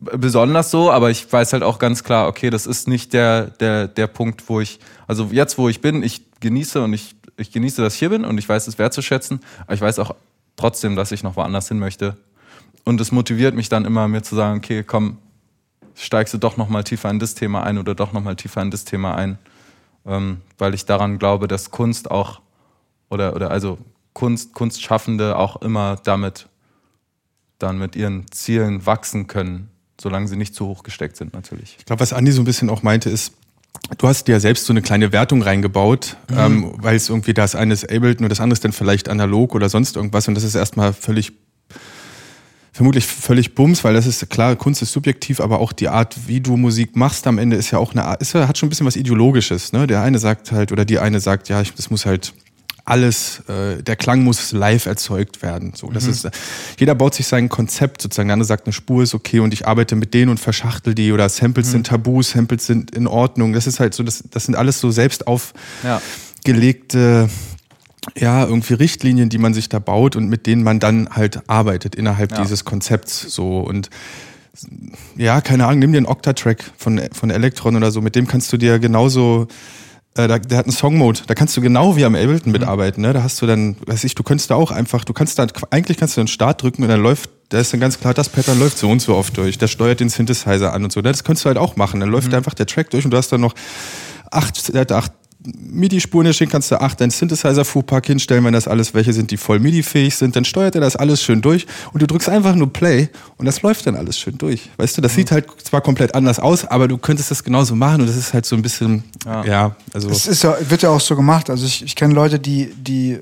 besonders 0.00 0.70
so, 0.70 0.90
aber 0.90 1.10
ich 1.10 1.32
weiß 1.32 1.52
halt 1.52 1.62
auch 1.62 1.78
ganz 1.78 2.02
klar, 2.04 2.26
okay, 2.28 2.50
das 2.50 2.66
ist 2.66 2.88
nicht 2.88 3.12
der, 3.12 3.46
der, 3.46 3.86
der 3.88 4.08
Punkt, 4.08 4.48
wo 4.48 4.60
ich, 4.60 4.80
also 5.06 5.28
jetzt, 5.30 5.56
wo 5.58 5.68
ich 5.68 5.80
bin, 5.80 6.02
ich 6.02 6.22
genieße 6.40 6.82
und 6.82 6.92
ich, 6.92 7.14
ich 7.36 7.52
genieße, 7.52 7.80
dass 7.80 7.94
ich 7.94 8.00
hier 8.00 8.10
bin 8.10 8.24
und 8.24 8.36
ich 8.36 8.48
weiß 8.48 8.66
es 8.66 8.78
wertzuschätzen, 8.78 9.40
aber 9.62 9.74
ich 9.74 9.80
weiß 9.80 10.00
auch 10.00 10.14
trotzdem, 10.56 10.96
dass 10.96 11.12
ich 11.12 11.22
noch 11.22 11.36
woanders 11.36 11.68
hin 11.68 11.78
möchte. 11.78 12.16
Und 12.84 13.00
es 13.00 13.12
motiviert 13.12 13.54
mich 13.54 13.68
dann 13.68 13.84
immer, 13.84 14.08
mir 14.08 14.22
zu 14.22 14.34
sagen, 14.34 14.58
okay, 14.58 14.82
komm, 14.82 15.18
steigst 15.94 16.34
du 16.34 16.38
doch 16.38 16.56
noch 16.56 16.68
mal 16.68 16.82
tiefer 16.82 17.08
in 17.10 17.20
das 17.20 17.34
Thema 17.34 17.62
ein 17.62 17.78
oder 17.78 17.94
doch 17.94 18.12
noch 18.12 18.22
mal 18.24 18.34
tiefer 18.34 18.60
in 18.60 18.70
das 18.72 18.84
Thema 18.84 19.14
ein, 19.14 19.38
ähm, 20.06 20.40
weil 20.58 20.74
ich 20.74 20.84
daran 20.84 21.18
glaube, 21.18 21.48
dass 21.48 21.70
Kunst 21.70 22.10
auch 22.10 22.40
oder 23.10 23.34
oder 23.34 23.50
also 23.50 23.78
Kunst 24.12 24.54
Kunstschaffende 24.54 25.36
auch 25.36 25.62
immer 25.62 25.96
damit 26.04 26.48
dann 27.58 27.78
mit 27.78 27.96
ihren 27.96 28.30
Zielen 28.30 28.84
wachsen 28.86 29.26
können, 29.26 29.68
solange 30.00 30.28
sie 30.28 30.36
nicht 30.36 30.54
zu 30.54 30.66
hoch 30.66 30.82
gesteckt 30.82 31.16
sind 31.16 31.32
natürlich. 31.32 31.76
Ich 31.78 31.84
glaube, 31.84 32.00
was 32.00 32.12
Andi 32.12 32.32
so 32.32 32.42
ein 32.42 32.44
bisschen 32.44 32.68
auch 32.70 32.82
meinte, 32.82 33.08
ist, 33.08 33.34
du 33.98 34.08
hast 34.08 34.26
dir 34.26 34.32
ja 34.32 34.40
selbst 34.40 34.66
so 34.66 34.72
eine 34.72 34.82
kleine 34.82 35.12
Wertung 35.12 35.42
reingebaut, 35.42 36.16
ähm, 36.36 36.72
weil 36.76 36.96
es 36.96 37.08
irgendwie 37.08 37.34
das 37.34 37.54
eine 37.54 37.72
ist 37.72 37.84
Ableton 37.84 38.24
und 38.24 38.30
das 38.30 38.40
andere 38.40 38.54
ist 38.54 38.64
dann 38.64 38.72
vielleicht 38.72 39.08
analog 39.08 39.54
oder 39.54 39.68
sonst 39.68 39.96
irgendwas 39.96 40.26
und 40.28 40.34
das 40.34 40.44
ist 40.44 40.54
erstmal 40.54 40.92
völlig 40.92 41.32
vermutlich 42.72 43.06
völlig 43.06 43.54
bums, 43.54 43.84
weil 43.84 43.94
das 43.94 44.06
ist 44.06 44.28
klar, 44.30 44.56
Kunst 44.56 44.80
ist 44.80 44.92
subjektiv, 44.92 45.40
aber 45.40 45.60
auch 45.60 45.72
die 45.72 45.88
Art, 45.88 46.16
wie 46.26 46.40
du 46.40 46.56
Musik 46.56 46.96
machst 46.96 47.26
am 47.26 47.38
Ende 47.38 47.56
ist 47.56 47.70
ja 47.70 47.78
auch 47.78 47.92
eine 47.92 48.04
Art, 48.04 48.22
ist, 48.22 48.34
hat 48.34 48.56
schon 48.56 48.66
ein 48.66 48.70
bisschen 48.70 48.86
was 48.86 48.96
Ideologisches. 48.96 49.72
Ne? 49.72 49.86
Der 49.86 50.02
eine 50.02 50.18
sagt 50.18 50.52
halt, 50.52 50.72
oder 50.72 50.86
die 50.86 50.98
eine 50.98 51.20
sagt, 51.20 51.50
ja, 51.50 51.60
ich, 51.60 51.74
das 51.74 51.90
muss 51.90 52.06
halt 52.06 52.32
alles, 52.84 53.42
äh, 53.48 53.82
der 53.82 53.96
Klang 53.96 54.24
muss 54.24 54.52
live 54.52 54.86
erzeugt 54.86 55.42
werden. 55.42 55.72
So, 55.76 55.90
das 55.90 56.06
ist, 56.06 56.28
jeder 56.80 56.96
baut 56.96 57.14
sich 57.14 57.26
sein 57.26 57.48
Konzept 57.48 58.02
sozusagen. 58.02 58.28
Der 58.28 58.34
andere 58.34 58.46
sagt, 58.46 58.66
eine 58.66 58.72
Spur 58.72 59.04
ist 59.04 59.14
okay 59.14 59.38
und 59.38 59.54
ich 59.54 59.68
arbeite 59.68 59.94
mit 59.94 60.14
denen 60.14 60.30
und 60.30 60.40
verschachtel 60.40 60.94
die 60.94 61.12
oder 61.12 61.28
Samples 61.28 61.70
sind 61.70 61.86
tabu, 61.86 62.22
Samples 62.22 62.66
sind 62.66 62.90
in 62.90 63.06
Ordnung. 63.06 63.52
Das 63.52 63.68
ist 63.68 63.78
halt 63.78 63.94
so, 63.94 64.02
das, 64.02 64.24
das 64.30 64.46
sind 64.46 64.56
alles 64.56 64.80
so 64.80 64.90
selbst 64.90 65.28
aufgelegte 65.28 67.28
ja, 67.28 67.30
irgendwie 68.16 68.74
Richtlinien, 68.74 69.28
die 69.28 69.38
man 69.38 69.54
sich 69.54 69.68
da 69.68 69.78
baut 69.78 70.16
und 70.16 70.28
mit 70.28 70.46
denen 70.46 70.62
man 70.62 70.80
dann 70.80 71.08
halt 71.10 71.48
arbeitet 71.48 71.94
innerhalb 71.94 72.32
Ja. 72.32 72.42
dieses 72.42 72.64
Konzepts 72.64 73.20
so 73.32 73.60
und 73.60 73.90
ja, 75.16 75.40
keine 75.40 75.66
Ahnung, 75.66 75.78
nimm 75.78 75.92
dir 75.92 75.98
einen 75.98 76.06
Octatrack 76.06 76.62
von, 76.76 77.00
von 77.12 77.30
Elektron 77.30 77.74
oder 77.76 77.90
so, 77.90 78.00
mit 78.02 78.14
dem 78.14 78.26
kannst 78.26 78.52
du 78.52 78.58
dir 78.58 78.78
genauso, 78.78 79.46
äh, 80.14 80.28
da, 80.28 80.38
der 80.38 80.58
hat 80.58 80.66
einen 80.66 80.74
Song-Mode, 80.74 81.20
da 81.26 81.34
kannst 81.34 81.56
du 81.56 81.62
genau 81.62 81.96
wie 81.96 82.04
am 82.04 82.14
Ableton 82.14 82.52
mitarbeiten, 82.52 83.00
ne? 83.02 83.14
Da 83.14 83.22
hast 83.22 83.40
du 83.40 83.46
dann, 83.46 83.76
weiß 83.86 84.04
ich, 84.04 84.14
du 84.14 84.22
könntest 84.22 84.50
da 84.50 84.56
auch 84.56 84.70
einfach, 84.70 85.04
du 85.06 85.14
kannst 85.14 85.38
da, 85.38 85.46
eigentlich 85.70 85.96
kannst 85.96 86.18
du 86.18 86.20
einen 86.20 86.28
Start 86.28 86.62
drücken 86.62 86.82
und 86.82 86.88
dann 86.90 87.00
läuft, 87.02 87.30
da 87.48 87.58
ist 87.60 87.72
dann 87.72 87.80
ganz 87.80 87.98
klar, 87.98 88.12
das 88.12 88.28
Pattern 88.28 88.58
läuft 88.58 88.76
so 88.76 88.90
und 88.90 89.00
so 89.00 89.14
oft 89.14 89.36
durch, 89.38 89.56
der 89.56 89.68
steuert 89.68 90.00
den 90.00 90.10
Synthesizer 90.10 90.74
an 90.74 90.84
und 90.84 90.92
so, 90.92 91.00
das 91.00 91.24
könntest 91.24 91.46
du 91.46 91.48
halt 91.48 91.56
auch 91.58 91.76
machen, 91.76 92.00
dann 92.00 92.10
läuft 92.10 92.34
einfach 92.34 92.52
der 92.52 92.66
Track 92.66 92.90
durch 92.90 93.06
und 93.06 93.10
du 93.10 93.16
hast 93.16 93.32
dann 93.32 93.40
noch 93.40 93.54
acht, 94.30 94.76
acht 94.92 95.12
MIDI-Spuren 95.44 96.26
hier 96.26 96.32
stehen, 96.32 96.48
kannst 96.48 96.70
du 96.70 96.80
acht 96.80 97.00
deinen 97.00 97.10
Synthesizer-Fuhrpark 97.10 98.06
hinstellen, 98.06 98.44
wenn 98.44 98.52
das 98.52 98.68
alles 98.68 98.94
welche 98.94 99.12
sind, 99.12 99.30
die 99.30 99.36
voll 99.36 99.58
MIDI-fähig 99.58 100.14
sind, 100.14 100.36
dann 100.36 100.44
steuert 100.44 100.74
er 100.76 100.80
das 100.80 100.94
alles 100.94 101.22
schön 101.22 101.42
durch 101.42 101.66
und 101.92 102.00
du 102.00 102.06
drückst 102.06 102.28
einfach 102.28 102.54
nur 102.54 102.72
Play 102.72 103.08
und 103.38 103.46
das 103.46 103.62
läuft 103.62 103.86
dann 103.86 103.96
alles 103.96 104.18
schön 104.18 104.38
durch. 104.38 104.70
Weißt 104.76 104.96
du, 104.96 105.00
das 105.02 105.14
sieht 105.14 105.32
halt 105.32 105.46
zwar 105.64 105.80
komplett 105.80 106.14
anders 106.14 106.38
aus, 106.38 106.64
aber 106.64 106.86
du 106.86 106.96
könntest 106.98 107.30
das 107.30 107.42
genauso 107.42 107.74
machen 107.74 108.02
und 108.02 108.06
das 108.06 108.16
ist 108.16 108.32
halt 108.34 108.46
so 108.46 108.54
ein 108.54 108.62
bisschen, 108.62 109.02
ja, 109.24 109.74
also. 109.92 110.08
Es 110.10 110.26
ist 110.26 110.44
ja, 110.44 110.56
wird 110.68 110.82
ja 110.82 110.90
auch 110.90 111.00
so 111.00 111.16
gemacht. 111.16 111.50
Also 111.50 111.66
ich, 111.66 111.82
ich 111.82 111.96
kenne 111.96 112.14
Leute, 112.14 112.38
die, 112.38 112.72
die, 112.76 113.18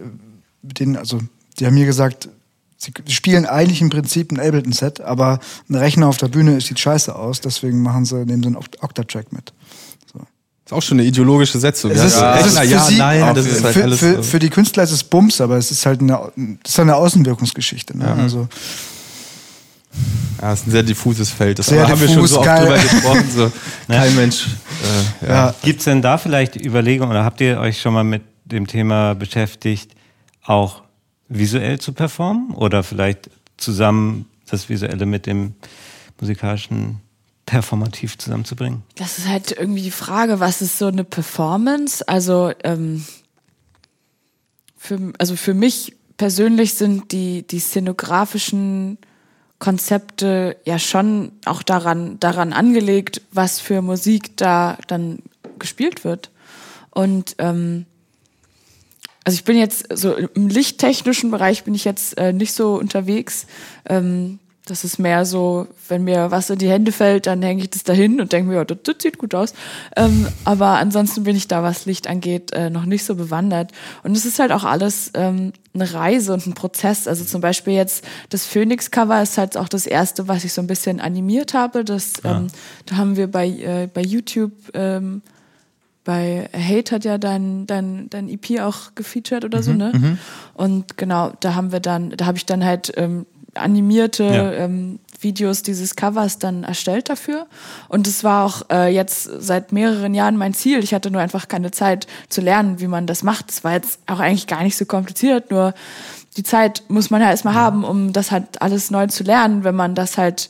denen, 0.63 0.97
also 0.97 1.21
die 1.59 1.67
haben 1.67 1.75
mir 1.75 1.87
gesagt, 1.87 2.29
sie 2.77 2.93
spielen 3.09 3.47
eigentlich 3.47 3.81
im 3.81 3.91
Prinzip 3.91 4.33
ein 4.33 4.41
Ableton-Set, 4.41 5.01
aber 5.01 5.39
ein 5.69 5.75
Rechner 5.75 6.07
auf 6.09 6.17
der 6.17 6.29
Bühne 6.29 6.61
sieht 6.61 6.79
scheiße 6.81 7.15
aus, 7.15 7.41
deswegen 7.41 7.83
machen 7.83 8.05
sie, 8.05 8.25
nehmen 8.25 8.43
sie 8.43 8.49
einen 8.49 8.57
Oct- 8.57 8.83
Octatrack 8.83 9.33
mit. 9.33 9.53
Ist 10.71 10.77
auch 10.77 10.83
schon 10.83 11.01
eine 11.01 11.09
ideologische 11.09 11.59
Setzung. 11.59 11.91
Es 11.91 12.01
ist, 12.01 12.21
ja, 12.21 12.37
es 12.37 12.47
ist 12.47 12.55
na 12.55 12.61
für 12.61 12.67
ja, 12.69 12.81
sie, 12.85 12.97
nein, 12.97 13.35
das 13.35 13.45
ist 13.45 13.65
halt 13.65 13.75
für, 13.75 13.83
alles. 13.83 13.99
für, 13.99 14.23
für 14.23 14.39
die 14.39 14.51
Künstler 14.51 14.85
ist 14.85 14.93
es 14.93 15.03
Bums, 15.03 15.41
aber 15.41 15.57
es 15.57 15.73
ist 15.73 15.85
halt 15.85 16.01
eine, 16.01 16.31
das 16.63 16.75
ist 16.75 16.79
eine 16.79 16.95
Außenwirkungsgeschichte. 16.95 17.99
Ne? 17.99 18.07
Also, 18.07 18.47
ja, 20.41 20.53
ist 20.53 20.69
ein 20.69 20.71
sehr 20.71 20.85
diffuses 20.85 21.29
Feld. 21.31 21.59
Das 21.59 21.67
Sehr 21.67 21.89
haben 21.89 22.01
wir 22.01 22.07
schon 22.07 22.19
diffus, 22.19 22.31
so 22.31 22.39
oft 22.39 22.47
geil. 22.47 22.67
drüber 22.67 22.79
gesprochen. 22.79 23.25
So. 23.35 23.53
Kein 23.89 24.15
Mensch. 24.15 24.47
Äh, 25.23 25.27
ja. 25.27 25.35
ja. 25.35 25.55
Gibt 25.65 25.81
es 25.81 25.87
denn 25.87 26.03
da 26.03 26.19
vielleicht 26.19 26.55
Überlegungen 26.55 27.11
oder 27.11 27.25
habt 27.25 27.41
ihr 27.41 27.59
euch 27.59 27.81
schon 27.81 27.93
mal 27.93 28.05
mit 28.05 28.23
dem 28.45 28.69
Thema 28.69 29.17
beschäftigt, 29.17 29.91
auch 30.45 30.83
visuell 31.29 31.81
zu 31.81 31.95
performen 31.95 32.53
oder 32.55 32.85
vielleicht 32.85 33.29
zusammen 33.57 34.27
das 34.49 34.69
Visuelle 34.69 35.05
mit 35.05 35.27
dem 35.27 35.55
musikalischen 36.21 37.01
performativ 37.51 38.17
zusammenzubringen? 38.17 38.85
Das 38.95 39.19
ist 39.19 39.27
halt 39.27 39.51
irgendwie 39.51 39.83
die 39.83 39.91
Frage, 39.91 40.39
was 40.39 40.63
ist 40.63 40.79
so 40.79 40.87
eine 40.87 41.03
Performance? 41.03 42.07
Also, 42.07 42.53
ähm, 42.63 43.05
für, 44.77 45.13
also 45.19 45.35
für 45.35 45.53
mich 45.53 45.97
persönlich 46.17 46.75
sind 46.75 47.11
die, 47.11 47.43
die 47.43 47.59
szenografischen 47.59 48.99
Konzepte 49.59 50.59
ja 50.65 50.79
schon 50.79 51.33
auch 51.45 51.65
daran, 51.65 52.21
daran 52.21 52.53
angelegt, 52.53 53.21
was 53.33 53.59
für 53.59 53.83
Musik 53.83 54.37
da 54.37 54.79
dann 54.87 55.19
gespielt 55.59 56.05
wird. 56.05 56.31
Und 56.91 57.35
ähm, 57.39 57.85
also 59.25 59.35
ich 59.35 59.45
bin 59.45 59.57
jetzt 59.57 59.87
so 59.93 60.15
im 60.15 60.47
lichttechnischen 60.47 61.33
Bereich 61.33 61.65
bin 61.65 61.75
ich 61.75 61.85
jetzt 61.85 62.17
äh, 62.17 62.33
nicht 62.33 62.53
so 62.53 62.77
unterwegs. 62.77 63.47
Ähm, 63.87 64.39
das 64.67 64.85
ist 64.85 64.99
mehr 64.99 65.25
so, 65.25 65.67
wenn 65.89 66.05
mir 66.05 66.31
was 66.31 66.51
in 66.51 66.59
die 66.59 66.69
Hände 66.69 66.93
fällt, 66.93 67.27
dann 67.27 67.43
hänge 67.43 67.63
ich 67.63 67.71
das 67.71 67.83
dahin 67.83 68.21
und 68.21 68.33
denke 68.33 68.51
mir, 68.51 68.57
ja, 68.57 68.65
das, 68.65 68.79
das 68.85 68.97
sieht 69.01 69.19
gut 69.19 69.35
aus. 69.35 69.55
Ähm, 69.97 70.29
aber 70.45 70.79
ansonsten 70.79 71.25
bin 71.25 71.35
ich 71.35 71.49
da, 71.49 71.63
was 71.63 71.87
Licht 71.87 72.07
angeht, 72.07 72.53
äh, 72.53 72.71
noch 72.71 72.85
nicht 72.85 73.05
so 73.05 73.17
bewandert. 73.17 73.73
Und 74.03 74.17
es 74.17 74.25
ist 74.25 74.39
halt 74.39 74.53
auch 74.53 74.65
alles 74.65 75.11
ähm, 75.15 75.53
eine 75.75 75.93
Reise 75.93 76.33
und 76.35 76.47
ein 76.47 76.55
Prozess. 76.55 77.09
Also 77.09 77.25
zum 77.25 77.41
Beispiel 77.41 77.73
jetzt 77.73 78.05
das 78.29 78.47
Phoenix-Cover 78.47 79.23
ist 79.23 79.39
halt 79.39 79.57
auch 79.57 79.69
das 79.69 79.87
erste, 79.87 80.29
was 80.29 80.45
ich 80.45 80.53
so 80.53 80.61
ein 80.61 80.67
bisschen 80.67 81.01
animiert 81.01 81.55
habe. 81.55 81.85
Das, 81.85 82.13
ähm, 82.25 82.49
da 82.87 82.97
haben 82.97 83.17
wir 83.17 83.31
bei, 83.31 83.49
äh, 83.49 83.89
bei 83.93 84.03
YouTube 84.03 84.53
ähm, 84.75 85.23
bei 86.05 86.49
Hate 86.55 86.95
hat 86.95 87.05
ja 87.05 87.19
dein, 87.19 87.67
dein, 87.67 88.09
dein 88.09 88.29
EP 88.29 88.61
auch 88.61 88.95
gefeatured 88.95 89.45
oder 89.45 89.63
so, 89.63 89.73
ne? 89.73 90.19
Und 90.55 90.97
genau, 90.97 91.33
da 91.41 91.55
haben 91.55 91.73
wir 91.73 91.81
dann, 91.81 92.11
da 92.17 92.25
habe 92.25 92.39
ich 92.39 92.47
dann 92.47 92.65
halt 92.65 92.93
ähm, 92.97 93.27
animierte 93.55 94.25
Ja. 94.25 94.53
ähm, 94.53 94.99
Videos 95.21 95.63
dieses 95.63 95.97
Covers 95.97 96.39
dann 96.39 96.65
erstellt 96.65 97.09
dafür. 97.11 97.47
Und 97.89 98.07
es 98.07 98.25
war 98.25 98.47
auch 98.47 98.63
äh, 98.71 98.93
jetzt 98.95 99.25
seit 99.25 99.73
mehreren 99.73 100.15
Jahren 100.15 100.37
mein 100.37 100.55
Ziel. 100.55 100.83
Ich 100.83 100.95
hatte 100.95 101.11
nur 101.11 101.21
einfach 101.21 101.47
keine 101.49 101.71
Zeit 101.71 102.07
zu 102.29 102.41
lernen, 102.41 102.81
wie 102.81 102.87
man 102.87 103.07
das 103.07 103.23
macht. 103.23 103.51
Es 103.51 103.63
war 103.63 103.73
jetzt 103.73 104.01
auch 104.07 104.21
eigentlich 104.21 104.47
gar 104.47 104.63
nicht 104.63 104.77
so 104.77 104.87
kompliziert, 104.87 105.51
nur 105.51 105.75
die 106.37 106.43
Zeit 106.43 106.85
muss 106.89 107.11
man 107.11 107.21
ja 107.21 107.29
erstmal 107.31 107.55
haben, 107.55 107.85
um 107.85 108.13
das 108.13 108.31
halt 108.31 108.63
alles 108.63 108.91
neu 108.91 109.09
zu 109.09 109.25
lernen, 109.25 109.65
wenn 109.65 109.75
man 109.75 109.95
das 109.95 110.17
halt 110.17 110.49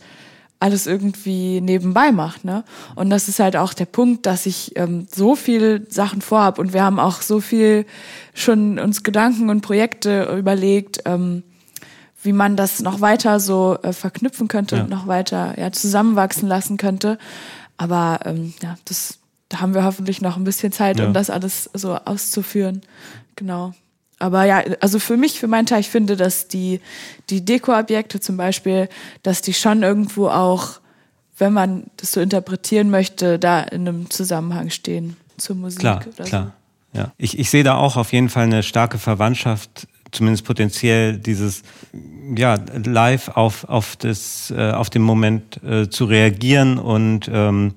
alles 0.61 0.87
irgendwie 0.87 1.63
nebenbei 1.63 2.13
macht, 2.13 2.45
ne? 2.45 2.65
Und 2.95 3.09
das 3.09 3.29
ist 3.29 3.41
halt 3.41 3.57
auch 3.57 3.73
der 3.73 3.87
Punkt, 3.87 4.27
dass 4.27 4.45
ich 4.45 4.77
ähm, 4.77 5.07
so 5.11 5.35
viel 5.35 5.87
Sachen 5.89 6.21
vorhab 6.21 6.59
und 6.59 6.75
wir 6.75 6.85
haben 6.85 7.01
auch 7.01 7.23
so 7.23 7.41
viel 7.41 7.87
schon 8.35 8.79
uns 8.79 9.03
Gedanken 9.03 9.49
und 9.49 9.63
Projekte 9.63 10.37
überlegt, 10.39 11.01
ähm, 11.07 11.43
wie 12.23 12.33
man 12.33 12.57
das 12.57 12.81
noch 12.81 13.01
weiter 13.01 13.41
so 13.41 13.79
äh, 13.83 13.93
verknüpfen 13.93 14.49
könnte 14.49 14.77
Ja. 14.77 14.83
und 14.83 14.91
noch 14.91 15.07
weiter 15.07 15.59
ja, 15.59 15.73
zusammenwachsen 15.73 16.49
lassen 16.49 16.77
könnte. 16.77 17.19
Aber 17.77 18.21
ähm, 18.25 18.53
ja, 18.63 18.77
das, 18.85 19.19
da 19.49 19.61
haben 19.61 19.75
wir 19.75 19.85
hoffentlich 19.85 20.21
noch 20.21 20.37
ein 20.37 20.45
bisschen 20.45 20.73
Zeit, 20.73 20.99
Ja. 20.99 21.07
um 21.07 21.15
das 21.15 21.31
alles 21.31 21.71
so 21.73 21.95
auszuführen. 21.95 22.83
Genau. 23.37 23.73
Aber 24.19 24.45
ja, 24.45 24.63
also 24.81 24.99
für 24.99 25.17
mich, 25.17 25.41
für 25.41 25.47
meinen 25.49 25.65
Teil, 25.65 25.81
ich 25.81 25.89
finde, 25.89 26.15
dass 26.15 26.47
die, 26.47 26.81
die 27.31 27.43
Dekoobjekte 27.43 28.21
zum 28.21 28.37
Beispiel, 28.37 28.91
dass 29.23 29.41
die 29.41 29.55
schon 29.55 29.83
irgendwo 29.83 30.29
auch, 30.29 30.81
wenn 31.39 31.55
man 31.55 31.85
das 31.97 32.13
so 32.13 32.21
interpretieren 32.21 32.91
möchte, 32.91 33.39
da 33.39 33.63
in 33.63 33.89
einem 33.89 34.11
Zusammenhang 34.11 34.69
stehen 34.69 35.17
zur 35.39 35.57
Musik. 35.57 35.81
Klar, 35.81 36.01
klar. 36.01 36.53
Ja. 36.93 37.13
Ich, 37.17 37.39
ich 37.39 37.49
sehe 37.49 37.65
da 37.65 37.77
auch 37.77 37.97
auf 37.97 38.13
jeden 38.13 38.29
Fall 38.29 38.45
eine 38.45 38.63
starke 38.63 38.99
Verwandtschaft, 38.99 39.87
zumindest 40.13 40.45
potenziell, 40.45 41.17
dieses 41.19 41.63
ja, 42.37 42.59
live 42.85 43.29
auf, 43.29 43.65
auf, 43.65 43.97
das, 43.97 44.53
äh, 44.57 44.71
auf 44.71 44.91
den 44.91 45.03
Moment 45.03 45.63
äh, 45.65 45.89
zu 45.89 46.05
reagieren 46.05 46.79
und 46.79 47.29
ähm, 47.33 47.75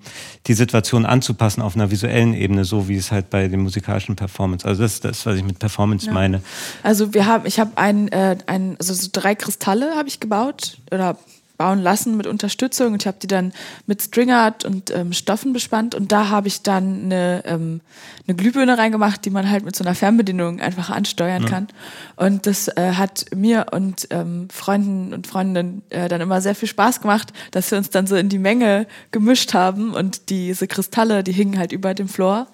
die 0.48 0.54
Situation 0.54 1.06
anzupassen 1.06 1.62
auf 1.62 1.76
einer 1.76 1.92
visuellen 1.92 2.34
Ebene, 2.34 2.66
so 2.66 2.88
wie 2.88 2.96
es 2.96 3.12
halt 3.12 3.30
bei 3.30 3.48
den 3.48 3.62
musikalischen 3.62 4.16
Performance. 4.16 4.68
Also 4.68 4.84
das 4.84 4.94
ist 4.94 5.06
das, 5.06 5.26
was 5.26 5.38
ich 5.38 5.44
mit 5.44 5.60
Performance 5.60 6.08
Ja. 6.08 6.14
meine. 6.14 6.42
Also 6.84 7.14
wir 7.14 7.26
haben, 7.26 7.46
ich 7.46 7.60
habe 7.60 7.72
ein, 7.76 8.10
äh, 8.10 8.38
ein, 8.46 8.76
also 8.80 8.94
so 8.94 9.10
drei 9.12 9.36
Kristalle 9.36 9.96
habe 9.96 10.08
ich 10.08 10.20
gebaut 10.20 10.78
oder 10.92 11.18
bauen 11.64 11.82
lassen 11.82 12.18
mit 12.18 12.28
Unterstützung. 12.28 12.92
Und 12.92 13.04
ich 13.04 13.08
habe 13.08 13.18
die 13.22 13.28
dann 13.28 13.54
mit 13.88 14.02
Stringart 14.02 14.66
und 14.66 14.92
ähm, 14.92 15.14
Stoffen 15.14 15.54
bespannt. 15.54 15.96
Und 15.96 16.12
da 16.12 16.28
habe 16.28 16.50
ich 16.50 16.62
dann 16.62 17.06
eine, 17.06 17.42
ähm, 17.46 17.80
eine 18.28 18.36
Glühbirne 18.36 18.78
reingemacht, 18.78 19.24
die 19.24 19.30
man 19.30 19.50
halt 19.50 19.64
mit 19.64 19.74
so 19.74 19.86
einer 19.86 19.96
Fernbedienung 19.96 20.60
einfach 20.60 20.90
ansteuern 20.90 21.46
kann. 21.46 21.70
Und 22.18 22.48
das 22.48 22.68
äh, 22.68 22.96
hat 22.96 23.28
mir 23.34 23.68
und 23.72 24.10
ähm, 24.10 24.50
Freunden 24.52 25.14
und 25.14 25.26
Freundinnen 25.26 25.84
äh, 25.90 26.10
dann 26.10 26.20
immer 26.20 26.42
sehr 26.42 26.54
viel 26.54 26.68
Spaß 26.68 27.00
gemacht, 27.00 27.32
dass 27.52 27.72
wir 27.72 27.78
uns 27.78 27.90
dann 27.90 28.08
so 28.08 28.18
in 28.18 28.28
die 28.28 28.40
Menge 28.40 28.86
gemischt 29.12 29.54
haben. 29.54 29.94
Und 29.94 30.30
diese 30.30 30.68
Kristalle, 30.68 31.24
die 31.24 31.32
hingen 31.32 31.58
halt 31.58 31.72
über 31.72 31.94
dem 31.94 32.10
Floor. 32.10 32.48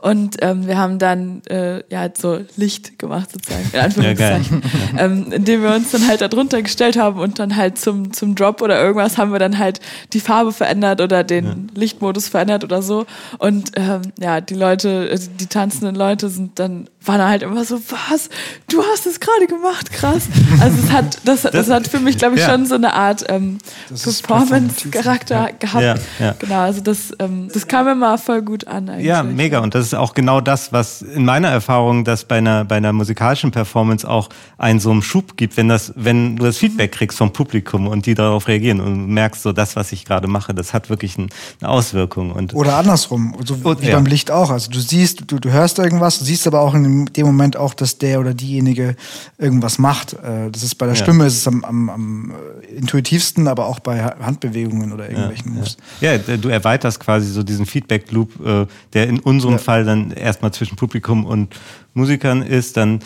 Und 0.00 0.38
ähm, 0.40 0.66
wir 0.66 0.78
haben 0.78 0.98
dann 0.98 1.42
äh, 1.50 1.82
ja 1.92 1.98
halt 2.00 2.16
so 2.16 2.40
Licht 2.56 2.98
gemacht 2.98 3.30
sozusagen, 3.30 3.68
in 3.74 3.80
Anführungszeichen, 3.80 4.62
ähm, 4.98 5.32
indem 5.32 5.62
wir 5.62 5.74
uns 5.74 5.90
dann 5.90 6.08
halt 6.08 6.22
da 6.22 6.28
drunter 6.28 6.62
gestellt 6.62 6.96
haben 6.96 7.20
und 7.20 7.38
dann 7.38 7.56
halt 7.56 7.76
zum, 7.76 8.14
zum 8.14 8.34
Drop 8.34 8.53
oder 8.62 8.80
irgendwas 8.82 9.18
haben 9.18 9.32
wir 9.32 9.38
dann 9.38 9.58
halt 9.58 9.80
die 10.12 10.20
Farbe 10.20 10.52
verändert 10.52 11.00
oder 11.00 11.24
den 11.24 11.70
Lichtmodus 11.74 12.28
verändert 12.28 12.64
oder 12.64 12.82
so. 12.82 13.06
Und 13.38 13.72
ähm, 13.76 14.02
ja, 14.18 14.40
die 14.40 14.54
Leute, 14.54 15.08
also 15.10 15.30
die 15.38 15.46
tanzenden 15.46 15.94
Leute 15.94 16.28
sind 16.28 16.58
dann, 16.58 16.88
waren 17.06 17.18
dann 17.18 17.28
halt 17.28 17.42
immer 17.42 17.64
so, 17.64 17.80
was, 18.10 18.28
du 18.68 18.82
hast 18.82 19.06
es 19.06 19.20
gerade 19.20 19.46
gemacht, 19.46 19.92
krass. 19.92 20.28
Also 20.60 20.76
es 20.84 20.92
hat, 20.92 21.18
das, 21.24 21.42
das, 21.42 21.68
hat 21.70 21.88
für 21.88 22.00
mich, 22.00 22.18
glaube 22.18 22.36
ich, 22.36 22.40
ja. 22.42 22.50
schon 22.50 22.66
so 22.66 22.74
eine 22.74 22.94
Art 22.94 23.24
ähm, 23.28 23.58
Das 23.90 24.22
Performance-Charakter 24.22 25.50
gehabt. 25.58 25.82
Ja, 25.82 25.94
ja. 26.18 26.34
Genau, 26.38 26.60
also 26.60 26.80
das, 26.80 27.12
ähm, 27.18 27.48
das 27.52 27.66
kam 27.66 27.88
immer 27.88 28.18
voll 28.18 28.42
gut 28.42 28.66
an 28.66 28.88
eigentlich. 28.88 29.06
Ja, 29.06 29.22
mega. 29.22 29.60
Und 29.60 29.74
das 29.74 29.86
ist 29.86 29.94
auch 29.94 30.14
genau 30.14 30.40
das, 30.40 30.72
was 30.72 31.02
in 31.02 31.24
meiner 31.24 31.48
Erfahrung, 31.48 32.04
dass 32.04 32.24
bei 32.24 32.38
einer, 32.38 32.64
bei 32.64 32.76
einer 32.76 32.92
musikalischen 32.92 33.50
Performance 33.50 34.08
auch 34.08 34.28
einen 34.58 34.80
so 34.80 34.90
einen 34.90 35.02
Schub 35.02 35.36
gibt, 35.36 35.56
wenn 35.56 35.68
das, 35.68 35.92
wenn 35.96 36.36
du 36.36 36.44
das 36.44 36.56
Feedback 36.56 36.92
kriegst 36.92 37.18
vom 37.18 37.32
Publikum 37.32 37.86
und 37.86 38.06
die 38.06 38.14
darauf 38.14 38.48
reagieren 38.48 38.80
und 38.80 39.08
merkst 39.08 39.42
so, 39.42 39.52
das, 39.52 39.76
was 39.76 39.92
ich 39.92 40.04
gerade 40.04 40.28
mache, 40.28 40.54
das 40.54 40.72
hat 40.72 40.90
wirklich 40.90 41.18
ein, 41.18 41.28
eine 41.60 41.70
Auswirkung. 41.70 42.32
Und 42.32 42.54
Oder 42.54 42.76
andersrum, 42.76 43.36
so 43.44 43.54
Und- 43.62 43.82
wie 43.82 43.88
ja. 43.88 43.96
beim 43.96 44.06
Licht 44.06 44.30
auch. 44.30 44.50
Also 44.50 44.70
du 44.70 44.80
siehst, 44.80 45.30
du, 45.30 45.38
du 45.38 45.50
hörst 45.50 45.78
irgendwas, 45.78 46.18
du 46.18 46.24
siehst 46.24 46.46
aber 46.46 46.60
auch 46.60 46.74
in 46.74 46.84
dem 46.84 46.93
Moment 47.16 47.56
auch, 47.56 47.74
dass 47.74 47.98
der 47.98 48.20
oder 48.20 48.34
diejenige 48.34 48.96
irgendwas 49.38 49.78
macht. 49.78 50.14
Äh, 50.14 50.50
Das 50.50 50.62
ist 50.62 50.74
bei 50.76 50.86
der 50.86 50.94
Ja. 50.94 51.02
Stimme 51.02 51.26
ist 51.26 51.34
es 51.38 51.46
am, 51.48 51.64
am, 51.64 51.90
am 51.90 52.32
intuitivsten, 52.76 53.48
aber 53.48 53.66
auch 53.66 53.80
bei 53.80 54.02
Ha- 54.04 54.16
Handbewegungen 54.20 54.92
oder 54.92 55.08
irgendwelchen 55.08 55.54
Moves. 55.54 55.76
Ja, 56.00 56.16
du 56.18 56.48
erweiterst 56.48 57.00
quasi 57.00 57.30
so 57.30 57.42
diesen 57.42 57.66
Feedback-Loop, 57.66 58.44
äh, 58.46 58.66
der 58.92 59.08
in 59.08 59.18
unserem 59.20 59.54
Ja. 59.54 59.58
Fall 59.58 59.84
dann 59.84 60.10
erstmal 60.12 60.52
zwischen 60.52 60.76
Publikum 60.76 61.24
und 61.26 61.54
Musikern 61.94 62.42
ist, 62.42 62.76
dann 62.76 63.00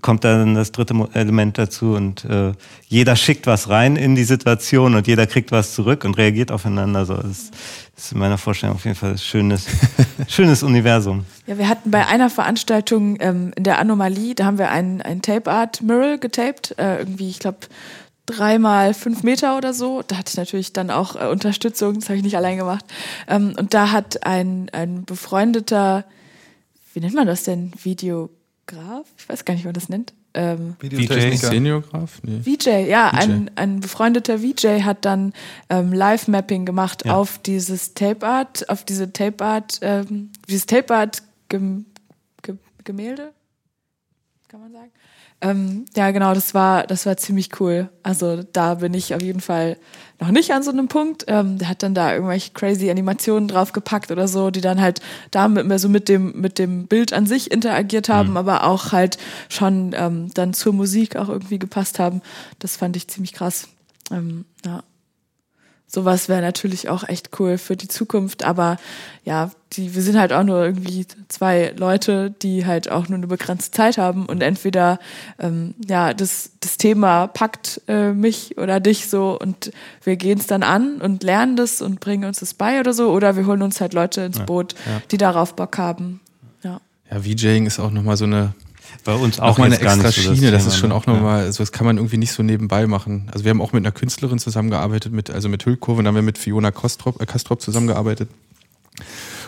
kommt 0.00 0.24
dann 0.24 0.54
das 0.54 0.72
dritte 0.72 0.94
Element 1.12 1.58
dazu 1.58 1.94
und 1.94 2.24
äh, 2.24 2.52
jeder 2.88 3.16
schickt 3.16 3.46
was 3.46 3.68
rein 3.68 3.96
in 3.96 4.14
die 4.14 4.24
Situation 4.24 4.94
und 4.94 5.06
jeder 5.06 5.26
kriegt 5.26 5.52
was 5.52 5.74
zurück 5.74 6.04
und 6.04 6.16
reagiert 6.16 6.50
aufeinander. 6.50 7.06
So, 7.06 7.14
das 7.14 7.50
ist 7.96 8.12
in 8.12 8.18
meiner 8.18 8.38
Vorstellung 8.38 8.76
auf 8.76 8.84
jeden 8.84 8.96
Fall 8.96 9.12
ein 9.12 9.18
schönes, 9.18 9.66
schönes 10.28 10.62
Universum. 10.62 11.24
Ja, 11.46 11.58
wir 11.58 11.68
hatten 11.68 11.90
bei 11.90 12.06
einer 12.06 12.30
Veranstaltung 12.30 13.16
ähm, 13.20 13.52
in 13.56 13.64
der 13.64 13.78
Anomalie, 13.78 14.34
da 14.34 14.44
haben 14.44 14.58
wir 14.58 14.70
ein, 14.70 15.02
ein 15.02 15.22
Tape 15.22 15.50
Art 15.50 15.82
Mural 15.82 16.18
getaped, 16.18 16.74
äh, 16.78 16.98
irgendwie, 16.98 17.30
ich 17.30 17.38
glaube, 17.38 17.58
dreimal 18.26 18.92
fünf 18.92 19.22
Meter 19.22 19.56
oder 19.56 19.72
so. 19.72 20.02
Da 20.06 20.18
hatte 20.18 20.30
ich 20.30 20.36
natürlich 20.36 20.72
dann 20.72 20.90
auch 20.90 21.16
äh, 21.16 21.28
Unterstützung, 21.28 21.94
das 21.94 22.08
habe 22.08 22.16
ich 22.16 22.24
nicht 22.24 22.36
allein 22.36 22.56
gemacht. 22.56 22.84
Ähm, 23.28 23.54
und 23.56 23.72
da 23.72 23.92
hat 23.92 24.26
ein, 24.26 24.68
ein 24.72 25.04
befreundeter, 25.04 26.04
wie 26.92 27.00
nennt 27.00 27.14
man 27.14 27.26
das 27.26 27.44
denn, 27.44 27.72
Videograf? 28.68 29.06
Ich 29.16 29.28
weiß 29.28 29.44
gar 29.44 29.54
nicht, 29.54 29.62
wie 29.64 29.68
man 29.68 29.74
das 29.74 29.88
nennt. 29.88 30.12
Ähm, 30.34 30.76
Videotechniker. 30.80 31.48
Seniograf? 31.48 32.20
Nee. 32.22 32.40
VJ, 32.42 32.88
ja, 32.88 33.10
VJ. 33.10 33.18
Ein, 33.20 33.50
ein 33.54 33.80
befreundeter 33.80 34.38
VJ 34.40 34.82
hat 34.82 35.04
dann 35.04 35.32
ähm, 35.70 35.92
Live-Mapping 35.92 36.66
gemacht 36.66 37.04
Ja. 37.04 37.14
auf 37.16 37.38
dieses 37.38 37.94
Tape 37.94 38.26
Art, 38.26 38.68
auf 38.68 38.84
diese 38.84 39.12
Tape 39.12 39.44
Art, 39.44 39.78
ähm, 39.82 40.30
dieses 40.48 40.66
Tape 40.66 40.94
Art 40.94 41.22
Gem 41.48 41.86
kann 44.48 44.60
man 44.60 44.72
sagen. 44.72 44.92
Ähm, 45.42 45.84
ja, 45.94 46.10
genau, 46.12 46.32
das 46.32 46.54
war, 46.54 46.86
das 46.86 47.04
war 47.04 47.16
ziemlich 47.18 47.60
cool. 47.60 47.90
Also 48.02 48.42
da 48.52 48.76
bin 48.76 48.94
ich 48.94 49.14
auf 49.14 49.20
jeden 49.20 49.40
Fall 49.40 49.76
noch 50.18 50.30
nicht 50.30 50.50
an 50.52 50.62
so 50.62 50.70
einem 50.70 50.88
Punkt. 50.88 51.24
Ähm, 51.28 51.58
der 51.58 51.68
hat 51.68 51.82
dann 51.82 51.94
da 51.94 52.14
irgendwelche 52.14 52.52
crazy 52.52 52.90
Animationen 52.90 53.46
draufgepackt 53.46 54.10
oder 54.10 54.28
so, 54.28 54.50
die 54.50 54.62
dann 54.62 54.80
halt 54.80 55.00
damit 55.30 55.66
mehr 55.66 55.78
so 55.78 55.90
mit 55.90 56.08
dem, 56.08 56.40
mit 56.40 56.58
dem 56.58 56.86
Bild 56.86 57.12
an 57.12 57.26
sich 57.26 57.50
interagiert 57.50 58.08
haben, 58.08 58.30
mhm. 58.30 58.36
aber 58.38 58.64
auch 58.64 58.92
halt 58.92 59.18
schon 59.50 59.94
ähm, 59.94 60.30
dann 60.32 60.54
zur 60.54 60.72
Musik 60.72 61.16
auch 61.16 61.28
irgendwie 61.28 61.58
gepasst 61.58 61.98
haben. 61.98 62.22
Das 62.58 62.76
fand 62.76 62.96
ich 62.96 63.08
ziemlich 63.08 63.34
krass. 63.34 63.68
Ähm, 64.10 64.46
ja 64.64 64.82
sowas 65.86 66.28
wäre 66.28 66.42
natürlich 66.42 66.88
auch 66.88 67.08
echt 67.08 67.30
cool 67.38 67.58
für 67.58 67.76
die 67.76 67.88
Zukunft. 67.88 68.44
Aber 68.44 68.76
ja, 69.24 69.50
die, 69.72 69.94
wir 69.94 70.02
sind 70.02 70.18
halt 70.18 70.32
auch 70.32 70.42
nur 70.42 70.64
irgendwie 70.64 71.06
zwei 71.28 71.72
Leute, 71.76 72.34
die 72.42 72.66
halt 72.66 72.90
auch 72.90 73.08
nur 73.08 73.18
eine 73.18 73.26
begrenzte 73.26 73.70
Zeit 73.70 73.98
haben 73.98 74.26
und 74.26 74.42
entweder 74.42 74.98
ähm, 75.38 75.74
ja 75.86 76.14
das, 76.14 76.50
das 76.60 76.76
Thema 76.76 77.26
packt 77.26 77.80
äh, 77.88 78.12
mich 78.12 78.58
oder 78.58 78.80
dich 78.80 79.08
so 79.08 79.38
und 79.38 79.72
wir 80.02 80.16
gehen 80.16 80.38
es 80.38 80.46
dann 80.46 80.62
an 80.62 81.00
und 81.00 81.22
lernen 81.22 81.56
das 81.56 81.82
und 81.82 82.00
bringen 82.00 82.24
uns 82.24 82.40
das 82.40 82.54
bei 82.54 82.80
oder 82.80 82.92
so, 82.92 83.10
oder 83.10 83.36
wir 83.36 83.46
holen 83.46 83.62
uns 83.62 83.80
halt 83.80 83.94
Leute 83.94 84.22
ins 84.22 84.40
Boot, 84.40 84.74
ja. 84.86 85.02
die 85.10 85.18
darauf 85.18 85.54
Bock 85.54 85.78
haben. 85.78 86.20
Ja. 86.62 86.80
Ja, 87.10 87.20
VJing 87.20 87.66
ist 87.66 87.78
auch 87.78 87.90
nochmal 87.90 88.16
so 88.16 88.24
eine 88.24 88.54
bei 89.04 89.14
uns 89.14 89.40
auch 89.40 89.58
mal 89.58 89.66
eine 89.66 89.78
extra 89.78 90.10
so 90.10 90.20
Schiene. 90.20 90.50
Das, 90.50 90.64
das 90.64 90.74
ist 90.74 90.80
schon 90.80 90.92
auch 90.92 91.06
nochmal, 91.06 91.40
ja. 91.40 91.46
also 91.46 91.62
das 91.62 91.72
kann 91.72 91.86
man 91.86 91.96
irgendwie 91.96 92.16
nicht 92.18 92.32
so 92.32 92.42
nebenbei 92.42 92.86
machen. 92.86 93.30
Also 93.32 93.44
wir 93.44 93.50
haben 93.50 93.60
auch 93.60 93.72
mit 93.72 93.84
einer 93.84 93.92
Künstlerin 93.92 94.38
zusammengearbeitet, 94.38 95.12
mit, 95.12 95.30
also 95.30 95.48
mit 95.48 95.64
Hüllkurve, 95.64 95.98
und 95.98 96.04
dann 96.04 96.14
haben 96.14 96.16
wir 96.16 96.22
mit 96.22 96.38
Fiona 96.38 96.70
Kostrop, 96.70 97.20
äh, 97.20 97.26
Kastrop 97.26 97.60
zusammengearbeitet. 97.60 98.28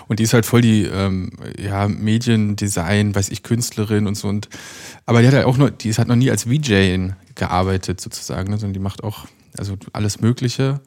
Und 0.07 0.21
die 0.21 0.23
ist 0.23 0.33
halt 0.33 0.47
voll 0.47 0.63
die 0.63 0.85
ähm, 0.85 1.33
ja, 1.59 1.87
Mediendesign, 1.87 3.15
weiß 3.15 3.29
ich, 3.29 3.43
Künstlerin 3.43 4.07
und 4.07 4.15
so. 4.15 4.29
Und, 4.29 4.49
aber 5.05 5.21
die 5.21 5.29
hat 5.29 5.35
halt 5.35 5.45
auch 5.45 5.59
noch, 5.59 5.71
die 5.71 5.91
ist 5.91 5.99
halt 5.99 6.09
noch 6.09 6.17
nie 6.17 6.31
als 6.31 6.45
VJ 6.45 7.11
gearbeitet 7.35 8.01
sozusagen, 8.01 8.51
ne? 8.51 8.59
sondern 8.59 8.73
die 8.73 8.81
macht 8.81 9.05
auch 9.05 9.27
also 9.57 9.77
alles 9.93 10.21
Mögliche, 10.21 10.81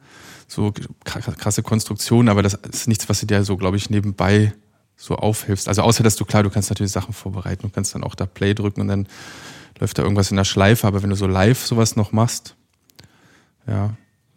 so 0.48 0.72
krasse 1.04 1.62
Konstruktionen, 1.62 2.28
aber 2.28 2.42
das 2.42 2.54
ist 2.54 2.88
nichts, 2.88 3.08
was 3.08 3.20
sie 3.20 3.26
dir 3.26 3.44
so, 3.44 3.56
glaube 3.56 3.76
ich, 3.76 3.90
nebenbei 3.90 4.52
so 4.96 5.16
aufhilfst. 5.16 5.68
Also 5.68 5.82
außer, 5.82 6.02
dass 6.02 6.16
du 6.16 6.24
klar, 6.24 6.42
du 6.42 6.50
kannst 6.50 6.70
natürlich 6.70 6.92
Sachen 6.92 7.12
vorbereiten, 7.12 7.62
du 7.62 7.68
kannst 7.68 7.94
dann 7.94 8.04
auch 8.04 8.14
da 8.14 8.26
Play 8.26 8.54
drücken 8.54 8.82
und 8.82 8.88
dann 8.88 9.08
läuft 9.78 9.98
da 9.98 10.02
irgendwas 10.02 10.30
in 10.30 10.36
der 10.36 10.44
Schleife, 10.44 10.86
aber 10.86 11.02
wenn 11.02 11.10
du 11.10 11.16
so 11.16 11.26
live 11.26 11.64
sowas 11.64 11.96
noch 11.96 12.12
machst, 12.12 12.54
ja, 13.66 13.90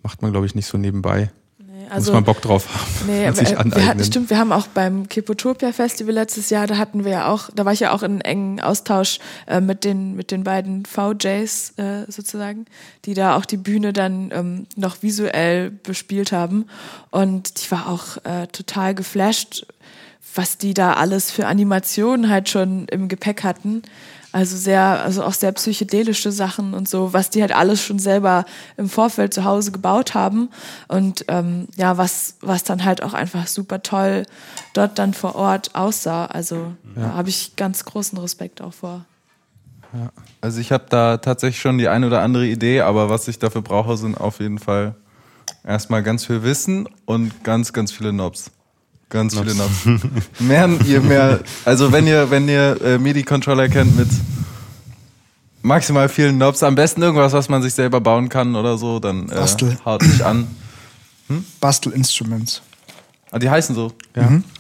macht 0.04 0.22
man, 0.22 0.32
glaube 0.32 0.46
ich, 0.46 0.56
nicht 0.56 0.68
so 0.68 0.78
nebenbei. 0.78 1.32
Nee, 1.58 1.88
also, 1.90 2.12
Muss 2.12 2.14
man 2.16 2.24
Bock 2.24 2.42
drauf 2.42 2.68
haben. 2.68 2.86
Nee, 3.08 3.32
sich 3.32 3.52
wir, 3.52 3.76
wir 3.76 3.86
hatten, 3.86 4.04
stimmt, 4.04 4.30
wir 4.30 4.38
haben 4.38 4.52
auch 4.52 4.68
beim 4.68 5.08
Kipotopia 5.08 5.72
Festival 5.72 6.14
letztes 6.14 6.50
Jahr, 6.50 6.68
da 6.68 6.78
hatten 6.78 7.06
wir 7.06 7.12
ja 7.12 7.28
auch, 7.28 7.50
da 7.54 7.66
war 7.66 7.74
ich 7.74 7.82
ja 7.82 7.92
auch 7.92 8.02
in 8.02 8.22
engen 8.22 8.60
Austausch 8.60 9.20
äh, 9.48 9.62
mit 9.62 9.84
den 9.84 10.16
mit 10.16 10.32
den 10.32 10.44
beiden 10.44 10.86
VJs 10.86 11.74
äh, 11.78 12.06
sozusagen, 12.08 12.66
die 13.06 13.14
da 13.14 13.36
auch 13.36 13.46
die 13.46 13.58
Bühne 13.58 13.94
dann 13.94 14.32
ähm, 14.32 14.68
noch 14.76 15.04
visuell 15.04 15.70
bespielt 15.70 16.32
haben 16.32 16.66
und 17.12 17.52
ich 17.58 17.70
war 17.72 17.88
auch 17.88 18.24
äh, 18.26 18.48
total 18.48 18.96
geflasht, 18.96 19.68
was 20.34 20.58
die 20.58 20.74
da 20.74 20.94
alles 20.94 21.32
für 21.32 21.48
Animationen 21.48 22.30
halt 22.30 22.50
schon 22.50 22.88
im 22.88 23.08
Gepäck 23.08 23.44
hatten. 23.44 23.84
Also 24.32 24.58
sehr, 24.58 25.02
also 25.02 25.24
auch 25.24 25.32
sehr 25.32 25.54
psychedelische 25.54 26.30
Sachen 26.30 26.74
und 26.74 26.90
so, 26.90 27.14
was 27.14 27.30
die 27.30 27.40
halt 27.40 27.56
alles 27.56 27.82
schon 27.82 28.00
selber 28.00 28.44
im 28.76 28.90
Vorfeld 28.90 29.34
zu 29.34 29.46
Hause 29.46 29.72
gebaut 29.72 30.14
haben. 30.14 30.50
Und 30.90 31.24
ähm, 31.30 31.70
ja, 31.78 31.98
was, 31.98 32.36
was 32.42 32.66
dann 32.66 32.84
halt 32.84 33.02
auch 33.02 33.14
einfach 33.14 33.48
super 33.48 33.82
toll 33.82 34.26
dort 34.74 35.00
dann 35.00 35.14
vor 35.14 35.36
Ort 35.36 35.74
aussah. 35.74 36.26
Also 36.26 36.74
ja. 36.98 37.04
da 37.04 37.14
habe 37.14 37.30
ich 37.30 37.56
ganz 37.56 37.86
großen 37.86 38.18
Respekt 38.18 38.62
auch 38.62 38.74
vor. 38.74 39.06
Ja. 39.94 40.10
Also 40.42 40.60
ich 40.60 40.74
habe 40.74 40.86
da 40.90 41.16
tatsächlich 41.16 41.62
schon 41.62 41.78
die 41.78 41.88
eine 41.88 42.08
oder 42.08 42.22
andere 42.22 42.46
Idee, 42.46 42.82
aber 42.82 43.10
was 43.10 43.30
ich 43.30 43.40
dafür 43.40 43.62
brauche, 43.62 43.96
sind 43.96 44.20
auf 44.20 44.42
jeden 44.42 44.60
Fall 44.60 44.96
erstmal 45.64 46.04
ganz 46.04 46.26
viel 46.26 46.44
Wissen 46.44 46.90
und 47.06 47.46
ganz, 47.46 47.72
ganz 47.72 47.94
viele 47.94 48.12
Nobs. 48.12 48.52
Ganz 49.10 49.38
viele 49.38 49.56
Nobs. 49.56 49.86
mehr, 50.40 50.70
ihr 50.86 51.02
mehr, 51.02 51.40
also 51.64 51.92
wenn 51.92 52.08
ihr, 52.08 52.30
wenn 52.32 52.50
ihr 52.50 52.82
äh, 52.84 52.98
MIDI-Controller 52.98 53.70
kennt 53.70 53.96
mit 53.96 54.10
maximal 55.62 56.10
vielen 56.10 56.38
Knobs, 56.38 56.64
am 56.64 56.76
besten 56.76 57.02
irgendwas, 57.02 57.34
was 57.34 57.50
man 57.50 57.62
sich 57.62 57.74
selber 57.74 58.02
bauen 58.02 58.30
kann 58.30 58.56
oder 58.56 58.78
so, 58.78 59.00
dann 59.00 59.30
äh, 59.30 59.36
Bastel. 59.36 59.78
haut 59.86 60.02
mich 60.02 60.26
an. 60.26 60.48
Hm? 61.28 61.46
Bastel 61.60 61.92
Instruments. 61.94 62.62
Ah, 63.32 63.40
die 63.40 63.50
heißen 63.50 63.76
so? 63.76 63.92
Ja. 64.16 64.24
Mhm. 64.24 64.44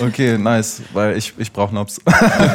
Okay, 0.00 0.36
nice, 0.38 0.82
weil 0.92 1.16
ich, 1.16 1.34
ich 1.38 1.52
brauche 1.52 1.70
Knobs. 1.70 2.00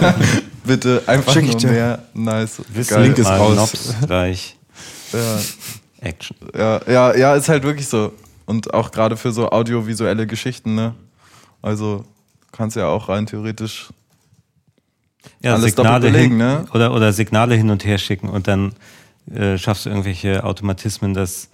Bitte 0.66 1.02
einfach 1.08 1.32
Schick 1.32 1.46
nur 1.62 1.72
mehr. 1.72 2.04
Nice. 2.14 2.62
Geil. 2.88 3.04
Link 3.04 3.18
ist 3.18 3.28
raus. 3.28 3.54
Knobs 3.54 3.96
gleich. 4.06 4.58
Ja. 5.14 5.40
Action. 6.02 6.36
Ja, 6.54 6.82
ja, 6.86 7.16
ja, 7.16 7.36
ist 7.36 7.48
halt 7.48 7.64
wirklich 7.64 7.88
so. 7.88 8.12
Und 8.46 8.74
auch 8.74 8.92
gerade 8.92 9.16
für 9.16 9.32
so 9.32 9.50
audiovisuelle 9.50 10.28
Geschichten, 10.28 10.76
ne? 10.76 10.96
Also 11.62 12.06
kannst 12.52 12.76
ja 12.76 12.88
auch 12.88 13.10
rein 13.10 13.26
theoretisch 13.26 13.90
ja, 15.42 15.54
alles 15.54 15.76
Signale 15.76 16.12
belegen, 16.12 16.30
hin, 16.30 16.38
ne? 16.38 16.66
oder, 16.74 16.94
oder 16.94 17.14
Signale 17.14 17.56
hin 17.56 17.70
und 17.70 17.86
her 17.86 17.98
schicken 17.98 18.30
und 18.30 18.48
dann 18.48 18.74
äh, 19.34 19.58
schaffst 19.58 19.86
du 19.86 19.90
irgendwelche 19.90 20.44
Automatismen, 20.44 21.14
dass 21.14 21.50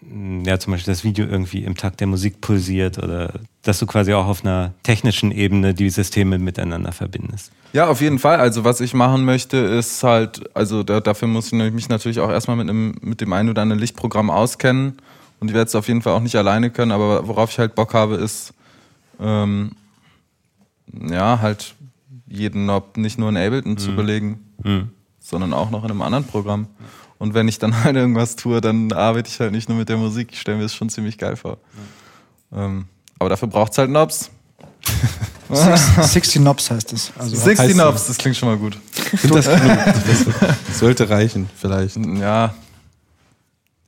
mm, 0.00 0.44
ja 0.44 0.58
zum 0.58 0.72
Beispiel 0.72 0.92
das 0.92 1.04
Video 1.04 1.26
irgendwie 1.26 1.64
im 1.64 1.76
Takt 1.76 2.00
der 2.00 2.06
Musik 2.06 2.40
pulsiert 2.40 2.98
oder 2.98 3.34
dass 3.62 3.78
du 3.78 3.86
quasi 3.86 4.12
auch 4.12 4.26
auf 4.26 4.44
einer 4.44 4.72
technischen 4.82 5.30
Ebene 5.30 5.74
die 5.74 5.90
Systeme 5.90 6.38
miteinander 6.38 6.92
verbindest. 6.92 7.52
Ja, 7.72 7.86
auf 7.88 8.00
jeden 8.00 8.18
Fall. 8.18 8.38
Also 8.38 8.64
was 8.64 8.80
ich 8.80 8.94
machen 8.94 9.24
möchte, 9.24 9.56
ist 9.58 10.02
halt, 10.02 10.42
also 10.54 10.82
da, 10.82 11.00
dafür 11.00 11.28
muss 11.28 11.52
ich 11.52 11.52
mich 11.52 11.88
natürlich 11.88 12.20
auch 12.20 12.30
erstmal 12.30 12.56
mit, 12.56 12.68
einem, 12.68 12.96
mit 13.02 13.20
dem 13.20 13.32
einen 13.32 13.50
oder 13.50 13.62
anderen 13.62 13.80
Lichtprogramm 13.80 14.30
auskennen 14.30 14.96
und 15.38 15.48
ich 15.48 15.54
werde 15.54 15.68
es 15.68 15.74
auf 15.74 15.88
jeden 15.88 16.02
Fall 16.02 16.14
auch 16.14 16.20
nicht 16.20 16.36
alleine 16.36 16.70
können, 16.70 16.92
aber 16.92 17.28
worauf 17.28 17.50
ich 17.50 17.58
halt 17.58 17.74
Bock 17.74 17.94
habe, 17.94 18.16
ist 18.16 18.52
ähm, 19.20 19.72
ja, 20.92 21.40
halt 21.40 21.74
jeden 22.26 22.64
Knob 22.64 22.96
nicht 22.96 23.18
nur 23.18 23.28
in 23.28 23.36
Ableton 23.36 23.72
mhm. 23.72 23.78
zu 23.78 23.94
belegen, 23.94 24.40
mhm. 24.62 24.90
sondern 25.18 25.52
auch 25.52 25.70
noch 25.70 25.84
in 25.84 25.90
einem 25.90 26.02
anderen 26.02 26.24
Programm. 26.24 26.68
Und 27.18 27.34
wenn 27.34 27.48
ich 27.48 27.58
dann 27.58 27.84
halt 27.84 27.96
irgendwas 27.96 28.36
tue, 28.36 28.60
dann 28.60 28.92
arbeite 28.92 29.28
ich 29.28 29.38
halt 29.40 29.52
nicht 29.52 29.68
nur 29.68 29.78
mit 29.78 29.88
der 29.88 29.96
Musik. 29.96 30.30
Ich 30.32 30.40
stelle 30.40 30.56
mir 30.56 30.64
das 30.64 30.74
schon 30.74 30.88
ziemlich 30.88 31.18
geil 31.18 31.36
vor. 31.36 31.58
Ähm, 32.52 32.86
aber 33.18 33.28
dafür 33.28 33.48
braucht 33.48 33.72
es 33.72 33.78
halt 33.78 33.90
Knobs. 33.90 34.30
60 35.50 36.34
Knobs 36.42 36.70
heißt 36.70 36.92
es. 36.92 37.12
Also 37.18 37.36
60 37.36 37.72
Knobs, 37.72 38.06
das 38.06 38.16
klingt 38.16 38.36
schon 38.36 38.48
mal 38.48 38.56
gut. 38.56 38.78
Das, 39.28 39.44
das 40.66 40.78
sollte 40.78 41.10
reichen, 41.10 41.50
vielleicht. 41.56 41.96
Ja, 41.96 42.54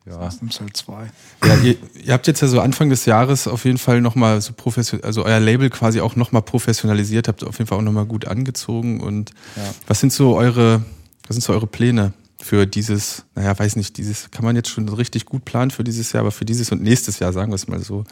ja. 0.06 0.18
Das 0.18 0.42
ist 0.42 0.60
halt 0.60 0.76
zwei. 0.76 1.10
Ja, 1.44 1.56
ihr, 1.62 1.76
ihr, 2.04 2.12
habt 2.12 2.26
jetzt 2.26 2.40
ja 2.40 2.48
so 2.48 2.60
Anfang 2.60 2.90
des 2.90 3.04
Jahres 3.06 3.46
auf 3.46 3.64
jeden 3.64 3.78
Fall 3.78 4.00
nochmal 4.00 4.40
so 4.40 4.52
professionell, 4.52 5.06
also 5.06 5.24
euer 5.24 5.38
Label 5.38 5.70
quasi 5.70 6.00
auch 6.00 6.16
nochmal 6.16 6.42
professionalisiert, 6.42 7.28
habt 7.28 7.44
auf 7.44 7.58
jeden 7.58 7.68
Fall 7.68 7.78
auch 7.78 7.82
nochmal 7.82 8.06
gut 8.06 8.26
angezogen. 8.26 9.00
Und 9.00 9.30
ja. 9.56 9.62
was 9.86 10.00
sind 10.00 10.12
so 10.12 10.36
eure, 10.36 10.82
was 11.28 11.36
sind 11.36 11.42
so 11.42 11.52
eure 11.52 11.68
Pläne 11.68 12.12
für 12.40 12.66
dieses, 12.66 13.24
naja, 13.36 13.56
weiß 13.56 13.76
nicht, 13.76 13.96
dieses, 13.96 14.32
kann 14.32 14.44
man 14.44 14.56
jetzt 14.56 14.68
schon 14.68 14.88
richtig 14.88 15.24
gut 15.24 15.44
planen 15.44 15.70
für 15.70 15.84
dieses 15.84 16.12
Jahr, 16.12 16.22
aber 16.22 16.32
für 16.32 16.44
dieses 16.44 16.72
und 16.72 16.82
nächstes 16.82 17.20
Jahr, 17.20 17.32
sagen 17.32 17.52
wir 17.52 17.56
es 17.56 17.68
mal 17.68 17.78
so. 17.78 18.04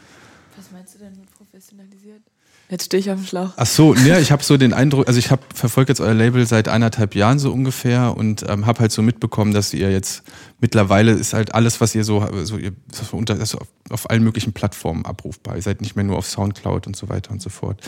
Jetzt 2.71 2.85
stehe 2.85 3.01
ich 3.01 3.11
auf 3.11 3.17
dem 3.17 3.25
Schlauch. 3.25 3.49
Ach 3.57 3.65
so, 3.65 3.93
ne, 3.93 4.21
ich 4.21 4.31
habe 4.31 4.41
so 4.45 4.55
den 4.55 4.71
Eindruck, 4.71 5.05
also 5.05 5.19
ich 5.19 5.29
habe 5.29 5.41
verfolge 5.53 5.91
jetzt 5.91 5.99
euer 5.99 6.13
Label 6.13 6.45
seit 6.45 6.69
eineinhalb 6.69 7.15
Jahren 7.15 7.37
so 7.37 7.51
ungefähr 7.51 8.15
und 8.15 8.45
ähm, 8.47 8.65
habe 8.65 8.79
halt 8.79 8.93
so 8.93 9.01
mitbekommen, 9.01 9.53
dass 9.53 9.73
ihr 9.73 9.91
jetzt 9.91 10.23
mittlerweile 10.61 11.11
ist 11.11 11.33
halt 11.33 11.53
alles, 11.53 11.81
was 11.81 11.93
ihr 11.95 12.05
so, 12.05 12.25
so 12.45 12.57
ihr 12.57 12.71
so 12.93 13.17
unter, 13.17 13.33
also 13.37 13.57
auf, 13.57 13.67
auf 13.89 14.09
allen 14.09 14.23
möglichen 14.23 14.53
Plattformen 14.53 15.05
abrufbar. 15.05 15.57
Ihr 15.57 15.61
seid 15.61 15.81
nicht 15.81 15.97
mehr 15.97 16.05
nur 16.05 16.17
auf 16.17 16.25
Soundcloud 16.25 16.87
und 16.87 16.95
so 16.95 17.09
weiter 17.09 17.31
und 17.31 17.41
so 17.41 17.49
fort. 17.49 17.81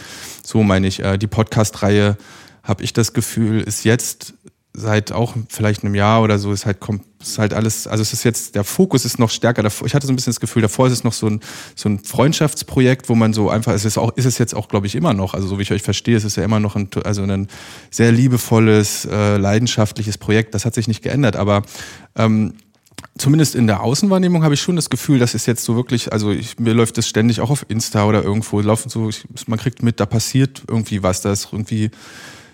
So 0.44 0.64
meine 0.64 0.86
ich. 0.86 1.00
Äh, 1.00 1.18
die 1.18 1.28
Podcast-Reihe 1.28 2.18
habe 2.62 2.84
ich 2.84 2.92
das 2.92 3.14
Gefühl, 3.14 3.62
ist 3.62 3.86
jetzt 3.86 4.34
seit 4.76 5.12
auch 5.12 5.36
vielleicht 5.50 5.84
einem 5.84 5.94
Jahr 5.94 6.24
oder 6.24 6.40
so 6.40 6.52
ist 6.52 6.66
halt 6.66 6.80
kommt 6.80 7.04
ist 7.22 7.38
halt 7.38 7.54
alles 7.54 7.86
also 7.86 8.02
es 8.02 8.12
ist 8.12 8.24
jetzt 8.24 8.56
der 8.56 8.64
Fokus 8.64 9.06
ist 9.06 9.20
noch 9.20 9.30
stärker 9.30 9.64
ich 9.64 9.94
hatte 9.94 10.08
so 10.08 10.12
ein 10.12 10.16
bisschen 10.16 10.32
das 10.32 10.40
Gefühl 10.40 10.64
davor 10.64 10.88
ist 10.88 10.94
es 10.94 11.04
noch 11.04 11.14
so 11.14 11.28
ein 11.28 11.42
so 11.76 11.90
ein 11.90 12.00
Freundschaftsprojekt 12.00 13.08
wo 13.08 13.14
man 13.14 13.34
so 13.34 13.50
einfach 13.50 13.74
es 13.74 13.86
ist 13.86 14.00
auch 14.00 14.12
ist 14.16 14.26
es 14.26 14.40
jetzt 14.40 14.56
auch 14.56 14.68
glaube 14.68 14.88
ich 14.88 14.96
immer 14.96 15.14
noch 15.14 15.36
also 15.36 15.48
so 15.48 15.60
wie 15.60 15.62
ich 15.62 15.72
euch 15.72 15.84
verstehe 15.84 16.18
es 16.18 16.24
ist 16.24 16.38
ja 16.38 16.44
immer 16.44 16.60
noch 16.60 16.76
ein 16.76 16.90
also 17.04 17.22
ein 17.22 17.48
sehr 17.92 18.12
liebevolles 18.12 19.06
äh, 19.06 19.38
leidenschaftliches 19.38 20.18
Projekt 20.18 20.56
das 20.56 20.66
hat 20.66 20.74
sich 20.74 20.88
nicht 20.88 21.04
geändert 21.04 21.36
aber 21.36 21.62
ähm, 22.16 22.54
zumindest 23.18 23.54
in 23.54 23.68
der 23.68 23.84
Außenwahrnehmung 23.84 24.44
habe 24.44 24.54
ich 24.56 24.62
schon 24.62 24.76
das 24.76 24.90
Gefühl, 24.90 25.20
dass 25.20 25.34
es 25.34 25.46
jetzt 25.46 25.64
so 25.64 25.76
wirklich, 25.76 26.12
also 26.12 26.32
ich, 26.32 26.58
mir 26.60 26.74
läuft 26.74 26.98
das 26.98 27.08
ständig 27.08 27.42
auch 27.42 27.50
auf 27.50 27.66
Insta 27.68 28.06
oder 28.06 28.24
irgendwo, 28.24 28.60
laufen 28.62 28.90
so, 28.90 29.10
ich, 29.10 29.26
man 29.48 29.60
kriegt 29.60 29.84
mit, 29.84 30.00
da 30.00 30.06
passiert 30.06 30.64
irgendwie 30.68 31.04
was, 31.04 31.22
da 31.22 31.32
ist 31.32 31.50
irgendwie 31.52 31.92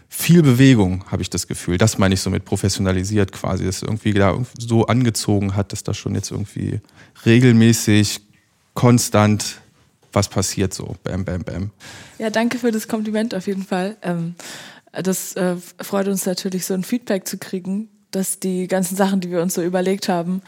viel 0.09 0.41
Bewegung, 0.41 1.05
habe 1.11 1.21
ich 1.21 1.29
das 1.29 1.47
Gefühl. 1.47 1.77
Das 1.77 1.97
meine 1.97 2.15
ich 2.15 2.21
so 2.21 2.29
mit 2.29 2.43
professionalisiert 2.43 3.31
quasi, 3.31 3.63
dass 3.63 3.83
irgendwie 3.83 4.13
da 4.13 4.37
so 4.57 4.87
angezogen 4.87 5.55
hat, 5.55 5.71
dass 5.71 5.83
da 5.83 5.93
schon 5.93 6.15
jetzt 6.15 6.31
irgendwie 6.31 6.81
regelmäßig, 7.25 8.21
konstant 8.73 9.61
was 10.11 10.27
passiert 10.27 10.73
so. 10.73 10.95
Bam, 11.03 11.23
bam, 11.23 11.43
bam. 11.43 11.71
Ja, 12.17 12.31
danke 12.31 12.57
für 12.57 12.71
das 12.71 12.87
Kompliment 12.87 13.35
auf 13.35 13.45
jeden 13.45 13.63
Fall. 13.63 13.95
Ähm, 14.01 14.33
das 14.91 15.35
äh, 15.35 15.55
freut 15.79 16.07
uns 16.07 16.25
natürlich, 16.25 16.65
so 16.65 16.73
ein 16.73 16.83
Feedback 16.83 17.27
zu 17.27 17.37
kriegen. 17.37 17.89
dass 18.11 18.39
die 18.39 18.67
ganzen 18.67 18.95
Sachen, 18.95 19.19
die 19.19 19.29
wir 19.29 19.41
uns 19.41 19.53
so 19.53 19.61
überlegt 19.61 20.09
haben, 20.09 20.41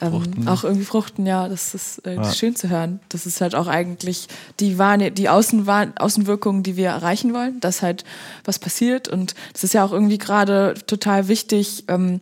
ähm, 0.00 0.48
auch 0.48 0.64
irgendwie 0.64 0.84
fruchten, 0.84 1.26
ja, 1.26 1.48
das 1.48 1.74
ist, 1.74 1.98
äh, 2.06 2.16
das 2.16 2.30
ist 2.30 2.38
schön 2.38 2.56
zu 2.56 2.68
hören. 2.68 3.00
Das 3.08 3.26
ist 3.26 3.40
halt 3.40 3.54
auch 3.54 3.66
eigentlich 3.66 4.28
die, 4.60 4.78
Wahrne 4.78 5.10
die 5.12 5.28
Außenwahr 5.28 5.88
Außenwirkungen, 5.96 6.62
die 6.62 6.76
wir 6.76 6.88
erreichen 6.88 7.34
wollen, 7.34 7.60
dass 7.60 7.82
halt 7.82 8.04
was 8.44 8.58
passiert. 8.58 9.08
Und 9.08 9.34
das 9.52 9.64
ist 9.64 9.74
ja 9.74 9.84
auch 9.84 9.92
irgendwie 9.92 10.18
gerade 10.18 10.74
total 10.86 11.28
wichtig, 11.28 11.84
ähm, 11.88 12.20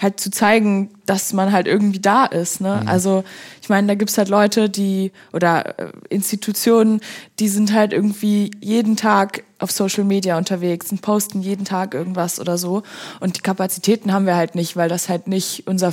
halt 0.00 0.18
zu 0.18 0.30
zeigen, 0.30 0.90
dass 1.04 1.32
man 1.32 1.52
halt 1.52 1.66
irgendwie 1.66 2.00
da 2.00 2.24
ist. 2.24 2.60
Ne? 2.60 2.82
Also 2.86 3.22
ich 3.60 3.68
meine, 3.68 3.86
da 3.86 3.94
gibt's 3.94 4.16
halt 4.16 4.28
Leute, 4.28 4.70
die 4.70 5.12
oder 5.32 5.78
äh, 5.78 5.92
Institutionen, 6.08 7.00
die 7.38 7.48
sind 7.48 7.72
halt 7.72 7.92
irgendwie 7.92 8.50
jeden 8.60 8.96
Tag 8.96 9.44
auf 9.58 9.70
Social 9.70 10.04
Media 10.04 10.38
unterwegs 10.38 10.90
und 10.90 11.02
posten 11.02 11.42
jeden 11.42 11.66
Tag 11.66 11.92
irgendwas 11.92 12.40
oder 12.40 12.56
so. 12.56 12.82
Und 13.20 13.36
die 13.36 13.42
Kapazitäten 13.42 14.12
haben 14.12 14.24
wir 14.24 14.36
halt 14.36 14.54
nicht, 14.54 14.74
weil 14.74 14.88
das 14.88 15.10
halt 15.10 15.28
nicht 15.28 15.66
unser 15.66 15.92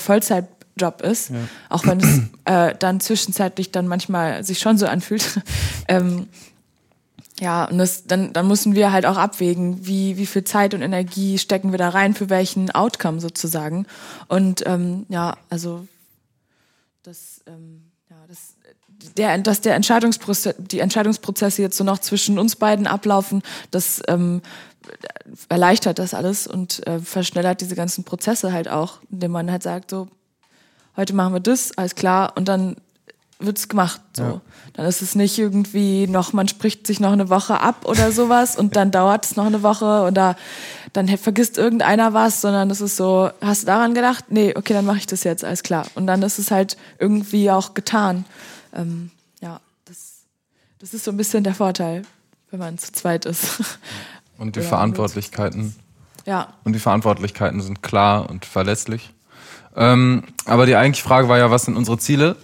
Vollzeitjob 0.77 1.01
ist. 1.01 1.31
Auch 1.69 1.85
wenn 1.85 1.99
es 1.99 2.19
äh, 2.45 2.75
dann 2.77 2.99
zwischenzeitlich 2.99 3.71
dann 3.71 3.87
manchmal 3.87 4.43
sich 4.43 4.59
schon 4.59 4.77
so 4.77 4.85
anfühlt. 4.87 5.41
ähm, 5.87 6.27
ja, 7.39 7.65
und 7.65 7.77
das, 7.77 8.05
dann, 8.05 8.33
dann 8.33 8.47
müssen 8.47 8.73
wir 8.73 8.91
halt 8.91 9.05
auch 9.05 9.17
abwägen, 9.17 9.85
wie, 9.85 10.17
wie 10.17 10.25
viel 10.25 10.43
Zeit 10.43 10.73
und 10.73 10.81
Energie 10.81 11.37
stecken 11.37 11.71
wir 11.71 11.77
da 11.77 11.89
rein, 11.89 12.15
für 12.15 12.29
welchen 12.29 12.71
Outcome 12.71 13.19
sozusagen. 13.19 13.85
Und 14.27 14.65
ähm, 14.65 15.05
ja, 15.09 15.37
also 15.49 15.87
das, 17.03 17.41
ähm, 17.45 17.83
ja, 18.09 18.15
das, 18.27 18.55
der, 19.17 19.37
dass 19.37 19.61
der 19.61 19.75
Entscheidungsprozess, 19.75 20.55
die 20.57 20.79
Entscheidungsprozesse 20.79 21.61
jetzt 21.61 21.77
so 21.77 21.83
noch 21.83 21.99
zwischen 21.99 22.39
uns 22.39 22.55
beiden 22.55 22.87
ablaufen, 22.87 23.43
das 23.69 24.01
ähm, 24.07 24.41
erleichtert 25.49 25.99
das 25.99 26.15
alles 26.15 26.47
und 26.47 26.85
äh, 26.87 26.99
verschnellert 26.99 27.61
diese 27.61 27.75
ganzen 27.75 28.03
Prozesse 28.03 28.51
halt 28.51 28.67
auch, 28.67 28.99
indem 29.11 29.31
man 29.31 29.51
halt 29.51 29.61
sagt, 29.61 29.91
so, 29.91 30.07
heute 30.97 31.13
machen 31.13 31.33
wir 31.33 31.39
das, 31.39 31.77
alles 31.77 31.95
klar, 31.95 32.33
und 32.35 32.47
dann 32.47 32.75
wird's 33.39 33.67
gemacht. 33.69 34.01
So. 34.15 34.41
Dann 34.73 34.85
ist 34.85 35.01
es 35.01 35.15
nicht 35.15 35.37
irgendwie 35.37 36.07
noch, 36.07 36.33
man 36.33 36.47
spricht 36.47 36.87
sich 36.87 36.99
noch 36.99 37.11
eine 37.11 37.29
Woche 37.29 37.59
ab 37.61 37.85
oder 37.85 38.11
sowas 38.11 38.55
und 38.55 38.75
dann 38.75 38.91
dauert 38.91 39.25
es 39.25 39.35
noch 39.35 39.45
eine 39.45 39.63
Woche 39.63 40.03
oder 40.07 40.35
dann 40.93 41.07
vergisst 41.17 41.57
irgendeiner 41.57 42.13
was, 42.13 42.41
sondern 42.41 42.69
es 42.71 42.81
ist 42.81 42.97
so, 42.97 43.29
hast 43.41 43.63
du 43.63 43.67
daran 43.67 43.93
gedacht? 43.93 44.25
Nee, 44.29 44.53
okay, 44.55 44.73
dann 44.73 44.85
mache 44.85 44.97
ich 44.97 45.05
das 45.05 45.23
jetzt, 45.23 45.43
alles 45.43 45.63
klar. 45.63 45.85
Und 45.95 46.07
dann 46.07 46.21
ist 46.23 46.39
es 46.39 46.51
halt 46.51 46.77
irgendwie 46.99 47.51
auch 47.51 47.73
getan. 47.73 48.25
Ähm, 48.73 49.11
ja, 49.41 49.59
das, 49.85 50.23
das 50.79 50.93
ist 50.93 51.03
so 51.03 51.11
ein 51.11 51.17
bisschen 51.17 51.43
der 51.43 51.53
Vorteil, 51.53 52.03
wenn 52.49 52.59
man 52.59 52.77
zu 52.77 52.91
zweit 52.91 53.25
ist. 53.25 53.61
Und 54.37 54.55
die 54.55 54.59
Oder 54.61 54.69
Verantwortlichkeiten. 54.69 55.75
ja, 56.25 56.53
Und 56.63 56.73
die 56.73 56.79
Verantwortlichkeiten 56.79 57.61
sind 57.61 57.83
klar 57.83 58.29
und 58.29 58.45
verlässlich. 58.45 59.11
Ähm, 59.77 60.23
aber 60.45 60.65
die 60.65 60.75
eigentliche 60.75 61.07
Frage 61.07 61.29
war 61.29 61.37
ja, 61.37 61.51
was 61.51 61.63
sind 61.63 61.77
unsere 61.77 61.97
Ziele? 61.99 62.35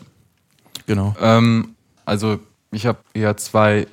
Genau. 0.85 1.15
Ähm, 1.19 1.75
also 2.05 2.39
ich 2.71 2.85
habe 2.85 2.99
eher 3.13 3.35
zwei 3.37 3.87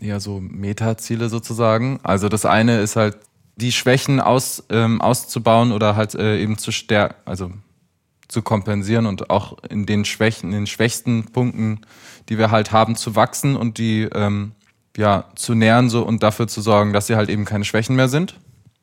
eher 0.00 0.20
so 0.20 0.40
Metaziele 0.40 1.28
sozusagen. 1.28 1.98
Also 2.02 2.28
das 2.28 2.44
eine 2.44 2.80
ist 2.80 2.96
halt 2.96 3.18
die 3.56 3.72
Schwächen 3.72 4.20
aus, 4.20 4.64
ähm, 4.70 5.00
auszubauen 5.00 5.72
oder 5.72 5.96
halt 5.96 6.14
äh, 6.14 6.40
eben 6.40 6.58
zu 6.58 6.70
stärken, 6.70 7.16
also 7.24 7.50
zu 8.28 8.42
kompensieren 8.42 9.06
und 9.06 9.30
auch 9.30 9.56
in 9.64 9.86
den 9.86 10.04
Schwächen, 10.04 10.50
in 10.50 10.60
den 10.60 10.66
schwächsten 10.66 11.24
Punkten, 11.24 11.80
die 12.28 12.38
wir 12.38 12.50
halt 12.50 12.70
haben, 12.72 12.94
zu 12.94 13.16
wachsen 13.16 13.56
und 13.56 13.78
die 13.78 14.02
ähm, 14.02 14.52
ja 14.96 15.24
zu 15.34 15.54
nähern 15.54 15.90
so 15.90 16.02
und 16.04 16.22
dafür 16.22 16.46
zu 16.46 16.60
sorgen, 16.60 16.92
dass 16.92 17.06
sie 17.08 17.16
halt 17.16 17.30
eben 17.30 17.44
keine 17.44 17.64
Schwächen 17.64 17.96
mehr 17.96 18.08
sind. 18.08 18.38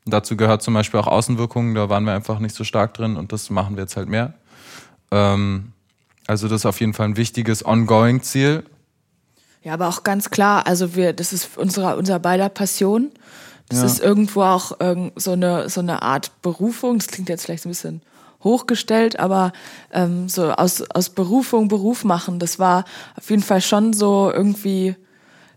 Und 0.06 0.14
dazu 0.14 0.38
gehört 0.38 0.61
zum 0.61 0.73
Beispiel 0.76 0.99
auch 0.99 1.07
Außenwirkungen, 1.07 1.73
da 1.76 1.90
waren 1.90 2.03
wir 2.06 2.14
einfach 2.14 2.40
nicht 2.40 2.56
so 2.56 2.64
stark 2.64 2.94
drin 2.94 3.18
und 3.18 3.32
das 3.32 3.49
machen 3.49 3.76
wir 3.76 3.84
jetzt 3.84 3.98
halt 3.98 4.07
mehr. 4.07 4.34
Ähm, 5.11 5.72
also 6.27 6.48
das 6.48 6.61
ist 6.61 6.65
auf 6.65 6.80
jeden 6.80 6.94
Fall 6.94 7.07
ein 7.07 7.18
wichtiges 7.18 7.65
Ongoing-Ziel. 7.65 8.64
Ja, 9.64 9.73
aber 9.73 9.88
auch 9.88 10.03
ganz 10.03 10.30
klar, 10.30 10.68
also 10.68 10.95
wir, 10.95 11.14
das 11.14 11.34
ist 11.34 11.57
unsere, 11.57 11.95
unser 11.98 12.19
beider 12.19 12.49
Passion. 12.49 13.11
Das 13.69 13.80
Ja. 13.80 13.86
ist 13.86 13.99
irgendwo 13.99 14.44
auch 14.44 14.80
irgend 14.80 15.19
so 15.19 15.32
eine, 15.32 15.69
so 15.69 15.80
eine 15.82 16.03
Art 16.03 16.32
Berufung. 16.44 16.99
Das 16.99 17.07
klingt 17.07 17.30
jetzt 17.30 17.45
vielleicht 17.45 17.65
ein 17.65 17.69
bisschen 17.69 18.02
hochgestellt, 18.44 19.19
aber 19.19 19.53
ähm, 19.91 20.30
so 20.30 20.52
aus, 20.52 20.84
aus 20.91 21.10
Berufung 21.10 21.68
Beruf 21.68 22.03
machen, 22.03 22.38
das 22.38 22.60
war 22.60 22.86
auf 23.18 23.27
jeden 23.32 23.41
Fall 23.41 23.61
schon 23.61 23.94
so 23.94 24.32
irgendwie 24.32 24.95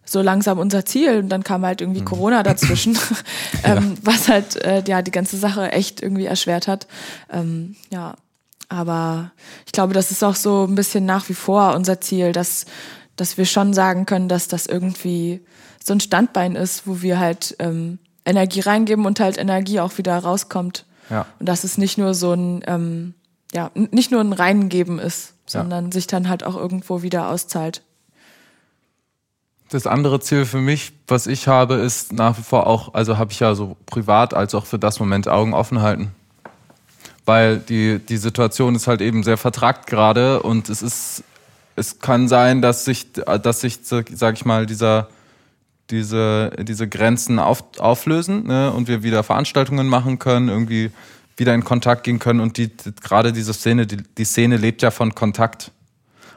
so 0.09 0.23
langsam 0.23 0.59
unser 0.59 0.85
Ziel. 0.85 1.19
Und 1.19 1.29
dann 1.29 1.45
kam 1.45 1.65
halt 1.65 1.81
irgendwie 1.81 2.05
Corona 2.05 2.43
dazwischen, 2.43 2.99
ähm, 3.65 3.97
was 4.03 4.29
halt 4.29 4.57
äh, 4.65 4.83
ja 4.87 5.03
die 5.03 5.11
ganze 5.11 5.37
Sache 5.37 5.73
echt 5.73 6.03
irgendwie 6.03 6.27
erschwert 6.27 6.69
hat. 6.69 6.87
Ähm, 7.31 7.77
ja, 7.91 8.15
aber 8.69 9.33
ich 9.67 9.73
glaube, 9.73 9.95
das 9.95 10.11
ist 10.11 10.23
auch 10.23 10.35
so 10.35 10.65
ein 10.67 10.75
bisschen 10.75 11.07
nach 11.07 11.29
wie 11.29 11.35
vor 11.35 11.75
unser 11.75 12.01
Ziel, 12.01 12.33
dass, 12.33 12.67
dass 13.17 13.39
wir 13.39 13.47
schon 13.47 13.73
sagen 13.73 14.07
können, 14.07 14.29
dass 14.29 14.49
das 14.49 14.67
irgendwie 14.67 15.41
so 15.83 15.95
ein 15.95 16.01
Standbein 16.01 16.55
ist, 16.55 16.87
wo 16.87 17.01
wir 17.01 17.19
halt 17.19 17.57
ähm, 17.61 17.99
Energie 18.27 18.61
reingeben 18.61 19.07
und 19.07 19.21
halt 19.21 19.39
Energie 19.39 19.81
auch 19.81 19.97
wieder 19.97 20.19
rauskommt. 20.19 20.85
Ja. 21.09 21.25
Und 21.39 21.49
dass 21.49 21.65
es 21.65 21.79
nicht 21.79 21.97
nur 21.97 22.13
so 22.13 22.35
ein, 22.35 22.63
ähm, 22.67 23.15
ja, 23.55 23.71
nicht 23.75 24.11
nur 24.11 24.21
ein 24.21 24.35
Reingeben 24.35 24.99
ist, 24.99 25.33
Ja. 25.47 25.61
sondern 25.63 25.91
sich 25.91 26.07
dann 26.07 26.29
halt 26.29 26.45
auch 26.45 26.55
irgendwo 26.57 27.01
wieder 27.01 27.31
auszahlt. 27.31 27.81
Das 29.69 29.87
andere 29.87 30.21
Ziel 30.21 30.47
für 30.47 30.61
mich, 30.61 30.93
was 31.07 31.27
ich 31.27 31.47
habe, 31.47 31.75
ist 31.75 32.13
nach 32.13 32.39
wie 32.39 32.43
vor 32.43 32.67
auch, 32.67 32.95
also 32.95 33.19
habe 33.19 33.33
ich 33.33 33.41
ja 33.41 33.55
so 33.55 33.77
privat 33.85 34.33
als 34.33 34.55
auch 34.55 34.65
für 34.65 34.79
das 34.79 34.99
Moment 34.99 35.29
Augen 35.29 35.53
offen 35.53 35.83
halten. 35.83 36.13
Weil 37.27 37.59
die, 37.59 37.99
die 37.99 38.17
Situation 38.17 38.75
ist 38.75 38.87
halt 38.87 39.03
eben 39.03 39.23
sehr 39.23 39.37
vertragt 39.37 39.87
gerade 39.87 40.43
und 40.43 40.71
es 40.71 40.81
ist, 40.81 41.23
es 41.77 41.99
kann 41.99 42.29
sein, 42.29 42.63
dass 42.63 42.87
sich, 42.87 43.13
dass 43.13 43.61
sich, 43.61 43.81
sag 43.83 44.35
ich 44.35 44.47
mal, 44.47 44.65
dieser, 44.65 45.09
diese, 45.91 46.51
diese 46.61 46.89
Grenzen 46.89 47.39
auf, 47.39 47.63
auflösen 47.79 48.47
ne, 48.47 48.73
und 48.73 48.89
wir 48.89 49.03
wieder 49.03 49.23
Veranstaltungen 49.23 49.87
machen 49.87 50.19
können, 50.19 50.49
irgendwie 50.49 50.91
wieder 51.37 51.55
in 51.55 51.65
Kontakt 51.65 52.05
gehen 52.05 52.19
können 52.19 52.41
und 52.41 52.57
die, 52.57 52.69
die 52.75 52.95
gerade 52.95 53.33
diese 53.33 53.53
Szene, 53.53 53.87
die, 53.87 53.99
die 53.99 54.25
Szene 54.25 54.57
lebt 54.57 54.83
ja 54.83 54.91
von 54.91 55.15
Kontakt. 55.15 55.73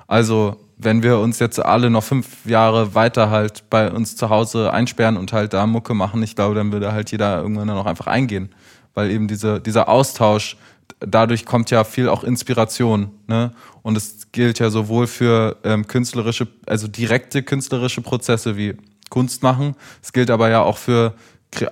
Also, 0.08 0.58
wenn 0.84 1.04
wir 1.04 1.20
uns 1.20 1.40
jetzt 1.40 1.60
alle 1.60 1.90
noch 1.90 2.04
fünf 2.04 2.46
Jahre 2.46 2.96
weiter 2.96 3.30
halt 3.30 3.70
bei 3.70 3.92
uns 3.92 4.16
zu 4.16 4.30
Hause 4.30 4.74
einsperren 4.74 5.18
und 5.18 5.32
halt 5.32 5.54
da 5.54 5.68
Mucke 5.68 5.94
machen, 5.94 6.24
ich 6.24 6.36
glaube, 6.36 6.56
dann 6.56 6.72
würde 6.72 6.92
halt 6.92 7.12
jeder 7.12 7.42
irgendwann 7.42 7.68
dann 7.68 7.78
auch 7.78 7.86
einfach 7.86 8.08
eingehen. 8.08 8.50
Weil 8.94 9.12
eben 9.12 9.28
diese, 9.28 9.62
dieser 9.62 9.88
Austausch, 9.88 10.58
dadurch 11.00 11.46
kommt 11.46 11.70
ja 11.70 11.84
viel 11.84 12.10
auch 12.10 12.24
Inspiration. 12.24 13.12
Ne? 13.28 13.52
Und 13.84 13.96
es 13.96 14.32
gilt 14.32 14.60
ja 14.60 14.70
sowohl 14.70 15.08
für 15.08 15.58
ähm, 15.64 15.88
künstlerische, 15.88 16.48
also 16.66 16.88
direkte 16.88 17.44
künstlerische 17.44 18.02
Prozesse 18.02 18.58
wie 18.58 18.76
Kunst 19.10 19.44
machen. 19.44 19.76
Es 20.02 20.14
gilt 20.14 20.32
aber 20.32 20.50
ja 20.50 20.62
auch 20.62 20.78
für 20.78 21.14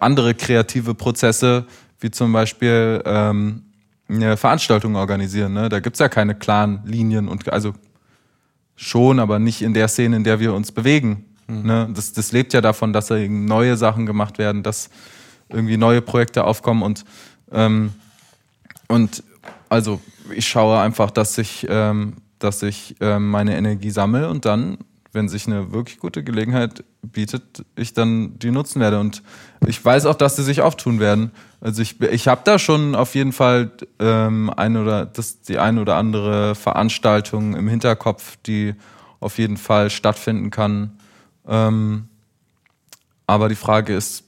andere 0.02 0.36
kreative 0.36 0.94
Prozesse, 0.94 1.66
wie 2.00 2.12
zum 2.12 2.32
Beispiel 2.32 3.02
ähm, 3.06 3.64
eine 4.08 4.38
Veranstaltung 4.38 4.96
organisieren. 4.96 5.54
Ne? 5.54 5.70
Da 5.70 5.80
gibt's 5.80 6.00
ja 6.00 6.10
keine 6.10 6.36
klaren 6.36 6.82
Linien 6.86 7.28
und 7.28 7.52
also 7.52 7.74
schon, 8.80 9.20
aber 9.20 9.40
nicht 9.40 9.62
in 9.62 9.74
der 9.74 9.90
Szene, 9.90 10.16
in 10.16 10.24
der 10.24 10.40
wir 10.40 10.54
uns 10.54 10.72
bewegen. 10.72 11.26
Ne? 11.48 11.90
Das, 11.94 12.14
das 12.14 12.32
lebt 12.32 12.54
ja 12.54 12.62
davon, 12.62 12.94
dass 12.94 13.10
neue 13.10 13.76
Sachen 13.76 14.06
gemacht 14.06 14.38
werden, 14.38 14.64
dass 14.64 14.90
irgendwie 15.50 15.76
neue 15.76 16.02
Projekte 16.02 16.46
aufkommen 16.46 16.82
und, 16.82 17.04
ähm, 17.52 17.92
und 18.88 19.24
also 19.68 20.00
ich 20.34 20.48
schaue 20.48 20.80
einfach, 20.80 21.12
dass 21.12 21.38
ich, 21.38 21.68
ähm, 21.70 22.18
dass 22.38 22.64
ich 22.64 22.96
ähm, 23.02 23.30
meine 23.30 23.58
Energie 23.58 23.90
sammle 23.90 24.30
und 24.30 24.46
dann, 24.46 24.78
wenn 25.12 25.28
sich 25.28 25.48
eine 25.48 25.72
wirklich 25.72 26.00
gute 26.00 26.24
Gelegenheit 26.24 26.84
bietet, 27.02 27.66
ich 27.76 27.94
dann 27.94 28.38
die 28.38 28.52
nutzen 28.52 28.80
werde. 28.80 29.00
Und 29.00 29.24
ich 29.66 29.84
weiß 29.84 30.06
auch, 30.06 30.16
dass 30.16 30.36
sie 30.36 30.44
sich 30.44 30.62
auftun 30.62 31.00
werden. 31.00 31.32
Also 31.62 31.82
ich, 31.82 32.00
ich 32.02 32.28
habe 32.28 32.42
da 32.44 32.60
schon 32.60 32.96
auf 32.96 33.16
jeden 33.16 33.34
Fall 33.34 33.72
ähm, 34.00 34.52
ein 34.56 34.78
oder 34.78 35.06
das, 35.06 35.42
die 35.42 35.58
ein 35.58 35.80
oder 35.80 35.96
andere 35.96 36.56
Veranstaltung 36.56 37.56
im 37.56 37.68
Hinterkopf, 37.68 38.38
die 38.46 38.76
auf 39.20 39.38
jeden 39.38 39.58
Fall 39.58 39.90
stattfinden 39.90 40.52
kann. 40.52 41.00
Ähm, 41.48 42.08
aber 43.26 43.50
die 43.50 43.56
Frage 43.56 43.96
ist, 43.96 44.24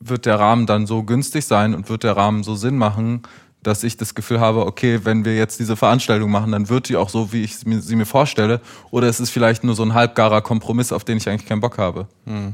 wird 0.00 0.26
der 0.26 0.38
Rahmen 0.38 0.66
dann 0.66 0.86
so 0.86 1.02
günstig 1.02 1.44
sein 1.44 1.74
und 1.74 1.88
wird 1.88 2.04
der 2.04 2.16
Rahmen 2.16 2.42
so 2.42 2.54
Sinn 2.54 2.76
machen, 2.76 3.22
dass 3.66 3.82
ich 3.82 3.96
das 3.96 4.14
Gefühl 4.14 4.38
habe, 4.40 4.64
okay, 4.66 5.00
wenn 5.04 5.24
wir 5.24 5.36
jetzt 5.36 5.58
diese 5.58 5.76
Veranstaltung 5.76 6.30
machen, 6.30 6.52
dann 6.52 6.68
wird 6.68 6.88
die 6.88 6.96
auch 6.96 7.08
so, 7.08 7.32
wie 7.32 7.42
ich 7.42 7.56
sie 7.58 7.96
mir 7.96 8.06
vorstelle. 8.06 8.60
Oder 8.90 9.08
es 9.08 9.18
ist 9.20 9.30
vielleicht 9.30 9.64
nur 9.64 9.74
so 9.74 9.82
ein 9.82 9.94
halbgarer 9.94 10.40
Kompromiss, 10.42 10.92
auf 10.92 11.04
den 11.04 11.16
ich 11.18 11.28
eigentlich 11.28 11.46
keinen 11.46 11.60
Bock 11.60 11.78
habe. 11.78 12.06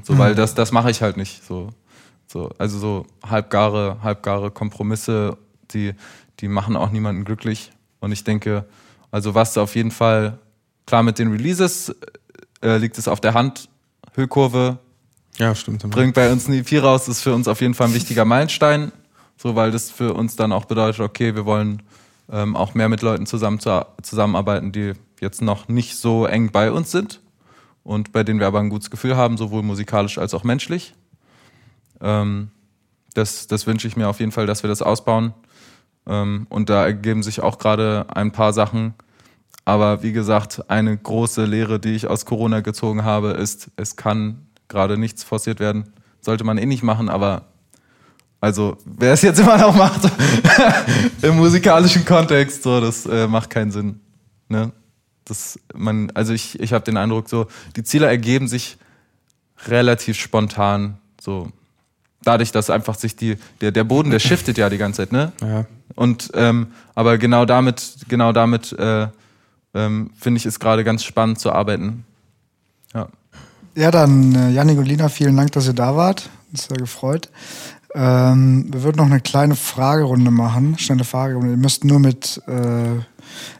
So, 0.05 0.16
weil 0.18 0.34
das, 0.34 0.55
das 0.55 0.72
mache 0.72 0.90
ich 0.90 1.02
halt 1.02 1.16
nicht. 1.16 1.44
So, 1.47 1.68
so, 2.26 2.51
also 2.59 2.78
so 2.78 3.06
halbgare, 3.28 3.98
halbgare 4.02 4.51
Kompromisse, 4.51 5.36
die, 5.72 5.93
die 6.40 6.48
machen 6.48 6.76
auch 6.76 6.90
niemanden 6.90 7.24
glücklich. 7.24 7.72
Und 8.01 8.12
ich 8.12 8.24
denke, 8.24 8.64
also 9.10 9.34
was 9.34 9.56
auf 9.59 9.74
jeden 9.76 9.90
Fall, 9.90 10.39
klar 10.86 11.02
mit 11.02 11.18
den 11.18 11.30
Releases 11.30 11.94
äh, 12.62 12.78
liegt 12.78 12.97
es 12.97 13.06
auf 13.06 13.20
der 13.20 13.34
Hand, 13.34 13.68
Hüllkurve, 14.14 14.78
Ja, 15.36 15.55
stimmt. 15.55 15.89
bringt 15.90 16.14
bei 16.14 16.30
uns 16.32 16.47
eine 16.47 16.56
EP 16.59 16.82
raus, 16.82 17.06
ist 17.09 17.20
für 17.22 17.34
uns 17.34 17.48
auf 17.48 17.60
jeden 17.60 17.74
Fall 17.74 17.89
ein 17.89 17.94
wichtiger 17.94 18.24
Meilenstein. 18.24 18.93
So, 19.43 19.56
weil 19.56 19.73
das 19.73 19.90
für 19.90 20.14
uns 20.14 20.36
dann 20.36 20.52
auch 20.52 20.66
bedeutet, 20.66 21.01
okay, 21.01 21.35
wir 21.35 21.44
wollen 21.44 21.82
ähm, 22.31 22.55
auch 22.55 22.74
mehr 22.74 22.89
mit 22.89 23.02
Leuten 23.02 23.27
zusammen 23.27 23.59
zu, 23.59 23.85
zusammenarbeiten, 24.01 24.70
die 24.70 24.93
jetzt 25.20 25.43
noch 25.43 25.66
nicht 25.66 25.97
so 25.97 26.27
eng 26.27 26.52
bei 26.52 26.70
uns 26.70 26.93
sind 26.93 27.20
und 27.82 28.12
bei 28.12 28.23
denen 28.23 28.39
wir 28.39 28.47
aber 28.47 28.60
ein 28.60 28.69
gutes 28.69 28.89
Gefühl 28.89 29.16
haben, 29.16 29.36
sowohl 29.36 29.64
musikalisch 29.64 30.16
als 30.16 30.32
auch 30.32 30.44
menschlich. 30.44 30.94
Ähm, 32.01 32.52
das, 33.14 33.48
das 33.48 33.66
wünsche 33.66 33.89
ich 33.89 33.97
mir 33.97 34.09
auf 34.09 34.20
jeden 34.20 34.31
Fall, 34.31 34.47
dass 34.47 34.62
wir 34.62 34.69
das 34.69 34.81
ausbauen. 34.81 35.35
Ähm, 36.06 36.47
und 36.48 36.70
da 36.70 36.85
ergeben 36.85 37.24
sich 37.24 37.40
auch 37.40 37.59
gerade 37.59 38.06
ein 38.14 38.31
paar 38.31 38.52
Sachen. 38.52 38.94
Aber 39.64 40.05
wie 40.05 40.12
gesagt, 40.12 40.70
eine 40.70 40.97
große 40.97 41.47
Lehre, 41.47 41.81
die 41.81 41.97
ich 41.97 42.06
aus 42.06 42.27
Corona 42.27 42.60
gezogen 42.60 43.02
habe, 43.02 43.31
ist, 43.31 43.73
es 43.74 43.97
kann 43.97 44.47
gerade 44.69 44.98
nichts 44.98 45.24
forciert 45.24 45.59
werden. 45.59 45.93
Sollte 46.20 46.44
man 46.44 46.59
eh 46.59 46.66
nicht 46.66 46.85
machen, 46.85 47.09
aber 47.09 47.52
also 48.43 48.77
wer 48.85 49.12
es 49.12 49.23
jetzt 49.23 49.39
immer 49.39 49.56
noch 49.56 49.74
macht 49.77 50.01
im 51.23 51.36
musikalischen 51.36 52.05
Kontext, 52.05 52.64
so 52.64 52.81
das 52.81 53.06
äh, 53.06 53.28
macht 53.28 53.51
keinen 53.51 53.70
Sinn. 53.70 54.01
Ne? 54.48 54.73
Das, 55.24 55.60
man, 55.73 56.10
also 56.14 56.32
ich, 56.32 56.59
ich 56.59 56.73
habe 56.73 56.85
den 56.85 56.97
Eindruck, 56.97 57.28
so 57.28 57.47
die 57.77 57.85
Ziele 57.85 58.09
ergeben 58.09 58.48
sich 58.48 58.78
relativ 59.69 60.19
spontan. 60.19 60.98
So 61.20 61.52
dadurch, 62.24 62.51
dass 62.51 62.69
einfach 62.69 62.97
sich 62.97 63.14
die 63.14 63.39
der 63.60 63.70
der 63.70 63.85
Boden, 63.85 64.10
der 64.10 64.19
shiftet 64.19 64.59
ja 64.59 64.69
die 64.69 64.78
ganze 64.78 65.02
Zeit, 65.02 65.12
ne? 65.12 65.31
Ja. 65.40 65.64
Und 65.94 66.32
ähm, 66.35 66.73
aber 66.97 67.19
genau 67.19 67.44
damit, 67.44 67.98
genau 68.09 68.32
damit 68.32 68.73
äh, 68.73 69.06
ähm, 69.73 70.10
finde 70.19 70.39
ich 70.39 70.47
es 70.47 70.59
gerade 70.59 70.82
ganz 70.82 71.05
spannend 71.05 71.39
zu 71.39 71.52
arbeiten. 71.52 72.05
Ja. 72.93 73.06
Ja, 73.77 73.93
dann 73.93 74.35
äh, 74.35 74.51
Janik 74.51 74.78
und 74.78 74.86
Lina, 74.86 75.09
vielen 75.09 75.36
Dank, 75.36 75.52
dass 75.52 75.69
ihr 75.69 75.74
da 75.74 75.94
wart. 75.94 76.28
Uns 76.51 76.64
sehr 76.64 76.77
gefreut. 76.77 77.31
Ähm, 77.94 78.66
wir 78.73 78.82
würden 78.85 78.97
noch 78.97 79.06
eine 79.06 79.20
kleine 79.20 79.55
Fragerunde 79.55 80.31
machen, 80.31 80.78
schnelle 80.78 81.05
Fragerunde. 81.05 81.51
Ihr 81.51 81.56
müsst 81.59 81.85
nur 81.85 81.98
mit, 81.98 82.40
äh, 82.47 82.97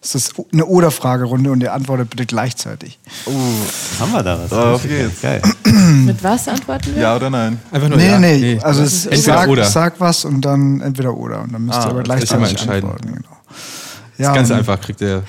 es 0.01 0.15
ist 0.15 0.35
eine 0.53 0.65
Oder-Fragerunde 0.65 1.51
und 1.51 1.61
ihr 1.63 1.73
antwortet 1.75 2.09
bitte 2.11 2.25
gleichzeitig. 2.25 2.99
Haben 4.01 4.13
wir 4.13 4.23
da 4.23 4.39
was? 4.43 4.53
Auf 4.53 4.83
geht's. 4.85 5.21
Geil. 5.21 5.43
Mit 6.07 6.23
was 6.25 6.49
antworten 6.49 6.95
wir? 6.95 7.03
Ja 7.03 7.17
oder 7.17 7.29
nein? 7.31 7.59
Einfach 7.71 7.89
nur 7.89 7.99
nee, 7.99 8.09
ja. 8.09 8.19
nee, 8.19 8.59
also 8.63 8.83
es, 8.83 9.05
Entweder 9.07 9.23
sag, 9.39 9.49
oder. 9.49 9.65
sag 9.65 10.01
was 10.01 10.25
und 10.25 10.41
dann 10.43 10.81
entweder 10.81 11.15
oder. 11.17 11.43
Und 11.43 11.53
dann 11.53 11.65
müsst 11.67 11.79
Ah, 11.81 11.85
ihr 11.87 11.91
aber 11.91 12.03
gleichzeitig 12.03 12.51
entscheidend. 12.51 12.85
antworten. 12.93 13.15
Genau. 13.17 13.37
Das 14.19 14.29
ist 14.29 14.35
ganz 14.35 14.51
und- 14.51 14.57
einfach, 14.57 14.81
kriegt 14.81 15.01
der 15.01 15.23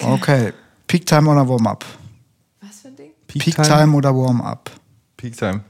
Okay. 0.00 0.52
Peak 0.86 1.06
Time 1.06 1.30
oder 1.30 1.48
Warm-up? 1.48 1.84
Was 2.60 2.80
für 2.80 2.88
ein 2.88 2.96
Ding? 2.96 3.10
Peak 3.28 3.54
Time 3.62 3.94
oder 3.96 4.14
Warm-up? 4.14 4.70
Peak 5.16 5.36
Time. 5.36 5.60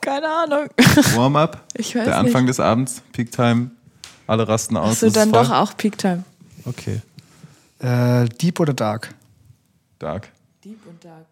Keine 0.00 0.28
Ahnung. 0.28 0.68
Warm-up. 1.14 1.64
Ich 1.76 1.94
weiß 1.94 2.04
Der 2.04 2.18
Anfang 2.18 2.42
nicht. 2.44 2.58
des 2.58 2.60
Abends. 2.60 3.02
Peak 3.12 3.30
Time. 3.30 3.70
Alle 4.26 4.46
rasten 4.48 4.76
aus. 4.76 5.02
Ist 5.02 5.16
dann 5.16 5.30
voll. 5.30 5.42
doch 5.44 5.50
auch 5.52 5.76
Peak 5.76 5.96
Time. 5.98 6.24
Okay. 6.64 7.00
Äh, 7.80 8.28
Deep 8.28 8.58
oder 8.60 8.74
Dark? 8.74 9.14
Dark. 9.98 10.28
Deep 10.64 10.78
und 10.86 11.02
Dark. 11.04 11.26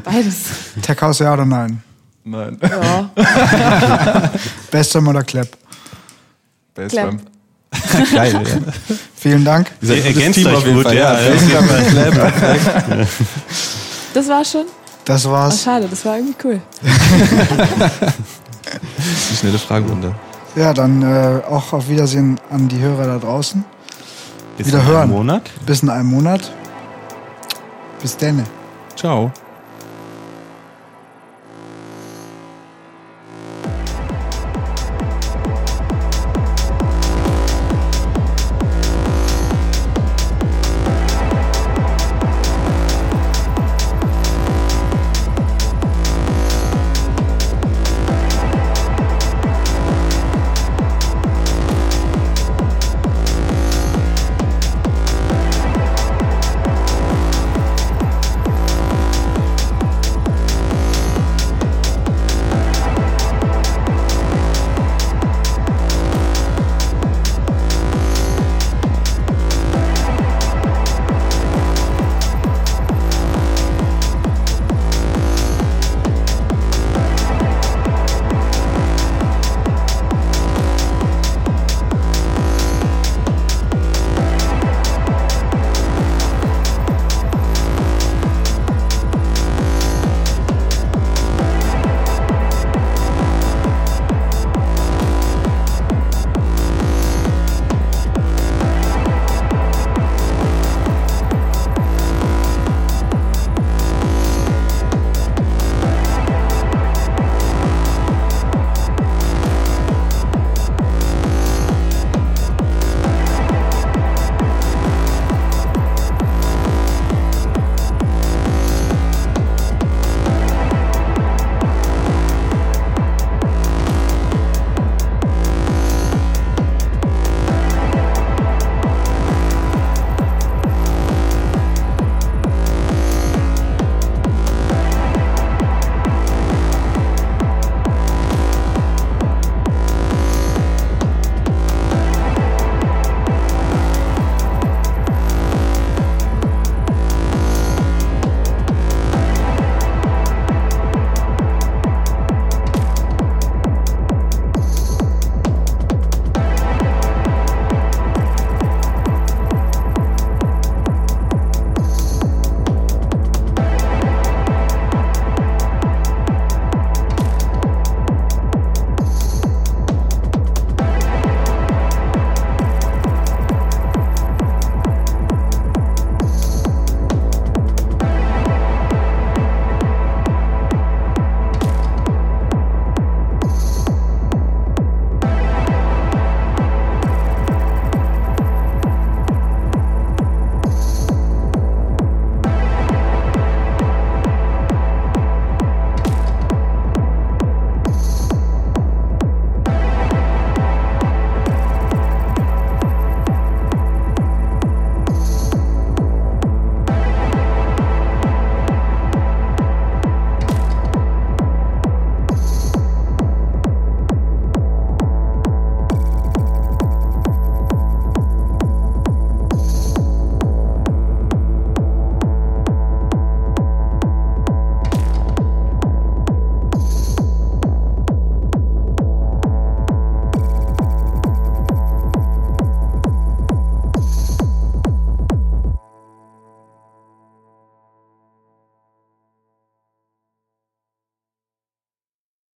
Beides. 0.04 0.36
Tech 0.82 1.00
House 1.00 1.18
ja 1.20 1.32
oder 1.34 1.44
nein? 1.44 1.82
Nein. 2.24 2.58
Ja. 2.62 3.10
Bestem 4.70 5.06
oder 5.08 5.22
Clap? 5.22 5.48
Bassdrum. 6.74 7.20
Geil, 8.14 8.32
ja. 8.32 8.40
Vielen 9.16 9.44
Dank. 9.44 9.70
Ihr 9.82 10.04
ergänzt 10.04 10.44
euch 10.44 10.64
gut, 10.64 10.92
ja. 10.92 11.14
Bassdrum, 11.14 11.68
Das 14.14 14.28
war 14.28 14.44
schon. 14.44 14.66
Das 15.08 15.24
Ach, 15.24 15.30
war's. 15.30 15.62
schade, 15.62 15.88
das 15.88 16.04
war 16.04 16.18
irgendwie 16.18 16.36
cool. 16.44 16.60
Die 19.30 19.36
schnelle 19.36 19.58
Fragerunde. 19.58 20.14
Ja, 20.54 20.74
dann 20.74 21.00
äh, 21.02 21.40
auch 21.48 21.72
auf 21.72 21.88
Wiedersehen 21.88 22.38
an 22.50 22.68
die 22.68 22.78
Hörer 22.78 23.06
da 23.06 23.18
draußen. 23.18 23.64
Bis 24.58 24.66
Wieder 24.66 24.80
in 24.80 24.84
einem 24.84 24.94
hören. 24.94 25.08
Monat. 25.10 25.50
Bis 25.64 25.82
in 25.82 25.88
einem 25.88 26.10
Monat. 26.10 26.52
Bis 28.02 28.18
dann. 28.18 28.44
Ciao. 28.96 29.32